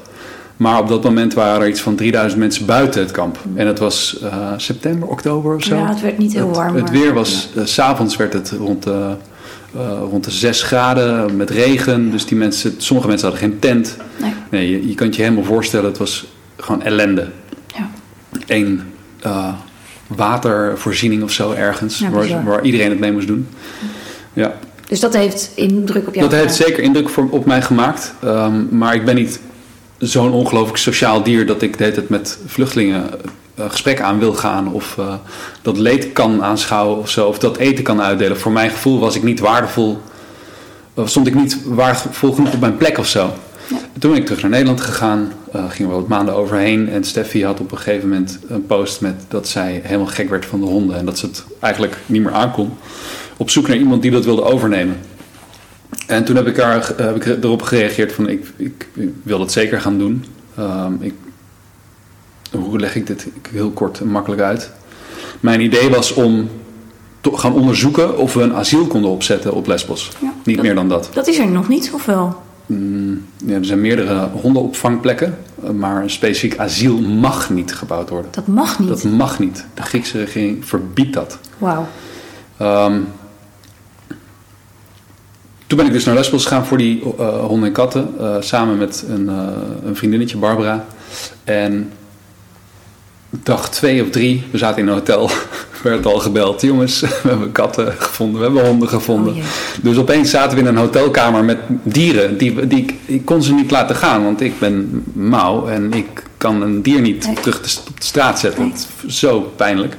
Maar 0.63 0.79
op 0.79 0.89
dat 0.89 1.03
moment 1.03 1.35
waren 1.35 1.61
er 1.63 1.69
iets 1.69 1.81
van 1.81 1.97
3000 1.97 2.41
mensen 2.41 2.67
buiten 2.67 3.01
het 3.01 3.11
kamp. 3.11 3.39
En 3.55 3.67
het 3.67 3.79
was 3.79 4.19
uh, 4.23 4.53
september, 4.57 5.09
oktober 5.09 5.55
of 5.55 5.63
zo. 5.63 5.77
Ja, 5.77 5.89
het 5.89 6.01
werd 6.01 6.19
niet 6.19 6.33
heel 6.33 6.51
warm. 6.51 6.77
Het 6.77 6.91
weer 6.91 7.15
was, 7.15 7.49
ja. 7.55 7.61
uh, 7.61 7.67
s'avonds 7.67 8.17
werd 8.17 8.33
het 8.33 8.51
rond 8.51 8.83
de, 8.83 9.15
uh, 9.77 9.81
rond 10.11 10.25
de 10.25 10.31
6 10.31 10.63
graden 10.63 11.37
met 11.37 11.51
regen. 11.51 12.11
Dus 12.11 12.27
die 12.27 12.37
mensen, 12.37 12.75
sommige 12.77 13.09
mensen 13.09 13.29
hadden 13.29 13.49
geen 13.49 13.59
tent. 13.59 13.97
Nee. 14.21 14.33
nee 14.51 14.71
je, 14.71 14.89
je 14.89 14.95
kan 14.95 15.07
het 15.07 15.17
je 15.17 15.23
helemaal 15.23 15.45
voorstellen, 15.45 15.87
het 15.87 15.99
was 15.99 16.27
gewoon 16.57 16.83
ellende. 16.83 17.29
Ja. 17.77 17.91
Eén 18.47 18.83
watervoorziening 20.07 21.23
of 21.23 21.31
zo 21.31 21.53
ergens, 21.53 21.99
Ja, 21.99 22.43
waar, 22.45 22.65
iedereen 22.65 22.91
het 22.91 22.99
mee 22.99 23.13
moest 23.13 23.27
doen. 23.27 23.49
Ja. 24.33 24.55
Dus 24.89 25.01
dat 25.01 25.15
heeft 25.15 25.51
indruk 25.55 26.07
op 26.07 26.15
jou 26.15 26.29
Dat 26.29 26.39
heeft 26.39 26.55
zeker 26.55 26.83
indruk 26.83 27.09
voor, 27.09 27.29
op 27.31 27.47
mij 27.47 27.63
gemaakt. 27.63 28.15
Um, 28.25 28.69
maar 28.71 28.95
ik 28.95 29.05
ben 29.05 29.15
niet 29.15 29.41
zo'n 30.03 30.33
ongelooflijk 30.33 30.79
sociaal 30.79 31.23
dier 31.23 31.47
dat 31.47 31.63
ik 31.63 31.79
de 31.79 31.85
hele 31.85 31.95
tijd 31.95 32.09
met 32.09 32.39
vluchtelingen 32.47 33.11
uh, 33.59 33.65
gesprekken 33.71 34.05
aan 34.05 34.19
wil 34.19 34.35
gaan. 34.35 34.73
Of 34.73 34.97
uh, 34.99 35.15
dat 35.63 35.79
leed 35.79 36.13
kan 36.13 36.43
aanschouwen 36.43 36.99
of 36.99 37.11
zo. 37.11 37.29
Of 37.29 37.39
dat 37.39 37.57
eten 37.57 37.85
kan 37.85 38.03
uitdelen. 38.03 38.39
Voor 38.39 38.53
mijn 38.53 38.71
gevoel 38.71 38.99
was 38.99 39.17
ik 39.17 39.23
niet 39.23 39.41
waardevol. 39.41 40.01
Of 40.95 41.09
stond 41.09 41.27
ik 41.27 41.35
niet 41.35 41.59
waardevol 41.65 42.33
genoeg 42.33 42.53
op 42.53 42.61
mijn 42.61 42.77
plek 42.77 42.99
of 42.99 43.07
zo. 43.07 43.33
Ja. 43.69 43.77
Toen 43.99 44.11
ben 44.11 44.21
ik 44.21 44.27
terug 44.27 44.43
naar 44.43 44.51
Nederland 44.51 44.81
gegaan. 44.81 45.33
Uh, 45.57 45.65
gingen 45.69 45.93
we 45.93 45.99
wat 45.99 46.09
maanden 46.09 46.35
overheen. 46.35 46.89
En 46.89 47.05
Steffi 47.05 47.45
had 47.45 47.61
op 47.61 47.73
een 47.73 47.79
gegeven 47.79 48.09
moment 48.09 48.39
een 48.49 48.67
post 48.67 49.01
met 49.01 49.15
dat 49.29 49.49
zij 49.49 49.81
helemaal 49.85 50.07
gek 50.07 50.31
werd 50.31 50.47
van 50.47 50.61
de 50.61 50.67
honden. 50.67 50.97
En 50.97 51.05
dat 51.05 51.19
ze 51.19 51.27
het 51.27 51.45
eigenlijk 51.61 51.97
niet 52.07 52.23
meer 52.23 52.33
aankon. 52.33 52.73
Op 53.37 53.51
zoek 53.51 53.69
naar 53.69 53.77
iemand 53.77 54.03
die 54.03 54.11
dat 54.11 54.25
wilde 54.25 54.45
overnemen. 54.45 54.97
En 56.13 56.25
toen 56.25 56.37
heb 56.37 56.47
ik, 56.47 56.59
er, 56.59 56.95
heb 56.97 57.17
ik 57.17 57.45
erop 57.45 57.63
gereageerd 57.63 58.13
van 58.13 58.29
ik, 58.29 58.47
ik, 58.57 58.89
ik 58.95 59.09
wil 59.23 59.39
dat 59.39 59.53
zeker 59.53 59.81
gaan 59.81 59.99
doen. 59.99 60.25
Um, 60.59 60.99
ik, 61.01 61.15
hoe 62.51 62.79
leg 62.79 62.95
ik 62.95 63.07
dit 63.07 63.27
heel 63.51 63.71
kort 63.71 64.01
en 64.01 64.09
makkelijk 64.09 64.43
uit? 64.43 64.71
Mijn 65.41 65.61
idee 65.61 65.91
was 65.91 66.13
om 66.13 66.49
te 67.21 67.37
gaan 67.37 67.53
onderzoeken 67.55 68.19
of 68.19 68.35
we 68.35 68.43
een 68.43 68.55
asiel 68.55 68.87
konden 68.87 69.11
opzetten 69.11 69.55
op 69.55 69.67
Lesbos. 69.67 70.11
Ja, 70.21 70.33
niet 70.45 70.57
dat, 70.57 70.65
meer 70.65 70.75
dan 70.75 70.89
dat. 70.89 71.11
Dat 71.13 71.27
is 71.27 71.39
er 71.39 71.49
nog 71.49 71.69
niet, 71.69 71.91
of 71.95 72.05
wel? 72.05 72.43
Mm, 72.67 73.25
ja, 73.45 73.55
er 73.55 73.65
zijn 73.65 73.81
meerdere 73.81 74.29
hondenopvangplekken, 74.29 75.39
maar 75.75 76.03
een 76.03 76.11
specifiek 76.11 76.59
asiel 76.59 77.01
mag 77.01 77.51
niet 77.51 77.75
gebouwd 77.75 78.09
worden. 78.09 78.31
Dat 78.31 78.47
mag 78.47 78.79
niet? 78.79 78.89
Dat 78.89 79.05
mag 79.05 79.39
niet. 79.39 79.67
De 79.75 79.83
Griekse 79.83 80.19
regering 80.19 80.67
verbiedt 80.67 81.15
dat. 81.15 81.39
Wauw. 81.59 81.87
Um, 82.61 83.07
toen 85.73 85.81
ben 85.81 85.91
ik 85.91 85.97
dus 85.97 86.07
naar 86.07 86.15
Lesbos 86.15 86.43
gegaan 86.43 86.67
voor 86.67 86.79
die 86.79 87.03
uh, 87.19 87.45
honden 87.45 87.69
en 87.69 87.75
katten. 87.75 88.15
Uh, 88.21 88.37
samen 88.41 88.79
met 88.79 89.05
een, 89.09 89.25
uh, 89.25 89.43
een, 89.85 89.97
vriendinnetje, 89.97 90.37
Barbara. 90.37 90.85
En 91.45 91.93
dag 93.31 93.71
twee 93.71 94.03
of 94.03 94.11
drie, 94.11 94.43
we 94.51 94.59
zaten 94.59 94.83
in 94.83 94.89
een 94.89 94.95
hotel, 94.95 95.31
werd 95.83 96.07
al 96.07 96.19
gebeld. 96.19 96.61
Jongens, 96.61 97.01
we 97.23 97.29
hebben 97.29 97.53
katten 97.53 97.93
gevonden, 97.99 98.39
we 98.39 98.45
hebben 98.45 98.67
honden 98.67 98.89
gevonden. 98.89 99.35
Oh, 99.35 99.43
dus 99.83 99.97
opeens 99.97 100.31
zaten 100.31 100.57
we 100.57 100.63
in 100.63 100.69
een 100.69 100.77
hotelkamer 100.77 101.45
met 101.45 101.59
dieren. 101.83 102.39
Die, 102.39 102.67
die, 102.67 102.79
ik, 102.79 102.95
ik 103.05 103.25
kon 103.25 103.43
ze 103.43 103.55
niet 103.55 103.71
laten 103.71 103.97
gaan, 103.97 104.25
want 104.25 104.41
ik 104.41 104.59
ben 104.59 105.05
mouw. 105.13 105.67
En 105.67 105.93
ik 105.93 106.23
kan 106.37 106.63
een 106.63 106.83
dier 106.83 107.01
niet 107.01 107.27
Nee. 107.27 107.35
terug 107.35 107.61
de, 107.61 107.79
op 107.89 108.01
de 108.01 108.07
straat 108.07 108.39
zetten. 108.39 108.63
Nee. 108.63 108.73
Het 108.73 108.89
is 109.07 109.19
zo 109.19 109.53
pijnlijk. 109.57 109.97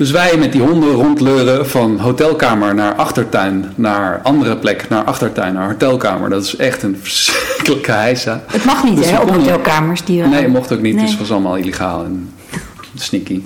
Dus 0.00 0.10
wij 0.10 0.36
met 0.36 0.52
die 0.52 0.60
honden 0.60 0.92
rondleuren 0.92 1.68
van 1.68 1.98
hotelkamer 1.98 2.74
naar 2.74 2.94
achtertuin, 2.94 3.72
naar 3.74 4.20
andere 4.22 4.56
plek, 4.56 4.88
naar 4.88 5.04
achtertuin, 5.04 5.54
naar 5.54 5.68
hotelkamer. 5.68 6.30
Dat 6.30 6.44
is 6.44 6.56
echt 6.56 6.82
een 6.82 6.98
verschrikkelijke 7.02 7.92
heisa. 7.92 8.42
Het 8.46 8.64
mag 8.64 8.84
niet, 8.84 8.96
Dus 8.96 9.10
hè, 9.10 9.20
op 9.20 9.30
hotelkamers. 9.30 10.04
Die 10.04 10.22
Nee, 10.22 10.48
mocht 10.48 10.72
ook 10.72 10.80
niet, 10.80 10.94
Nee. 10.94 11.02
dus 11.02 11.10
het 11.10 11.20
was 11.20 11.30
allemaal 11.30 11.56
illegaal 11.56 12.04
en 12.04 12.30
sneaky. 12.94 13.40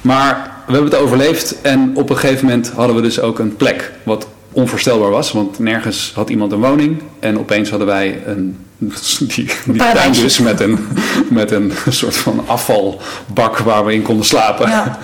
Maar 0.00 0.50
we 0.66 0.72
hebben 0.72 0.90
het 0.90 1.00
overleefd 1.00 1.60
en 1.60 1.90
op 1.94 2.10
een 2.10 2.18
gegeven 2.18 2.44
moment 2.46 2.70
hadden 2.74 2.96
we 2.96 3.02
dus 3.02 3.20
ook 3.20 3.38
een 3.38 3.56
plek 3.56 3.92
wat 4.02 4.26
onvoorstelbaar 4.52 5.10
was. 5.10 5.32
Want 5.32 5.58
nergens 5.58 6.12
had 6.14 6.30
iemand 6.30 6.52
een 6.52 6.60
woning 6.60 7.02
en 7.20 7.38
opeens 7.38 7.70
hadden 7.70 7.88
wij 7.88 8.22
een, 8.26 8.56
die, 8.78 9.50
die 9.64 9.76
tuin 9.76 10.12
dus 10.12 10.38
met 10.38 10.60
een, 10.60 10.78
met 11.28 11.50
een 11.50 11.72
soort 11.88 12.16
van 12.16 12.42
afvalbak 12.46 13.58
waar 13.58 13.84
we 13.84 13.94
in 13.94 14.02
konden 14.02 14.26
slapen. 14.26 14.68
Ja. 14.68 14.98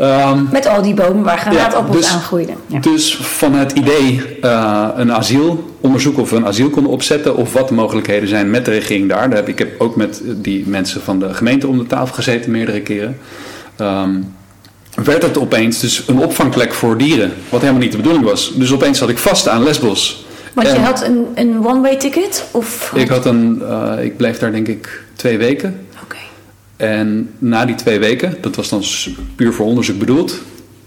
Ehm, 0.00 0.44
Met 0.50 0.66
al 0.66 0.82
die 0.82 0.94
bomen 0.94 1.22
waar 1.22 1.38
granaatappels 1.38 1.96
dus- 1.96 2.12
aan 2.12 2.20
groeiden. 2.20 2.54
Ja. 2.66 2.78
dus 2.78 3.16
van 3.16 3.54
het 3.54 3.72
idee 3.72 4.22
uh, 4.42 4.88
een 4.96 5.12
asiel, 5.12 5.74
onderzoeken 5.80 6.22
of 6.22 6.30
we 6.30 6.36
een 6.36 6.46
asiel 6.46 6.70
konden 6.70 6.92
opzetten 6.92 7.36
of 7.36 7.52
wat 7.52 7.68
de 7.68 7.74
mogelijkheden 7.74 8.28
zijn 8.28 8.50
met 8.50 8.64
de 8.64 8.70
regering 8.70 9.08
daar. 9.08 9.28
daar 9.28 9.38
heb, 9.38 9.48
ik 9.48 9.58
heb 9.58 9.80
ook 9.80 9.96
met 9.96 10.22
die 10.24 10.68
mensen 10.68 11.00
van 11.00 11.18
de 11.18 11.34
gemeente 11.34 11.66
om 11.66 11.78
de 11.78 11.86
tafel 11.86 12.14
gezeten 12.14 12.50
meerdere 12.50 12.80
keren. 12.80 13.18
Um, 13.80 14.34
werd 15.04 15.22
het 15.22 15.38
opeens 15.38 15.80
dus 15.80 16.08
een 16.08 16.18
opvangplek 16.18 16.72
voor 16.72 16.98
dieren, 16.98 17.32
wat 17.48 17.60
helemaal 17.60 17.82
niet 17.82 17.92
de 17.92 17.96
bedoeling 17.96 18.24
was. 18.24 18.52
Dus 18.54 18.72
opeens 18.72 18.98
zat 18.98 19.08
ik 19.08 19.18
vast 19.18 19.48
aan 19.48 19.62
Lesbos. 19.62 20.24
Want 20.52 20.68
je 20.68 20.78
had 20.78 21.04
een, 21.04 21.26
een 21.34 21.66
one-way 21.66 21.96
ticket? 21.96 22.44
Of... 22.50 22.92
Ik, 22.94 23.08
had 23.08 23.26
een, 23.26 23.62
eh, 23.68 24.04
ik 24.04 24.16
bleef 24.16 24.38
daar 24.38 24.52
denk 24.52 24.68
ik 24.68 25.02
twee 25.14 25.38
weken. 25.38 25.86
En 26.80 27.34
na 27.38 27.64
die 27.64 27.74
twee 27.74 27.98
weken, 27.98 28.36
dat 28.40 28.56
was 28.56 28.68
dan 28.68 28.82
puur 29.36 29.52
voor 29.52 29.66
onderzoek 29.66 29.98
bedoeld, 29.98 30.40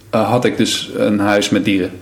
eh, 0.09 0.29
had 0.29 0.45
ik 0.45 0.57
dus 0.57 0.91
een 0.95 1.19
huis 1.19 1.49
met 1.49 1.65
dieren. 1.65 1.91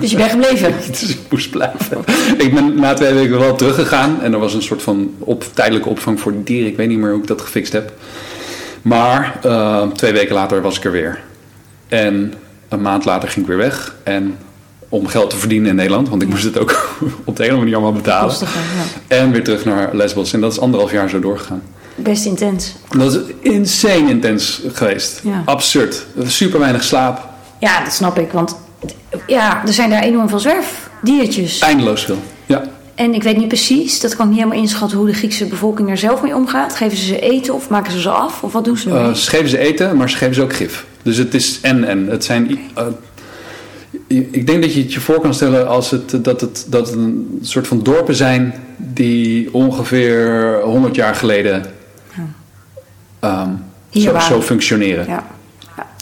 Dus 0.00 0.10
je 0.10 0.16
bent 0.16 0.30
gebleven? 0.30 0.74
Dus 1.00 1.08
ik 1.08 1.18
moest 1.30 1.50
blijven. 1.50 1.98
Ik 2.38 2.54
ben 2.54 2.74
na 2.74 2.94
twee 2.94 3.14
weken 3.14 3.38
wel 3.38 3.56
teruggegaan. 3.56 4.22
En 4.22 4.32
er 4.32 4.38
was 4.38 4.54
een 4.54 4.62
soort 4.62 4.82
van 4.82 5.14
op, 5.18 5.44
tijdelijke 5.54 5.88
opvang 5.88 6.20
voor 6.20 6.34
dieren. 6.44 6.68
Ik 6.68 6.76
weet 6.76 6.88
niet 6.88 6.98
meer 6.98 7.10
hoe 7.10 7.20
ik 7.20 7.26
dat 7.26 7.40
gefixt 7.40 7.72
heb. 7.72 7.92
Maar 8.82 9.38
eh, 9.42 9.88
twee 9.88 10.12
weken 10.12 10.34
later 10.34 10.62
was 10.62 10.76
ik 10.76 10.84
er 10.84 10.90
weer. 10.90 11.20
En 11.88 12.34
een 12.68 12.82
maand 12.82 13.04
later 13.04 13.28
ging 13.28 13.40
ik 13.40 13.50
weer 13.50 13.60
weg. 13.60 13.94
En 14.02 14.38
om 14.88 15.06
geld 15.06 15.30
te 15.30 15.36
verdienen 15.36 15.68
in 15.68 15.74
Nederland. 15.74 16.08
Want 16.08 16.22
ik 16.22 16.28
moest 16.28 16.44
het 16.44 16.58
ook 16.58 16.98
op 17.24 17.36
de 17.36 17.42
hele 17.42 17.56
manier 17.56 17.74
allemaal 17.74 17.92
betalen. 17.92 18.28
Kostiger, 18.28 18.60
ja. 19.08 19.16
En 19.16 19.30
weer 19.30 19.44
terug 19.44 19.64
naar 19.64 19.96
Lesbos. 19.96 20.32
En 20.32 20.40
dat 20.40 20.52
is 20.52 20.60
anderhalf 20.60 20.92
jaar 20.92 21.08
zo 21.08 21.20
doorgegaan. 21.20 21.62
Best 21.94 22.24
intens. 22.24 22.74
Dat 22.96 23.14
is 23.14 23.20
insane 23.40 24.08
intens 24.08 24.62
geweest. 24.72 25.20
Ja. 25.24 25.42
Absurd. 25.44 26.06
Super 26.26 26.58
weinig 26.58 26.84
slaap. 26.84 27.28
Ja, 27.60 27.84
dat 27.84 27.92
snap 27.92 28.18
ik. 28.18 28.32
Want 28.32 28.56
ja, 29.26 29.62
er 29.66 29.72
zijn 29.72 29.90
daar 29.90 30.02
enorm 30.02 30.28
veel 30.28 30.38
zwerfdiertjes. 30.38 31.58
Eindeloos 31.58 32.04
veel. 32.04 32.18
Ja. 32.46 32.64
En 32.94 33.14
ik 33.14 33.22
weet 33.22 33.36
niet 33.36 33.48
precies, 33.48 34.00
dat 34.00 34.16
kan 34.16 34.24
ik 34.24 34.30
niet 34.30 34.40
helemaal 34.40 34.62
inschatten 34.62 34.98
hoe 34.98 35.06
de 35.06 35.14
Griekse 35.14 35.46
bevolking 35.46 35.90
er 35.90 35.98
zelf 35.98 36.22
mee 36.22 36.34
omgaat. 36.34 36.76
Geven 36.76 36.96
ze 36.96 37.04
ze 37.04 37.20
eten 37.20 37.54
of 37.54 37.68
maken 37.68 37.92
ze 37.92 38.00
ze 38.00 38.10
af? 38.10 38.42
Of 38.42 38.52
wat 38.52 38.64
doen 38.64 38.76
ze 38.76 38.90
ermee? 38.90 39.16
ze 39.16 39.30
geven 39.30 39.48
ze 39.48 39.58
eten, 39.58 39.96
maar 39.96 40.10
ze 40.10 40.16
geven 40.16 40.34
ze 40.34 40.42
ook 40.42 40.54
gif. 40.54 40.86
Dus 41.02 41.16
het 41.16 41.34
is 41.34 41.58
en 41.62 41.84
en. 41.84 42.06
Het 42.06 42.24
zijn. 42.24 42.58
Ik 44.06 44.46
denk 44.46 44.62
dat 44.62 44.74
je 44.74 44.82
het 44.82 44.92
je 44.92 45.00
voor 45.00 45.20
kan 45.20 45.34
stellen 45.34 45.68
als 45.68 45.90
het, 45.90 46.24
dat, 46.24 46.40
het, 46.40 46.66
dat 46.68 46.86
het 46.86 46.96
een 46.96 47.38
soort 47.42 47.66
van 47.66 47.82
dorpen 47.82 48.14
zijn 48.14 48.54
die 48.76 49.54
ongeveer 49.54 50.60
100 50.62 50.94
jaar 50.94 51.14
geleden 51.14 51.64
Hier 53.90 54.20
zo, 54.20 54.42
functioneren. 54.42 55.06
ja. 55.06 55.26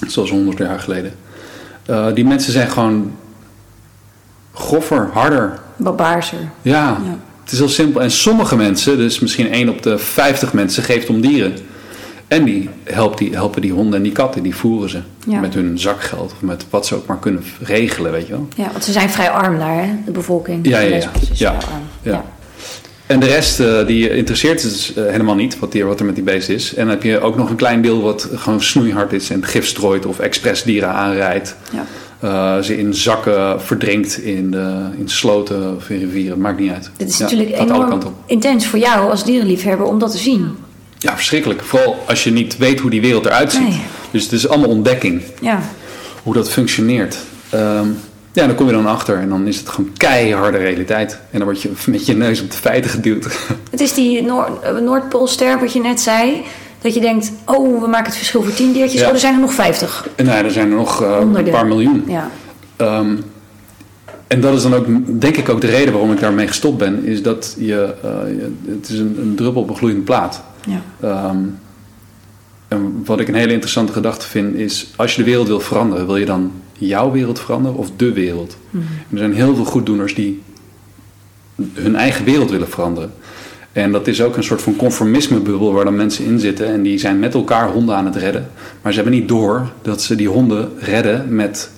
Zoals 0.07 0.31
100 0.31 0.59
jaar 0.59 0.79
geleden. 0.81 1.15
Eh, 1.87 2.07
die 2.15 2.25
mensen 2.25 2.53
zijn 2.53 2.71
gewoon 2.71 3.13
groffer, 4.53 5.11
harder. 5.13 5.59
Barbaarser. 5.77 6.39
Ja, 6.63 6.73
Ja. 7.05 7.19
het 7.43 7.53
is 7.53 7.59
heel 7.59 7.69
simpel. 7.69 8.01
En 8.01 8.11
sommige 8.11 8.57
mensen, 8.57 8.97
dus 8.97 9.19
misschien 9.21 9.53
1 9.53 9.69
op 9.69 9.83
de 9.83 9.99
50 9.99 10.53
mensen, 10.53 10.83
geeft 10.83 11.09
om 11.09 11.21
dieren. 11.21 11.55
En 12.29 12.45
die, 12.45 12.69
helpt 12.85 13.19
die 13.19 13.35
helpen 13.35 13.63
die 13.63 13.73
honden 13.73 13.95
en 13.95 14.03
die 14.03 14.13
katten, 14.13 14.43
die 14.43 14.55
voeren 14.55 14.91
ze. 14.91 15.01
Ja. 15.27 15.41
Met 15.41 15.55
hun 15.55 15.79
zakgeld 15.79 16.33
of 16.33 16.43
met 16.43 16.65
wat 16.71 16.87
ze 16.87 16.95
ook 16.95 17.07
maar 17.07 17.19
kunnen 17.19 17.43
regelen, 17.61 18.13
weet 18.13 18.27
je 18.27 18.33
wel. 18.33 18.49
Ja, 18.57 18.71
want 18.73 18.85
ze 18.85 18.93
zijn 18.93 19.11
vrij 19.11 19.31
arm 19.31 19.59
daar, 19.59 19.85
hè? 19.85 19.91
de 20.05 20.11
bevolking. 20.11 20.69
Ja, 20.69 20.81
ja, 20.81 20.97
ja. 20.97 21.11
Ja. 21.33 21.57
Ja. 22.03 22.25
En 23.07 23.21
de 23.21 23.27
rest 23.27 23.61
eh, 23.61 23.87
die 23.87 24.17
interesseert 24.17 24.63
dus 24.63 24.95
eh, 24.95 25.05
helemaal 25.05 25.35
niet 25.35 25.59
wat, 25.59 25.73
die, 25.73 25.85
wat 25.85 26.01
er 26.01 26.07
met 26.07 26.15
die 26.15 26.25
beest 26.25 26.49
is. 26.49 26.75
En 26.75 26.81
dan 26.87 26.95
heb 26.95 27.03
je 27.03 27.21
ook 27.21 27.37
nog 27.37 27.51
een 27.51 27.57
klein 27.57 27.83
deel 27.83 28.03
wat 28.03 28.29
gewoon 28.35 28.63
snoeihard 28.63 29.13
is 29.13 29.31
en 29.31 29.45
gif 29.45 29.67
strooit 29.67 30.07
of 30.07 30.19
expres 30.19 30.63
dieren 30.63 30.89
aanrijdt. 30.89 31.57
Ja. 31.73 31.85
Eh, 32.21 32.63
ze 32.63 32.79
in 32.79 32.95
zakken 32.95 33.63
verdrinkt 33.63 34.19
in, 34.19 34.51
de, 34.51 34.89
in 34.99 35.09
sloten 35.09 35.77
of 35.77 35.91
in 35.91 35.99
rivieren, 35.99 36.41
maakt 36.41 36.61
niet 36.61 36.71
uit. 36.71 36.91
Dit 36.97 37.09
is 37.09 37.19
Ja, 37.19 37.23
natuurlijk 37.23 37.59
enorm 37.59 38.01
intens 38.27 38.67
voor 38.67 38.79
jou 38.79 39.11
als 39.11 39.25
dierenliefhebber 39.25 39.87
om 39.87 39.99
dat 39.99 40.11
te 40.11 40.19
zien. 40.19 40.57
Ja, 41.05 41.17
verschrikkelijk. 41.17 41.63
Vooral 41.63 42.05
als 42.09 42.25
je 42.25 42.31
niet 42.31 42.57
weet 42.57 42.81
hoe 42.81 42.91
die 42.91 43.01
wereld 43.01 43.27
eruit 43.27 43.53
ziet. 43.53 43.69
Nee. 43.69 43.81
Dus 44.11 44.23
het 44.23 44.33
is 44.33 44.49
allemaal 44.49 44.69
ontdekking, 44.69 45.23
Ja, 45.41 45.61
hoe 46.23 46.35
dat 46.35 46.51
functioneert. 46.51 47.19
Ehm, 47.51 47.89
ja, 48.33 48.47
dan 48.47 48.55
kom 48.55 48.67
je 48.67 48.73
dan 48.73 48.87
achter 48.87 49.19
en 49.19 49.29
dan 49.29 49.47
is 49.47 49.57
het 49.57 49.69
gewoon 49.69 49.91
keiharde 49.97 50.59
realiteit. 50.59 51.13
En 51.31 51.39
dan 51.39 51.45
word 51.45 51.63
je 51.63 51.71
met 51.91 52.07
je 52.07 52.17
neus 52.17 52.41
op 52.43 52.51
de 52.51 52.57
feiten 52.57 52.91
geduwd. 52.91 53.25
het 53.71 53.81
is 53.81 53.95
die 53.95 54.19
eh, 54.19 54.77
Noordpoolster 54.81 55.59
wat 55.61 55.73
je 55.73 55.81
net 55.81 56.01
zei. 56.01 56.43
Dat 56.81 56.95
je 56.95 57.01
denkt, 57.01 57.33
oh, 57.45 57.81
we 57.81 57.87
maken 57.89 58.07
het 58.07 58.17
verschil 58.17 58.43
voor 58.43 58.55
tien 58.55 58.73
diertjes. 58.73 59.01
Ja. 59.01 59.07
Oh, 59.07 59.13
er 59.13 59.19
zijn 59.19 59.35
er 59.35 59.41
nog 59.41 59.55
vijftig. 59.55 60.09
en 60.17 60.25
nou, 60.25 60.39
ja, 60.39 60.45
er 60.45 60.51
zijn 60.51 60.71
er 60.71 60.77
nog 60.77 61.03
eh, 61.03 61.19
een 61.35 61.51
paar 61.51 61.67
miljoen. 61.67 62.05
Ja, 62.07 62.31
Ehm, 62.77 63.17
en 64.27 64.41
dat 64.41 64.55
is 64.55 64.63
dan 64.63 64.75
ook, 64.75 64.87
denk 65.21 65.37
ik, 65.37 65.49
ook 65.49 65.61
de 65.61 65.67
reden 65.67 65.93
waarom 65.93 66.13
ik 66.13 66.21
daarmee 66.21 66.47
gestopt 66.47 66.79
ben. 66.79 67.05
Is 67.05 67.23
dat 67.23 67.55
je, 67.59 67.95
eh, 68.03 68.11
het 68.69 68.89
is 68.89 68.99
een, 68.99 69.17
een 69.21 69.35
druppel 69.35 69.63
op 69.63 69.69
een 69.69 69.77
gloeiende 69.77 70.05
plaat. 70.05 70.43
Ja. 70.67 70.83
Ehm, 71.01 71.39
en 72.69 73.03
wat 73.05 73.21
ik 73.21 73.29
een 73.29 73.35
hele 73.35 73.53
interessante 73.53 73.93
gedachte 73.93 74.27
vind 74.27 74.55
is, 74.55 74.93
als 74.97 75.15
je 75.15 75.23
de 75.23 75.29
wereld 75.31 75.47
wil 75.47 75.61
veranderen, 75.61 76.07
wil 76.07 76.17
je 76.17 76.25
dan 76.25 76.53
jouw 76.73 77.11
wereld 77.11 77.41
veranderen 77.41 77.79
of 77.79 77.91
de 77.97 78.13
wereld? 78.13 78.57
Er 79.11 79.19
zijn 79.19 79.35
heel 79.35 79.55
veel 79.55 79.65
goeddoeners 79.65 80.15
die 80.15 80.43
hun 81.73 81.97
eigen 81.97 82.25
wereld 82.25 82.51
willen 82.51 82.69
veranderen. 82.69 83.13
En 83.73 83.93
dat 83.93 84.07
is 84.07 84.23
ook 84.23 84.37
een 84.37 84.45
soort 84.45 84.63
van 84.63 84.77
conformismebubbel 84.77 85.73
waar 85.73 85.85
dan 85.85 85.97
mensen 85.97 86.25
in 86.25 86.39
zitten 86.39 86.67
en 86.67 86.83
die 86.83 86.99
zijn 86.99 87.19
met 87.19 87.35
elkaar 87.35 87.71
honden 87.71 87.97
aan 87.97 88.05
het 88.05 88.17
redden. 88.17 88.51
Maar 88.83 88.93
ze 88.93 89.01
hebben 89.01 89.19
niet 89.19 89.29
door 89.29 89.73
dat 89.83 90.03
ze 90.03 90.15
die 90.15 90.29
honden 90.29 90.73
redden 90.79 91.35
met 91.35 91.71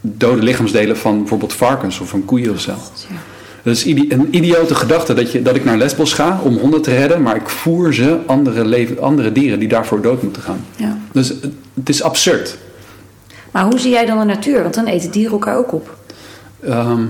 dode 0.00 0.42
lichaamsdelen 0.42 0.96
van 0.96 1.18
bijvoorbeeld 1.18 1.52
varkens 1.52 2.00
of 2.00 2.08
van 2.08 2.24
koeien 2.24 2.52
of 2.52 2.60
zo. 2.60 2.72
ja. 3.08 3.16
Dat 3.64 3.74
is 3.76 3.84
een 3.84 4.28
idiote 4.30 4.74
gedachte 4.74 5.14
dat, 5.14 5.32
je, 5.32 5.42
dat 5.42 5.56
ik 5.56 5.64
naar 5.64 5.76
Lesbos 5.76 6.12
ga 6.12 6.40
om 6.42 6.56
honden 6.56 6.82
te 6.82 6.90
redden, 6.96 7.22
maar 7.22 7.36
ik 7.36 7.48
voer 7.48 7.94
ze 7.94 8.18
andere, 8.26 8.64
leven, 8.64 9.00
andere 9.02 9.32
dieren 9.32 9.58
die 9.58 9.68
daarvoor 9.68 10.02
dood 10.02 10.22
moeten 10.22 10.42
gaan. 10.42 10.64
ja. 10.76 10.98
Dus 11.12 11.28
het, 11.28 11.52
het 11.74 11.88
is 11.88 12.02
absurd. 12.02 12.58
Maar 13.50 13.64
hoe 13.64 13.78
zie 13.78 13.90
jij 13.90 14.06
dan 14.06 14.18
de 14.18 14.24
natuur? 14.24 14.62
Want 14.62 14.74
dan 14.74 14.86
eten 14.86 15.10
dieren 15.10 15.32
elkaar 15.32 15.56
ook 15.56 15.72
op. 15.72 15.96
Ehm, 16.60 17.02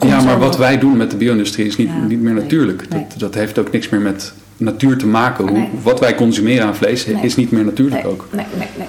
ja, 0.00 0.20
maar 0.22 0.38
wat 0.38 0.56
wij 0.56 0.78
doen 0.78 0.96
met 0.96 1.10
de 1.10 1.16
bio-industrie 1.16 1.66
is 1.66 1.76
niet, 1.76 1.88
Ja, 1.88 2.04
niet 2.06 2.20
meer 2.20 2.32
nee, 2.32 2.42
natuurlijk. 2.42 2.88
nee. 2.88 3.06
Dat, 3.08 3.18
dat 3.18 3.34
heeft 3.34 3.58
ook 3.58 3.72
niks 3.72 3.88
meer 3.88 4.00
met 4.00 4.32
natuur 4.56 4.98
te 4.98 5.06
maken. 5.06 5.48
Hoe, 5.48 5.58
Nee. 5.58 5.68
Wat 5.82 6.00
wij 6.00 6.14
consumeren 6.14 6.66
aan 6.66 6.76
vlees 6.76 7.04
is 7.04 7.36
niet 7.36 7.50
meer 7.50 7.64
natuurlijk 7.64 8.06
ook. 8.06 8.26
nee, 8.30 8.46
nee, 8.58 8.68
nee. 8.76 8.86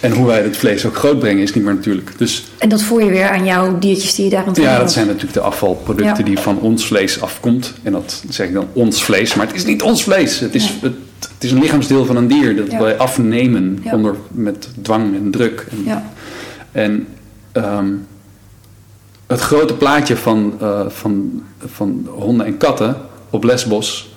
En 0.00 0.12
hoe 0.12 0.26
wij 0.26 0.42
het 0.42 0.56
vlees 0.56 0.86
ook 0.86 0.96
groot 0.96 1.18
brengen 1.18 1.42
is 1.42 1.52
niet 1.54 1.64
meer 1.64 1.74
natuurlijk. 1.74 2.12
Dus 2.18 2.44
En 2.58 2.68
dat 2.68 2.82
voer 2.82 3.02
je 3.04 3.10
weer 3.10 3.28
aan 3.28 3.44
jouw 3.44 3.78
diertjes 3.78 4.14
die 4.14 4.24
je 4.24 4.30
daar 4.30 4.44
aan 4.46 4.54
ja, 4.54 4.78
dat 4.78 4.92
zijn 4.92 5.06
natuurlijk 5.06 5.32
de 5.34 5.40
afvalproducten 5.40 6.16
Ja. 6.18 6.22
die 6.22 6.38
van 6.38 6.58
ons 6.60 6.86
vlees 6.86 7.20
afkomt. 7.20 7.72
En 7.82 7.92
dat 7.92 8.22
zeg 8.28 8.46
ik 8.48 8.52
dan 8.54 8.66
ons 8.72 9.02
vlees, 9.04 9.34
maar 9.34 9.46
het 9.46 9.56
is 9.56 9.64
niet 9.64 9.82
ons 9.82 10.02
vlees. 10.02 10.40
Het 10.40 10.54
is, 10.54 10.64
Nee. 10.68 10.78
het, 10.82 10.92
het 11.34 11.44
is 11.44 11.50
een 11.52 11.60
lichaamsdeel 11.60 12.04
van 12.04 12.16
een 12.16 12.28
dier 12.28 12.56
dat 12.56 12.70
Ja. 12.70 12.80
wij 12.80 12.96
afnemen 12.96 13.78
Ja. 13.82 13.92
onder, 13.92 14.14
met 14.30 14.68
dwang 14.82 15.14
en 15.16 15.30
druk. 15.30 15.66
En, 15.70 15.82
Ja. 15.84 16.10
en 16.72 17.06
ehm, 17.52 17.88
het 19.26 19.40
grote 19.40 19.74
plaatje 19.74 20.16
van, 20.16 20.54
eh, 20.60 20.80
van, 20.88 21.42
van 21.66 22.08
honden 22.10 22.46
en 22.46 22.56
katten 22.56 22.96
op 23.30 23.44
Lesbos 23.44 24.14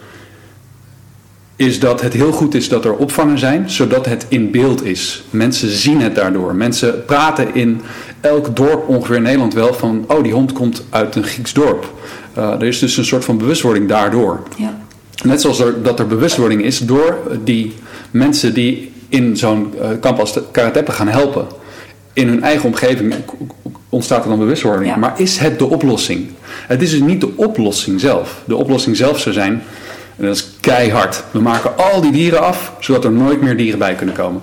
is 1.65 1.79
dat 1.79 2.01
het 2.01 2.13
heel 2.13 2.31
goed 2.31 2.55
is 2.55 2.69
dat 2.69 2.85
er 2.85 2.95
opvangen 2.95 3.39
zijn, 3.39 3.69
zodat 3.69 4.05
het 4.05 4.25
in 4.29 4.51
beeld 4.51 4.83
is. 4.83 5.23
Mensen 5.29 5.69
zien 5.69 6.01
het 6.01 6.15
daardoor. 6.15 6.55
Mensen 6.55 7.05
praten 7.05 7.55
in 7.55 7.81
elk 8.21 8.55
dorp 8.55 8.87
ongeveer 8.87 9.15
in 9.15 9.21
Nederland 9.21 9.53
wel 9.53 9.73
van, 9.73 10.05
oh 10.07 10.23
die 10.23 10.33
hond 10.33 10.51
komt 10.51 10.83
uit 10.89 11.15
een 11.15 11.23
Grieks 11.23 11.53
dorp. 11.53 11.93
Eh, 12.33 12.51
er 12.51 12.63
is 12.63 12.79
dus 12.79 12.97
een 12.97 13.05
soort 13.05 13.25
van 13.25 13.37
bewustwording 13.37 13.87
daardoor. 13.87 14.43
Ja. 14.57 14.81
Net 15.23 15.41
zoals 15.41 15.59
er, 15.59 15.83
dat 15.83 15.99
er 15.99 16.07
bewustwording 16.07 16.63
is 16.63 16.79
door 16.79 17.17
die 17.43 17.73
mensen 18.11 18.53
die 18.53 18.91
in 19.09 19.37
zo'n 19.37 19.73
eh, 19.81 19.89
kamp 19.99 20.19
als 20.19 20.33
de 20.33 20.43
Karateppe 20.51 20.91
gaan 20.91 21.07
helpen. 21.07 21.47
In 22.13 22.27
hun 22.27 22.43
eigen 22.43 22.65
omgeving 22.65 23.13
ontstaat 23.89 24.23
er 24.23 24.29
dan 24.29 24.39
bewustwording. 24.39 24.89
Ja. 24.89 24.95
Maar 24.95 25.13
is 25.19 25.37
het 25.37 25.59
de 25.59 25.65
oplossing? 25.65 26.27
Het 26.67 26.81
is 26.81 26.91
dus 26.91 26.99
niet 26.99 27.21
de 27.21 27.31
oplossing 27.35 27.99
zelf. 27.99 28.41
De 28.45 28.55
oplossing 28.55 28.95
zelf 28.95 29.19
zou 29.19 29.35
zijn, 29.35 29.63
en 30.17 30.25
dat 30.25 30.35
is 30.35 30.49
keihard. 30.59 31.23
We 31.31 31.39
maken 31.39 31.77
al 31.77 32.01
die 32.01 32.11
dieren 32.11 32.41
af, 32.41 32.73
zodat 32.79 33.03
er 33.03 33.11
nooit 33.11 33.41
meer 33.41 33.57
dieren 33.57 33.79
bij 33.79 33.95
kunnen 33.95 34.15
komen. 34.15 34.41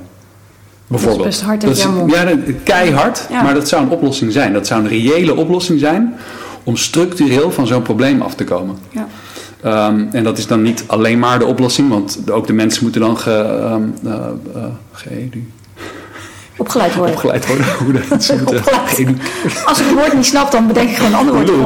Bijvoorbeeld. 0.87 1.25
best 1.25 1.41
hard 1.43 1.61
Dat 1.61 1.77
is-. 1.77 1.87
Ja, 2.07 2.25
dat- 2.25 2.39
keihard. 2.65 3.27
Ja. 3.31 3.43
Maar 3.43 3.55
dat 3.55 3.69
zou 3.69 3.83
een 3.83 3.91
oplossing 3.91 4.33
zijn. 4.33 4.53
Dat 4.53 4.67
zou 4.67 4.83
een 4.83 4.89
reële 4.89 5.35
oplossing 5.35 5.81
zijn 5.81 6.15
om 6.65 6.77
structureel 6.77 7.51
van 7.53 7.67
zo'n 7.67 7.83
probleem 7.83 8.23
af 8.23 8.35
te 8.35 8.45
komen. 8.45 8.79
Ja. 8.91 9.07
Ehm, 9.63 10.05
en 10.13 10.25
dat 10.25 10.39
is 10.39 10.47
dan 10.47 10.63
niet 10.63 10.85
alleen 10.87 11.19
maar 11.19 11.39
de 11.39 11.45
oplossing, 11.45 11.89
want 11.89 12.19
ook 12.31 12.47
de 12.47 12.53
mensen 12.53 12.83
moeten 12.83 13.01
dan 13.01 13.19
ge, 13.19 13.61
geëdu- 14.93 15.51
Opgeleid 16.61 16.95
worden. 16.95 17.15
opgeleid 17.15 17.47
worden. 17.47 17.67
Hoe 17.85 17.93
dat 17.93 18.31
geëdu- 18.87 19.17
Als 19.67 19.81
ik 19.81 19.87
een 19.89 19.95
woord 19.95 20.13
niet 20.15 20.27
snap, 20.27 20.51
dan 20.53 20.67
bedenk 20.67 20.91
ik 20.91 20.97
gewoon 20.97 21.13
een 21.13 21.19
ander 21.19 21.35
woord. 21.35 21.47
Die 21.47 21.57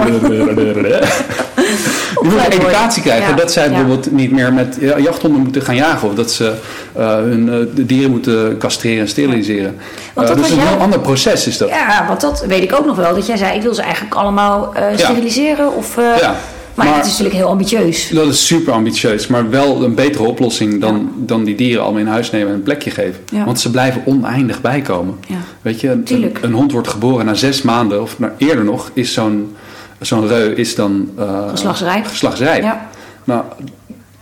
moeten 2.23 2.51
educatie 2.53 3.03
krijgen 3.03 3.29
Ja, 3.29 3.37
dat 3.37 3.53
zij 3.53 3.69
bijvoorbeeld 3.69 4.13
niet 4.13 4.31
meer 4.31 4.53
met 4.53 4.77
ja, 4.81 4.99
jachthonden 4.99 5.41
moeten 5.43 5.63
gaan 5.63 5.75
jagen. 5.75 6.09
Of 6.09 6.15
dat 6.15 6.31
ze 6.33 6.53
eh, 6.93 7.15
hun 7.15 7.49
eh, 7.53 7.55
de 7.75 7.87
dieren 7.87 8.11
moeten 8.11 8.59
castreren 8.59 9.01
en 9.01 9.09
steriliseren. 9.09 9.77
Want 10.15 10.29
Eh, 10.29 10.35
dat 10.35 10.43
dus 10.45 10.55
was 10.55 10.63
een 10.65 10.69
heel 10.69 10.79
ander 10.81 10.99
proces 11.01 11.47
is 11.47 11.59
dat. 11.59 11.69
Ja, 11.69 12.05
want 12.09 12.21
dat 12.21 12.45
weet 12.47 12.63
ik 12.63 12.75
ook 12.79 12.87
nog 12.87 12.97
wel. 12.97 13.15
Dat 13.15 13.27
jij 13.27 13.37
zei, 13.37 13.57
ik 13.57 13.63
wil 13.63 13.75
ze 13.75 13.83
eigenlijk 13.83 14.15
allemaal 14.15 14.75
eh, 14.75 14.85
steriliseren. 14.97 15.77
Of, 15.77 15.97
eh, 15.99 16.05
Ja, 16.21 16.35
maar, 16.75 16.87
maar- 16.87 16.95
het 16.97 17.05
is 17.05 17.11
natuurlijk 17.11 17.37
heel 17.37 17.49
ambitieus. 17.49 18.09
Dat 18.09 18.27
is 18.27 18.47
super 18.47 18.73
ambitieus, 18.73 19.27
maar 19.27 19.51
wel 19.51 19.85
een 19.85 19.95
betere 19.95 20.25
oplossing 20.25 20.81
dan, 20.81 21.13
dan 21.17 21.45
die 21.45 21.55
dieren 21.55 21.83
allemaal 21.83 22.01
in 22.01 22.07
huis 22.07 22.31
nemen 22.31 22.49
en 22.49 22.55
een 22.55 22.63
plekje 22.63 22.91
geven. 22.91 23.21
Ja. 23.33 23.45
Want 23.45 23.61
ze 23.61 23.71
blijven 23.71 24.03
oneindig 24.05 24.61
bijkomen. 24.61 25.19
Ja. 25.29 25.37
Weet 25.63 25.81
je, 25.81 26.03
een, 26.41 26.53
hond 26.53 26.73
wordt 26.73 26.89
geboren 26.89 27.27
na 27.27 27.35
zes 27.35 27.63
maanden, 27.63 28.03
of 28.03 28.19
na, 28.19 28.35
eerder 28.39 28.65
nog, 28.65 28.91
is 28.95 29.13
zo'n 29.13 29.57
zo'n 30.01 30.27
reu 30.27 30.53
is 30.53 30.75
dan 30.75 31.11
uh, 31.19 31.49
geslachtsrijp. 31.49 32.07
geslachtsrijp. 32.07 32.63
Ja. 32.63 32.89
Nou, 33.25 33.43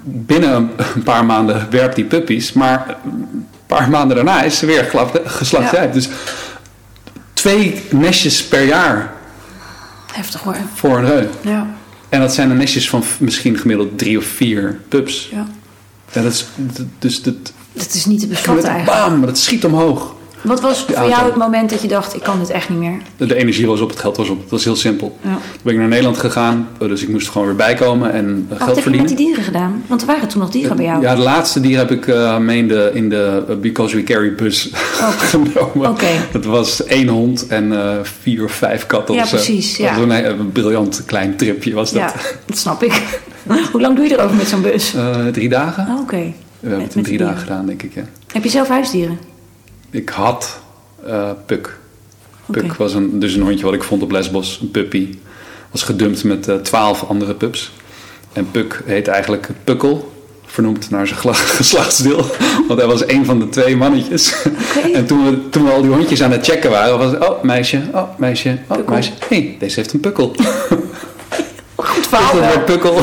binnen 0.02 0.70
een 0.94 1.02
paar 1.02 1.24
maanden 1.24 1.66
werpt 1.70 1.94
die 1.96 2.04
puppies, 2.04 2.52
maar 2.52 2.96
een 3.04 3.46
paar 3.66 3.90
maanden 3.90 4.16
daarna 4.16 4.42
is 4.42 4.58
ze 4.58 4.66
weer 4.66 4.90
geslachtsrijp. 5.24 5.92
Dus 5.92 6.08
twee 7.32 7.82
nestjes 7.90 8.44
per 8.44 8.64
jaar 8.64 9.12
Heftig 10.12 10.40
hoor. 10.42 10.56
voor 10.74 10.98
een 10.98 11.06
reu. 11.06 11.26
Ja. 11.40 11.66
En 12.12 12.20
dat 12.20 12.34
zijn 12.34 12.48
de 12.48 12.54
nestjes 12.54 12.88
van 12.88 13.02
misschien 13.18 13.58
gemiddeld 13.58 13.98
drie 13.98 14.18
of 14.18 14.24
vier 14.24 14.80
pups. 14.88 15.28
ja. 15.30 15.46
En 16.12 16.22
dat 16.22 16.32
is, 16.32 16.46
dus 16.98 17.22
dat, 17.22 17.34
Dat 17.72 17.94
is 17.94 18.06
niet 18.06 18.20
te 18.20 18.26
beschatten 18.26 18.68
eigenlijk. 18.68 19.08
bam, 19.08 19.20
dat 19.20 19.38
schiet 19.38 19.64
omhoog. 19.64 20.14
Wat 20.42 20.60
was 20.60 20.84
voor 20.84 21.08
jou 21.08 21.24
het 21.24 21.36
moment 21.36 21.70
dat 21.70 21.82
je 21.82 21.88
dacht, 21.88 22.14
ik 22.14 22.22
kan 22.22 22.38
dit 22.38 22.50
echt 22.50 22.68
niet 22.68 22.78
meer? 22.78 22.96
De, 23.16 23.34
energie 23.34 23.66
was 23.66 23.80
op, 23.80 23.90
het 23.90 23.98
geld 23.98 24.16
was 24.16 24.28
op. 24.28 24.40
Dat 24.40 24.50
was 24.50 24.64
heel 24.64 24.76
simpel. 24.76 25.18
Ja. 25.20 25.28
Toen 25.30 25.60
ben 25.62 25.72
ik 25.72 25.78
naar 25.78 25.88
Nederland 25.88 26.18
gegaan, 26.18 26.68
dus 26.78 27.02
ik 27.02 27.08
moest 27.08 27.28
gewoon 27.28 27.46
weer 27.46 27.56
bijkomen 27.56 28.12
en 28.12 28.26
uh, 28.26 28.48
Wat 28.48 28.56
geld 28.58 28.68
heb 28.68 28.76
je 28.76 28.82
verdienen. 28.82 29.08
met 29.08 29.18
die 29.18 29.26
dieren 29.26 29.44
gedaan? 29.44 29.84
Want 29.86 30.00
er 30.00 30.06
waren 30.06 30.28
toen 30.28 30.40
nog 30.40 30.50
dieren 30.50 30.76
bij 30.76 30.84
jou. 30.84 31.02
Ja, 31.02 31.14
de 31.14 31.20
laatste 31.20 31.60
dier 31.60 31.78
heb 31.78 31.90
ik 31.90 32.06
uh, 32.06 32.38
mee 32.38 32.66
in 32.92 33.08
de, 33.08 33.56
Because 33.60 33.96
We 33.96 34.02
Carry 34.02 34.34
bus 34.34 34.70
genomen. 35.30 35.90
Oké. 35.90 36.10
Dat 36.32 36.44
was 36.44 36.84
één 36.84 37.08
hond 37.08 37.46
en 37.46 37.72
uh, 37.72 37.92
vier 38.02 38.44
of 38.44 38.52
vijf 38.52 38.86
katten. 38.86 39.14
Ja, 39.14 39.26
precies, 39.26 39.76
ja. 39.76 39.96
Dat 39.96 40.06
was 40.06 40.16
een, 40.18 40.40
een 40.40 40.52
briljant 40.52 41.02
klein 41.06 41.36
tripje 41.36 41.74
was 41.74 41.92
dat. 41.92 42.00
Ja, 42.00 42.12
dat 42.46 42.58
snap 42.58 42.82
ik. 42.82 43.02
Hoe 43.72 43.80
lang 43.80 43.96
doe 43.96 44.04
je 44.04 44.12
erover 44.18 44.36
met 44.36 44.48
zo'n 44.48 44.62
bus? 44.62 44.94
Uh, 44.94 45.26
drie 45.26 45.48
dagen. 45.48 45.86
Oh, 45.88 46.00
Oké. 46.00 46.32
We 46.60 46.68
hebben 46.68 46.86
het 46.86 46.94
in 46.94 47.02
drie 47.02 47.18
dagen 47.18 47.38
gedaan, 47.38 47.66
denk 47.66 47.82
ik. 47.82 47.94
Ja. 47.94 48.02
Heb 48.32 48.44
je 48.44 48.50
zelf 48.50 48.68
huisdieren? 48.68 49.18
Ik 49.92 50.08
had 50.08 50.60
uh, 51.06 51.30
Puk. 51.46 51.78
Puk 52.50 52.74
was 52.74 52.94
een, 52.94 53.18
dus 53.20 53.34
een 53.34 53.42
hondje 53.42 53.64
wat 53.64 53.74
ik 53.74 53.82
vond 53.82 54.02
op 54.02 54.10
Lesbos, 54.10 54.58
een 54.60 54.70
puppy. 54.70 55.18
Was 55.70 55.82
gedumpt 55.82 56.24
met 56.24 56.48
uh, 56.48 56.54
twaalf 56.54 57.04
andere 57.08 57.34
pups. 57.34 57.72
En 58.32 58.50
Puk 58.50 58.82
heet 58.84 59.08
eigenlijk 59.08 59.48
Pukkel, 59.64 60.12
vernoemd 60.46 60.90
naar 60.90 61.06
zijn 61.06 61.20
geslachtsdeel. 61.34 62.26
Want 62.68 62.80
hij 62.80 62.88
was 62.88 63.06
een 63.08 63.24
van 63.24 63.38
de 63.38 63.48
twee 63.48 63.76
mannetjes. 63.76 64.34
En 64.92 65.06
toen 65.06 65.24
we, 65.24 65.48
toen 65.48 65.64
we 65.64 65.70
al 65.70 65.82
die 65.82 65.90
hondjes 65.90 66.22
aan 66.22 66.30
het 66.30 66.46
checken 66.46 66.70
waren, 66.70 66.98
was 66.98 67.10
het, 67.10 67.28
oh 67.28 67.42
meisje, 67.42 67.80
oh 67.92 68.18
meisje, 68.18 68.58
oh 68.68 68.76
Pukkel. 68.76 68.94
meisje. 68.94 69.12
Hé, 69.28 69.36
hey, 69.36 69.56
deze 69.58 69.80
heeft 69.80 69.92
een 69.92 70.00
pukkel. 70.00 70.34
Goed 71.74 72.06
verhaal. 72.06 72.32
Pukkel 72.64 72.64
pukkel. 72.64 73.00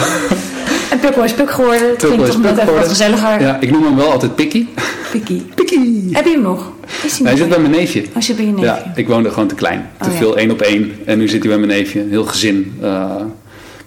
En 0.92 1.00
Pukkel 1.00 1.24
is 1.24 1.34
Puk 1.34 1.52
geworden. 1.52 1.88
Pukkel 1.90 2.08
klinkt 2.08 2.28
is 2.28 2.34
toch 2.34 2.44
net 2.44 2.54
Puk 2.54 2.62
even 2.62 2.74
wat 2.74 2.84
geworden. 2.84 2.90
gezelliger. 2.90 3.42
Ja, 3.42 3.58
ik 3.60 3.72
noem 3.72 3.84
hem 3.84 3.96
wel 3.96 4.12
altijd 4.12 4.36
Pikkie. 4.36 4.70
Pikkie. 5.12 5.46
Pikkie. 5.56 6.10
Heb 6.12 6.26
je 6.26 6.32
hem 6.32 6.42
nog? 6.42 6.72
Is 7.04 7.18
hij 7.18 7.28
Hij 7.28 7.38
zit 7.38 7.50
bij 7.50 7.60
mijn 7.60 7.72
neefje. 7.72 8.04
Oh, 8.16 8.22
zit 8.22 8.36
bij 8.36 8.46
je 8.46 8.52
neefje. 8.52 8.66
Ja, 8.66 8.92
ik 8.96 9.08
woonde 9.08 9.30
gewoon 9.32 9.48
te 9.48 9.56
klein. 9.56 9.90
Te 10.00 10.06
Oh, 10.08 10.12
ja. 10.14 10.18
veel 10.18 10.38
één 10.38 10.52
op 10.52 10.62
één. 10.62 10.92
En 11.06 11.18
nu 11.18 11.28
zit 11.28 11.40
hij 11.44 11.50
bij 11.50 11.60
mijn 11.66 11.80
neefje. 11.80 12.06
Heel 12.10 12.26
gezin. 12.26 12.78
eh, 12.82 13.16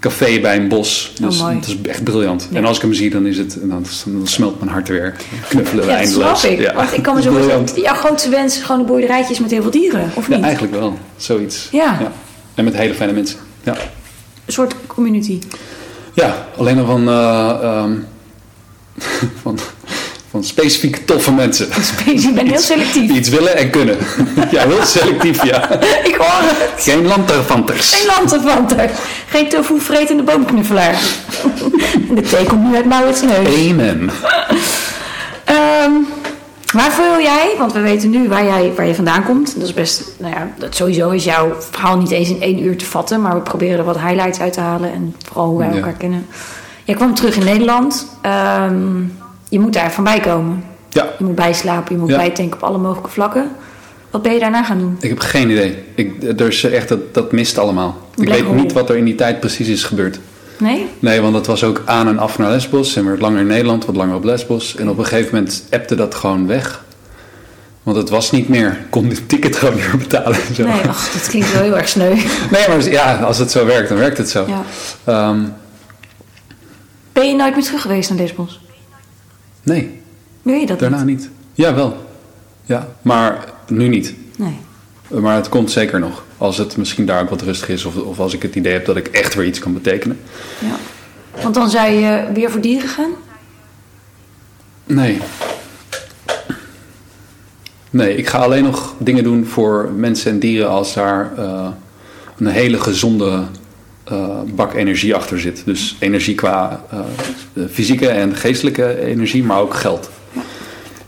café 0.01 0.41
bij 0.41 0.57
een 0.57 0.69
bos. 0.69 1.13
Dus 1.21 1.37
Oh, 1.39 1.43
mooi. 1.43 1.55
dat 1.61 1.67
is 1.69 1.77
echt 1.91 2.05
briljant. 2.05 2.49
Ja. 2.51 2.57
En 2.57 2.65
als 2.65 2.77
ik 2.77 2.83
hem 2.83 2.93
zie, 2.93 3.11
dan, 3.11 3.27
is 3.27 3.39
het, 3.39 3.59
dan, 3.63 3.85
dan 4.07 4.27
smelt 4.27 4.59
mijn 4.61 4.71
hart 4.73 4.89
weer. 4.89 5.17
Knuffelen 5.49 5.85
we 5.85 5.91
Ja, 5.91 5.97
eindeloos. 5.97 6.41
snap 6.41 6.53
ik. 6.53 6.61
Ja, 6.61 6.75
Want 6.75 6.97
ik 6.97 7.03
kan 7.03 7.15
me 7.15 7.23
zo 7.23 7.33
voorstellen, 7.33 7.83
jouw 7.83 7.95
grootste 7.95 8.29
wens 8.29 8.57
gewoon 8.59 8.81
een 8.81 8.87
boerderijtjes 8.87 9.39
met 9.41 9.51
heel 9.51 9.63
veel 9.63 9.71
dieren, 9.71 10.11
of 10.15 10.29
Ja, 10.29 10.35
niet? 10.35 10.45
eigenlijk 10.45 10.75
wel. 10.75 10.99
Zoiets. 11.17 11.69
Ja. 11.73 12.13
En 12.55 12.65
met 12.65 12.75
hele 12.77 12.95
fijne 12.95 13.13
mensen. 13.13 13.39
Ja, 13.63 13.73
Een 14.45 14.53
soort 14.53 14.75
community. 14.87 15.39
ja 16.15 16.47
alleen 16.57 16.79
al 16.79 16.85
van, 16.87 17.09
eh, 17.09 17.59
ehm, 17.63 17.93
van, 19.43 19.59
van 20.33 20.45
specifiek 20.45 20.97
toffe 21.07 21.33
mensen. 21.33 21.67
Space, 21.81 22.27
je 22.27 22.33
bent 22.33 22.49
heel 22.49 22.59
selectief. 22.59 23.09
Die 23.09 23.17
iets 23.19 23.29
willen 23.29 23.57
en 23.57 23.71
kunnen. 23.71 23.97
ja, 24.51 24.67
heel 24.67 24.85
selectief, 24.85 25.45
ja. 25.45 25.71
Ik 26.11 26.15
hoor 26.15 26.41
het. 26.43 26.83
Geen 26.83 27.07
lanterfanters. 27.07 27.95
Geen 27.95 28.07
lanterfanter. 28.07 28.91
Geen 29.29 29.49
tofu 29.49 29.81
vretende 29.81 30.23
boomknuffelaar. 30.23 31.01
De 32.15 32.21
thee 32.21 32.45
komt 32.45 32.65
nu 32.69 32.77
uit 32.77 32.85
Maurits 32.85 33.23
neus. 33.23 33.71
Amen. 33.71 34.11
Ehm, 35.45 35.93
waar 36.73 36.93
wil 36.97 37.23
jij, 37.23 37.55
want 37.59 37.73
we 37.73 37.81
weten 37.81 38.11
nu 38.11 38.29
waar, 38.29 38.45
jij, 38.45 38.73
waar 38.77 38.87
je 38.87 38.95
vandaan 38.95 39.25
komt. 39.25 39.55
Dat 39.55 39.69
is 39.69 39.75
best, 39.75 40.03
nou 40.19 40.35
ja, 40.35 40.49
dat 40.59 40.77
sowieso 40.77 41.11
is 41.11 41.25
jouw 41.25 41.57
verhaal 41.71 41.97
niet 41.97 42.11
eens 42.11 42.29
in 42.29 42.43
één 42.43 42.63
uur 42.65 42.77
te 42.77 42.85
vatten. 42.85 43.21
Maar 43.21 43.35
we 43.35 43.41
proberen 43.41 43.79
er 43.79 43.85
wat 43.85 43.99
highlights 44.01 44.41
uit 44.41 44.53
te 44.53 44.61
halen. 44.61 44.93
En 44.93 45.15
vooral 45.27 45.47
hoe 45.49 45.59
wij 45.59 45.69
Ja. 45.69 45.75
elkaar 45.75 45.93
kennen. 45.99 46.27
Jij 46.85 46.95
kwam 46.97 47.15
terug 47.15 47.37
in 47.37 47.45
Nederland. 47.45 48.07
Ehm, 48.23 48.93
je 49.53 49.61
moet 49.61 49.73
daar 49.73 49.93
van 49.93 50.05
bij 50.05 50.21
komen. 50.21 50.65
Ja, 50.89 51.07
Je 51.19 51.25
moet 51.25 51.35
bijslapen, 51.35 51.95
je 51.95 52.01
moet 52.01 52.11
Ja. 52.11 52.17
bijtanken 52.17 52.55
op 52.57 52.63
alle 52.63 52.79
mogelijke 52.79 53.11
vlakken. 53.11 53.51
Wat 54.11 54.23
ben 54.23 54.33
je 54.33 54.39
daarna 54.39 54.63
gaan 54.65 54.79
doen? 54.79 54.97
Ik 55.01 55.09
heb 55.09 55.19
geen 55.19 55.51
idee. 55.51 55.79
Ik, 55.95 56.23
er 56.23 56.47
is 56.47 56.65
echt, 56.65 56.89
dat, 56.89 57.15
dat 57.15 57.33
mist 57.33 57.59
allemaal. 57.59 57.97
Ik 58.17 58.29
weet 58.29 58.41
hole. 58.43 58.61
niet 58.61 58.73
wat 58.73 58.91
er 58.91 58.97
in 58.97 59.05
die 59.05 59.15
tijd 59.15 59.41
precies 59.41 59.69
is 59.69 59.85
gebeurd. 59.85 60.19
Nee? 60.59 60.87
Nee, 60.99 61.21
want 61.21 61.35
het 61.35 61.47
was 61.47 61.65
ook 61.65 61.83
aan 61.85 62.09
en 62.09 62.19
af 62.19 62.39
naar 62.39 62.51
Lesbos. 62.51 62.97
En 62.97 63.05
werd 63.07 63.21
langer 63.21 63.41
in 63.41 63.47
Nederland, 63.47 63.85
wat 63.85 63.97
langer 63.97 64.15
op 64.15 64.25
Lesbos. 64.25 64.77
En 64.77 64.89
op 64.89 64.99
een 64.99 65.05
gegeven 65.07 65.35
moment 65.35 65.65
appte 65.71 65.95
dat 65.95 66.15
gewoon 66.15 66.47
weg. 66.47 66.85
Want 67.83 67.97
het 67.97 68.09
was 68.09 68.31
niet 68.31 68.49
meer. 68.49 68.69
Ik 68.69 68.91
kon 68.91 69.09
het 69.09 69.29
ticket 69.29 69.57
gewoon 69.57 69.75
meer 69.75 69.97
betalen. 69.99 70.39
en 70.49 70.55
Zo. 70.55 70.65
Nee, 70.67 70.81
ach, 70.89 71.13
dat 71.13 71.27
klinkt 71.29 71.53
wel 71.53 71.63
heel 71.63 71.77
erg 71.77 71.89
sneu. 71.89 72.15
Nee, 72.51 72.69
maar 72.69 72.91
ja, 72.91 73.17
als 73.17 73.39
het 73.39 73.51
zo 73.51 73.67
werkt, 73.67 73.89
dan 73.89 73.99
werkt 73.99 74.19
het 74.19 74.31
zo. 74.31 74.45
Ja. 74.49 74.63
Ehm, 75.05 75.41
Ben 77.13 77.29
je 77.29 77.35
nooit 77.35 77.55
meer 77.55 77.65
terug 77.65 77.83
geweest 77.83 78.11
naar 78.11 78.19
Lesbos? 78.19 78.61
Nee, 79.63 80.01
Wil 80.43 80.55
je 80.55 80.67
dat 80.67 80.79
daarna 80.79 81.03
niet? 81.05 81.19
niet. 81.19 81.31
Ja, 81.55 81.75
wel. 81.75 81.97
Ja, 82.65 82.89
maar 83.03 83.45
nu 83.69 83.89
niet. 83.89 84.15
Nee. 84.37 84.57
Maar 85.21 85.37
het 85.37 85.49
komt 85.49 85.71
zeker 85.71 86.01
nog. 86.01 86.25
Als 86.39 86.59
het 86.59 86.77
misschien 86.77 87.07
daar 87.07 87.23
ook 87.23 87.31
wat 87.31 87.43
rustig 87.43 87.69
is. 87.69 87.85
Of, 87.85 87.97
of 87.97 88.19
als 88.21 88.35
ik 88.35 88.43
het 88.43 88.55
idee 88.55 88.73
heb 88.73 88.85
dat 88.85 88.97
ik 88.97 89.07
echt 89.07 89.35
weer 89.35 89.47
iets 89.47 89.59
kan 89.59 89.73
betekenen. 89.73 90.19
Ja. 90.59 90.77
Want 91.43 91.55
dan 91.55 91.71
zou 91.71 91.91
je 91.91 92.27
weer 92.35 92.51
voor 92.51 92.61
dieren 92.61 92.89
gaan? 92.89 93.11
Nee. 94.87 95.21
Nee, 97.91 98.17
ik 98.17 98.27
ga 98.29 98.39
alleen 98.39 98.63
nog 98.63 98.95
dingen 98.99 99.25
doen 99.25 99.47
voor 99.47 99.91
mensen 99.97 100.31
en 100.31 100.39
dieren 100.39 100.69
als 100.71 100.95
daar 100.95 101.33
eh, 101.37 101.69
een 102.39 102.47
hele 102.47 102.81
gezonde 102.81 103.45
eh, 104.05 104.41
bak 104.55 104.75
energie 104.75 105.15
achter 105.15 105.41
zit. 105.41 105.63
Dus 105.65 105.97
energie 105.99 106.35
qua 106.35 106.85
eh, 106.91 107.01
fysieke 107.71 108.09
en 108.09 108.37
geestelijke 108.37 109.01
energie, 109.01 109.45
maar 109.45 109.61
ook 109.61 109.75
geld. 109.75 110.11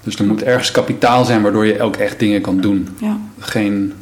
Dus 0.05 0.17
er 0.17 0.25
moet 0.25 0.43
ergens 0.43 0.71
kapitaal 0.71 1.25
zijn 1.25 1.43
waardoor 1.43 1.67
je 1.67 1.81
ook 1.81 1.97
echt 1.97 2.19
dingen 2.19 2.41
kan 2.41 2.61
doen. 2.61 2.89
Ja. 3.01 3.21
Geen 3.39 3.93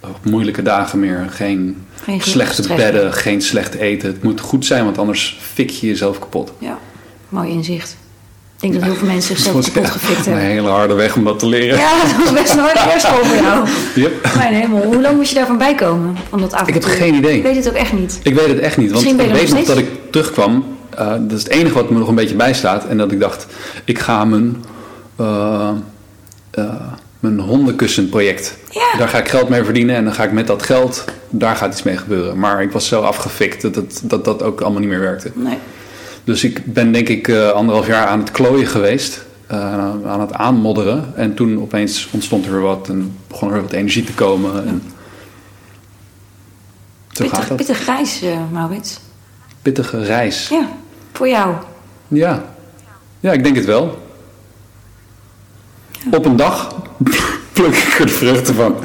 eh, 0.00 0.10
moeilijke 0.22 0.62
dagen 0.62 1.00
meer, 1.00 1.26
geen, 1.30 1.84
Geen 2.02 2.20
slechte 2.20 2.74
bedden, 2.76 3.12
geen 3.12 3.42
slecht 3.42 3.74
eten. 3.74 4.08
Het 4.08 4.22
moet 4.22 4.40
goed 4.40 4.66
zijn, 4.66 4.84
want 4.84 4.98
anders 4.98 5.38
fik 5.40 5.70
je 5.70 5.86
jezelf 5.86 6.18
kapot. 6.18 6.52
Ja. 6.58 6.78
Mooi 7.28 7.50
inzicht. 7.50 7.96
Ik 8.62 8.70
denk 8.70 8.74
dat 8.74 8.82
heel 8.82 8.94
veel 8.94 9.06
mensen 9.08 9.36
zichzelf 9.36 9.72
kapot 9.72 9.90
gefikt 9.90 10.26
een 10.26 10.32
hebben. 10.32 10.50
hele 10.50 10.68
harde 10.68 10.94
weg 10.94 11.16
om 11.16 11.24
dat 11.24 11.38
te 11.38 11.46
leren. 11.46 11.78
Ja, 11.78 11.90
dat 12.02 12.16
was 12.24 12.32
best 12.42 12.52
een 12.52 12.58
harde 12.58 12.92
eerschool 12.92 13.24
voor 13.24 13.36
jou. 13.44 13.68
Yep. 13.94 14.34
Mijn 14.36 14.54
hemel, 14.54 14.82
hoe 14.82 15.00
lang 15.00 15.16
moest 15.16 15.28
je 15.28 15.34
daarvan 15.34 15.58
bijkomen? 15.58 16.16
Om 16.30 16.40
dat 16.40 16.52
avontuur? 16.54 16.76
Ik 16.76 16.82
heb 16.82 16.92
geen 16.92 17.14
idee. 17.14 17.36
Ik 17.36 17.42
weet 17.42 17.56
het 17.56 17.68
ook 17.68 17.74
echt 17.74 17.92
niet. 17.92 18.20
Ik 18.22 18.34
weet 18.34 18.48
het 18.48 18.58
echt 18.58 18.76
niet. 18.76 18.90
Want 18.92 19.04
ik 19.06 19.16
weet 19.16 19.50
nog 19.54 19.64
dat 19.64 19.78
ik 19.78 19.88
terugkwam. 20.10 20.64
eh, 20.90 21.10
dat 21.10 21.32
is 21.38 21.42
het 21.42 21.52
enige 21.52 21.74
wat 21.74 21.90
me 21.90 21.98
nog 21.98 22.08
een 22.08 22.14
beetje 22.14 22.34
bijstaat. 22.34 22.86
En 22.86 22.96
dat 22.96 23.12
ik 23.12 23.20
dacht, 23.20 23.46
ik 23.84 23.98
ga 23.98 24.24
mijn, 24.24 24.64
eh, 25.16 25.70
eh, 26.50 26.64
mijn 27.20 27.38
hondenkussenproject. 27.38 28.56
Ja. 28.70 28.98
Daar 28.98 29.08
ga 29.08 29.18
ik 29.18 29.28
geld 29.28 29.48
mee 29.48 29.64
verdienen. 29.64 29.96
En 29.96 30.04
dan 30.04 30.14
ga 30.14 30.24
ik 30.24 30.32
met 30.32 30.46
dat 30.46 30.62
geld, 30.62 31.04
daar 31.30 31.56
gaat 31.56 31.72
iets 31.72 31.82
mee 31.82 31.96
gebeuren. 31.96 32.38
Maar 32.38 32.62
ik 32.62 32.70
was 32.72 32.88
zo 32.88 33.00
afgefikt 33.00 33.62
dat 33.62 33.74
dat, 33.74 34.00
dat, 34.02 34.24
dat 34.24 34.42
ook 34.42 34.60
allemaal 34.60 34.80
niet 34.80 34.88
meer 34.88 35.00
werkte. 35.00 35.30
Nee. 35.34 35.58
Dus 36.24 36.44
ik 36.44 36.72
ben 36.72 36.92
denk 36.92 37.08
ik 37.08 37.28
eh, 37.28 37.50
anderhalf 37.50 37.86
jaar 37.86 38.06
aan 38.06 38.18
het 38.18 38.30
klooien 38.30 38.66
geweest. 38.66 39.24
eh, 39.46 39.74
aan 40.06 40.20
het 40.20 40.32
aanmodderen. 40.32 41.12
En 41.16 41.34
toen 41.34 41.60
opeens 41.60 42.08
ontstond 42.10 42.46
er 42.46 42.52
weer 42.52 42.60
wat. 42.60 42.88
En 42.88 43.16
begon 43.28 43.48
er 43.48 43.54
weer 43.54 43.62
wat 43.62 43.72
energie 43.72 44.04
te 44.04 44.12
komen. 44.12 44.66
En 44.66 44.82
zo 47.12 47.24
gaat 47.24 47.30
Pittig, 47.30 47.48
dat. 47.48 47.56
pittig 47.56 47.78
grijs, 47.78 48.22
eh 48.22 48.38
Maurits. 48.50 48.98
Pittige 49.62 50.04
reis. 50.04 50.48
Ja, 50.48 50.68
voor 51.12 51.28
jou. 51.28 51.54
Ja. 52.08 52.44
Ja, 53.20 53.32
ik 53.32 53.44
denk 53.44 53.56
het 53.56 53.64
wel. 53.64 54.02
Op 56.10 56.24
een 56.24 56.36
dag 56.36 56.74
pluk 57.52 57.74
ik 57.76 57.98
er 57.98 58.06
de 58.06 58.12
vruchten 58.12 58.54
van. 58.54 58.76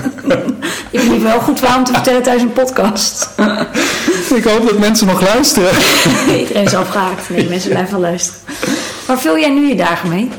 Je 0.92 1.00
hebt 1.00 1.22
wel 1.22 1.40
goed 1.40 1.60
verhaal 1.60 1.78
om 1.78 1.84
te 1.84 1.94
vertellen 1.94 2.24
tijdens 2.24 2.44
een 2.44 2.54
podcast. 2.54 3.30
ik 4.36 4.44
hoop 4.44 4.68
dat 4.68 4.80
mensen 4.80 5.08
nog 5.08 5.22
luisteren. 5.22 5.70
Iedereen 6.40 6.64
is 6.64 6.74
afgehaakt. 6.74 7.30
Nee, 7.30 7.50
mensen 7.50 7.70
blijven 7.70 7.92
wel 7.92 8.02
luisteren. 8.02 8.42
Waar 9.08 9.20
vul 9.20 9.40
jij 9.40 9.50
nu 9.50 9.68
je 9.68 9.76
dagen 9.76 10.10
mee? 10.10 10.30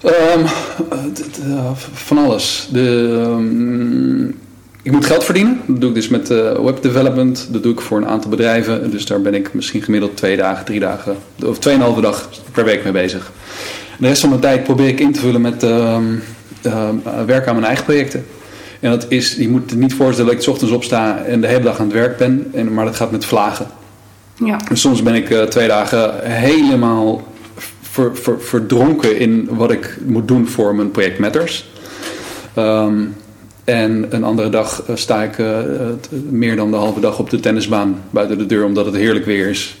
Ehm, 0.00 0.44
eh, 0.90 1.56
eh, 1.56 1.70
van 1.92 2.18
alles. 2.18 2.68
De, 2.72 3.18
ehm, 3.22 4.24
ik 4.82 4.92
moet 4.92 5.06
geld 5.06 5.24
verdienen. 5.24 5.60
Dat 5.66 5.80
doe 5.80 5.88
ik 5.88 5.94
dus 5.94 6.08
met 6.08 6.30
eh, 6.30 6.64
web 6.64 6.82
development. 6.82 7.48
Dat 7.50 7.62
doe 7.62 7.72
ik 7.72 7.80
voor 7.80 7.96
een 7.96 8.06
aantal 8.06 8.30
bedrijven. 8.30 8.90
Dus 8.90 9.06
daar 9.06 9.20
ben 9.20 9.34
ik 9.34 9.54
misschien 9.54 9.82
gemiddeld 9.82 10.16
twee 10.16 10.36
dagen, 10.36 10.64
drie 10.64 10.80
dagen 10.80 11.16
of 11.44 11.58
tweeënhalve 11.58 12.00
dag 12.00 12.28
per 12.52 12.64
week 12.64 12.82
mee 12.82 12.92
bezig. 12.92 13.32
De 13.98 14.06
rest 14.06 14.20
van 14.20 14.28
mijn 14.28 14.40
tijd 14.40 14.64
probeer 14.64 14.88
ik 14.88 15.00
in 15.00 15.12
te 15.12 15.20
vullen 15.20 15.40
met 15.40 15.62
ehm, 15.62 16.04
ehm, 16.62 16.94
werken 17.26 17.48
aan 17.48 17.54
mijn 17.54 17.66
eigen 17.66 17.84
projecten. 17.84 18.26
En 18.80 18.90
dat 18.90 19.06
is, 19.08 19.34
je 19.34 19.48
moet 19.48 19.70
je 19.70 19.76
niet 19.76 19.94
voorstellen 19.94 20.30
dat 20.30 20.40
ik 20.40 20.46
's 20.46 20.48
ochtends 20.48 20.72
opsta 20.74 21.18
en 21.18 21.40
de 21.40 21.46
hele 21.46 21.62
dag 21.62 21.78
aan 21.78 21.84
het 21.86 21.94
werk 21.94 22.16
ben, 22.16 22.50
en, 22.52 22.74
maar 22.74 22.84
dat 22.84 22.96
gaat 22.96 23.10
met 23.10 23.24
vlagen. 23.24 23.66
Ja. 24.44 24.60
En 24.68 24.76
soms 24.76 25.02
ben 25.02 25.14
ik 25.14 25.30
eh, 25.30 25.42
twee 25.42 25.68
dagen 25.68 26.14
helemaal 26.22 27.22
ver- 27.82 28.16
ver- 28.16 28.40
verdronken 28.40 29.18
in 29.18 29.48
wat 29.50 29.70
ik 29.70 29.98
moet 30.06 30.28
doen 30.28 30.48
voor 30.48 30.74
mijn 30.74 30.90
project 30.90 31.18
Matters. 31.18 31.68
Ehm, 32.54 33.02
en 33.64 34.06
een 34.10 34.24
andere 34.24 34.48
dag 34.48 34.82
eh, 34.86 34.96
sta 34.96 35.22
ik 35.22 35.38
eh, 35.38 35.58
meer 36.30 36.56
dan 36.56 36.70
de 36.70 36.76
halve 36.76 37.00
dag 37.00 37.18
op 37.18 37.30
de 37.30 37.40
tennisbaan 37.40 38.00
buiten 38.10 38.38
de 38.38 38.46
deur, 38.46 38.64
omdat 38.64 38.86
het 38.86 38.94
heerlijk 38.94 39.24
weer 39.24 39.48
is. 39.48 39.76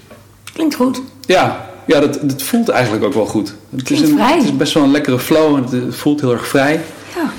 Klinkt 0.52 0.74
goed. 0.74 1.00
Ja, 1.26 1.68
ja 1.86 2.00
dat, 2.00 2.18
dat 2.22 2.42
voelt 2.42 2.68
eigenlijk 2.68 3.04
ook 3.04 3.14
wel 3.14 3.26
goed. 3.26 3.54
Het 3.76 3.90
is, 3.90 4.00
een, 4.00 4.08
vrij. 4.08 4.34
het 4.36 4.44
is 4.44 4.56
best 4.56 4.74
wel 4.74 4.82
een 4.82 4.90
lekkere 4.90 5.18
flow 5.18 5.56
en 5.56 5.62
het, 5.64 5.94
voelt 5.96 6.20
heel 6.20 6.32
erg 6.32 6.46
vrij. 6.46 6.80
Ja. 7.14 7.32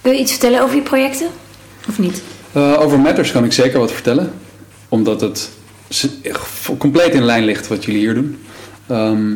Wil 0.00 0.12
je 0.12 0.18
iets 0.18 0.30
vertellen 0.30 0.62
over 0.62 0.76
je 0.76 0.82
projecten? 0.82 1.28
Of 1.88 1.98
niet? 1.98 2.22
Eh, 2.52 2.80
over 2.80 3.00
Matters 3.00 3.32
kan 3.32 3.44
ik 3.44 3.52
zeker 3.52 3.78
wat 3.78 3.92
vertellen. 3.92 4.32
Omdat 4.88 5.20
het 5.20 5.50
compleet 6.78 7.14
in 7.14 7.24
lijn 7.24 7.44
ligt 7.44 7.68
wat 7.68 7.84
jullie 7.84 8.00
hier 8.00 8.14
doen. 8.14 8.38
Ehm, 8.86 9.34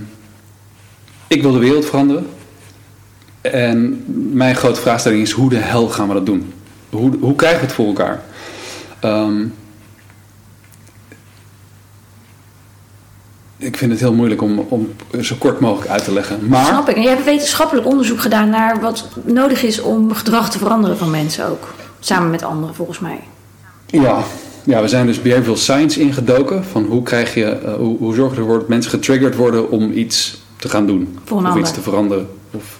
ik 1.26 1.42
wil 1.42 1.52
de 1.52 1.58
wereld 1.58 1.84
veranderen. 1.84 2.26
En 3.40 4.04
mijn 4.32 4.56
grote 4.56 4.80
vraagstelling 4.80 5.22
is: 5.22 5.30
hoe 5.30 5.50
de 5.50 5.56
hel 5.56 5.88
gaan 5.88 6.08
we 6.08 6.14
dat 6.14 6.26
doen? 6.26 6.52
Hoe, 6.90 7.16
hoe 7.20 7.34
krijgen 7.34 7.60
we 7.60 7.66
het 7.66 7.74
voor 7.74 7.86
elkaar? 7.86 8.22
Ehm, 9.00 9.46
ik 13.56 13.76
vind 13.76 13.90
het 13.90 14.00
heel 14.00 14.12
moeilijk 14.14 14.42
om, 14.42 14.58
om 14.68 14.92
zo 15.20 15.34
kort 15.38 15.60
mogelijk 15.60 15.90
uit 15.90 16.04
te 16.04 16.12
leggen. 16.12 16.48
Maar 16.48 16.66
Snap 16.66 16.88
ik. 16.88 16.96
En 16.96 17.02
je 17.02 17.08
hebt 17.08 17.24
wetenschappelijk 17.24 17.86
onderzoek 17.86 18.20
gedaan 18.20 18.48
naar 18.48 18.80
wat 18.80 19.08
nodig 19.24 19.62
is 19.62 19.80
om 19.80 20.12
gedrag 20.14 20.50
te 20.50 20.58
veranderen 20.58 20.96
van 20.98 21.10
mensen 21.10 21.48
ook. 21.50 21.74
Samen 22.00 22.30
met 22.30 22.42
anderen, 22.42 22.74
volgens 22.74 22.98
mij. 22.98 23.20
Ja, 23.86 24.22
ja, 24.64 24.80
we 24.82 24.88
zijn 24.88 25.06
dus 25.06 25.22
behavioral 25.22 25.56
science 25.56 26.00
ingedoken. 26.00 26.64
Van 26.64 26.84
hoe 26.84 27.02
krijg 27.02 27.34
je, 27.34 27.44
eh, 27.44 27.74
hoe, 27.74 27.98
hoe 27.98 28.14
zorg 28.14 28.32
je 28.34 28.38
ervoor 28.40 28.58
dat 28.58 28.68
mensen 28.68 28.90
getriggerd 28.90 29.36
worden 29.36 29.70
om 29.70 29.92
iets 29.92 30.42
te 30.56 30.68
gaan 30.68 30.86
doen. 30.86 31.18
Voor 31.24 31.38
of 31.38 31.44
ander. 31.44 31.60
iets 31.60 31.72
te 31.72 31.80
veranderen. 31.80 32.28
Of 32.50 32.78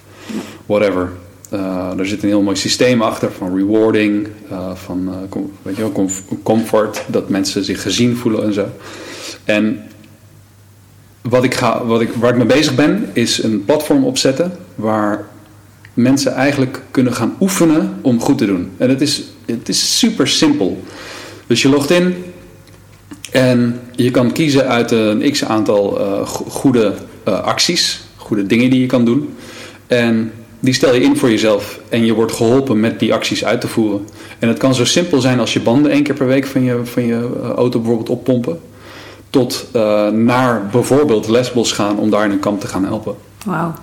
whatever. 0.67 1.13
Eh, 1.51 1.99
er 1.99 2.07
zit 2.07 2.23
een 2.23 2.29
heel 2.29 2.43
mooi 2.43 2.57
systeem 2.57 3.03
achter 3.03 3.33
van 3.33 3.57
rewarding, 3.57 4.29
eh, 4.51 4.71
van 4.75 5.11
weet 5.63 5.77
je 5.77 5.83
wel, 5.83 5.93
comf- 5.93 6.23
comfort, 6.43 7.05
dat 7.07 7.29
mensen 7.29 7.65
zich 7.65 7.83
gezien 7.83 8.17
voelen 8.17 8.45
en 8.45 8.53
zo. 8.53 8.67
En 9.45 9.83
wat 11.29 11.45
ik 11.45 11.55
ga, 11.55 11.85
wat 11.85 12.01
ik, 12.01 12.11
waar 12.13 12.31
ik 12.31 12.37
mee 12.37 12.47
bezig 12.47 12.75
ben, 12.75 13.11
is 13.13 13.43
een 13.43 13.65
platform 13.65 14.05
opzetten 14.05 14.53
waar 14.75 15.25
mensen 15.95 16.33
eigenlijk 16.35 16.83
kunnen 16.91 17.13
gaan 17.15 17.37
oefenen 17.41 17.95
om 18.01 18.21
goed 18.21 18.39
te 18.39 18.47
doen. 18.47 18.71
En 18.77 18.89
het 18.89 19.01
is, 19.01 19.23
het 19.47 19.69
is 19.69 19.99
super 19.99 20.29
simpel. 20.29 20.83
Dus 21.47 21.63
je 21.63 21.69
logt 21.69 21.91
in 21.91 22.15
en 23.31 23.81
je 23.93 24.11
kan 24.11 24.33
kiezen 24.33 24.69
uit 24.69 24.91
een 24.91 25.31
x 25.33 25.45
aantal 25.45 26.01
eh, 26.01 26.27
go- 26.27 26.45
goede 26.45 26.95
eh, 27.25 27.41
acties, 27.41 28.01
goede 28.17 28.47
dingen 28.47 28.71
die 28.71 28.81
je 28.81 28.87
kan 28.87 29.05
doen. 29.05 29.35
En 29.87 30.33
die 30.61 30.75
stel 30.75 30.95
je 30.95 31.01
in 31.01 31.17
voor 31.17 31.31
jezelf 31.31 31.81
en 31.89 32.05
je 32.05 32.15
wordt 32.15 32.33
geholpen 32.33 32.81
met 32.81 32.99
die 33.01 33.15
acties 33.15 33.45
uit 33.45 33.61
te 33.61 33.69
voeren. 33.69 34.09
En 34.39 34.49
het 34.49 34.59
kan 34.59 34.75
zo 34.75 34.85
simpel 34.85 35.21
zijn 35.21 35.41
als 35.41 35.53
je 35.53 35.61
banden 35.61 35.93
één 35.93 36.03
keer 36.03 36.15
per 36.15 36.27
week 36.27 36.47
van 36.47 36.63
je, 36.63 36.81
van 36.85 37.07
je 37.07 37.31
eh, 37.43 37.49
auto 37.51 37.79
bijvoorbeeld 37.79 38.09
oppompen. 38.11 38.61
Tot 39.35 39.66
eh, 39.73 40.09
naar 40.09 40.66
bijvoorbeeld 40.66 41.28
Lesbos 41.28 41.73
gaan 41.73 41.98
om 41.98 42.11
daar 42.11 42.24
in 42.24 42.31
een 42.31 42.39
kamp 42.40 42.61
te 42.61 42.66
gaan 42.66 42.85
helpen. 42.85 43.15
Wauw. 43.44 43.74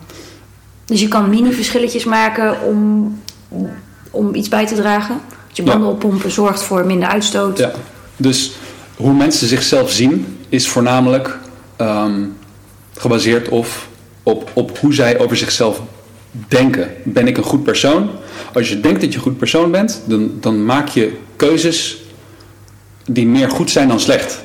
Dus 0.86 1.02
je 1.02 1.07
kan 1.07 1.30
mini-verschilletjes 1.30 2.03
maken 2.03 2.61
om, 2.61 3.22
om 4.11 4.36
iets 4.36 4.49
bij 4.49 4.65
te 4.68 4.76
dragen. 4.76 5.22
Dat 5.48 5.57
je 5.57 5.64
banden 5.64 5.88
Ja. 5.88 5.94
oppompen 5.94 6.32
zorgt 6.32 6.64
voor 6.64 6.86
minder 6.86 7.10
uitstoot. 7.10 7.57
Ja, 7.57 7.72
dus 8.18 8.52
hoe 8.95 9.14
mensen 9.14 9.48
zichzelf 9.48 9.91
zien 9.91 10.38
is 10.49 10.69
voornamelijk 10.69 11.38
ehm, 11.76 12.23
gebaseerd 12.98 13.49
of 13.49 13.88
op, 14.23 14.49
op 14.53 14.78
hoe 14.78 14.94
zij 14.94 15.19
over 15.19 15.38
zichzelf 15.38 15.82
denken. 16.48 16.90
Ben 17.03 17.28
ik 17.28 17.38
een 17.38 17.44
goed 17.44 17.64
persoon? 17.64 18.10
Als 18.53 18.69
je 18.69 18.80
denkt 18.80 19.02
dat 19.02 19.10
je 19.10 19.15
een 19.18 19.23
goed 19.23 19.38
persoon 19.38 19.72
bent, 19.72 20.02
dan, 20.06 20.32
dan 20.40 20.65
maak 20.65 20.88
je 20.88 21.18
keuzes 21.36 22.03
die 23.06 23.28
meer 23.28 23.49
goed 23.49 23.69
zijn 23.69 23.88
dan 23.88 23.99
slecht. 23.99 24.41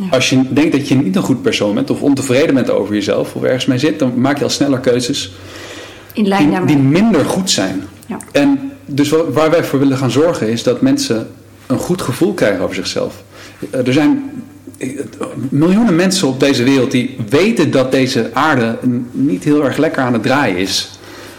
Ja. 0.00 0.06
Als 0.10 0.30
je 0.30 0.52
denkt 0.52 0.72
dat 0.72 0.88
je 0.88 0.94
niet 0.94 1.16
een 1.16 1.22
goed 1.22 1.42
persoon 1.42 1.74
bent 1.74 1.90
of 1.90 2.02
ontevreden 2.02 2.54
bent 2.54 2.70
over 2.70 2.94
jezelf 2.94 3.34
of 3.34 3.42
ergens 3.42 3.66
mee 3.66 3.78
zit, 3.78 3.98
dan 3.98 4.20
maak 4.20 4.38
je 4.38 4.44
al 4.44 4.50
sneller 4.50 4.78
keuzes 4.78 5.32
In 6.12 6.26
lijn 6.28 6.66
die, 6.66 6.76
minder 6.76 7.24
goed 7.24 7.50
zijn. 7.50 7.82
Ja. 8.06 8.16
En 8.32 8.72
dus 8.86 9.08
wa- 9.08 9.30
waar 9.30 9.50
wij 9.50 9.64
voor 9.64 9.78
willen 9.78 9.96
gaan 9.96 10.10
zorgen 10.10 10.48
is 10.48 10.62
dat 10.62 10.80
mensen 10.80 11.28
een 11.66 11.78
goed 11.78 12.02
gevoel 12.02 12.34
krijgen 12.34 12.62
over 12.62 12.74
zichzelf. 12.74 13.22
Eh, 13.70 13.86
Er 13.86 13.92
zijn 13.92 14.30
eh, 14.78 14.88
miljoenen 15.48 15.96
mensen 15.96 16.28
op 16.28 16.40
deze 16.40 16.62
wereld 16.64 16.90
die 16.90 17.16
weten 17.28 17.70
dat 17.70 17.92
deze 17.92 18.30
aarde 18.32 18.78
niet 19.10 19.44
heel 19.44 19.64
erg 19.64 19.76
lekker 19.76 20.02
aan 20.02 20.12
het 20.12 20.22
draaien 20.22 20.56
is. 20.56 20.90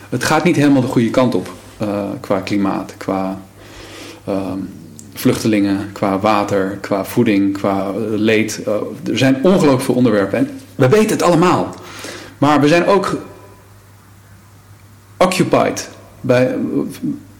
Het 0.10 0.24
gaat 0.24 0.44
niet 0.44 0.56
helemaal 0.56 0.82
de 0.82 0.88
goede 0.88 1.10
kant 1.10 1.36
op 1.36 1.52
eh, 1.78 1.88
qua 2.20 2.40
klimaat, 2.40 2.94
qua 2.98 3.42
ehm, 4.26 4.58
vluchtelingen, 5.14 5.90
qua 5.92 6.20
water, 6.20 6.78
qua 6.82 7.06
voeding, 7.06 7.54
qua 7.54 7.88
eh, 7.88 7.94
leed. 8.08 8.62
Eh, 8.66 8.74
er 9.12 9.18
zijn 9.18 9.38
ongelooflijk 9.44 9.82
veel 9.82 9.96
onderwerpen 9.96 10.38
en 10.38 10.50
we 10.76 10.90
weten 10.90 11.10
het 11.10 11.22
allemaal. 11.22 11.76
Maar 12.38 12.62
we 12.62 12.68
zijn 12.68 12.86
ook 12.86 13.18
occupied 15.18 15.90
bij, 16.22 16.56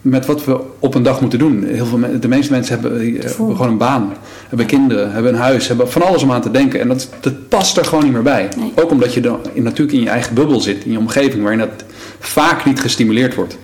met 0.02 0.26
wat 0.26 0.46
we 0.46 0.60
op 0.80 0.96
een 0.96 1.04
dag 1.04 1.22
moeten 1.22 1.40
doen. 1.40 1.64
Heel 1.64 1.86
veel, 1.86 2.00
de 2.20 2.28
meeste 2.28 2.52
mensen 2.52 2.80
hebben, 2.80 3.00
eh, 3.00 3.14
hebben 3.14 3.56
gewoon 3.56 3.72
een 3.72 3.78
baan, 3.78 4.14
hebben 4.48 4.66
kinderen, 4.66 5.12
hebben 5.12 5.34
een 5.34 5.40
huis, 5.40 5.68
hebben 5.68 5.92
van 5.92 6.02
alles 6.02 6.24
om 6.24 6.32
aan 6.32 6.42
te 6.42 6.52
denken. 6.52 6.80
En 6.80 6.88
dat, 6.88 7.10
dat 7.20 7.50
past 7.50 7.78
er 7.78 7.86
gewoon 7.86 8.04
niet 8.04 8.14
meer 8.14 8.22
bij. 8.22 8.50
Nee. 8.58 8.72
Ook 8.76 8.92
omdat 8.92 9.14
je 9.14 9.22
dan 9.22 9.40
natuurlijk 9.56 9.98
in 9.98 10.04
je 10.04 10.10
eigen 10.10 10.36
bubbel 10.36 10.60
zit, 10.60 10.86
in 10.86 10.92
je 10.92 10.98
omgeving, 10.98 11.42
waarin 11.42 11.60
dat 11.60 11.84
vaak 12.20 12.66
niet 12.66 12.80
gestimuleerd 12.80 13.36
wordt. 13.36 13.58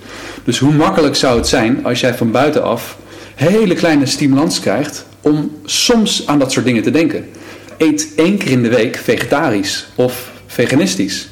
Dus 0.44 0.58
hoe 0.58 0.72
makkelijk 0.72 1.16
zou 1.16 1.36
het 1.36 1.48
zijn 1.48 1.84
als 1.84 2.00
jij 2.00 2.14
van 2.14 2.30
buitenaf 2.30 2.98
hele 3.38 3.74
kleine 3.74 4.06
stimulans 4.06 4.60
krijgt 4.60 5.06
om 5.20 5.50
soms 5.64 6.26
aan 6.26 6.38
dat 6.38 6.52
soort 6.52 6.64
dingen 6.64 6.82
te 6.82 6.90
denken. 6.90 7.28
Eet 7.76 8.08
één 8.16 8.38
keer 8.38 8.50
in 8.50 8.62
de 8.62 8.68
week 8.68 8.96
vegetarisch 8.96 9.86
of 9.94 10.30
veganistisch. 10.46 11.28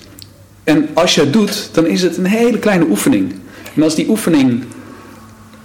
En 0.65 0.89
als 0.95 1.15
je 1.15 1.21
het 1.21 1.33
doet, 1.33 1.69
dan 1.73 1.87
is 1.87 2.03
het 2.03 2.17
een 2.17 2.27
hele 2.27 2.59
kleine 2.59 2.85
oefening. 2.85 3.35
En 3.75 3.83
als 3.83 3.95
die 3.95 4.09
oefening, 4.09 4.65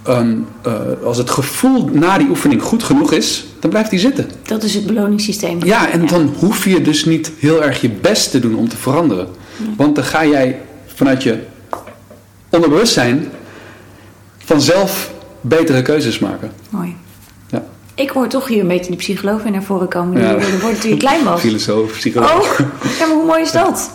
ehm, 0.02 0.34
eh, 0.62 0.72
als 1.04 1.16
het 1.16 1.30
gevoel 1.30 1.88
na 1.92 2.18
die 2.18 2.28
oefening 2.28 2.62
goed 2.62 2.82
genoeg 2.82 3.12
is, 3.12 3.44
dan 3.60 3.70
blijft 3.70 3.90
die 3.90 3.98
zitten. 3.98 4.30
Dat 4.42 4.62
is 4.62 4.74
het 4.74 4.86
beloningssysteem. 4.86 5.64
Ja, 5.64 5.90
en 5.90 6.06
dan 6.06 6.34
hoef 6.38 6.64
je 6.64 6.82
dus 6.82 7.04
niet 7.04 7.30
heel 7.38 7.64
erg 7.64 7.80
je 7.80 7.90
best 7.90 8.30
te 8.30 8.40
doen 8.40 8.54
om 8.54 8.68
te 8.68 8.76
veranderen. 8.76 9.28
Want 9.76 9.94
dan 9.94 10.04
ga 10.04 10.26
jij 10.26 10.60
vanuit 10.86 11.22
je 11.22 11.38
onderbewustzijn 12.50 13.28
vanzelf 14.38 15.10
betere 15.42 15.82
keuzes 15.82 16.18
maken. 16.18 16.50
Mooi. 16.70 16.96
Ja. 17.50 17.64
Ik 17.94 18.10
hoor 18.10 18.28
toch 18.28 18.48
hier 18.48 18.60
een 18.60 18.68
beetje 18.68 18.86
die 18.90 18.96
psycholoog 18.96 19.42
weer 19.42 19.52
naar 19.52 19.62
voren 19.62 19.88
komen. 19.88 20.14
Die 20.14 20.22
Ja. 20.24 20.58
wordt 20.60 20.80
toen 20.80 20.90
je 20.90 20.96
klein 21.06 21.24
was. 21.24 21.40
Filosoof, 21.40 21.92
psycholoog. 21.92 22.60
Oh, 22.60 22.66
ja, 22.98 23.06
maar 23.06 23.16
hoe 23.16 23.26
mooi 23.26 23.42
is 23.42 23.52
dat? 23.52 23.90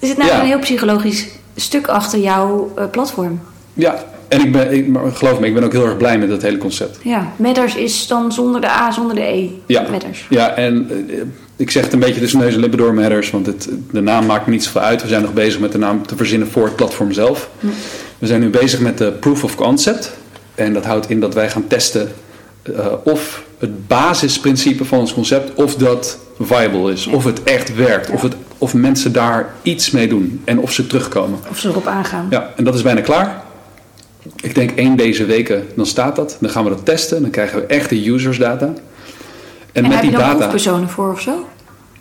Er 0.00 0.06
zit 0.06 0.16
nou 0.16 0.30
Ja. 0.30 0.40
een 0.40 0.46
heel 0.46 0.58
psychologisch 0.58 1.26
stuk 1.56 1.86
achter 1.88 2.18
jouw 2.18 2.72
eh, 2.76 2.84
platform. 2.90 3.40
Ja, 3.74 4.04
en 4.28 4.40
ik 4.40 4.52
ben, 4.52 4.72
ik, 4.72 4.86
maar 4.88 5.12
geloof 5.12 5.40
me, 5.40 5.46
ik 5.46 5.54
ben 5.54 5.64
ook 5.64 5.72
heel 5.72 5.84
erg 5.86 5.96
blij 5.96 6.18
met 6.18 6.28
dat 6.28 6.42
hele 6.42 6.58
concept. 6.58 6.98
Ja, 7.02 7.32
Matters 7.36 7.74
is 7.74 8.06
dan 8.06 8.32
zonder 8.32 8.60
de 8.60 8.68
A, 8.70 8.90
zonder 8.90 9.14
de 9.16 9.22
E. 9.22 9.48
Ja. 9.66 9.82
Matters. 9.90 10.26
Ja, 10.30 10.54
en 10.54 10.90
eh, 11.08 11.16
ik 11.56 11.70
zeg 11.70 11.84
het 11.84 11.92
een 11.92 11.98
beetje 11.98 12.20
tussen 12.20 12.38
neus 12.38 12.54
en 12.54 12.60
lippen 12.60 12.78
door 12.78 12.94
matters, 12.94 13.30
want 13.30 13.46
het, 13.46 13.68
de 13.90 14.00
naam 14.00 14.26
maakt 14.26 14.46
me 14.46 14.52
niet 14.52 14.64
zoveel 14.64 14.80
uit. 14.80 15.02
We 15.02 15.08
zijn 15.08 15.22
nog 15.22 15.32
bezig 15.32 15.60
met 15.60 15.72
de 15.72 15.78
naam 15.78 16.06
te 16.06 16.16
verzinnen 16.16 16.48
voor 16.48 16.64
het 16.64 16.76
platform 16.76 17.12
zelf. 17.12 17.50
We 18.18 18.26
zijn 18.26 18.40
nu 18.40 18.48
bezig 18.48 18.80
met 18.80 18.98
de 18.98 19.12
proof 19.12 19.44
of 19.44 19.54
concept. 19.54 20.12
En 20.56 20.72
dat 20.72 20.84
houdt 20.84 21.10
in 21.10 21.20
dat 21.20 21.34
wij 21.34 21.50
gaan 21.50 21.66
testen 21.66 22.12
eh, 22.62 22.86
of 23.04 23.42
het 23.58 23.86
basisprincipe 23.86 24.84
van 24.84 24.98
ons 24.98 25.14
concept, 25.14 25.54
of 25.54 25.74
dat 25.74 26.18
viable 26.40 26.92
is. 26.92 27.06
Of 27.06 27.24
het 27.24 27.42
echt 27.42 27.74
werkt. 27.74 28.10
Of, 28.10 28.22
het, 28.22 28.34
of 28.58 28.74
mensen 28.74 29.12
daar 29.12 29.54
iets 29.62 29.90
mee 29.90 30.08
doen. 30.08 30.42
En 30.44 30.58
of 30.58 30.72
ze 30.72 30.86
terugkomen. 30.86 31.38
Of 31.50 31.58
ze 31.58 31.68
erop 31.68 31.86
aangaan. 31.86 32.26
Ja, 32.30 32.52
en 32.56 32.64
dat 32.64 32.74
is 32.74 32.82
bijna 32.82 33.00
klaar. 33.00 33.42
Ik 34.42 34.54
denk 34.54 34.70
één 34.70 34.96
deze 34.96 35.24
weken, 35.24 35.66
dan 35.74 35.86
staat 35.86 36.16
dat. 36.16 36.36
Dan 36.40 36.50
gaan 36.50 36.64
we 36.64 36.70
dat 36.70 36.84
testen. 36.84 37.22
Dan 37.22 37.30
krijgen 37.30 37.60
we 37.60 37.66
echte 37.66 38.06
usersdata. 38.06 38.66
En, 38.66 38.74
En, 39.72 39.82
met 39.82 39.92
heb 39.92 40.00
die 40.02 40.10
je 40.10 40.16
data. 40.16 40.34
proefpersonen 40.36 40.88
voor 40.88 41.12
of 41.12 41.20
zo? 41.20 41.46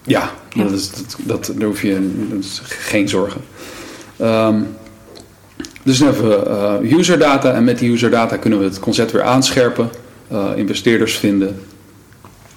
Ja, 0.03 0.29
Ja. 0.53 0.63
Dat 0.63 0.71
is, 0.71 0.89
dat, 0.91 1.15
dat, 1.23 1.51
daar 1.57 1.67
hoef 1.67 1.81
je 1.81 2.27
dat 2.31 2.61
geen 2.63 3.09
zorgen. 3.09 3.41
Ehm, 4.17 4.61
dus 5.85 5.97
dan 5.97 6.07
hebben 6.13 6.29
we 6.29 6.35
eh, 6.85 6.97
userdata 6.97 7.51
en 7.53 7.63
met 7.63 7.79
die 7.79 7.91
userdata 7.91 8.37
kunnen 8.37 8.59
we 8.59 8.65
het 8.65 8.79
concept 8.79 9.11
weer 9.11 9.23
aanscherpen, 9.23 9.89
eh, 10.27 10.45
investeerders 10.55 11.17
vinden 11.17 11.59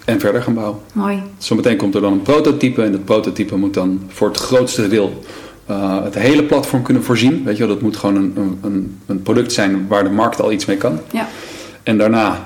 en 0.05 0.21
verder 0.21 0.43
gaan 0.43 0.55
bouwen. 0.55 0.79
Mooi. 0.93 1.23
Zometeen 1.39 1.77
komt 1.77 1.95
er 1.95 2.01
dan 2.01 2.13
een 2.13 2.23
prototype 2.23 2.83
en 2.83 2.93
dat 2.93 3.05
prototype 3.05 3.57
moet 3.57 3.75
dan 3.75 4.01
voor 4.09 4.29
het 4.29 4.37
grootste 4.37 4.89
deel 4.89 5.23
eh, 5.67 6.05
het 6.05 6.15
hele 6.15 6.43
platform 6.45 6.83
kunnen 6.83 7.03
voorzien. 7.05 7.45
Weet 7.45 7.57
je 7.57 7.65
wel, 7.67 7.73
dat 7.75 7.83
moet 7.83 7.97
gewoon 7.97 8.17
een, 8.17 8.59
een- 8.63 8.99
een, 9.07 9.23
product 9.23 9.53
zijn 9.53 9.87
waar 9.89 10.05
de 10.05 10.11
markt 10.11 10.41
al 10.41 10.53
iets 10.53 10.65
mee 10.67 10.77
kan. 10.77 10.99
Ja, 11.13 11.29
En 11.83 11.99
daarna 11.99 12.41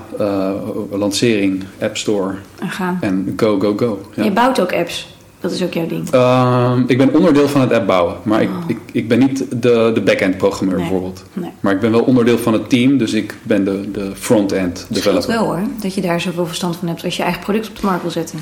lancering, 0.91 1.63
App 1.81 1.97
Store 1.97 2.33
en 2.59 2.69
gaan. 2.69 2.97
en 3.01 3.33
go, 3.37 3.59
go, 3.59 3.73
go. 3.77 4.01
Ja. 4.15 4.23
Je 4.23 4.31
bouwt 4.31 4.59
ook 4.61 4.73
apps. 4.73 5.15
Dat 5.43 5.51
is 5.51 5.63
ook 5.63 5.73
jouw 5.73 5.87
ding. 5.87 6.09
Ehm, 6.11 6.83
ik 6.87 6.97
ben 6.97 7.13
onderdeel 7.15 7.47
van 7.47 7.61
het 7.61 7.71
app 7.71 7.87
bouwen, 7.87 8.15
maar 8.23 8.41
ik, 8.41 8.49
Oh. 8.49 8.63
ik, 8.67 8.77
ik 8.91 9.07
ben 9.07 9.19
niet 9.19 9.45
de, 9.49 9.91
de 9.93 10.01
back-end 10.01 10.37
programmeur 10.37 10.77
Nee. 10.77 10.87
bijvoorbeeld. 10.89 11.23
Nee. 11.33 11.49
Maar 11.59 11.73
ik 11.73 11.79
ben 11.79 11.91
wel 11.91 12.01
onderdeel 12.01 12.37
van 12.37 12.53
het 12.53 12.69
team, 12.69 12.97
dus 12.97 13.13
ik 13.13 13.35
ben 13.43 13.63
de, 13.65 13.91
de 13.91 14.11
front-end 14.15 14.85
developer. 14.89 15.27
wel 15.29 15.45
hoor, 15.45 15.59
dat 15.81 15.93
je 15.93 16.01
daar 16.01 16.21
zoveel 16.21 16.45
verstand 16.45 16.75
van 16.75 16.87
hebt 16.87 17.03
als 17.03 17.17
je 17.17 17.23
eigen 17.23 17.41
product 17.41 17.67
op 17.69 17.75
de 17.79 17.85
markt 17.85 18.01
wil 18.01 18.11
zetten. 18.11 18.39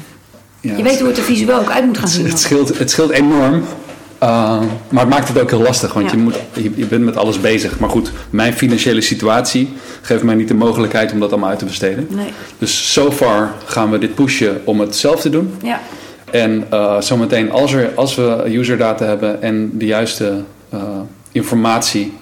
Ja, 0.60 0.78
Je 0.78 0.84
weet 0.84 0.99
hoe 0.99 1.07
het 1.07 1.18
er 1.18 1.23
visueel 1.23 1.60
ook 1.60 1.69
uit 1.72 1.86
moet 1.86 1.98
gaan 1.98 2.07
zien. 2.07 2.26
het, 2.26 2.40
scheelt, 2.40 2.78
het 2.78 2.90
scheelt 2.91 3.10
enorm, 3.11 3.53
uh, 3.53 3.61
maar 4.90 4.99
het 5.03 5.10
maakt 5.10 5.28
het 5.28 5.40
ook 5.41 5.49
heel 5.49 5.61
lastig, 5.61 5.94
want 5.94 6.06
Ja. 6.06 6.11
je, 6.11 6.18
moet, 6.18 6.36
je, 6.53 6.72
je 6.76 6.86
bent 6.86 7.03
met 7.06 7.18
alles 7.18 7.40
bezig. 7.41 7.80
Maar 7.80 7.90
goed, 7.90 8.11
mijn 8.30 8.53
financiële 8.53 9.02
situatie 9.02 9.73
geeft 10.02 10.23
mij 10.23 10.36
niet 10.36 10.48
de 10.48 10.53
mogelijkheid 10.53 11.11
om 11.11 11.19
dat 11.19 11.32
allemaal 11.32 11.49
uit 11.49 11.60
te 11.60 11.65
besteden. 11.65 12.07
Nee. 12.10 12.30
Dus 12.57 12.94
so 12.94 13.11
far 13.11 13.53
gaan 13.65 13.91
we 13.91 13.98
dit 13.98 14.15
pushen 14.15 14.61
om 14.64 14.80
het 14.80 14.95
zelf 14.95 15.22
te 15.22 15.30
doen. 15.30 15.53
Ja, 15.64 15.82
En 16.31 16.65
eh, 16.69 17.01
zometeen, 17.01 17.51
als, 17.51 17.73
er, 17.73 17.91
als 17.95 18.15
we 18.15 18.43
userdata 18.45 19.05
hebben 19.05 19.41
en 19.41 19.77
de 19.77 19.85
juiste 19.85 20.43
eh, 20.69 20.79
informatie 21.31 22.13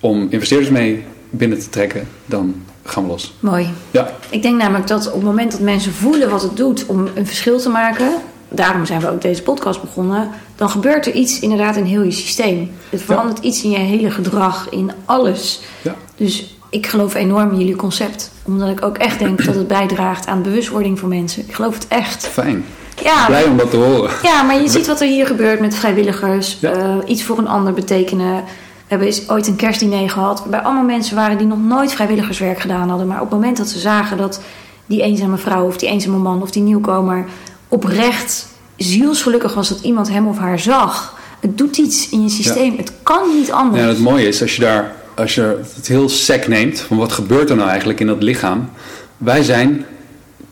om 0.00 0.26
investeerders 0.30 0.70
mee 0.70 1.04
binnen 1.30 1.58
te 1.58 1.68
trekken, 1.68 2.08
dan 2.26 2.62
gaan 2.84 3.02
we 3.02 3.08
los. 3.08 3.34
mooi. 3.40 3.68
Ja, 3.90 4.12
Ik 4.30 4.42
denk 4.42 4.58
namelijk 4.60 4.86
dat 4.86 5.06
op 5.06 5.14
het 5.14 5.22
moment 5.22 5.52
dat 5.52 5.60
mensen 5.60 5.92
voelen 5.92 6.30
wat 6.30 6.42
het 6.42 6.56
doet 6.56 6.86
om 6.86 7.08
een 7.14 7.26
verschil 7.26 7.58
te 7.58 7.68
maken, 7.68 8.10
daarom 8.48 8.86
zijn 8.86 9.00
we 9.00 9.10
ook 9.10 9.22
deze 9.22 9.42
podcast 9.42 9.80
begonnen, 9.80 10.28
dan 10.56 10.70
gebeurt 10.70 11.06
er 11.06 11.12
iets 11.12 11.40
inderdaad 11.40 11.76
in 11.76 11.84
heel 11.84 12.02
je 12.02 12.10
systeem. 12.10 12.70
Het 12.90 13.02
verandert 13.02 13.38
iets 13.38 13.62
in 13.62 13.70
je 13.70 13.78
hele 13.78 14.10
gedrag, 14.10 14.68
in 14.70 14.92
alles. 15.04 15.60
ja. 15.82 15.94
Dus 16.16 16.56
ik 16.70 16.86
geloof 16.86 17.14
enorm 17.14 17.50
in 17.50 17.58
jullie 17.58 17.76
concept, 17.76 18.30
omdat 18.42 18.68
ik 18.68 18.84
ook 18.84 18.98
echt 18.98 19.18
denk 19.18 19.44
dat 19.44 19.54
het 19.54 19.68
bijdraagt 19.68 20.26
aan 20.26 20.42
bewustwording 20.42 20.98
voor 20.98 21.08
mensen. 21.08 21.42
Ik 21.46 21.54
geloof 21.54 21.74
het 21.74 21.86
echt. 21.88 22.26
fijn. 22.26 22.64
Ja, 23.02 23.26
Blij 23.26 23.44
om 23.44 23.56
dat 23.56 23.70
te 23.70 23.76
horen. 23.76 24.10
Ja, 24.22 24.42
maar 24.42 24.62
je 24.62 24.68
ziet 24.68 24.86
wat 24.86 25.00
er 25.00 25.06
hier 25.06 25.26
gebeurt 25.26 25.60
met 25.60 25.74
vrijwilligers. 25.74 26.58
Ja. 26.60 26.72
eh, 26.72 26.96
iets 27.06 27.22
voor 27.22 27.38
een 27.38 27.48
ander 27.48 27.72
betekenen. 27.72 28.34
We 28.34 28.90
hebben 28.90 29.06
eens 29.06 29.28
ooit 29.28 29.46
een 29.46 29.56
kerstdiner 29.56 30.10
gehad... 30.10 30.38
waarbij 30.40 30.60
allemaal 30.60 30.84
mensen 30.84 31.16
waren 31.16 31.38
die 31.38 31.46
nog 31.46 31.58
nooit 31.62 31.92
vrijwilligerswerk 31.92 32.60
gedaan 32.60 32.88
hadden. 32.88 33.06
Maar 33.06 33.20
op 33.20 33.30
het 33.30 33.38
moment 33.38 33.56
dat 33.56 33.68
ze 33.68 33.78
zagen 33.78 34.16
dat 34.16 34.40
die 34.86 35.02
eenzame 35.02 35.36
vrouw... 35.36 35.66
of 35.66 35.76
die 35.76 35.88
eenzame 35.88 36.16
man 36.16 36.42
of 36.42 36.50
die 36.50 36.62
nieuwkomer... 36.62 37.24
oprecht 37.68 38.46
zielsgelukkig 38.76 39.54
was 39.54 39.68
dat 39.68 39.80
iemand 39.80 40.08
hem 40.08 40.26
of 40.26 40.38
haar 40.38 40.58
zag. 40.58 41.18
Het 41.40 41.58
doet 41.58 41.76
iets 41.76 42.08
in 42.08 42.22
je 42.22 42.28
systeem. 42.28 42.76
Het 42.76 42.92
kan 43.02 43.22
niet 43.36 43.52
anders. 43.52 43.82
Ja, 43.82 43.88
en 43.88 43.94
het 43.94 44.02
mooie 44.02 44.26
is 44.26 44.42
als 44.42 44.56
je 44.56 44.62
daar, 44.62 44.92
als 45.14 45.34
je 45.34 45.60
het 45.74 45.88
heel 45.88 46.08
sec 46.08 46.48
neemt, 46.48 46.80
van 46.80 46.96
wat 46.96 47.12
gebeurt 47.12 47.50
er 47.50 47.56
nou 47.56 47.68
eigenlijk 47.68 48.00
in 48.00 48.06
dat 48.06 48.22
lichaam? 48.22 48.70
Wij 49.16 49.42
zijn 49.42 49.86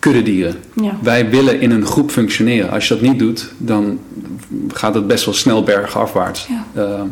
kuddedieren. 0.02 0.54
Ja. 0.74 0.96
Wij 1.02 1.30
willen 1.30 1.60
in 1.60 1.70
een 1.70 1.86
groep 1.86 2.10
functioneren. 2.10 2.70
Als 2.70 2.88
je 2.88 2.94
dat 2.94 3.02
niet 3.02 3.18
doet, 3.18 3.52
dan 3.58 3.98
gaat 4.68 4.94
het 4.94 5.06
best 5.06 5.24
wel 5.24 5.34
snel 5.34 5.62
bergafwaarts. 5.62 6.46
Ja. 6.46 6.82
Uh, 6.82 7.02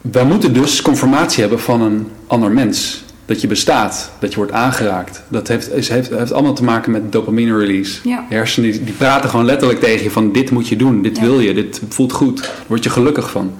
wij 0.00 0.24
moeten 0.24 0.52
dus 0.52 0.82
conformatie 0.82 1.40
hebben 1.40 1.60
van 1.60 1.80
een 1.80 2.06
ander 2.26 2.50
mens. 2.50 3.04
Dat 3.26 3.40
je 3.40 3.46
bestaat, 3.46 4.10
dat 4.18 4.30
je 4.30 4.36
wordt 4.36 4.52
aangeraakt. 4.52 5.22
Dat 5.28 5.48
heeft, 5.48 5.72
is, 5.72 5.88
heeft, 5.88 6.10
heeft 6.10 6.32
allemaal 6.32 6.54
te 6.54 6.64
maken 6.64 6.92
met 6.92 7.12
dopamine 7.12 7.58
release. 7.58 8.08
Ja. 8.08 8.24
De 8.28 8.34
hersenen 8.34 8.70
die, 8.70 8.84
die 8.84 8.94
praten 8.94 9.30
gewoon 9.30 9.44
letterlijk 9.44 9.80
tegen 9.80 10.04
je 10.04 10.10
van 10.10 10.32
dit 10.32 10.50
moet 10.50 10.68
je 10.68 10.76
doen, 10.76 11.02
dit 11.02 11.20
wil 11.20 11.40
je, 11.40 11.54
dit 11.54 11.80
voelt 11.88 12.12
goed. 12.12 12.50
Word 12.66 12.84
je 12.84 12.90
gelukkig 12.90 13.30
van. 13.30 13.54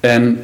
En 0.00 0.38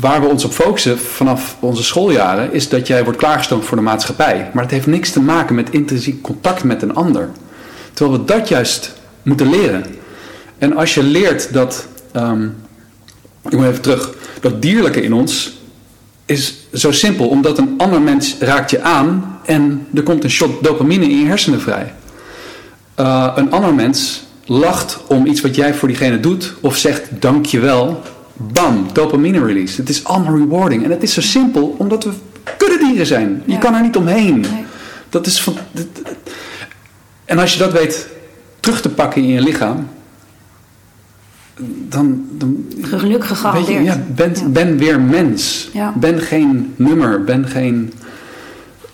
waar 0.00 0.20
we 0.20 0.26
ons 0.26 0.44
op 0.44 0.52
focussen 0.52 0.98
vanaf 0.98 1.56
onze 1.60 1.82
schooljaren 1.82 2.52
is 2.52 2.68
dat 2.68 2.86
jij 2.86 3.04
wordt 3.04 3.18
klaargestoomd 3.18 3.64
voor 3.64 3.76
de 3.76 3.82
maatschappij. 3.82 4.50
Maar 4.52 4.62
het 4.62 4.72
heeft 4.72 4.86
niks 4.86 5.10
te 5.10 5.20
maken 5.20 5.54
met 5.54 5.70
intrinsiek 5.70 6.22
contact 6.22 6.64
met 6.64 6.82
een 6.82 6.94
ander. 6.94 7.28
Terwijl 7.92 8.18
we 8.18 8.24
dat 8.24 8.48
juist 8.48 8.94
moeten 9.22 9.50
leren. 9.50 9.84
En 10.58 10.76
als 10.76 10.94
je 10.94 11.02
leert 11.02 11.52
dat, 11.52 11.86
ehm, 12.12 12.44
ik 13.44 13.52
moet 13.52 13.66
even 13.66 13.80
terug, 13.80 14.14
dat 14.40 14.62
dierlijke 14.62 15.02
in 15.02 15.12
ons 15.12 15.58
is 16.26 16.54
zo 16.72 16.92
simpel. 16.92 17.28
Omdat 17.28 17.58
een 17.58 17.74
ander 17.76 18.00
mens 18.00 18.36
raakt 18.40 18.70
je 18.70 18.82
aan 18.82 19.38
en 19.44 19.86
er 19.94 20.02
komt 20.02 20.24
een 20.24 20.30
shot 20.30 20.64
dopamine 20.64 21.04
in 21.04 21.18
je 21.18 21.26
hersenen 21.26 21.60
vrij. 21.60 21.94
Uh, 23.00 23.32
een 23.36 23.50
ander 23.50 23.74
mens 23.74 24.22
lacht 24.44 24.98
om 25.06 25.26
iets 25.26 25.40
wat 25.40 25.54
jij 25.54 25.74
voor 25.74 25.88
diegene 25.88 26.20
doet 26.20 26.54
of 26.60 26.76
zegt 26.76 27.08
dankjewel. 27.20 28.02
Bam, 28.40 28.86
dopamine 28.92 29.44
release. 29.44 29.80
Het 29.80 29.88
is 29.90 30.04
allemaal 30.04 30.36
rewarding. 30.36 30.84
En 30.84 30.90
het 30.90 31.02
is 31.02 31.12
zo 31.14 31.20
simpel 31.20 31.74
omdat 31.78 32.04
we 32.04 32.10
kuddedieren 32.56 33.06
zijn. 33.06 33.42
Je 33.46 33.52
Ja. 33.52 33.58
kan 33.58 33.74
er 33.74 33.82
niet 33.82 33.96
omheen. 33.96 34.40
Nee. 34.40 34.64
Dat 35.08 35.26
is 35.26 35.40
van, 35.42 35.54
en 37.24 37.38
als 37.38 37.52
je 37.52 37.58
dat 37.58 37.72
weet 37.72 38.08
terug 38.60 38.80
te 38.80 38.88
pakken 38.88 39.22
in 39.22 39.28
je 39.28 39.40
lichaam, 39.40 39.88
dan, 41.88 42.24
dan 42.30 42.66
Geluk 42.82 43.00
weet 43.02 43.10
je, 43.12 43.22
gegarandeerd. 43.22 43.84
ja, 43.84 44.00
ben, 44.14 44.32
Ja. 44.34 44.46
ben 44.48 44.76
weer 44.78 45.00
mens. 45.00 45.68
Ja. 45.72 45.92
Ben 45.96 46.20
geen 46.20 46.72
nummer, 46.76 47.24
ben 47.24 47.46
geen 47.48 47.92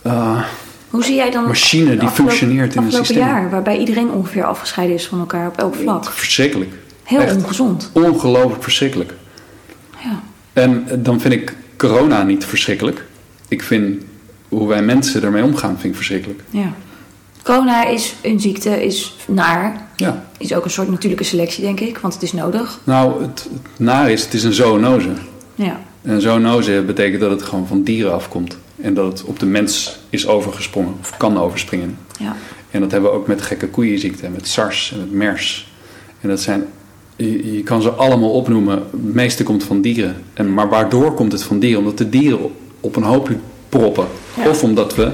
uh, 0.06 0.42
Hoe 0.90 1.04
zie 1.04 1.14
jij 1.14 1.30
dan 1.30 1.44
machine 1.46 1.84
die 1.84 1.92
afgelopen- 2.00 2.14
functioneert 2.36 2.74
in 2.74 2.82
een 2.82 2.92
systeem. 2.92 3.18
jaar, 3.18 3.50
waarbij 3.50 3.78
iedereen 3.78 4.10
ongeveer 4.10 4.44
afgescheiden 4.44 4.96
is 4.96 5.06
van 5.06 5.18
elkaar 5.18 5.46
op 5.48 5.56
elk 5.58 5.74
vlak? 5.74 6.04
Verschrikkelijk. 6.12 6.70
Heel 7.04 7.20
Echt. 7.20 7.36
ongezond. 7.36 7.90
Ongelooflijk 7.92 8.62
verschrikkelijk. 8.62 9.12
En 10.54 10.86
dan 11.02 11.20
vind 11.20 11.34
ik 11.34 11.56
corona 11.76 12.22
niet 12.22 12.44
verschrikkelijk. 12.44 13.04
Ik 13.48 13.62
vind 13.62 14.02
hoe 14.48 14.68
wij 14.68 14.82
mensen 14.82 15.22
ermee 15.22 15.42
omgaan, 15.42 15.70
vind 15.72 15.84
ik 15.84 15.94
verschrikkelijk. 15.94 16.40
ja. 16.50 16.72
Corona 17.42 17.86
is 17.86 18.14
een 18.22 18.40
ziekte, 18.40 18.84
is 18.84 19.16
naar. 19.26 19.86
Ja. 19.96 20.24
Is 20.38 20.54
ook 20.54 20.64
een 20.64 20.70
soort 20.70 20.90
natuurlijke 20.90 21.24
selectie, 21.24 21.64
denk 21.64 21.80
ik, 21.80 21.98
want 21.98 22.14
het 22.14 22.22
is 22.22 22.32
nodig. 22.32 22.80
Nou, 22.84 23.22
het, 23.22 23.48
het 23.52 23.78
nare 23.78 24.12
is, 24.12 24.22
het 24.24 24.34
is 24.34 24.44
een 24.44 24.52
zoonose. 24.52 25.08
Ja. 25.54 25.80
En 26.02 26.10
een 26.14 26.20
zoonose 26.20 26.82
betekent 26.86 27.20
dat 27.20 27.30
het 27.30 27.42
gewoon 27.42 27.66
van 27.66 27.82
dieren 27.82 28.12
afkomt. 28.12 28.56
En 28.80 28.94
dat 28.94 29.06
het 29.06 29.24
op 29.24 29.38
de 29.38 29.46
mens 29.46 29.98
is 30.10 30.26
overgesprongen, 30.26 30.94
of 31.00 31.16
kan 31.16 31.38
overspringen. 31.38 31.98
ja. 32.18 32.36
En 32.70 32.80
dat 32.80 32.90
hebben 32.90 33.10
we 33.10 33.16
ook 33.16 33.26
met 33.26 33.42
gekke 33.42 33.68
koeienziekte, 33.68 34.28
met 34.28 34.48
SARS 34.48 34.92
en 34.92 34.98
met 34.98 35.12
MERS. 35.12 35.72
En 36.20 36.28
dat 36.28 36.40
zijn, 36.40 36.64
je, 37.16 37.54
je 37.54 37.62
kan 37.62 37.82
ze 37.82 37.90
allemaal 37.90 38.30
opnoemen. 38.30 38.74
Het 38.74 39.14
meeste 39.14 39.42
komt 39.42 39.64
van 39.64 39.80
dieren. 39.80 40.16
En, 40.34 40.54
maar 40.54 40.68
waardoor 40.68 41.14
komt 41.14 41.32
het 41.32 41.42
van 41.42 41.58
dieren? 41.58 41.78
Omdat 41.78 41.98
de 41.98 42.08
dieren 42.08 42.42
op, 42.42 42.52
op 42.80 42.96
een 42.96 43.02
hoopje 43.02 43.36
proppen. 43.68 44.06
Ja. 44.36 44.48
Of 44.48 44.62
omdat 44.62 44.94
we 44.94 45.10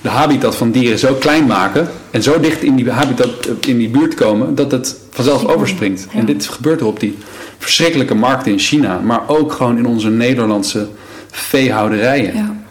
de 0.00 0.08
habitat 0.08 0.56
van 0.56 0.70
dieren 0.70 0.98
zo 0.98 1.14
klein 1.14 1.46
maken 1.46 1.88
en 2.10 2.22
zo 2.22 2.40
dicht 2.40 2.62
in 2.62 2.74
die 2.74 2.90
habitat 2.90 3.30
in 3.60 3.78
die 3.78 3.88
buurt 3.88 4.14
komen 4.14 4.54
dat 4.54 4.70
het 4.70 4.96
vanzelf 5.10 5.44
overspringt. 5.44 6.06
Ja. 6.12 6.18
En 6.18 6.26
dit 6.26 6.46
gebeurt 6.48 6.80
er 6.80 6.86
op 6.86 7.00
die 7.00 7.16
verschrikkelijke 7.58 8.14
markten 8.14 8.52
in 8.52 8.58
China, 8.58 8.98
maar 8.98 9.28
ook 9.28 9.52
gewoon 9.52 9.78
in 9.78 9.86
onze 9.86 10.10
Nederlandse 10.10 10.88
veehouderijen. 11.30 12.34
ja. 12.34 12.62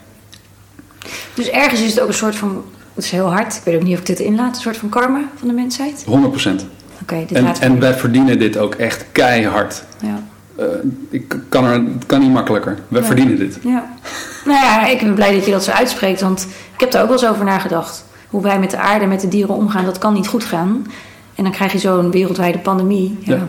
Dus 1.33 1.49
ergens 1.49 1.81
is 1.81 1.89
het 1.89 1.99
ook 1.99 2.07
een 2.07 2.13
soort 2.13 2.35
van, 2.35 2.63
het 2.93 3.03
is 3.03 3.11
heel 3.11 3.31
hard, 3.31 3.55
ik 3.55 3.61
weet 3.63 3.75
ook 3.75 3.83
niet 3.83 3.93
of 3.93 3.99
ik 3.99 4.05
dit 4.05 4.19
inlaat, 4.19 4.55
een 4.55 4.61
soort 4.61 4.77
van 4.77 4.89
karma 4.89 5.29
van 5.35 5.47
de 5.47 5.53
mensheid. 5.53 6.03
100 6.05 6.31
procent. 6.31 6.65
Dit 7.05 7.31
En, 7.31 7.45
en 7.59 7.79
wij 7.79 7.93
verdienen 7.93 8.39
dit 8.39 8.57
ook 8.57 8.75
echt 8.75 9.05
keihard. 9.11 9.83
Ja. 10.01 10.23
Eh, 10.57 10.65
ik 11.09 11.35
kan 11.49 11.65
er, 11.65 11.71
het 11.73 12.05
kan 12.05 12.19
niet 12.19 12.31
makkelijker. 12.31 12.77
We 12.87 12.99
Ja. 12.99 13.05
verdienen 13.05 13.37
dit. 13.37 13.57
ja. 13.63 13.91
Nou 14.45 14.57
ja, 14.65 14.85
ik 14.87 14.99
ben 14.99 15.13
blij 15.13 15.33
dat 15.35 15.45
je 15.45 15.51
dat 15.51 15.63
zo 15.63 15.71
uitspreekt, 15.71 16.21
want 16.21 16.47
ik 16.73 16.79
heb 16.79 16.91
daar 16.91 17.01
ook 17.01 17.09
wel 17.09 17.17
eens 17.17 17.27
over 17.29 17.45
nagedacht. 17.45 18.05
Hoe 18.29 18.41
wij 18.41 18.59
met 18.59 18.71
de 18.71 18.77
aarde, 18.77 19.05
met 19.05 19.21
de 19.21 19.27
dieren 19.27 19.55
omgaan, 19.55 19.85
dat 19.85 19.97
kan 19.97 20.13
niet 20.13 20.27
goed 20.27 20.43
gaan. 20.43 20.85
En 21.35 21.43
dan 21.43 21.51
krijg 21.53 21.71
je 21.71 21.79
zo'n 21.79 22.11
wereldwijde 22.11 22.57
pandemie. 22.59 23.17
Ja. 23.21 23.35
Ja. 23.35 23.47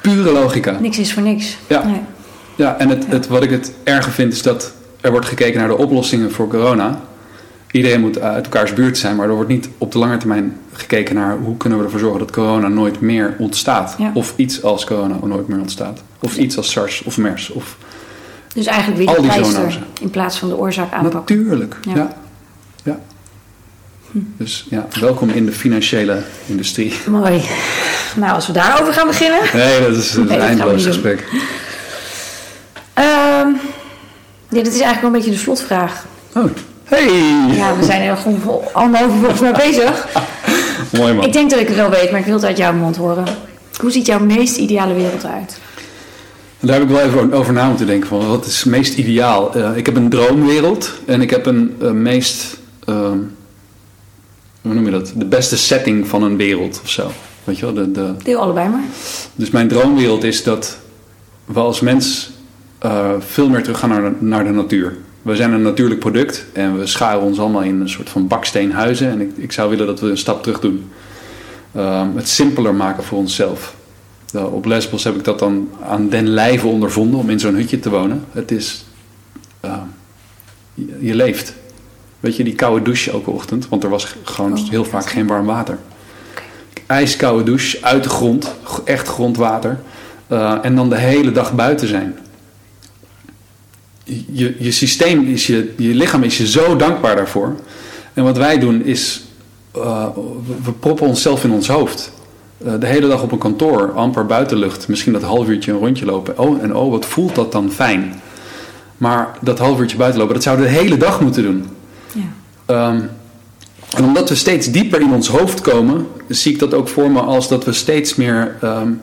Pure 0.00 0.32
logica. 0.32 0.76
Niks 0.80 0.98
is 0.98 1.12
voor 1.12 1.22
niks. 1.22 1.56
Ja. 1.66 1.84
Nee. 1.84 2.00
Ja, 2.56 2.76
en 2.78 2.88
het, 2.88 3.06
het, 3.08 3.26
wat 3.28 3.42
ik 3.42 3.50
het 3.50 3.72
erge 3.84 4.10
vind 4.10 4.32
is 4.32 4.42
dat 4.42 4.72
er 5.00 5.10
wordt 5.10 5.26
gekeken 5.26 5.58
naar 5.58 5.68
de 5.68 5.76
oplossingen 5.76 6.32
voor 6.32 6.48
corona. 6.48 7.00
Iedereen 7.70 8.00
moet 8.00 8.20
uit 8.20 8.44
elkaars 8.44 8.72
buurt 8.72 8.98
zijn, 8.98 9.16
maar 9.16 9.28
er 9.28 9.34
wordt 9.34 9.48
niet 9.48 9.68
op 9.78 9.92
de 9.92 9.98
lange 9.98 10.16
termijn 10.16 10.56
gekeken 10.72 11.14
naar 11.14 11.36
hoe 11.36 11.56
kunnen 11.56 11.78
we 11.78 11.84
ervoor 11.84 12.00
zorgen 12.00 12.18
dat 12.18 12.30
corona 12.30 12.68
nooit 12.68 13.00
meer 13.00 13.34
ontstaat. 13.38 13.94
Ja. 13.98 14.10
Of 14.14 14.32
iets 14.36 14.62
als 14.62 14.84
corona 14.84 15.18
nooit 15.22 15.48
meer 15.48 15.60
ontstaat. 15.60 16.02
Of 16.20 16.36
iets 16.36 16.56
als 16.56 16.70
SARS 16.70 17.02
of 17.02 17.16
MERS. 17.16 17.50
Of 17.50 17.76
Dus 18.54 18.66
eigenlijk 18.66 18.98
weer 18.98 19.16
de 19.16 19.22
pleister 19.22 19.78
in 20.00 20.10
plaats 20.10 20.38
van 20.38 20.48
de 20.48 20.56
oorzaak 20.56 20.92
aanpakken. 20.92 21.36
Natuurlijk. 21.36 21.76
Ja. 21.80 21.94
Ja. 21.94 22.08
Ja. 22.82 22.98
Dus 24.36 24.66
ja, 24.70 24.86
welkom 25.00 25.28
in 25.30 25.46
de 25.46 25.52
financiële 25.52 26.22
industrie. 26.46 26.94
Mooi. 27.08 27.42
Nou, 28.16 28.32
als 28.32 28.46
we 28.46 28.52
daarover 28.52 28.92
gaan 28.92 29.06
beginnen. 29.06 29.40
Nee, 29.54 29.80
dat 29.80 29.96
is 29.96 30.14
een 30.14 30.26
Nee, 30.26 30.38
eindeloos 30.38 30.86
gesprek. 30.86 31.26
Ehm 32.94 33.48
ja, 34.48 34.62
dit 34.62 34.66
is 34.66 34.80
eigenlijk 34.80 35.00
wel 35.00 35.10
een 35.10 35.16
beetje 35.16 35.30
de 35.30 35.36
slotvraag. 35.36 36.04
Oh, 36.34 36.44
hey! 36.88 37.56
Ja, 37.56 37.76
we 37.76 37.84
zijn 37.84 38.02
er 38.02 38.16
gewoon 38.16 38.60
anderhalf 38.72 39.12
uur 39.12 39.18
volgens 39.18 39.40
mij 39.40 39.52
bezig. 39.52 40.08
Mooi 40.98 41.12
man. 41.12 41.24
Ik 41.24 41.32
denk 41.32 41.50
dat 41.50 41.60
ik 41.60 41.66
het 41.66 41.76
wel 41.76 41.90
weet, 41.90 42.10
maar 42.10 42.20
ik 42.20 42.26
wil 42.26 42.34
het 42.34 42.44
uit 42.44 42.56
jouw 42.56 42.72
mond 42.72 42.96
horen. 42.96 43.24
Hoe 43.80 43.90
ziet 43.90 44.06
jouw 44.06 44.18
meest 44.18 44.56
ideale 44.56 44.94
wereld 44.94 45.22
eruit? 45.24 45.58
Daar 46.60 46.74
heb 46.74 46.82
ik 46.82 46.88
wel 46.88 47.00
even 47.00 47.32
over 47.32 47.52
na 47.52 47.68
moeten 47.68 47.86
denken. 47.86 48.08
Van 48.08 48.28
wat 48.28 48.46
is 48.46 48.64
meest 48.64 48.96
ideaal? 48.96 49.56
Uh, 49.56 49.76
ik 49.76 49.86
heb 49.86 49.96
een 49.96 50.08
droomwereld 50.08 50.92
en 51.04 51.20
ik 51.20 51.30
heb 51.30 51.46
een 51.46 51.76
uh, 51.82 51.90
meest. 51.90 52.58
Uh, 52.88 53.10
hoe 54.62 54.74
noem 54.74 54.84
je 54.84 54.90
dat? 54.90 55.12
De 55.16 55.24
beste 55.24 55.56
setting 55.56 56.08
van 56.08 56.22
een 56.22 56.36
wereld 56.36 56.80
of 56.82 56.90
zo. 56.90 57.10
Weet 57.44 57.58
je 57.58 57.64
wel? 57.64 57.74
De, 57.74 57.90
de... 57.90 58.14
Deel 58.22 58.40
allebei 58.40 58.68
maar. 58.68 58.84
Dus 59.34 59.50
mijn 59.50 59.68
droomwereld 59.68 60.24
is 60.24 60.42
dat 60.42 60.78
we 61.44 61.60
als 61.60 61.80
mens 61.80 62.30
uh, 62.84 63.10
veel 63.18 63.48
meer 63.48 63.62
teruggaan 63.62 63.88
naar 63.88 64.02
de, 64.02 64.12
naar 64.18 64.44
de 64.44 64.50
natuur. 64.50 64.96
We 65.22 65.36
zijn 65.36 65.52
een 65.52 65.62
natuurlijk 65.62 66.00
product 66.00 66.44
en 66.52 66.78
we 66.78 66.86
scharen 66.86 67.20
ons 67.20 67.38
allemaal 67.38 67.62
in 67.62 67.80
een 67.80 67.88
soort 67.88 68.08
van 68.08 68.26
baksteenhuizen. 68.26 69.10
En 69.10 69.20
ik, 69.20 69.30
ik 69.36 69.52
zou 69.52 69.70
willen 69.70 69.86
dat 69.86 70.00
we 70.00 70.10
een 70.10 70.18
stap 70.18 70.42
terug 70.42 70.60
doen. 70.60 70.90
het 72.14 72.28
simpeler 72.28 72.74
maken 72.74 73.04
voor 73.04 73.18
onszelf. 73.18 73.76
Nou, 74.32 74.52
op 74.52 74.64
Lesbos 74.64 75.04
heb 75.04 75.14
ik 75.14 75.24
dat 75.24 75.38
dan 75.38 75.70
aan 75.82 76.08
den 76.08 76.28
lijve 76.28 76.66
ondervonden 76.66 77.20
om 77.20 77.30
in 77.30 77.40
zo'n 77.40 77.54
hutje 77.54 77.80
te 77.80 77.90
wonen. 77.90 78.24
Het 78.32 78.50
is. 78.50 78.84
Uh, 79.64 79.72
je, 80.74 80.96
je, 81.00 81.14
leeft. 81.14 81.54
Weet 82.20 82.36
je, 82.36 82.44
die 82.44 82.54
koude 82.54 82.84
douche 82.84 83.10
elke 83.10 83.30
ochtend, 83.30 83.68
want 83.68 83.84
er 83.84 83.90
was 83.90 84.14
gewoon 84.22 84.52
oh, 84.52 84.68
heel 84.70 84.84
vaak 84.84 85.06
geen 85.06 85.26
warm 85.26 85.46
water. 85.46 85.78
Okay. 86.30 86.44
Ijskoude 86.86 87.44
douche 87.44 87.78
uit 87.80 88.02
de 88.02 88.08
grond, 88.08 88.54
echt 88.84 89.08
grondwater. 89.08 89.80
Uh, 90.32 90.58
en 90.62 90.74
dan 90.74 90.88
de 90.88 90.98
hele 90.98 91.32
dag 91.32 91.54
buiten 91.54 91.88
zijn. 91.88 92.18
Je, 94.32 94.54
je 94.58 94.70
systeem, 94.70 95.26
is 95.26 95.46
je, 95.46 95.74
je 95.76 95.94
lichaam 95.94 96.22
is 96.22 96.38
je 96.38 96.46
zo 96.46 96.76
dankbaar 96.76 97.16
daarvoor. 97.16 97.54
En 98.14 98.24
wat 98.24 98.36
wij 98.36 98.58
doen 98.58 98.84
is, 98.84 99.22
uh, 99.76 100.06
we 100.62 100.72
proppen 100.72 101.06
onszelf 101.06 101.44
in 101.44 101.50
ons 101.50 101.68
hoofd. 101.68 102.12
Eh, 102.64 102.72
de 102.80 102.86
hele 102.86 103.08
dag 103.08 103.22
op 103.22 103.32
een 103.32 103.38
kantoor, 103.38 103.92
amper 103.92 104.26
buitenlucht, 104.26 104.88
misschien 104.88 105.12
dat 105.12 105.22
half 105.22 105.48
uurtje 105.48 105.72
een 105.72 105.78
rondje 105.78 106.04
lopen. 106.04 106.38
Oh, 106.38 106.62
en 106.62 106.76
oh, 106.76 106.90
wat 106.90 107.06
voelt 107.06 107.34
dat 107.34 107.52
dan 107.52 107.72
fijn. 107.72 108.20
Maar 108.96 109.38
dat 109.40 109.58
half 109.58 109.80
uurtje 109.80 109.96
buitenlopen, 109.96 110.34
dat 110.34 110.42
zouden 110.42 110.66
we 110.66 110.72
de 110.72 110.78
hele 110.78 110.96
dag 110.96 111.20
moeten 111.20 111.42
doen. 111.42 111.66
Ja. 112.12 112.90
Um, 112.90 113.10
en 113.94 114.04
omdat 114.04 114.28
we 114.28 114.34
steeds 114.34 114.70
dieper 114.70 115.00
in 115.00 115.12
ons 115.12 115.28
hoofd 115.28 115.60
komen, 115.60 116.06
zie 116.28 116.52
ik 116.52 116.58
dat 116.58 116.74
ook 116.74 116.88
voor 116.88 117.10
me 117.10 117.20
als 117.20 117.48
dat 117.48 117.64
we 117.64 117.72
steeds 117.72 118.14
meer 118.14 118.56
um, 118.64 119.00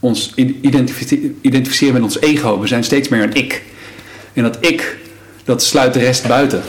ons 0.00 0.34
identificeren 1.40 1.92
met 1.92 2.02
ons 2.02 2.20
ego. 2.20 2.60
We 2.60 2.66
zijn 2.66 2.84
steeds 2.84 3.08
meer 3.08 3.22
een 3.22 3.34
ik. 3.34 3.62
En 4.32 4.42
dat 4.42 4.56
ik, 4.60 4.96
dat 5.44 5.62
sluit 5.62 5.92
de 5.92 5.98
rest 5.98 6.28
buiten. 6.28 6.62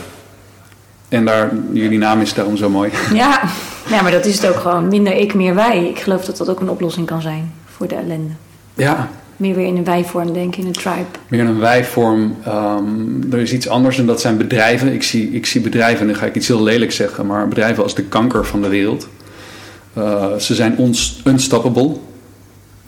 En 1.09 1.25
daar, 1.25 1.51
jullie 1.71 1.97
naam 1.97 2.21
is 2.21 2.33
daarom 2.33 2.57
zo 2.57 2.69
mooi. 2.69 2.91
Ja, 3.13 3.41
ja, 3.89 4.01
maar 4.01 4.11
dat 4.11 4.25
is 4.25 4.41
het 4.41 4.47
ook 4.47 4.59
gewoon. 4.59 4.88
Minder 4.88 5.17
ik, 5.17 5.33
meer 5.33 5.55
wij. 5.55 5.88
Ik 5.88 5.99
geloof 5.99 6.25
dat 6.25 6.38
dat 6.38 6.49
ook 6.49 6.59
een 6.59 6.69
oplossing 6.69 7.05
kan 7.05 7.21
zijn 7.21 7.53
voor 7.65 7.88
de 7.88 7.95
ellende. 7.95 8.33
Ja. 8.73 9.09
Meer 9.38 9.55
weer 9.55 9.65
in 9.65 9.77
een 9.77 9.83
wijvorm 9.83 10.33
denken, 10.33 10.61
in 10.61 10.67
een 10.67 10.73
tribe. 10.73 11.05
Meer 11.27 11.39
in 11.39 11.45
een 11.45 11.59
wijvorm. 11.59 12.35
Um, 12.47 13.27
er 13.31 13.39
is 13.39 13.53
iets 13.53 13.67
anders 13.67 13.97
en 13.97 14.05
dat 14.05 14.21
zijn 14.21 14.38
bedrijven. 14.38 14.93
Ik 14.93 15.03
zie, 15.03 15.31
ik 15.31 15.45
zie 15.45 15.61
bedrijven, 15.61 15.99
en 16.01 16.07
dan 16.07 16.15
ga 16.15 16.25
ik 16.25 16.35
iets 16.35 16.47
heel 16.47 16.63
lelijks 16.63 16.95
zeggen, 16.95 17.25
maar 17.25 17.47
bedrijven 17.47 17.83
als 17.83 17.95
de 17.95 18.03
kanker 18.03 18.45
van 18.45 18.61
de 18.61 18.67
wereld. 18.67 19.07
Uh, 19.97 20.35
ze 20.35 20.55
zijn 20.55 20.77
ons 20.77 21.21
unstoppable. 21.25 21.95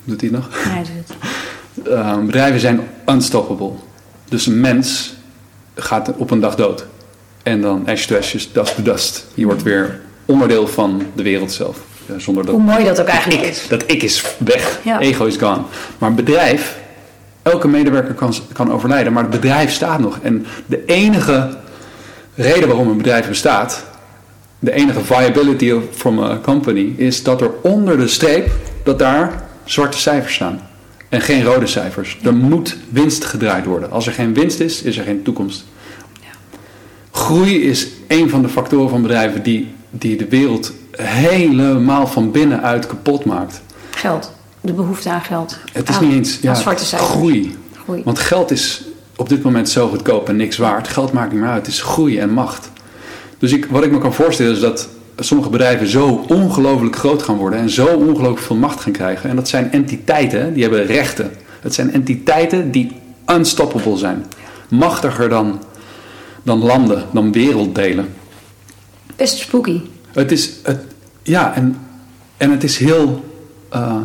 Doet 0.04 0.20
hij 0.20 0.30
nog? 0.30 0.48
Ja, 0.64 0.76
doet 0.76 0.88
het. 1.06 1.88
Uh, 1.88 2.18
bedrijven 2.18 2.60
zijn 2.60 2.80
unstoppable. 3.06 3.72
Dus 4.28 4.46
een 4.46 4.60
mens 4.60 5.14
gaat 5.74 6.12
op 6.16 6.30
een 6.30 6.40
dag 6.40 6.54
dood. 6.54 6.86
En 7.42 7.60
dan 7.60 7.86
ash 7.86 8.06
to 8.06 8.16
ashes, 8.16 8.52
dust 8.52 8.74
to 8.74 8.82
dust. 8.82 9.26
Je 9.34 9.44
wordt 9.44 9.62
weer 9.62 10.00
onderdeel 10.24 10.66
van 10.68 11.02
de 11.14 11.22
wereld 11.22 11.52
zelf. 11.52 11.78
Zonder 12.16 12.46
dat 12.46 12.54
Hoe 12.54 12.64
mooi 12.64 12.84
dat 12.84 13.00
ook 13.00 13.06
eigenlijk 13.06 13.42
ik, 13.42 13.48
is. 13.48 13.68
Dat 13.68 13.82
ik 13.86 14.02
is 14.02 14.24
weg. 14.38 14.80
Ego 15.00 15.24
is 15.24 15.36
gone. 15.36 15.62
Maar 15.98 16.08
een 16.08 16.14
bedrijf, 16.14 16.78
elke 17.42 17.68
medewerker 17.68 18.14
kan, 18.14 18.34
kan 18.52 18.72
overlijden, 18.72 19.12
maar 19.12 19.22
het 19.22 19.32
bedrijf 19.32 19.72
staat 19.72 19.98
nog. 19.98 20.18
En 20.22 20.46
de 20.66 20.84
enige 20.86 21.56
reden 22.34 22.68
waarom 22.68 22.88
een 22.88 22.96
bedrijf 22.96 23.28
bestaat, 23.28 23.84
de 24.58 24.72
enige 24.72 25.04
viability 25.04 25.74
from 25.90 26.18
a 26.18 26.38
company, 26.42 26.94
is 26.96 27.22
dat 27.22 27.40
er 27.40 27.50
onder 27.62 27.98
de 27.98 28.08
streep, 28.08 28.50
dat 28.84 28.98
daar 28.98 29.44
zwarte 29.64 29.98
cijfers 29.98 30.34
staan. 30.34 30.60
En 31.14 31.20
geen 31.20 31.44
rode 31.44 31.66
cijfers. 31.66 32.18
Er 32.22 32.34
moet 32.34 32.76
winst 32.88 33.24
gedraaid 33.24 33.64
worden. 33.64 33.90
Als 33.90 34.06
er 34.06 34.12
geen 34.12 34.34
winst 34.34 34.60
is, 34.60 34.82
is 34.82 34.96
er 34.98 35.04
geen 35.04 35.22
toekomst. 35.22 35.64
Groei 37.10 37.62
is 37.62 37.88
een 38.08 38.30
van 38.30 38.42
de 38.42 38.48
factoren 38.48 38.88
van 38.88 39.02
bedrijven 39.02 39.42
die, 39.42 39.74
die 39.90 40.16
de 40.16 40.28
wereld 40.28 40.72
helemaal 40.96 42.06
van 42.06 42.30
binnenuit 42.30 42.86
kapot 42.86 43.24
maakt. 43.24 43.60
Geld, 43.90 44.32
de 44.60 44.72
behoefte 44.72 45.10
aan 45.10 45.20
geld. 45.20 45.58
Het 45.72 45.88
is 45.88 46.00
niet 46.00 46.12
eens 46.12 46.38
ja, 46.40 46.54
groei. 46.54 47.56
groei. 47.82 48.02
Want 48.04 48.18
geld 48.18 48.50
is 48.50 48.84
op 49.16 49.28
dit 49.28 49.42
moment 49.42 49.68
zo 49.68 49.88
goedkoop 49.88 50.28
en 50.28 50.36
niks 50.36 50.56
waard. 50.56 50.88
Geld 50.88 51.12
maakt 51.12 51.32
niet 51.32 51.40
meer 51.40 51.50
uit, 51.50 51.66
het 51.66 51.74
is 51.74 51.82
groei 51.82 52.18
en 52.18 52.30
macht. 52.30 52.70
Dus 53.38 53.52
ik, 53.52 53.66
wat 53.66 53.84
ik 53.84 53.90
me 53.90 53.98
kan 53.98 54.14
voorstellen 54.14 54.52
is 54.52 54.60
dat 54.60 54.88
sommige 55.18 55.50
bedrijven 55.50 55.86
zo 55.86 56.24
ongelooflijk 56.28 56.96
groot 56.96 57.22
gaan 57.22 57.36
worden 57.36 57.58
en 57.58 57.70
zo 57.70 57.86
ongelooflijk 57.86 58.38
veel 58.38 58.56
macht 58.56 58.80
gaan 58.80 58.92
krijgen. 58.92 59.30
En 59.30 59.36
dat 59.36 59.48
zijn 59.48 59.72
entiteiten, 59.72 60.54
die 60.54 60.62
hebben 60.62 60.86
rechten. 60.86 61.30
Het 61.60 61.74
zijn 61.74 61.92
entiteiten 61.92 62.70
die 62.70 62.92
unstoppable 63.26 63.96
zijn. 63.96 64.24
Machtiger 64.68 65.28
dan 65.28 65.60
dan 66.44 66.58
landen, 66.58 67.04
dan 67.12 67.32
werelddelen. 67.32 68.14
Best 69.16 69.38
spooky. 69.38 69.80
Het 70.12 70.32
is, 70.32 70.50
het, 70.62 70.80
ja, 71.22 71.54
en, 71.54 71.78
en 72.36 72.50
het 72.50 72.64
is 72.64 72.76
heel 72.76 73.24
uh, 73.74 73.96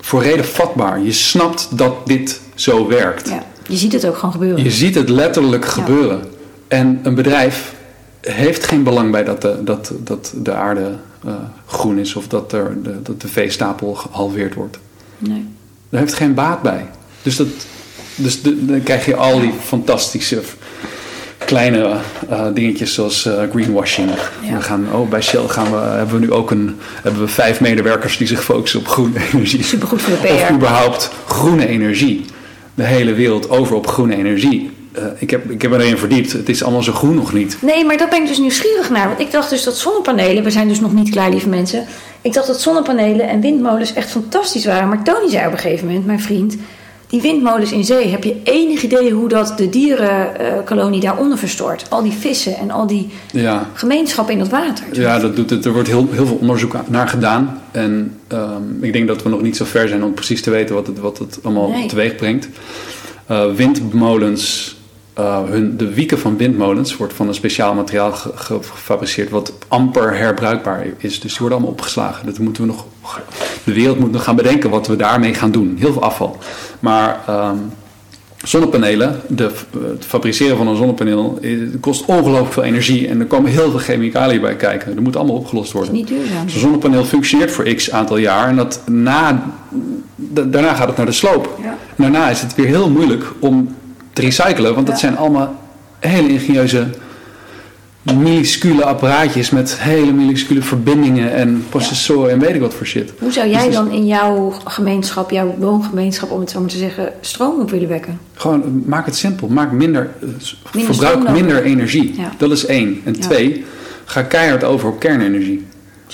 voor 0.00 0.22
reden 0.22 0.44
vatbaar. 0.44 1.00
Je 1.00 1.12
snapt 1.12 1.68
dat 1.78 2.06
dit 2.06 2.40
zo 2.54 2.86
werkt. 2.86 3.28
Ja, 3.28 3.44
je 3.68 3.76
ziet 3.76 3.92
het 3.92 4.06
ook 4.06 4.16
gewoon 4.16 4.32
gebeuren. 4.32 4.64
Je 4.64 4.70
ziet 4.70 4.94
het 4.94 5.08
letterlijk 5.08 5.64
gebeuren. 5.64 6.22
En 6.68 7.00
een 7.02 7.14
bedrijf 7.14 7.74
heeft 8.30 8.66
geen 8.66 8.82
belang 8.82 9.10
bij 9.10 9.24
dat 9.24 9.42
de, 9.42 9.60
dat, 9.64 9.92
dat 9.98 10.32
de 10.36 10.52
aarde 10.52 10.92
uh, 11.26 11.32
groen 11.66 11.98
is 11.98 12.14
of 12.14 12.28
dat, 12.28 12.52
er, 12.52 12.82
de, 12.82 13.02
dat 13.02 13.20
de 13.20 13.28
veestapel 13.28 13.94
gehalveerd 13.94 14.54
wordt. 14.54 14.78
Nee. 15.18 15.46
Daar 15.88 16.00
heeft 16.00 16.14
geen 16.14 16.34
baat 16.34 16.62
bij. 16.62 16.86
Dus, 17.22 17.36
dat, 17.36 17.46
dus 18.14 18.42
de, 18.42 18.64
dan 18.64 18.82
krijg 18.82 19.06
je 19.06 19.16
al 19.16 19.40
die 19.40 19.52
fantastische 19.62 20.42
kleine 21.38 21.96
uh, 22.30 22.46
dingetjes 22.54 22.94
zoals 22.94 23.26
uh, 23.26 23.42
greenwashing. 23.50 24.10
We 24.50 24.60
gaan, 24.60 24.86
oh, 24.92 25.08
bij 25.08 25.22
Shell 25.22 25.48
gaan 25.48 25.70
we, 25.70 25.76
hebben 25.76 26.14
we 26.14 26.26
nu 26.26 26.32
ook 26.32 26.50
een, 26.50 26.76
hebben 27.02 27.20
we 27.20 27.28
vijf 27.28 27.60
medewerkers 27.60 28.16
die 28.16 28.26
zich 28.26 28.44
focussen 28.44 28.80
op 28.80 28.88
groene 28.88 29.18
energie. 29.32 29.62
Supergoed 29.62 30.02
voor 30.02 30.12
de 30.12 30.26
PR. 30.26 30.32
Of 30.32 30.50
überhaupt 30.50 31.10
groene 31.26 31.66
energie. 31.66 32.24
De 32.74 32.84
hele 32.84 33.12
wereld 33.12 33.50
over 33.50 33.76
op 33.76 33.86
groene 33.86 34.16
energie. 34.16 34.70
Uh, 34.98 35.04
ik, 35.18 35.30
heb, 35.30 35.50
ik 35.50 35.62
heb 35.62 35.72
erin 35.72 35.98
verdiept. 35.98 36.32
Het 36.32 36.48
is 36.48 36.62
allemaal 36.62 36.82
zo 36.82 36.92
groen 36.92 37.14
nog 37.14 37.32
niet. 37.32 37.56
Nee, 37.60 37.84
maar 37.84 37.96
daar 37.96 38.08
ben 38.08 38.22
ik 38.22 38.28
dus 38.28 38.38
nieuwsgierig 38.38 38.90
naar. 38.90 39.08
Want 39.08 39.20
ik 39.20 39.30
dacht 39.30 39.50
dus 39.50 39.64
dat 39.64 39.78
zonnepanelen, 39.78 40.44
we 40.44 40.50
zijn 40.50 40.68
dus 40.68 40.80
nog 40.80 40.92
niet 40.92 41.10
klaar, 41.10 41.30
lieve 41.30 41.48
mensen. 41.48 41.84
Ik 42.20 42.32
dacht 42.32 42.46
dat 42.46 42.60
zonnepanelen 42.60 43.28
en 43.28 43.40
windmolens 43.40 43.92
echt 43.92 44.10
fantastisch 44.10 44.64
waren. 44.64 44.88
Maar 44.88 45.04
Tony 45.04 45.30
zei 45.30 45.46
op 45.46 45.52
een 45.52 45.58
gegeven 45.58 45.86
moment, 45.86 46.06
mijn 46.06 46.20
vriend 46.20 46.56
die 47.06 47.22
windmolens 47.22 47.72
in 47.72 47.84
zee, 47.84 48.08
heb 48.08 48.24
je 48.24 48.36
enig 48.42 48.82
idee 48.82 49.10
hoe 49.10 49.28
dat 49.28 49.54
de 49.56 49.68
dierenkolonie 49.68 51.00
daaronder 51.00 51.38
verstoort? 51.38 51.86
Al 51.88 52.02
die 52.02 52.12
vissen 52.12 52.56
en 52.56 52.70
al 52.70 52.86
die 52.86 53.08
ja. 53.32 53.70
gemeenschappen 53.72 54.34
in 54.34 54.38
dat 54.38 54.48
water. 54.48 54.84
Ja, 54.92 55.18
dat 55.18 55.36
doet 55.36 55.50
het. 55.50 55.64
er 55.64 55.72
wordt 55.72 55.88
heel, 55.88 56.08
heel 56.10 56.26
veel 56.26 56.38
onderzoek 56.40 56.76
naar 56.88 57.08
gedaan. 57.08 57.60
En 57.70 58.18
um, 58.28 58.78
ik 58.80 58.92
denk 58.92 59.08
dat 59.08 59.22
we 59.22 59.28
nog 59.28 59.42
niet 59.42 59.56
zo 59.56 59.64
ver 59.64 59.88
zijn 59.88 60.04
om 60.04 60.14
precies 60.14 60.42
te 60.42 60.50
weten 60.50 60.74
wat 60.74 60.86
het, 60.86 60.98
wat 60.98 61.18
het 61.18 61.38
allemaal 61.42 61.70
nee. 61.70 61.86
teweeg 61.86 62.16
brengt. 62.16 62.48
Uh, 63.30 63.52
windmolens 63.54 64.73
uh, 65.18 65.38
hun, 65.44 65.76
de 65.76 65.94
wieken 65.94 66.18
van 66.18 66.36
windmolens 66.36 66.96
wordt 66.96 67.12
van 67.12 67.28
een 67.28 67.34
speciaal 67.34 67.74
materiaal 67.74 68.12
gefabriceerd 68.12 69.30
wat 69.30 69.52
amper 69.68 70.16
herbruikbaar 70.16 70.86
is. 70.96 71.20
Dus 71.20 71.30
die 71.30 71.38
worden 71.38 71.58
allemaal 71.58 71.74
opgeslagen. 71.74 72.26
Dat 72.26 72.38
moeten 72.38 72.62
we 72.62 72.68
nog, 72.68 72.86
de 73.64 73.72
wereld 73.72 73.98
moet 73.98 74.12
nog 74.12 74.24
gaan 74.24 74.36
bedenken 74.36 74.70
wat 74.70 74.86
we 74.86 74.96
daarmee 74.96 75.34
gaan 75.34 75.50
doen. 75.50 75.76
Heel 75.78 75.92
veel 75.92 76.02
afval. 76.02 76.38
Maar 76.80 77.20
um, 77.28 77.72
zonnepanelen, 78.44 79.20
de, 79.28 79.50
het 79.88 80.04
fabriceren 80.04 80.56
van 80.56 80.68
een 80.68 80.76
zonnepaneel 80.76 81.38
kost 81.80 82.04
ongelooflijk 82.04 82.52
veel 82.52 82.62
energie 82.62 83.08
en 83.08 83.20
er 83.20 83.26
komen 83.26 83.50
heel 83.50 83.70
veel 83.70 83.78
chemicaliën 83.78 84.40
bij 84.40 84.56
kijken. 84.56 84.94
Dat 84.94 85.04
moet 85.04 85.16
allemaal 85.16 85.36
opgelost 85.36 85.72
worden. 85.72 85.92
niet 85.92 86.08
duurzaam. 86.08 86.48
Zo'n 86.48 86.60
zonnepaneel 86.60 87.04
functioneert 87.04 87.50
voor 87.50 87.64
x 87.64 87.90
aantal 87.90 88.16
jaar 88.16 88.48
en 88.48 88.56
dat 88.56 88.82
na, 88.86 89.44
daarna 90.16 90.74
gaat 90.74 90.88
het 90.88 90.96
naar 90.96 91.06
de 91.06 91.12
sloop. 91.12 91.58
Ja. 91.62 91.68
En 91.68 92.02
daarna 92.02 92.30
is 92.30 92.40
het 92.40 92.54
weer 92.54 92.66
heel 92.66 92.90
moeilijk 92.90 93.24
om 93.38 93.74
te 94.14 94.20
recyclen. 94.20 94.74
Want 94.74 94.86
dat 94.86 94.98
zijn 94.98 95.16
allemaal 95.16 95.54
hele 95.98 96.28
ingenieuze 96.28 96.86
minuscule 98.02 98.84
apparaatjes 98.84 99.50
met 99.50 99.80
hele 99.80 100.12
minuscule 100.12 100.62
verbindingen 100.62 101.32
en 101.32 101.64
processoren 101.68 102.30
en 102.30 102.38
weet 102.38 102.54
ik 102.54 102.60
wat 102.60 102.74
voor 102.74 102.86
shit. 102.86 103.12
Hoe 103.18 103.32
zou 103.32 103.48
jij 103.48 103.64
dus 103.64 103.74
dan 103.74 103.90
in 103.90 104.06
jouw 104.06 104.54
gemeenschap, 104.64 105.30
jouw 105.30 105.54
woongemeenschap, 105.58 106.30
om 106.30 106.40
het 106.40 106.50
zo 106.50 106.60
maar 106.60 106.68
te 106.68 106.76
zeggen, 106.76 107.12
stroom 107.20 107.60
op 107.60 107.70
willen 107.70 107.88
wekken? 107.88 108.18
Gewoon 108.34 108.82
maak 108.86 109.06
het 109.06 109.16
simpel. 109.16 109.48
Maak 109.48 109.72
minder, 109.72 110.10
minder 110.72 110.94
verbruik 110.94 111.30
minder 111.30 111.62
energie. 111.62 112.14
Dat 112.38 112.50
is 112.50 112.66
één. 112.66 113.00
En 113.04 113.20
twee, 113.20 113.64
ga 114.04 114.22
keihard 114.22 114.64
over 114.64 114.88
op 114.88 115.00
kernenergie. 115.00 115.66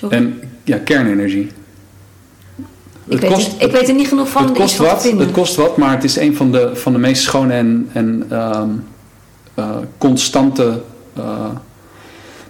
En 0.08 0.40
ja, 0.64 0.78
kernenergie. 0.78 1.50
Ik, 3.10 3.20
Het 3.20 3.20
weet, 3.20 3.32
kost- 3.32 3.52
het- 3.52 3.62
ik 3.62 3.72
weet 3.72 3.88
er 3.88 3.94
niet 3.94 4.08
genoeg 4.08 4.28
van 4.28 4.44
het 4.44 4.52
kost 4.52 4.76
wat, 4.76 5.02
vinden. 5.02 5.26
het 5.26 5.34
kost 5.34 5.56
wat, 5.56 5.76
maar 5.76 5.90
het 5.94 6.04
is 6.04 6.16
een 6.16 6.36
van 6.36 6.52
de, 6.52 6.70
van 6.76 6.92
de 6.92 6.98
meest 6.98 7.22
schone 7.22 7.52
en, 7.54 7.88
en 7.92 8.24
ehm, 8.28 8.68
eh, 9.54 9.70
constante 9.98 10.80
eh, 11.16 11.22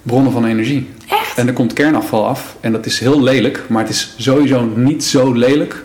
bronnen 0.03 0.31
van 0.31 0.45
energie. 0.45 0.89
Echt? 1.09 1.37
En 1.37 1.47
er 1.47 1.53
komt 1.53 1.73
kernafval 1.73 2.27
af. 2.27 2.55
En 2.59 2.71
dat 2.71 2.85
is 2.85 2.99
heel 2.99 3.21
lelijk, 3.21 3.63
maar 3.69 3.81
het 3.81 3.91
is 3.91 4.13
sowieso 4.17 4.65
niet 4.75 5.03
zo 5.03 5.31
lelijk 5.33 5.83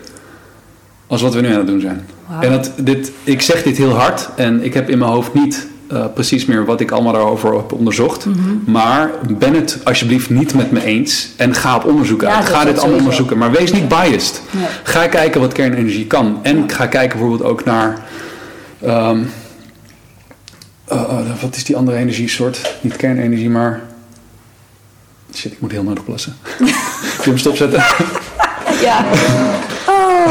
als 1.07 1.21
wat 1.21 1.33
we 1.33 1.41
nu 1.41 1.47
aan 1.51 1.57
het 1.57 1.67
doen 1.67 1.81
zijn. 1.81 2.07
En 2.39 2.51
dat, 2.51 2.71
dit, 2.77 3.11
ik 3.23 3.41
zeg 3.41 3.63
dit 3.63 3.77
heel 3.77 3.91
hard 3.93 4.29
en 4.35 4.63
ik 4.63 4.73
heb 4.73 4.89
in 4.89 4.97
mijn 4.97 5.11
hoofd 5.11 5.33
niet 5.33 5.67
eh, 5.89 6.05
precies 6.13 6.45
meer 6.45 6.65
wat 6.65 6.79
ik 6.79 6.91
allemaal 6.91 7.13
daarover 7.13 7.55
heb 7.55 7.71
onderzocht. 7.71 8.25
Mhm. 8.25 8.39
Maar 8.71 9.11
ben 9.37 9.53
het 9.53 9.79
alsjeblieft 9.83 10.29
niet 10.29 10.53
met 10.53 10.71
me 10.71 10.83
eens 10.83 11.29
en 11.35 11.53
ga 11.55 11.75
op 11.75 11.85
onderzoek 11.85 12.23
uit. 12.23 12.33
Ga 12.33 12.41
dit 12.43 12.51
allemaal 12.55 12.75
sowieso. 12.75 12.97
onderzoeken, 12.97 13.37
maar 13.37 13.51
wees 13.51 13.71
niet 13.71 13.87
biased. 13.87 14.41
Nee. 14.51 14.65
Ga 14.83 15.07
kijken 15.07 15.41
wat 15.41 15.53
kernenergie 15.53 16.07
kan. 16.07 16.39
En 16.41 16.69
ga 16.71 16.85
kijken 16.87 17.17
bijvoorbeeld 17.19 17.49
ook 17.49 17.63
naar. 17.65 18.05
ehm, 18.81 19.19
eh, 20.85 21.01
eh, 21.01 21.41
wat 21.41 21.55
is 21.55 21.63
die 21.63 21.75
andere 21.77 21.97
energiesoort? 21.97 22.77
Niet 22.81 22.95
kernenergie, 22.95 23.49
maar. 23.49 23.81
Shit, 25.35 25.51
ik 25.51 25.61
moet 25.61 25.71
heel 25.71 25.83
nodig 25.83 26.03
plassen. 26.03 26.35
Kun 26.57 26.67
je 26.67 27.23
hem 27.23 27.37
stopzetten? 27.37 27.83
Ja. 28.81 29.05
Oh, 29.89 30.29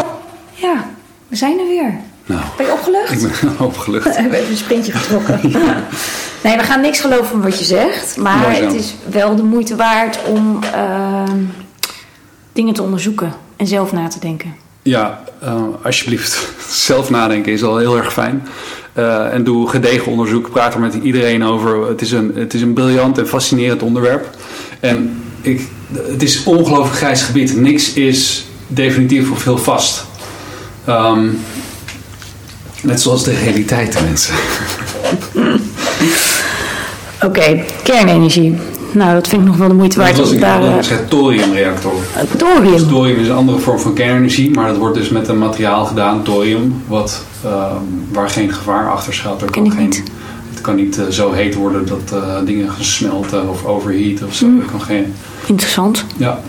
ja. 0.53 0.91
We 1.29 1.37
zijn 1.37 1.59
er 1.59 1.67
weer. 1.67 2.01
Nou, 2.27 2.41
Ben 2.57 2.67
je 2.67 2.73
opgelucht? 2.73 3.23
ik 3.23 3.41
ben 3.41 3.61
opgelucht. 3.67 4.05
We 4.05 4.21
hebben 4.21 4.39
even 4.39 4.51
een 4.51 4.57
sprintje 4.57 4.93
getrokken. 4.93 5.41
Nee, 6.43 6.57
we 6.57 6.63
gaan 6.63 6.81
niks 6.81 7.01
geloven 7.01 7.27
van 7.27 7.43
wat 7.43 7.59
je 7.59 7.65
zegt. 7.65 8.17
Maar 8.17 8.53
het 8.53 8.73
is 8.75 8.95
wel 9.11 9.37
de 9.37 9.43
moeite 9.43 9.77
waard 9.77 10.19
om 10.25 10.59
ehm, 10.73 11.39
dingen 12.53 12.75
te 12.75 12.83
onderzoeken 12.83 13.33
en 13.57 13.67
zelf 13.67 13.93
na 13.93 14.09
te 14.09 14.19
denken. 14.19 14.55
Ja, 14.83 15.23
eh, 15.41 15.63
alsjeblieft. 15.83 16.49
Zelf 16.87 17.11
nadenken 17.11 17.53
is 17.53 17.63
al 17.63 17.77
heel 17.77 17.97
erg 17.97 18.13
fijn. 18.13 18.49
Eh, 18.93 19.33
en 19.35 19.45
doe 19.45 19.69
gedegen 19.69 20.13
onderzoek. 20.13 20.51
Praat 20.51 20.75
er 20.75 20.81
met 20.81 20.95
iedereen 20.95 21.45
over. 21.45 21.89
Het 21.89 22.01
is 22.01 22.13
een, 22.13 22.33
het 22.35 22.55
is 22.55 22.63
een 22.63 22.73
briljant 22.73 23.19
en 23.19 23.29
fascinerend 23.29 23.83
onderwerp. 23.83 24.29
En 24.81 25.23
ik, 25.41 25.69
het 25.93 26.23
is 26.23 26.45
ongelooflijk 26.45 26.97
grijs 26.97 27.23
gebied. 27.23 27.57
Niks 27.57 27.93
is 27.93 28.47
definitief 28.67 29.31
of 29.31 29.45
heel 29.45 29.59
vast. 29.59 30.05
Ehm, 30.85 31.29
net 32.87 33.01
zoals 33.01 33.25
de 33.25 33.35
realiteit, 33.35 34.01
mensen. 34.05 34.35
Oké, 37.23 37.65
kernenergie. 37.83 38.57
Nou, 38.93 39.15
dat 39.15 39.29
vind 39.29 39.43
ik 39.43 39.49
nog 39.49 39.57
wel 39.57 39.69
de 39.69 39.75
moeite 39.75 39.99
waard 39.99 40.17
Dat 40.17 40.29
was 40.31 40.39
daar... 40.39 40.63
ik 40.63 40.71
eh, 40.71 40.79
is 40.79 40.89
het 40.89 41.11
thoriumreactor. 41.11 41.93
thorium. 42.37 42.89
Thorium 42.89 43.19
is 43.19 43.29
een 43.29 43.35
andere 43.35 43.59
vorm 43.59 43.79
van 43.79 43.95
kernenergie, 43.95 44.51
maar 44.51 44.69
dat 44.69 44.77
wordt 44.77 44.97
dus 44.97 45.09
met 45.09 45.29
een 45.29 45.39
materiaal 45.39 45.85
gedaan, 45.85 46.23
thorium, 46.23 46.83
wat, 46.87 47.25
ehm, 47.45 47.77
waar 48.13 48.31
geen 48.31 48.53
gevaar 48.53 48.91
achter 48.91 49.15
schuilt. 49.15 49.43
Er 49.43 49.51
kan 49.51 49.65
ik 49.65 49.73
geen, 49.73 49.83
niet. 49.83 50.03
Het 50.51 50.61
kan 50.61 50.75
niet 50.75 50.99
eh, 50.99 51.07
zo 51.07 51.33
heet 51.33 51.55
worden 51.55 51.87
dat 51.87 52.23
eh, 52.23 52.37
dingen 52.45 52.71
gaan 52.71 52.85
smelten 52.85 53.49
of 53.49 53.65
overheat 53.65 54.23
of 54.23 54.35
zo. 54.35 54.47
Er 54.47 54.71
kan 54.71 54.81
geen, 54.81 55.15
Interessant. 55.47 56.05
ja, 56.17 56.41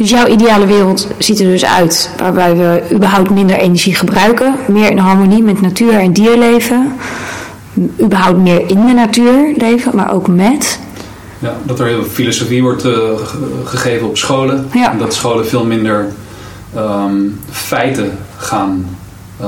Dus 0.00 0.10
jouw 0.10 0.26
ideale 0.26 0.66
wereld 0.66 1.06
ziet 1.18 1.40
er 1.40 1.46
dus 1.46 1.64
uit 1.64 2.10
waarbij 2.18 2.56
we 2.56 2.82
überhaupt 2.92 3.30
minder 3.30 3.56
energie 3.56 3.94
gebruiken, 3.94 4.54
meer 4.68 4.90
in 4.90 4.98
harmonie 4.98 5.42
met 5.42 5.60
natuur 5.60 5.92
en 5.92 6.12
dierleven, 6.12 6.92
überhaupt 8.00 8.38
meer 8.38 8.60
in 8.70 8.86
de 8.86 8.92
natuur 8.92 9.52
leven, 9.56 9.96
maar 9.96 10.12
ook 10.12 10.28
met. 10.28 10.78
ja, 11.38 11.56
dat 11.62 11.80
er 11.80 11.86
heel 11.86 12.02
veel 12.02 12.10
filosofie 12.12 12.62
wordt 12.62 12.84
eh, 12.84 12.92
ge- 13.16 13.60
gegeven 13.64 14.06
op 14.08 14.16
scholen. 14.16 14.68
Ja. 14.72 14.90
En 14.92 14.98
dat 14.98 15.14
scholen 15.14 15.46
veel 15.48 15.64
minder 15.64 16.06
ehm, 16.74 17.14
feiten 17.50 18.18
gaan, 18.36 18.96
eh, 19.40 19.46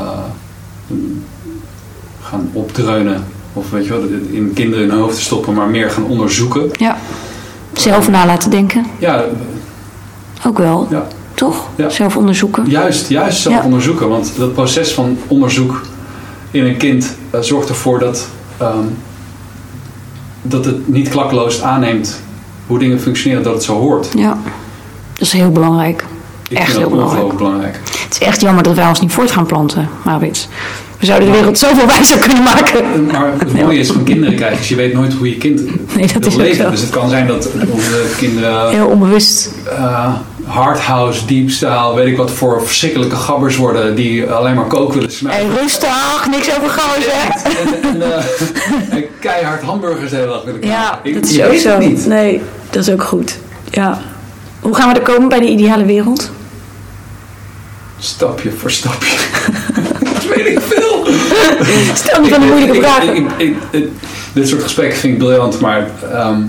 gaan 2.22 2.50
opdreunen. 2.52 3.24
Of 3.52 3.70
weet 3.70 3.84
je 3.84 3.90
wel, 3.90 4.02
in 4.30 4.52
kinderen 4.54 4.88
hun 4.90 4.98
hoofd 4.98 5.14
te 5.16 5.22
stoppen, 5.22 5.54
maar 5.54 5.68
meer 5.68 5.90
gaan 5.90 6.04
onderzoeken. 6.04 6.68
Ja. 6.72 6.96
Zelf 7.72 8.08
na 8.08 8.26
laten 8.26 8.50
denken, 8.50 8.86
Ja, 8.98 9.24
ook 10.46 10.58
wel. 10.58 10.86
ja. 10.90 11.06
Toch? 11.34 11.68
Ja. 11.76 11.88
Zelf 11.88 12.16
onderzoeken. 12.16 12.64
Juist, 12.68 13.08
juist 13.08 13.40
zelf 13.40 13.54
Ja. 13.56 13.62
onderzoeken. 13.64 14.08
Want 14.08 14.32
dat 14.38 14.52
proces 14.52 14.92
van 14.92 15.18
onderzoek 15.26 15.80
in 16.50 16.64
een 16.64 16.76
kind 16.76 17.16
eh, 17.30 17.40
zorgt 17.40 17.68
ervoor 17.68 17.98
dat, 17.98 18.28
ehm, 18.58 18.84
dat 20.42 20.64
het 20.64 20.88
niet 20.88 21.08
klakkeloos 21.08 21.62
aanneemt 21.62 22.20
hoe 22.66 22.78
dingen 22.78 23.00
functioneren, 23.00 23.42
dat 23.42 23.54
het 23.54 23.62
zo 23.62 23.78
hoort. 23.78 24.08
Ja. 24.16 24.38
Dat 25.12 25.26
is 25.26 25.32
heel 25.32 25.50
belangrijk. 25.50 26.04
Ik 26.48 26.56
Echt 26.58 26.66
vind 26.66 26.78
heel 26.78 26.88
belangrijk. 26.90 27.36
belangrijk. 27.36 27.80
Het 27.84 28.12
is 28.20 28.26
echt 28.26 28.40
jammer 28.40 28.62
dat 28.62 28.74
wij 28.74 28.86
ons 28.88 29.00
niet 29.00 29.12
voort 29.12 29.30
gaan 29.30 29.46
planten, 29.46 29.88
Maurits. 30.04 30.48
We 30.98 31.06
zouden 31.06 31.28
de 31.30 31.34
wereld 31.36 31.58
zoveel 31.58 31.86
wijzer 31.86 32.18
kunnen 32.18 32.42
maken. 32.42 33.06
Maar 33.06 33.32
het 33.38 33.52
mooie 33.62 33.78
is 33.78 33.90
van 33.90 34.02
kinderen 34.04 34.34
krijgen, 34.34 34.58
is 34.58 34.68
je 34.68 34.74
weet 34.76 34.92
nooit 34.92 35.12
hoe 35.12 35.28
je 35.28 35.36
kind 35.36 35.60
Nee, 35.96 36.06
dat 36.06 36.18
wil 36.18 36.28
is 36.28 36.34
leven. 36.34 36.70
Dus 36.70 36.80
het 36.80 36.90
kan 36.90 37.08
zijn 37.08 37.26
dat 37.26 37.48
onze 37.70 38.06
kinderen 38.16 38.70
Heel 38.70 38.86
onbewust. 38.86 39.50
eh 39.64 40.12
hardhouse, 40.52 41.26
deepstyle, 41.26 41.94
weet 41.94 42.06
ik 42.06 42.16
wat 42.16 42.30
voor 42.30 42.66
verschrikkelijke 42.66 43.16
gabbers 43.16 43.56
worden 43.56 43.94
die 43.94 44.30
alleen 44.30 44.54
maar 44.54 44.64
kook 44.64 44.92
willen 44.92 45.12
snuiven. 45.12 45.50
En 45.50 45.56
rustig, 45.62 46.26
niks 46.30 46.56
over 46.56 46.68
gauw 46.68 47.00
zeg. 47.02 47.28
En, 47.42 47.82
en, 47.82 48.02
eh, 48.02 48.24
en 48.96 49.04
keihard 49.20 49.62
hamburgers 49.62 50.10
de 50.10 50.16
hele 50.16 50.28
dag 50.28 50.42
willen 50.44 50.66
Ja. 50.66 51.00
Ik- 51.02 51.14
dat 51.14 51.24
is 51.24 51.40
ook 51.42 51.48
weet 51.50 51.60
zo. 51.60 51.68
het 51.68 51.78
niet. 51.78 52.06
Nee, 52.06 52.42
dat 52.70 52.82
is 52.86 52.90
ook 52.92 53.02
goed. 53.02 53.38
Ja. 53.70 54.00
Hoe 54.60 54.74
gaan 54.74 54.88
we 54.92 54.94
er 54.98 55.02
komen 55.04 55.28
bij 55.28 55.40
de 55.40 55.46
ideale 55.48 55.84
wereld? 55.84 56.30
Stapje 57.98 58.50
voor 58.50 58.70
stapje. 58.70 59.16
dat 60.14 60.24
weet 60.36 60.46
ik 60.46 60.60
veel. 60.60 61.06
Stel 61.94 62.20
me 62.20 62.28
van 62.28 62.40
de 62.40 62.46
moeilijke 62.46 62.76
Ik- 62.76 62.82
vragen. 62.82 63.14
ik- 63.16 63.30
ik- 63.36 63.56
ik- 63.70 63.88
dit 64.32 64.48
soort 64.48 64.62
gesprekken 64.62 64.98
vind 64.98 65.12
ik 65.12 65.18
briljant, 65.18 65.60
maar 65.60 65.90
ehm, 66.12 66.40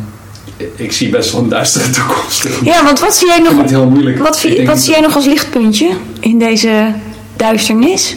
ik, 0.75 0.91
zie 0.91 1.09
best 1.09 1.31
wel 1.31 1.41
een 1.41 1.49
duistere 1.49 1.89
toekomst. 1.89 2.47
Ja, 2.63 2.83
want 2.83 2.99
wat 2.99 3.15
zie 3.15 3.27
jij 3.27 3.39
nog, 3.39 3.57
het 3.57 3.69
heel 3.69 3.89
moeilijk. 3.89 4.17
wat, 4.17 4.47
wat 4.65 4.79
zie 4.79 4.91
jij 4.91 5.01
nog 5.01 5.15
als 5.15 5.25
lichtpuntje 5.25 5.89
in 6.19 6.39
deze 6.39 6.93
duisternis? 7.35 8.15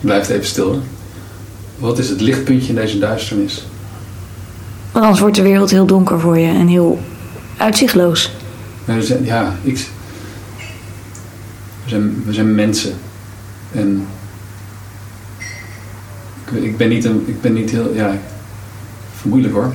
Blijf 0.00 0.28
even 0.28 0.46
stil. 0.46 0.72
hè. 0.72 0.78
Wat 1.78 1.98
is 1.98 2.08
het 2.08 2.20
lichtpuntje 2.20 2.68
in 2.68 2.74
deze 2.74 2.98
duisternis? 2.98 3.66
Want 4.92 5.04
anders 5.04 5.20
wordt 5.20 5.36
de 5.36 5.42
wereld 5.42 5.70
heel 5.70 5.86
donker 5.86 6.20
voor 6.20 6.38
je 6.38 6.46
en 6.46 6.66
heel 6.66 7.00
uitzichtloos. 7.56 8.30
Ja, 8.84 8.94
we 8.94 9.02
zijn, 9.02 9.24
ja, 9.24 9.56
ik, 9.62 9.76
we, 11.84 11.88
zijn, 11.90 12.22
we 12.26 12.32
zijn 12.32 12.54
mensen. 12.54 12.94
En 13.72 14.06
ik, 16.46 16.62
ik 16.62 16.76
ben 16.76 16.88
niet 16.88 17.04
een, 17.04 17.24
ik 17.26 17.40
ben 17.40 17.52
niet 17.52 17.70
heel, 17.70 17.94
ja, 17.94 18.18
vermoeilijk 19.22 19.54
hoor. 19.54 19.72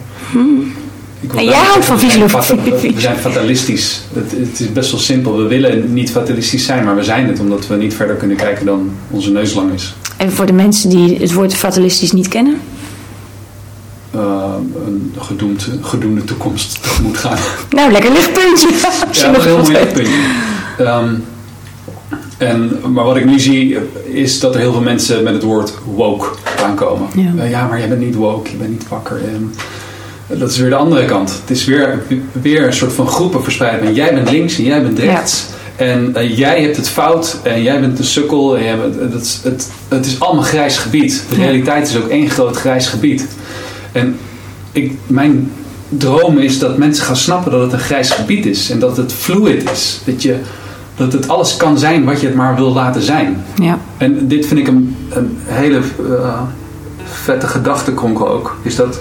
Ik 1.20 1.32
wil 1.32 1.40
En 1.40 1.46
jij 1.46 1.64
houdt 1.64 1.86
van 1.86 2.00
filosofie. 2.00 2.94
We 2.94 3.02
zijn 3.02 3.18
fatalistisch. 3.18 4.02
Het, 4.14 4.32
het 4.32 4.60
is 4.60 4.74
best 4.74 4.92
wel 4.92 5.00
simpel. 5.00 5.38
We 5.38 5.48
willen 5.48 5.94
niet 5.94 6.12
fatalistisch 6.12 6.66
zijn, 6.66 6.84
maar 6.84 6.96
we 6.96 7.04
zijn 7.04 7.28
het 7.28 7.40
omdat 7.40 7.68
we 7.68 7.76
niet 7.76 7.94
verder 7.94 8.16
kunnen 8.16 8.38
kijken 8.38 8.66
dan 8.66 8.92
onze 9.12 9.32
neus 9.32 9.54
lang 9.54 9.74
is. 9.74 9.96
En 10.18 10.32
voor 10.32 10.46
de 10.46 10.54
mensen 10.54 10.90
die 10.90 11.18
het 11.18 11.34
woord 11.34 11.56
fatalistisch 11.56 12.12
niet 12.12 12.28
kennen. 12.28 12.60
Uh, 14.16 14.54
een 14.86 15.14
gedoemd, 15.18 15.70
gedoemde 15.82 16.24
toekomst 16.24 16.78
tegemoet 16.84 17.18
gaan. 17.18 17.38
Nou, 17.70 17.92
lekker 17.92 18.12
lichtpuntje. 18.12 18.70
Ja, 19.12 19.28
een 19.28 19.42
heel 19.42 19.58
mooi 19.58 19.72
weet. 19.72 19.94
puntje. 19.94 20.22
En, 22.38 22.72
maar 22.94 23.04
wat 23.04 23.18
ik 23.18 23.26
nu 23.26 23.40
zie 23.40 23.78
is 24.04 24.40
dat 24.40 24.54
er 24.54 24.60
heel 24.60 24.72
veel 24.72 24.82
mensen 24.82 25.24
met 25.24 25.34
het 25.34 25.44
woord 25.44 25.74
woke 25.96 26.28
aankomen. 26.64 27.08
Ja. 27.16 27.44
Eh, 27.44 27.50
ja, 27.50 27.68
maar 27.68 27.80
jij 27.80 27.88
bent 27.88 28.02
niet 28.02 28.16
woke, 28.16 28.52
je 28.52 28.58
bent 28.58 28.70
niet 28.70 28.88
wakker. 28.90 29.20
En 29.34 29.54
dat 30.40 30.50
is 30.52 30.58
weer 30.58 30.70
de 30.70 30.76
andere 30.76 31.06
kant. 31.06 31.30
Het 31.42 31.50
is 31.50 31.66
weer, 31.66 32.04
weer 32.42 32.64
een 32.66 32.74
soort 32.74 32.94
van 32.94 33.08
groepen 33.08 33.44
verspreid. 33.44 33.82
En 33.82 33.94
jij 33.94 34.14
bent 34.14 34.32
links 34.32 34.58
en 34.58 34.64
jij 34.64 34.82
bent 34.82 35.00
rechts. 35.00 35.46
En 35.76 36.16
eh, 36.16 36.38
jij 36.38 36.62
hebt 36.62 36.76
het 36.78 36.90
fout 36.90 37.40
en 37.44 37.62
jij 37.64 37.80
bent 37.80 37.98
de 37.98 38.04
sukkel. 38.04 38.58
En 38.58 38.64
jij 38.64 38.78
bent, 38.78 39.14
het, 39.14 39.22
is- 39.24 39.40
het, 39.44 39.70
het 39.88 40.06
is 40.06 40.20
allemaal 40.20 40.44
grijs 40.44 40.78
gebied. 40.78 41.24
De 41.30 41.36
realiteit 41.36 41.88
is 41.90 41.98
ook 41.98 42.08
één 42.08 42.30
groot 42.30 42.56
grijs 42.58 42.88
gebied. 42.88 43.26
En 43.92 44.18
ik, 44.72 44.92
mijn 45.08 45.52
droom 45.90 46.38
is 46.38 46.60
dat 46.60 46.78
mensen 46.78 47.06
gaan 47.06 47.16
snappen 47.18 47.52
dat 47.52 47.62
het 47.62 47.72
een 47.74 47.80
grijs 47.80 48.10
gebied 48.10 48.46
is. 48.46 48.70
En 48.70 48.80
dat 48.80 48.98
het 48.98 49.14
fluid 49.14 49.72
is. 49.72 50.00
Dat, 50.06 50.22
je, 50.22 50.36
dat 50.98 51.14
het 51.14 51.28
alles 51.28 51.58
kan 51.58 51.78
zijn 51.78 52.06
wat 52.06 52.22
je 52.22 52.28
het 52.28 52.36
maar 52.36 52.56
wil 52.56 52.74
laten 52.74 53.02
zijn. 53.02 53.44
Ja. 53.56 53.78
En 53.98 54.28
dit 54.28 54.46
vind 54.46 54.60
ik 54.60 54.68
een, 54.68 54.96
een 55.10 55.38
hele 55.44 55.78
eh, 55.78 56.42
vette 57.04 57.48
gedachtenkronkel 57.48 58.30
ook. 58.30 58.58
Is 58.62 58.76
dat 58.76 59.00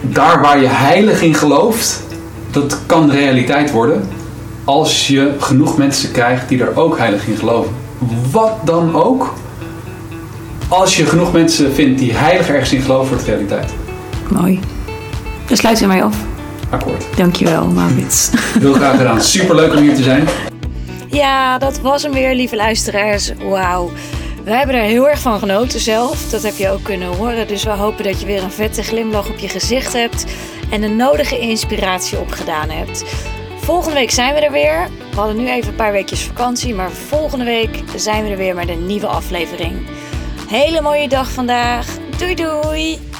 daar 0.00 0.40
waar 0.40 0.60
je 0.60 0.66
heilig 0.66 1.22
in 1.22 1.34
gelooft, 1.34 2.02
dat 2.50 2.78
kan 2.86 3.10
realiteit 3.10 3.70
worden. 3.70 4.08
Als 4.64 5.08
je 5.08 5.34
genoeg 5.38 5.76
mensen 5.76 6.10
krijgt 6.10 6.48
die 6.48 6.62
er 6.62 6.76
ook 6.76 6.98
heilig 6.98 7.26
in 7.26 7.36
geloven. 7.36 7.72
Wat 8.30 8.52
dan 8.64 8.94
ook. 8.94 9.34
Als 10.68 10.96
je 10.96 11.06
genoeg 11.06 11.32
mensen 11.32 11.72
vindt 11.74 11.98
die 11.98 12.12
heilig 12.14 12.48
ergens 12.48 12.72
in 12.72 12.82
geloven, 12.82 13.08
wordt 13.08 13.26
het 13.26 13.34
realiteit. 13.34 13.72
Mooi. 14.28 14.60
Dan 15.46 15.56
sluiten 15.56 15.88
we 15.88 15.94
mij 15.94 16.04
af. 16.04 16.16
Akkoord. 16.70 17.04
Dankjewel, 17.16 17.66
Maurits. 17.66 18.30
Heel 18.58 18.72
graag 18.72 18.96
gedaan. 18.96 19.22
Superleuk 19.22 19.74
om 19.74 19.82
hier 19.82 19.94
te 19.94 20.02
zijn. 20.02 20.28
Ja, 21.14 21.58
dat 21.58 21.80
was 21.80 22.02
hem 22.02 22.12
weer, 22.12 22.34
lieve 22.34 22.56
luisteraars. 22.56 23.32
Wauw. 23.32 23.90
We 24.44 24.50
hebben 24.50 24.74
er 24.74 24.82
heel 24.82 25.08
erg 25.08 25.20
van 25.20 25.38
genoten 25.38 25.80
zelf. 25.80 26.30
Dat 26.30 26.42
heb 26.42 26.56
je 26.56 26.70
ook 26.70 26.82
kunnen 26.82 27.16
horen. 27.16 27.48
Dus 27.48 27.64
we 27.64 27.70
hopen 27.70 28.04
dat 28.04 28.20
je 28.20 28.26
weer 28.26 28.42
een 28.42 28.50
vette 28.50 28.82
glimlach 28.82 29.28
op 29.28 29.38
je 29.38 29.48
gezicht 29.48 29.92
hebt. 29.92 30.24
En 30.70 30.80
de 30.80 30.88
nodige 30.88 31.38
inspiratie 31.38 32.18
opgedaan 32.18 32.70
hebt. 32.70 33.04
Volgende 33.56 33.94
week 33.94 34.10
zijn 34.10 34.34
we 34.34 34.40
er 34.40 34.52
weer. 34.52 34.88
We 35.10 35.16
hadden 35.16 35.36
nu 35.36 35.50
even 35.50 35.68
een 35.68 35.76
paar 35.76 35.92
weekjes 35.92 36.22
vakantie. 36.22 36.74
Maar 36.74 36.90
volgende 36.90 37.44
week 37.44 37.82
zijn 37.96 38.24
we 38.24 38.30
er 38.30 38.36
weer 38.36 38.54
met 38.54 38.68
een 38.68 38.86
nieuwe 38.86 39.06
aflevering. 39.06 39.86
Hele 40.48 40.80
mooie 40.80 41.08
dag 41.08 41.30
vandaag. 41.30 41.86
Doei 42.18 42.34
doei! 42.34 43.13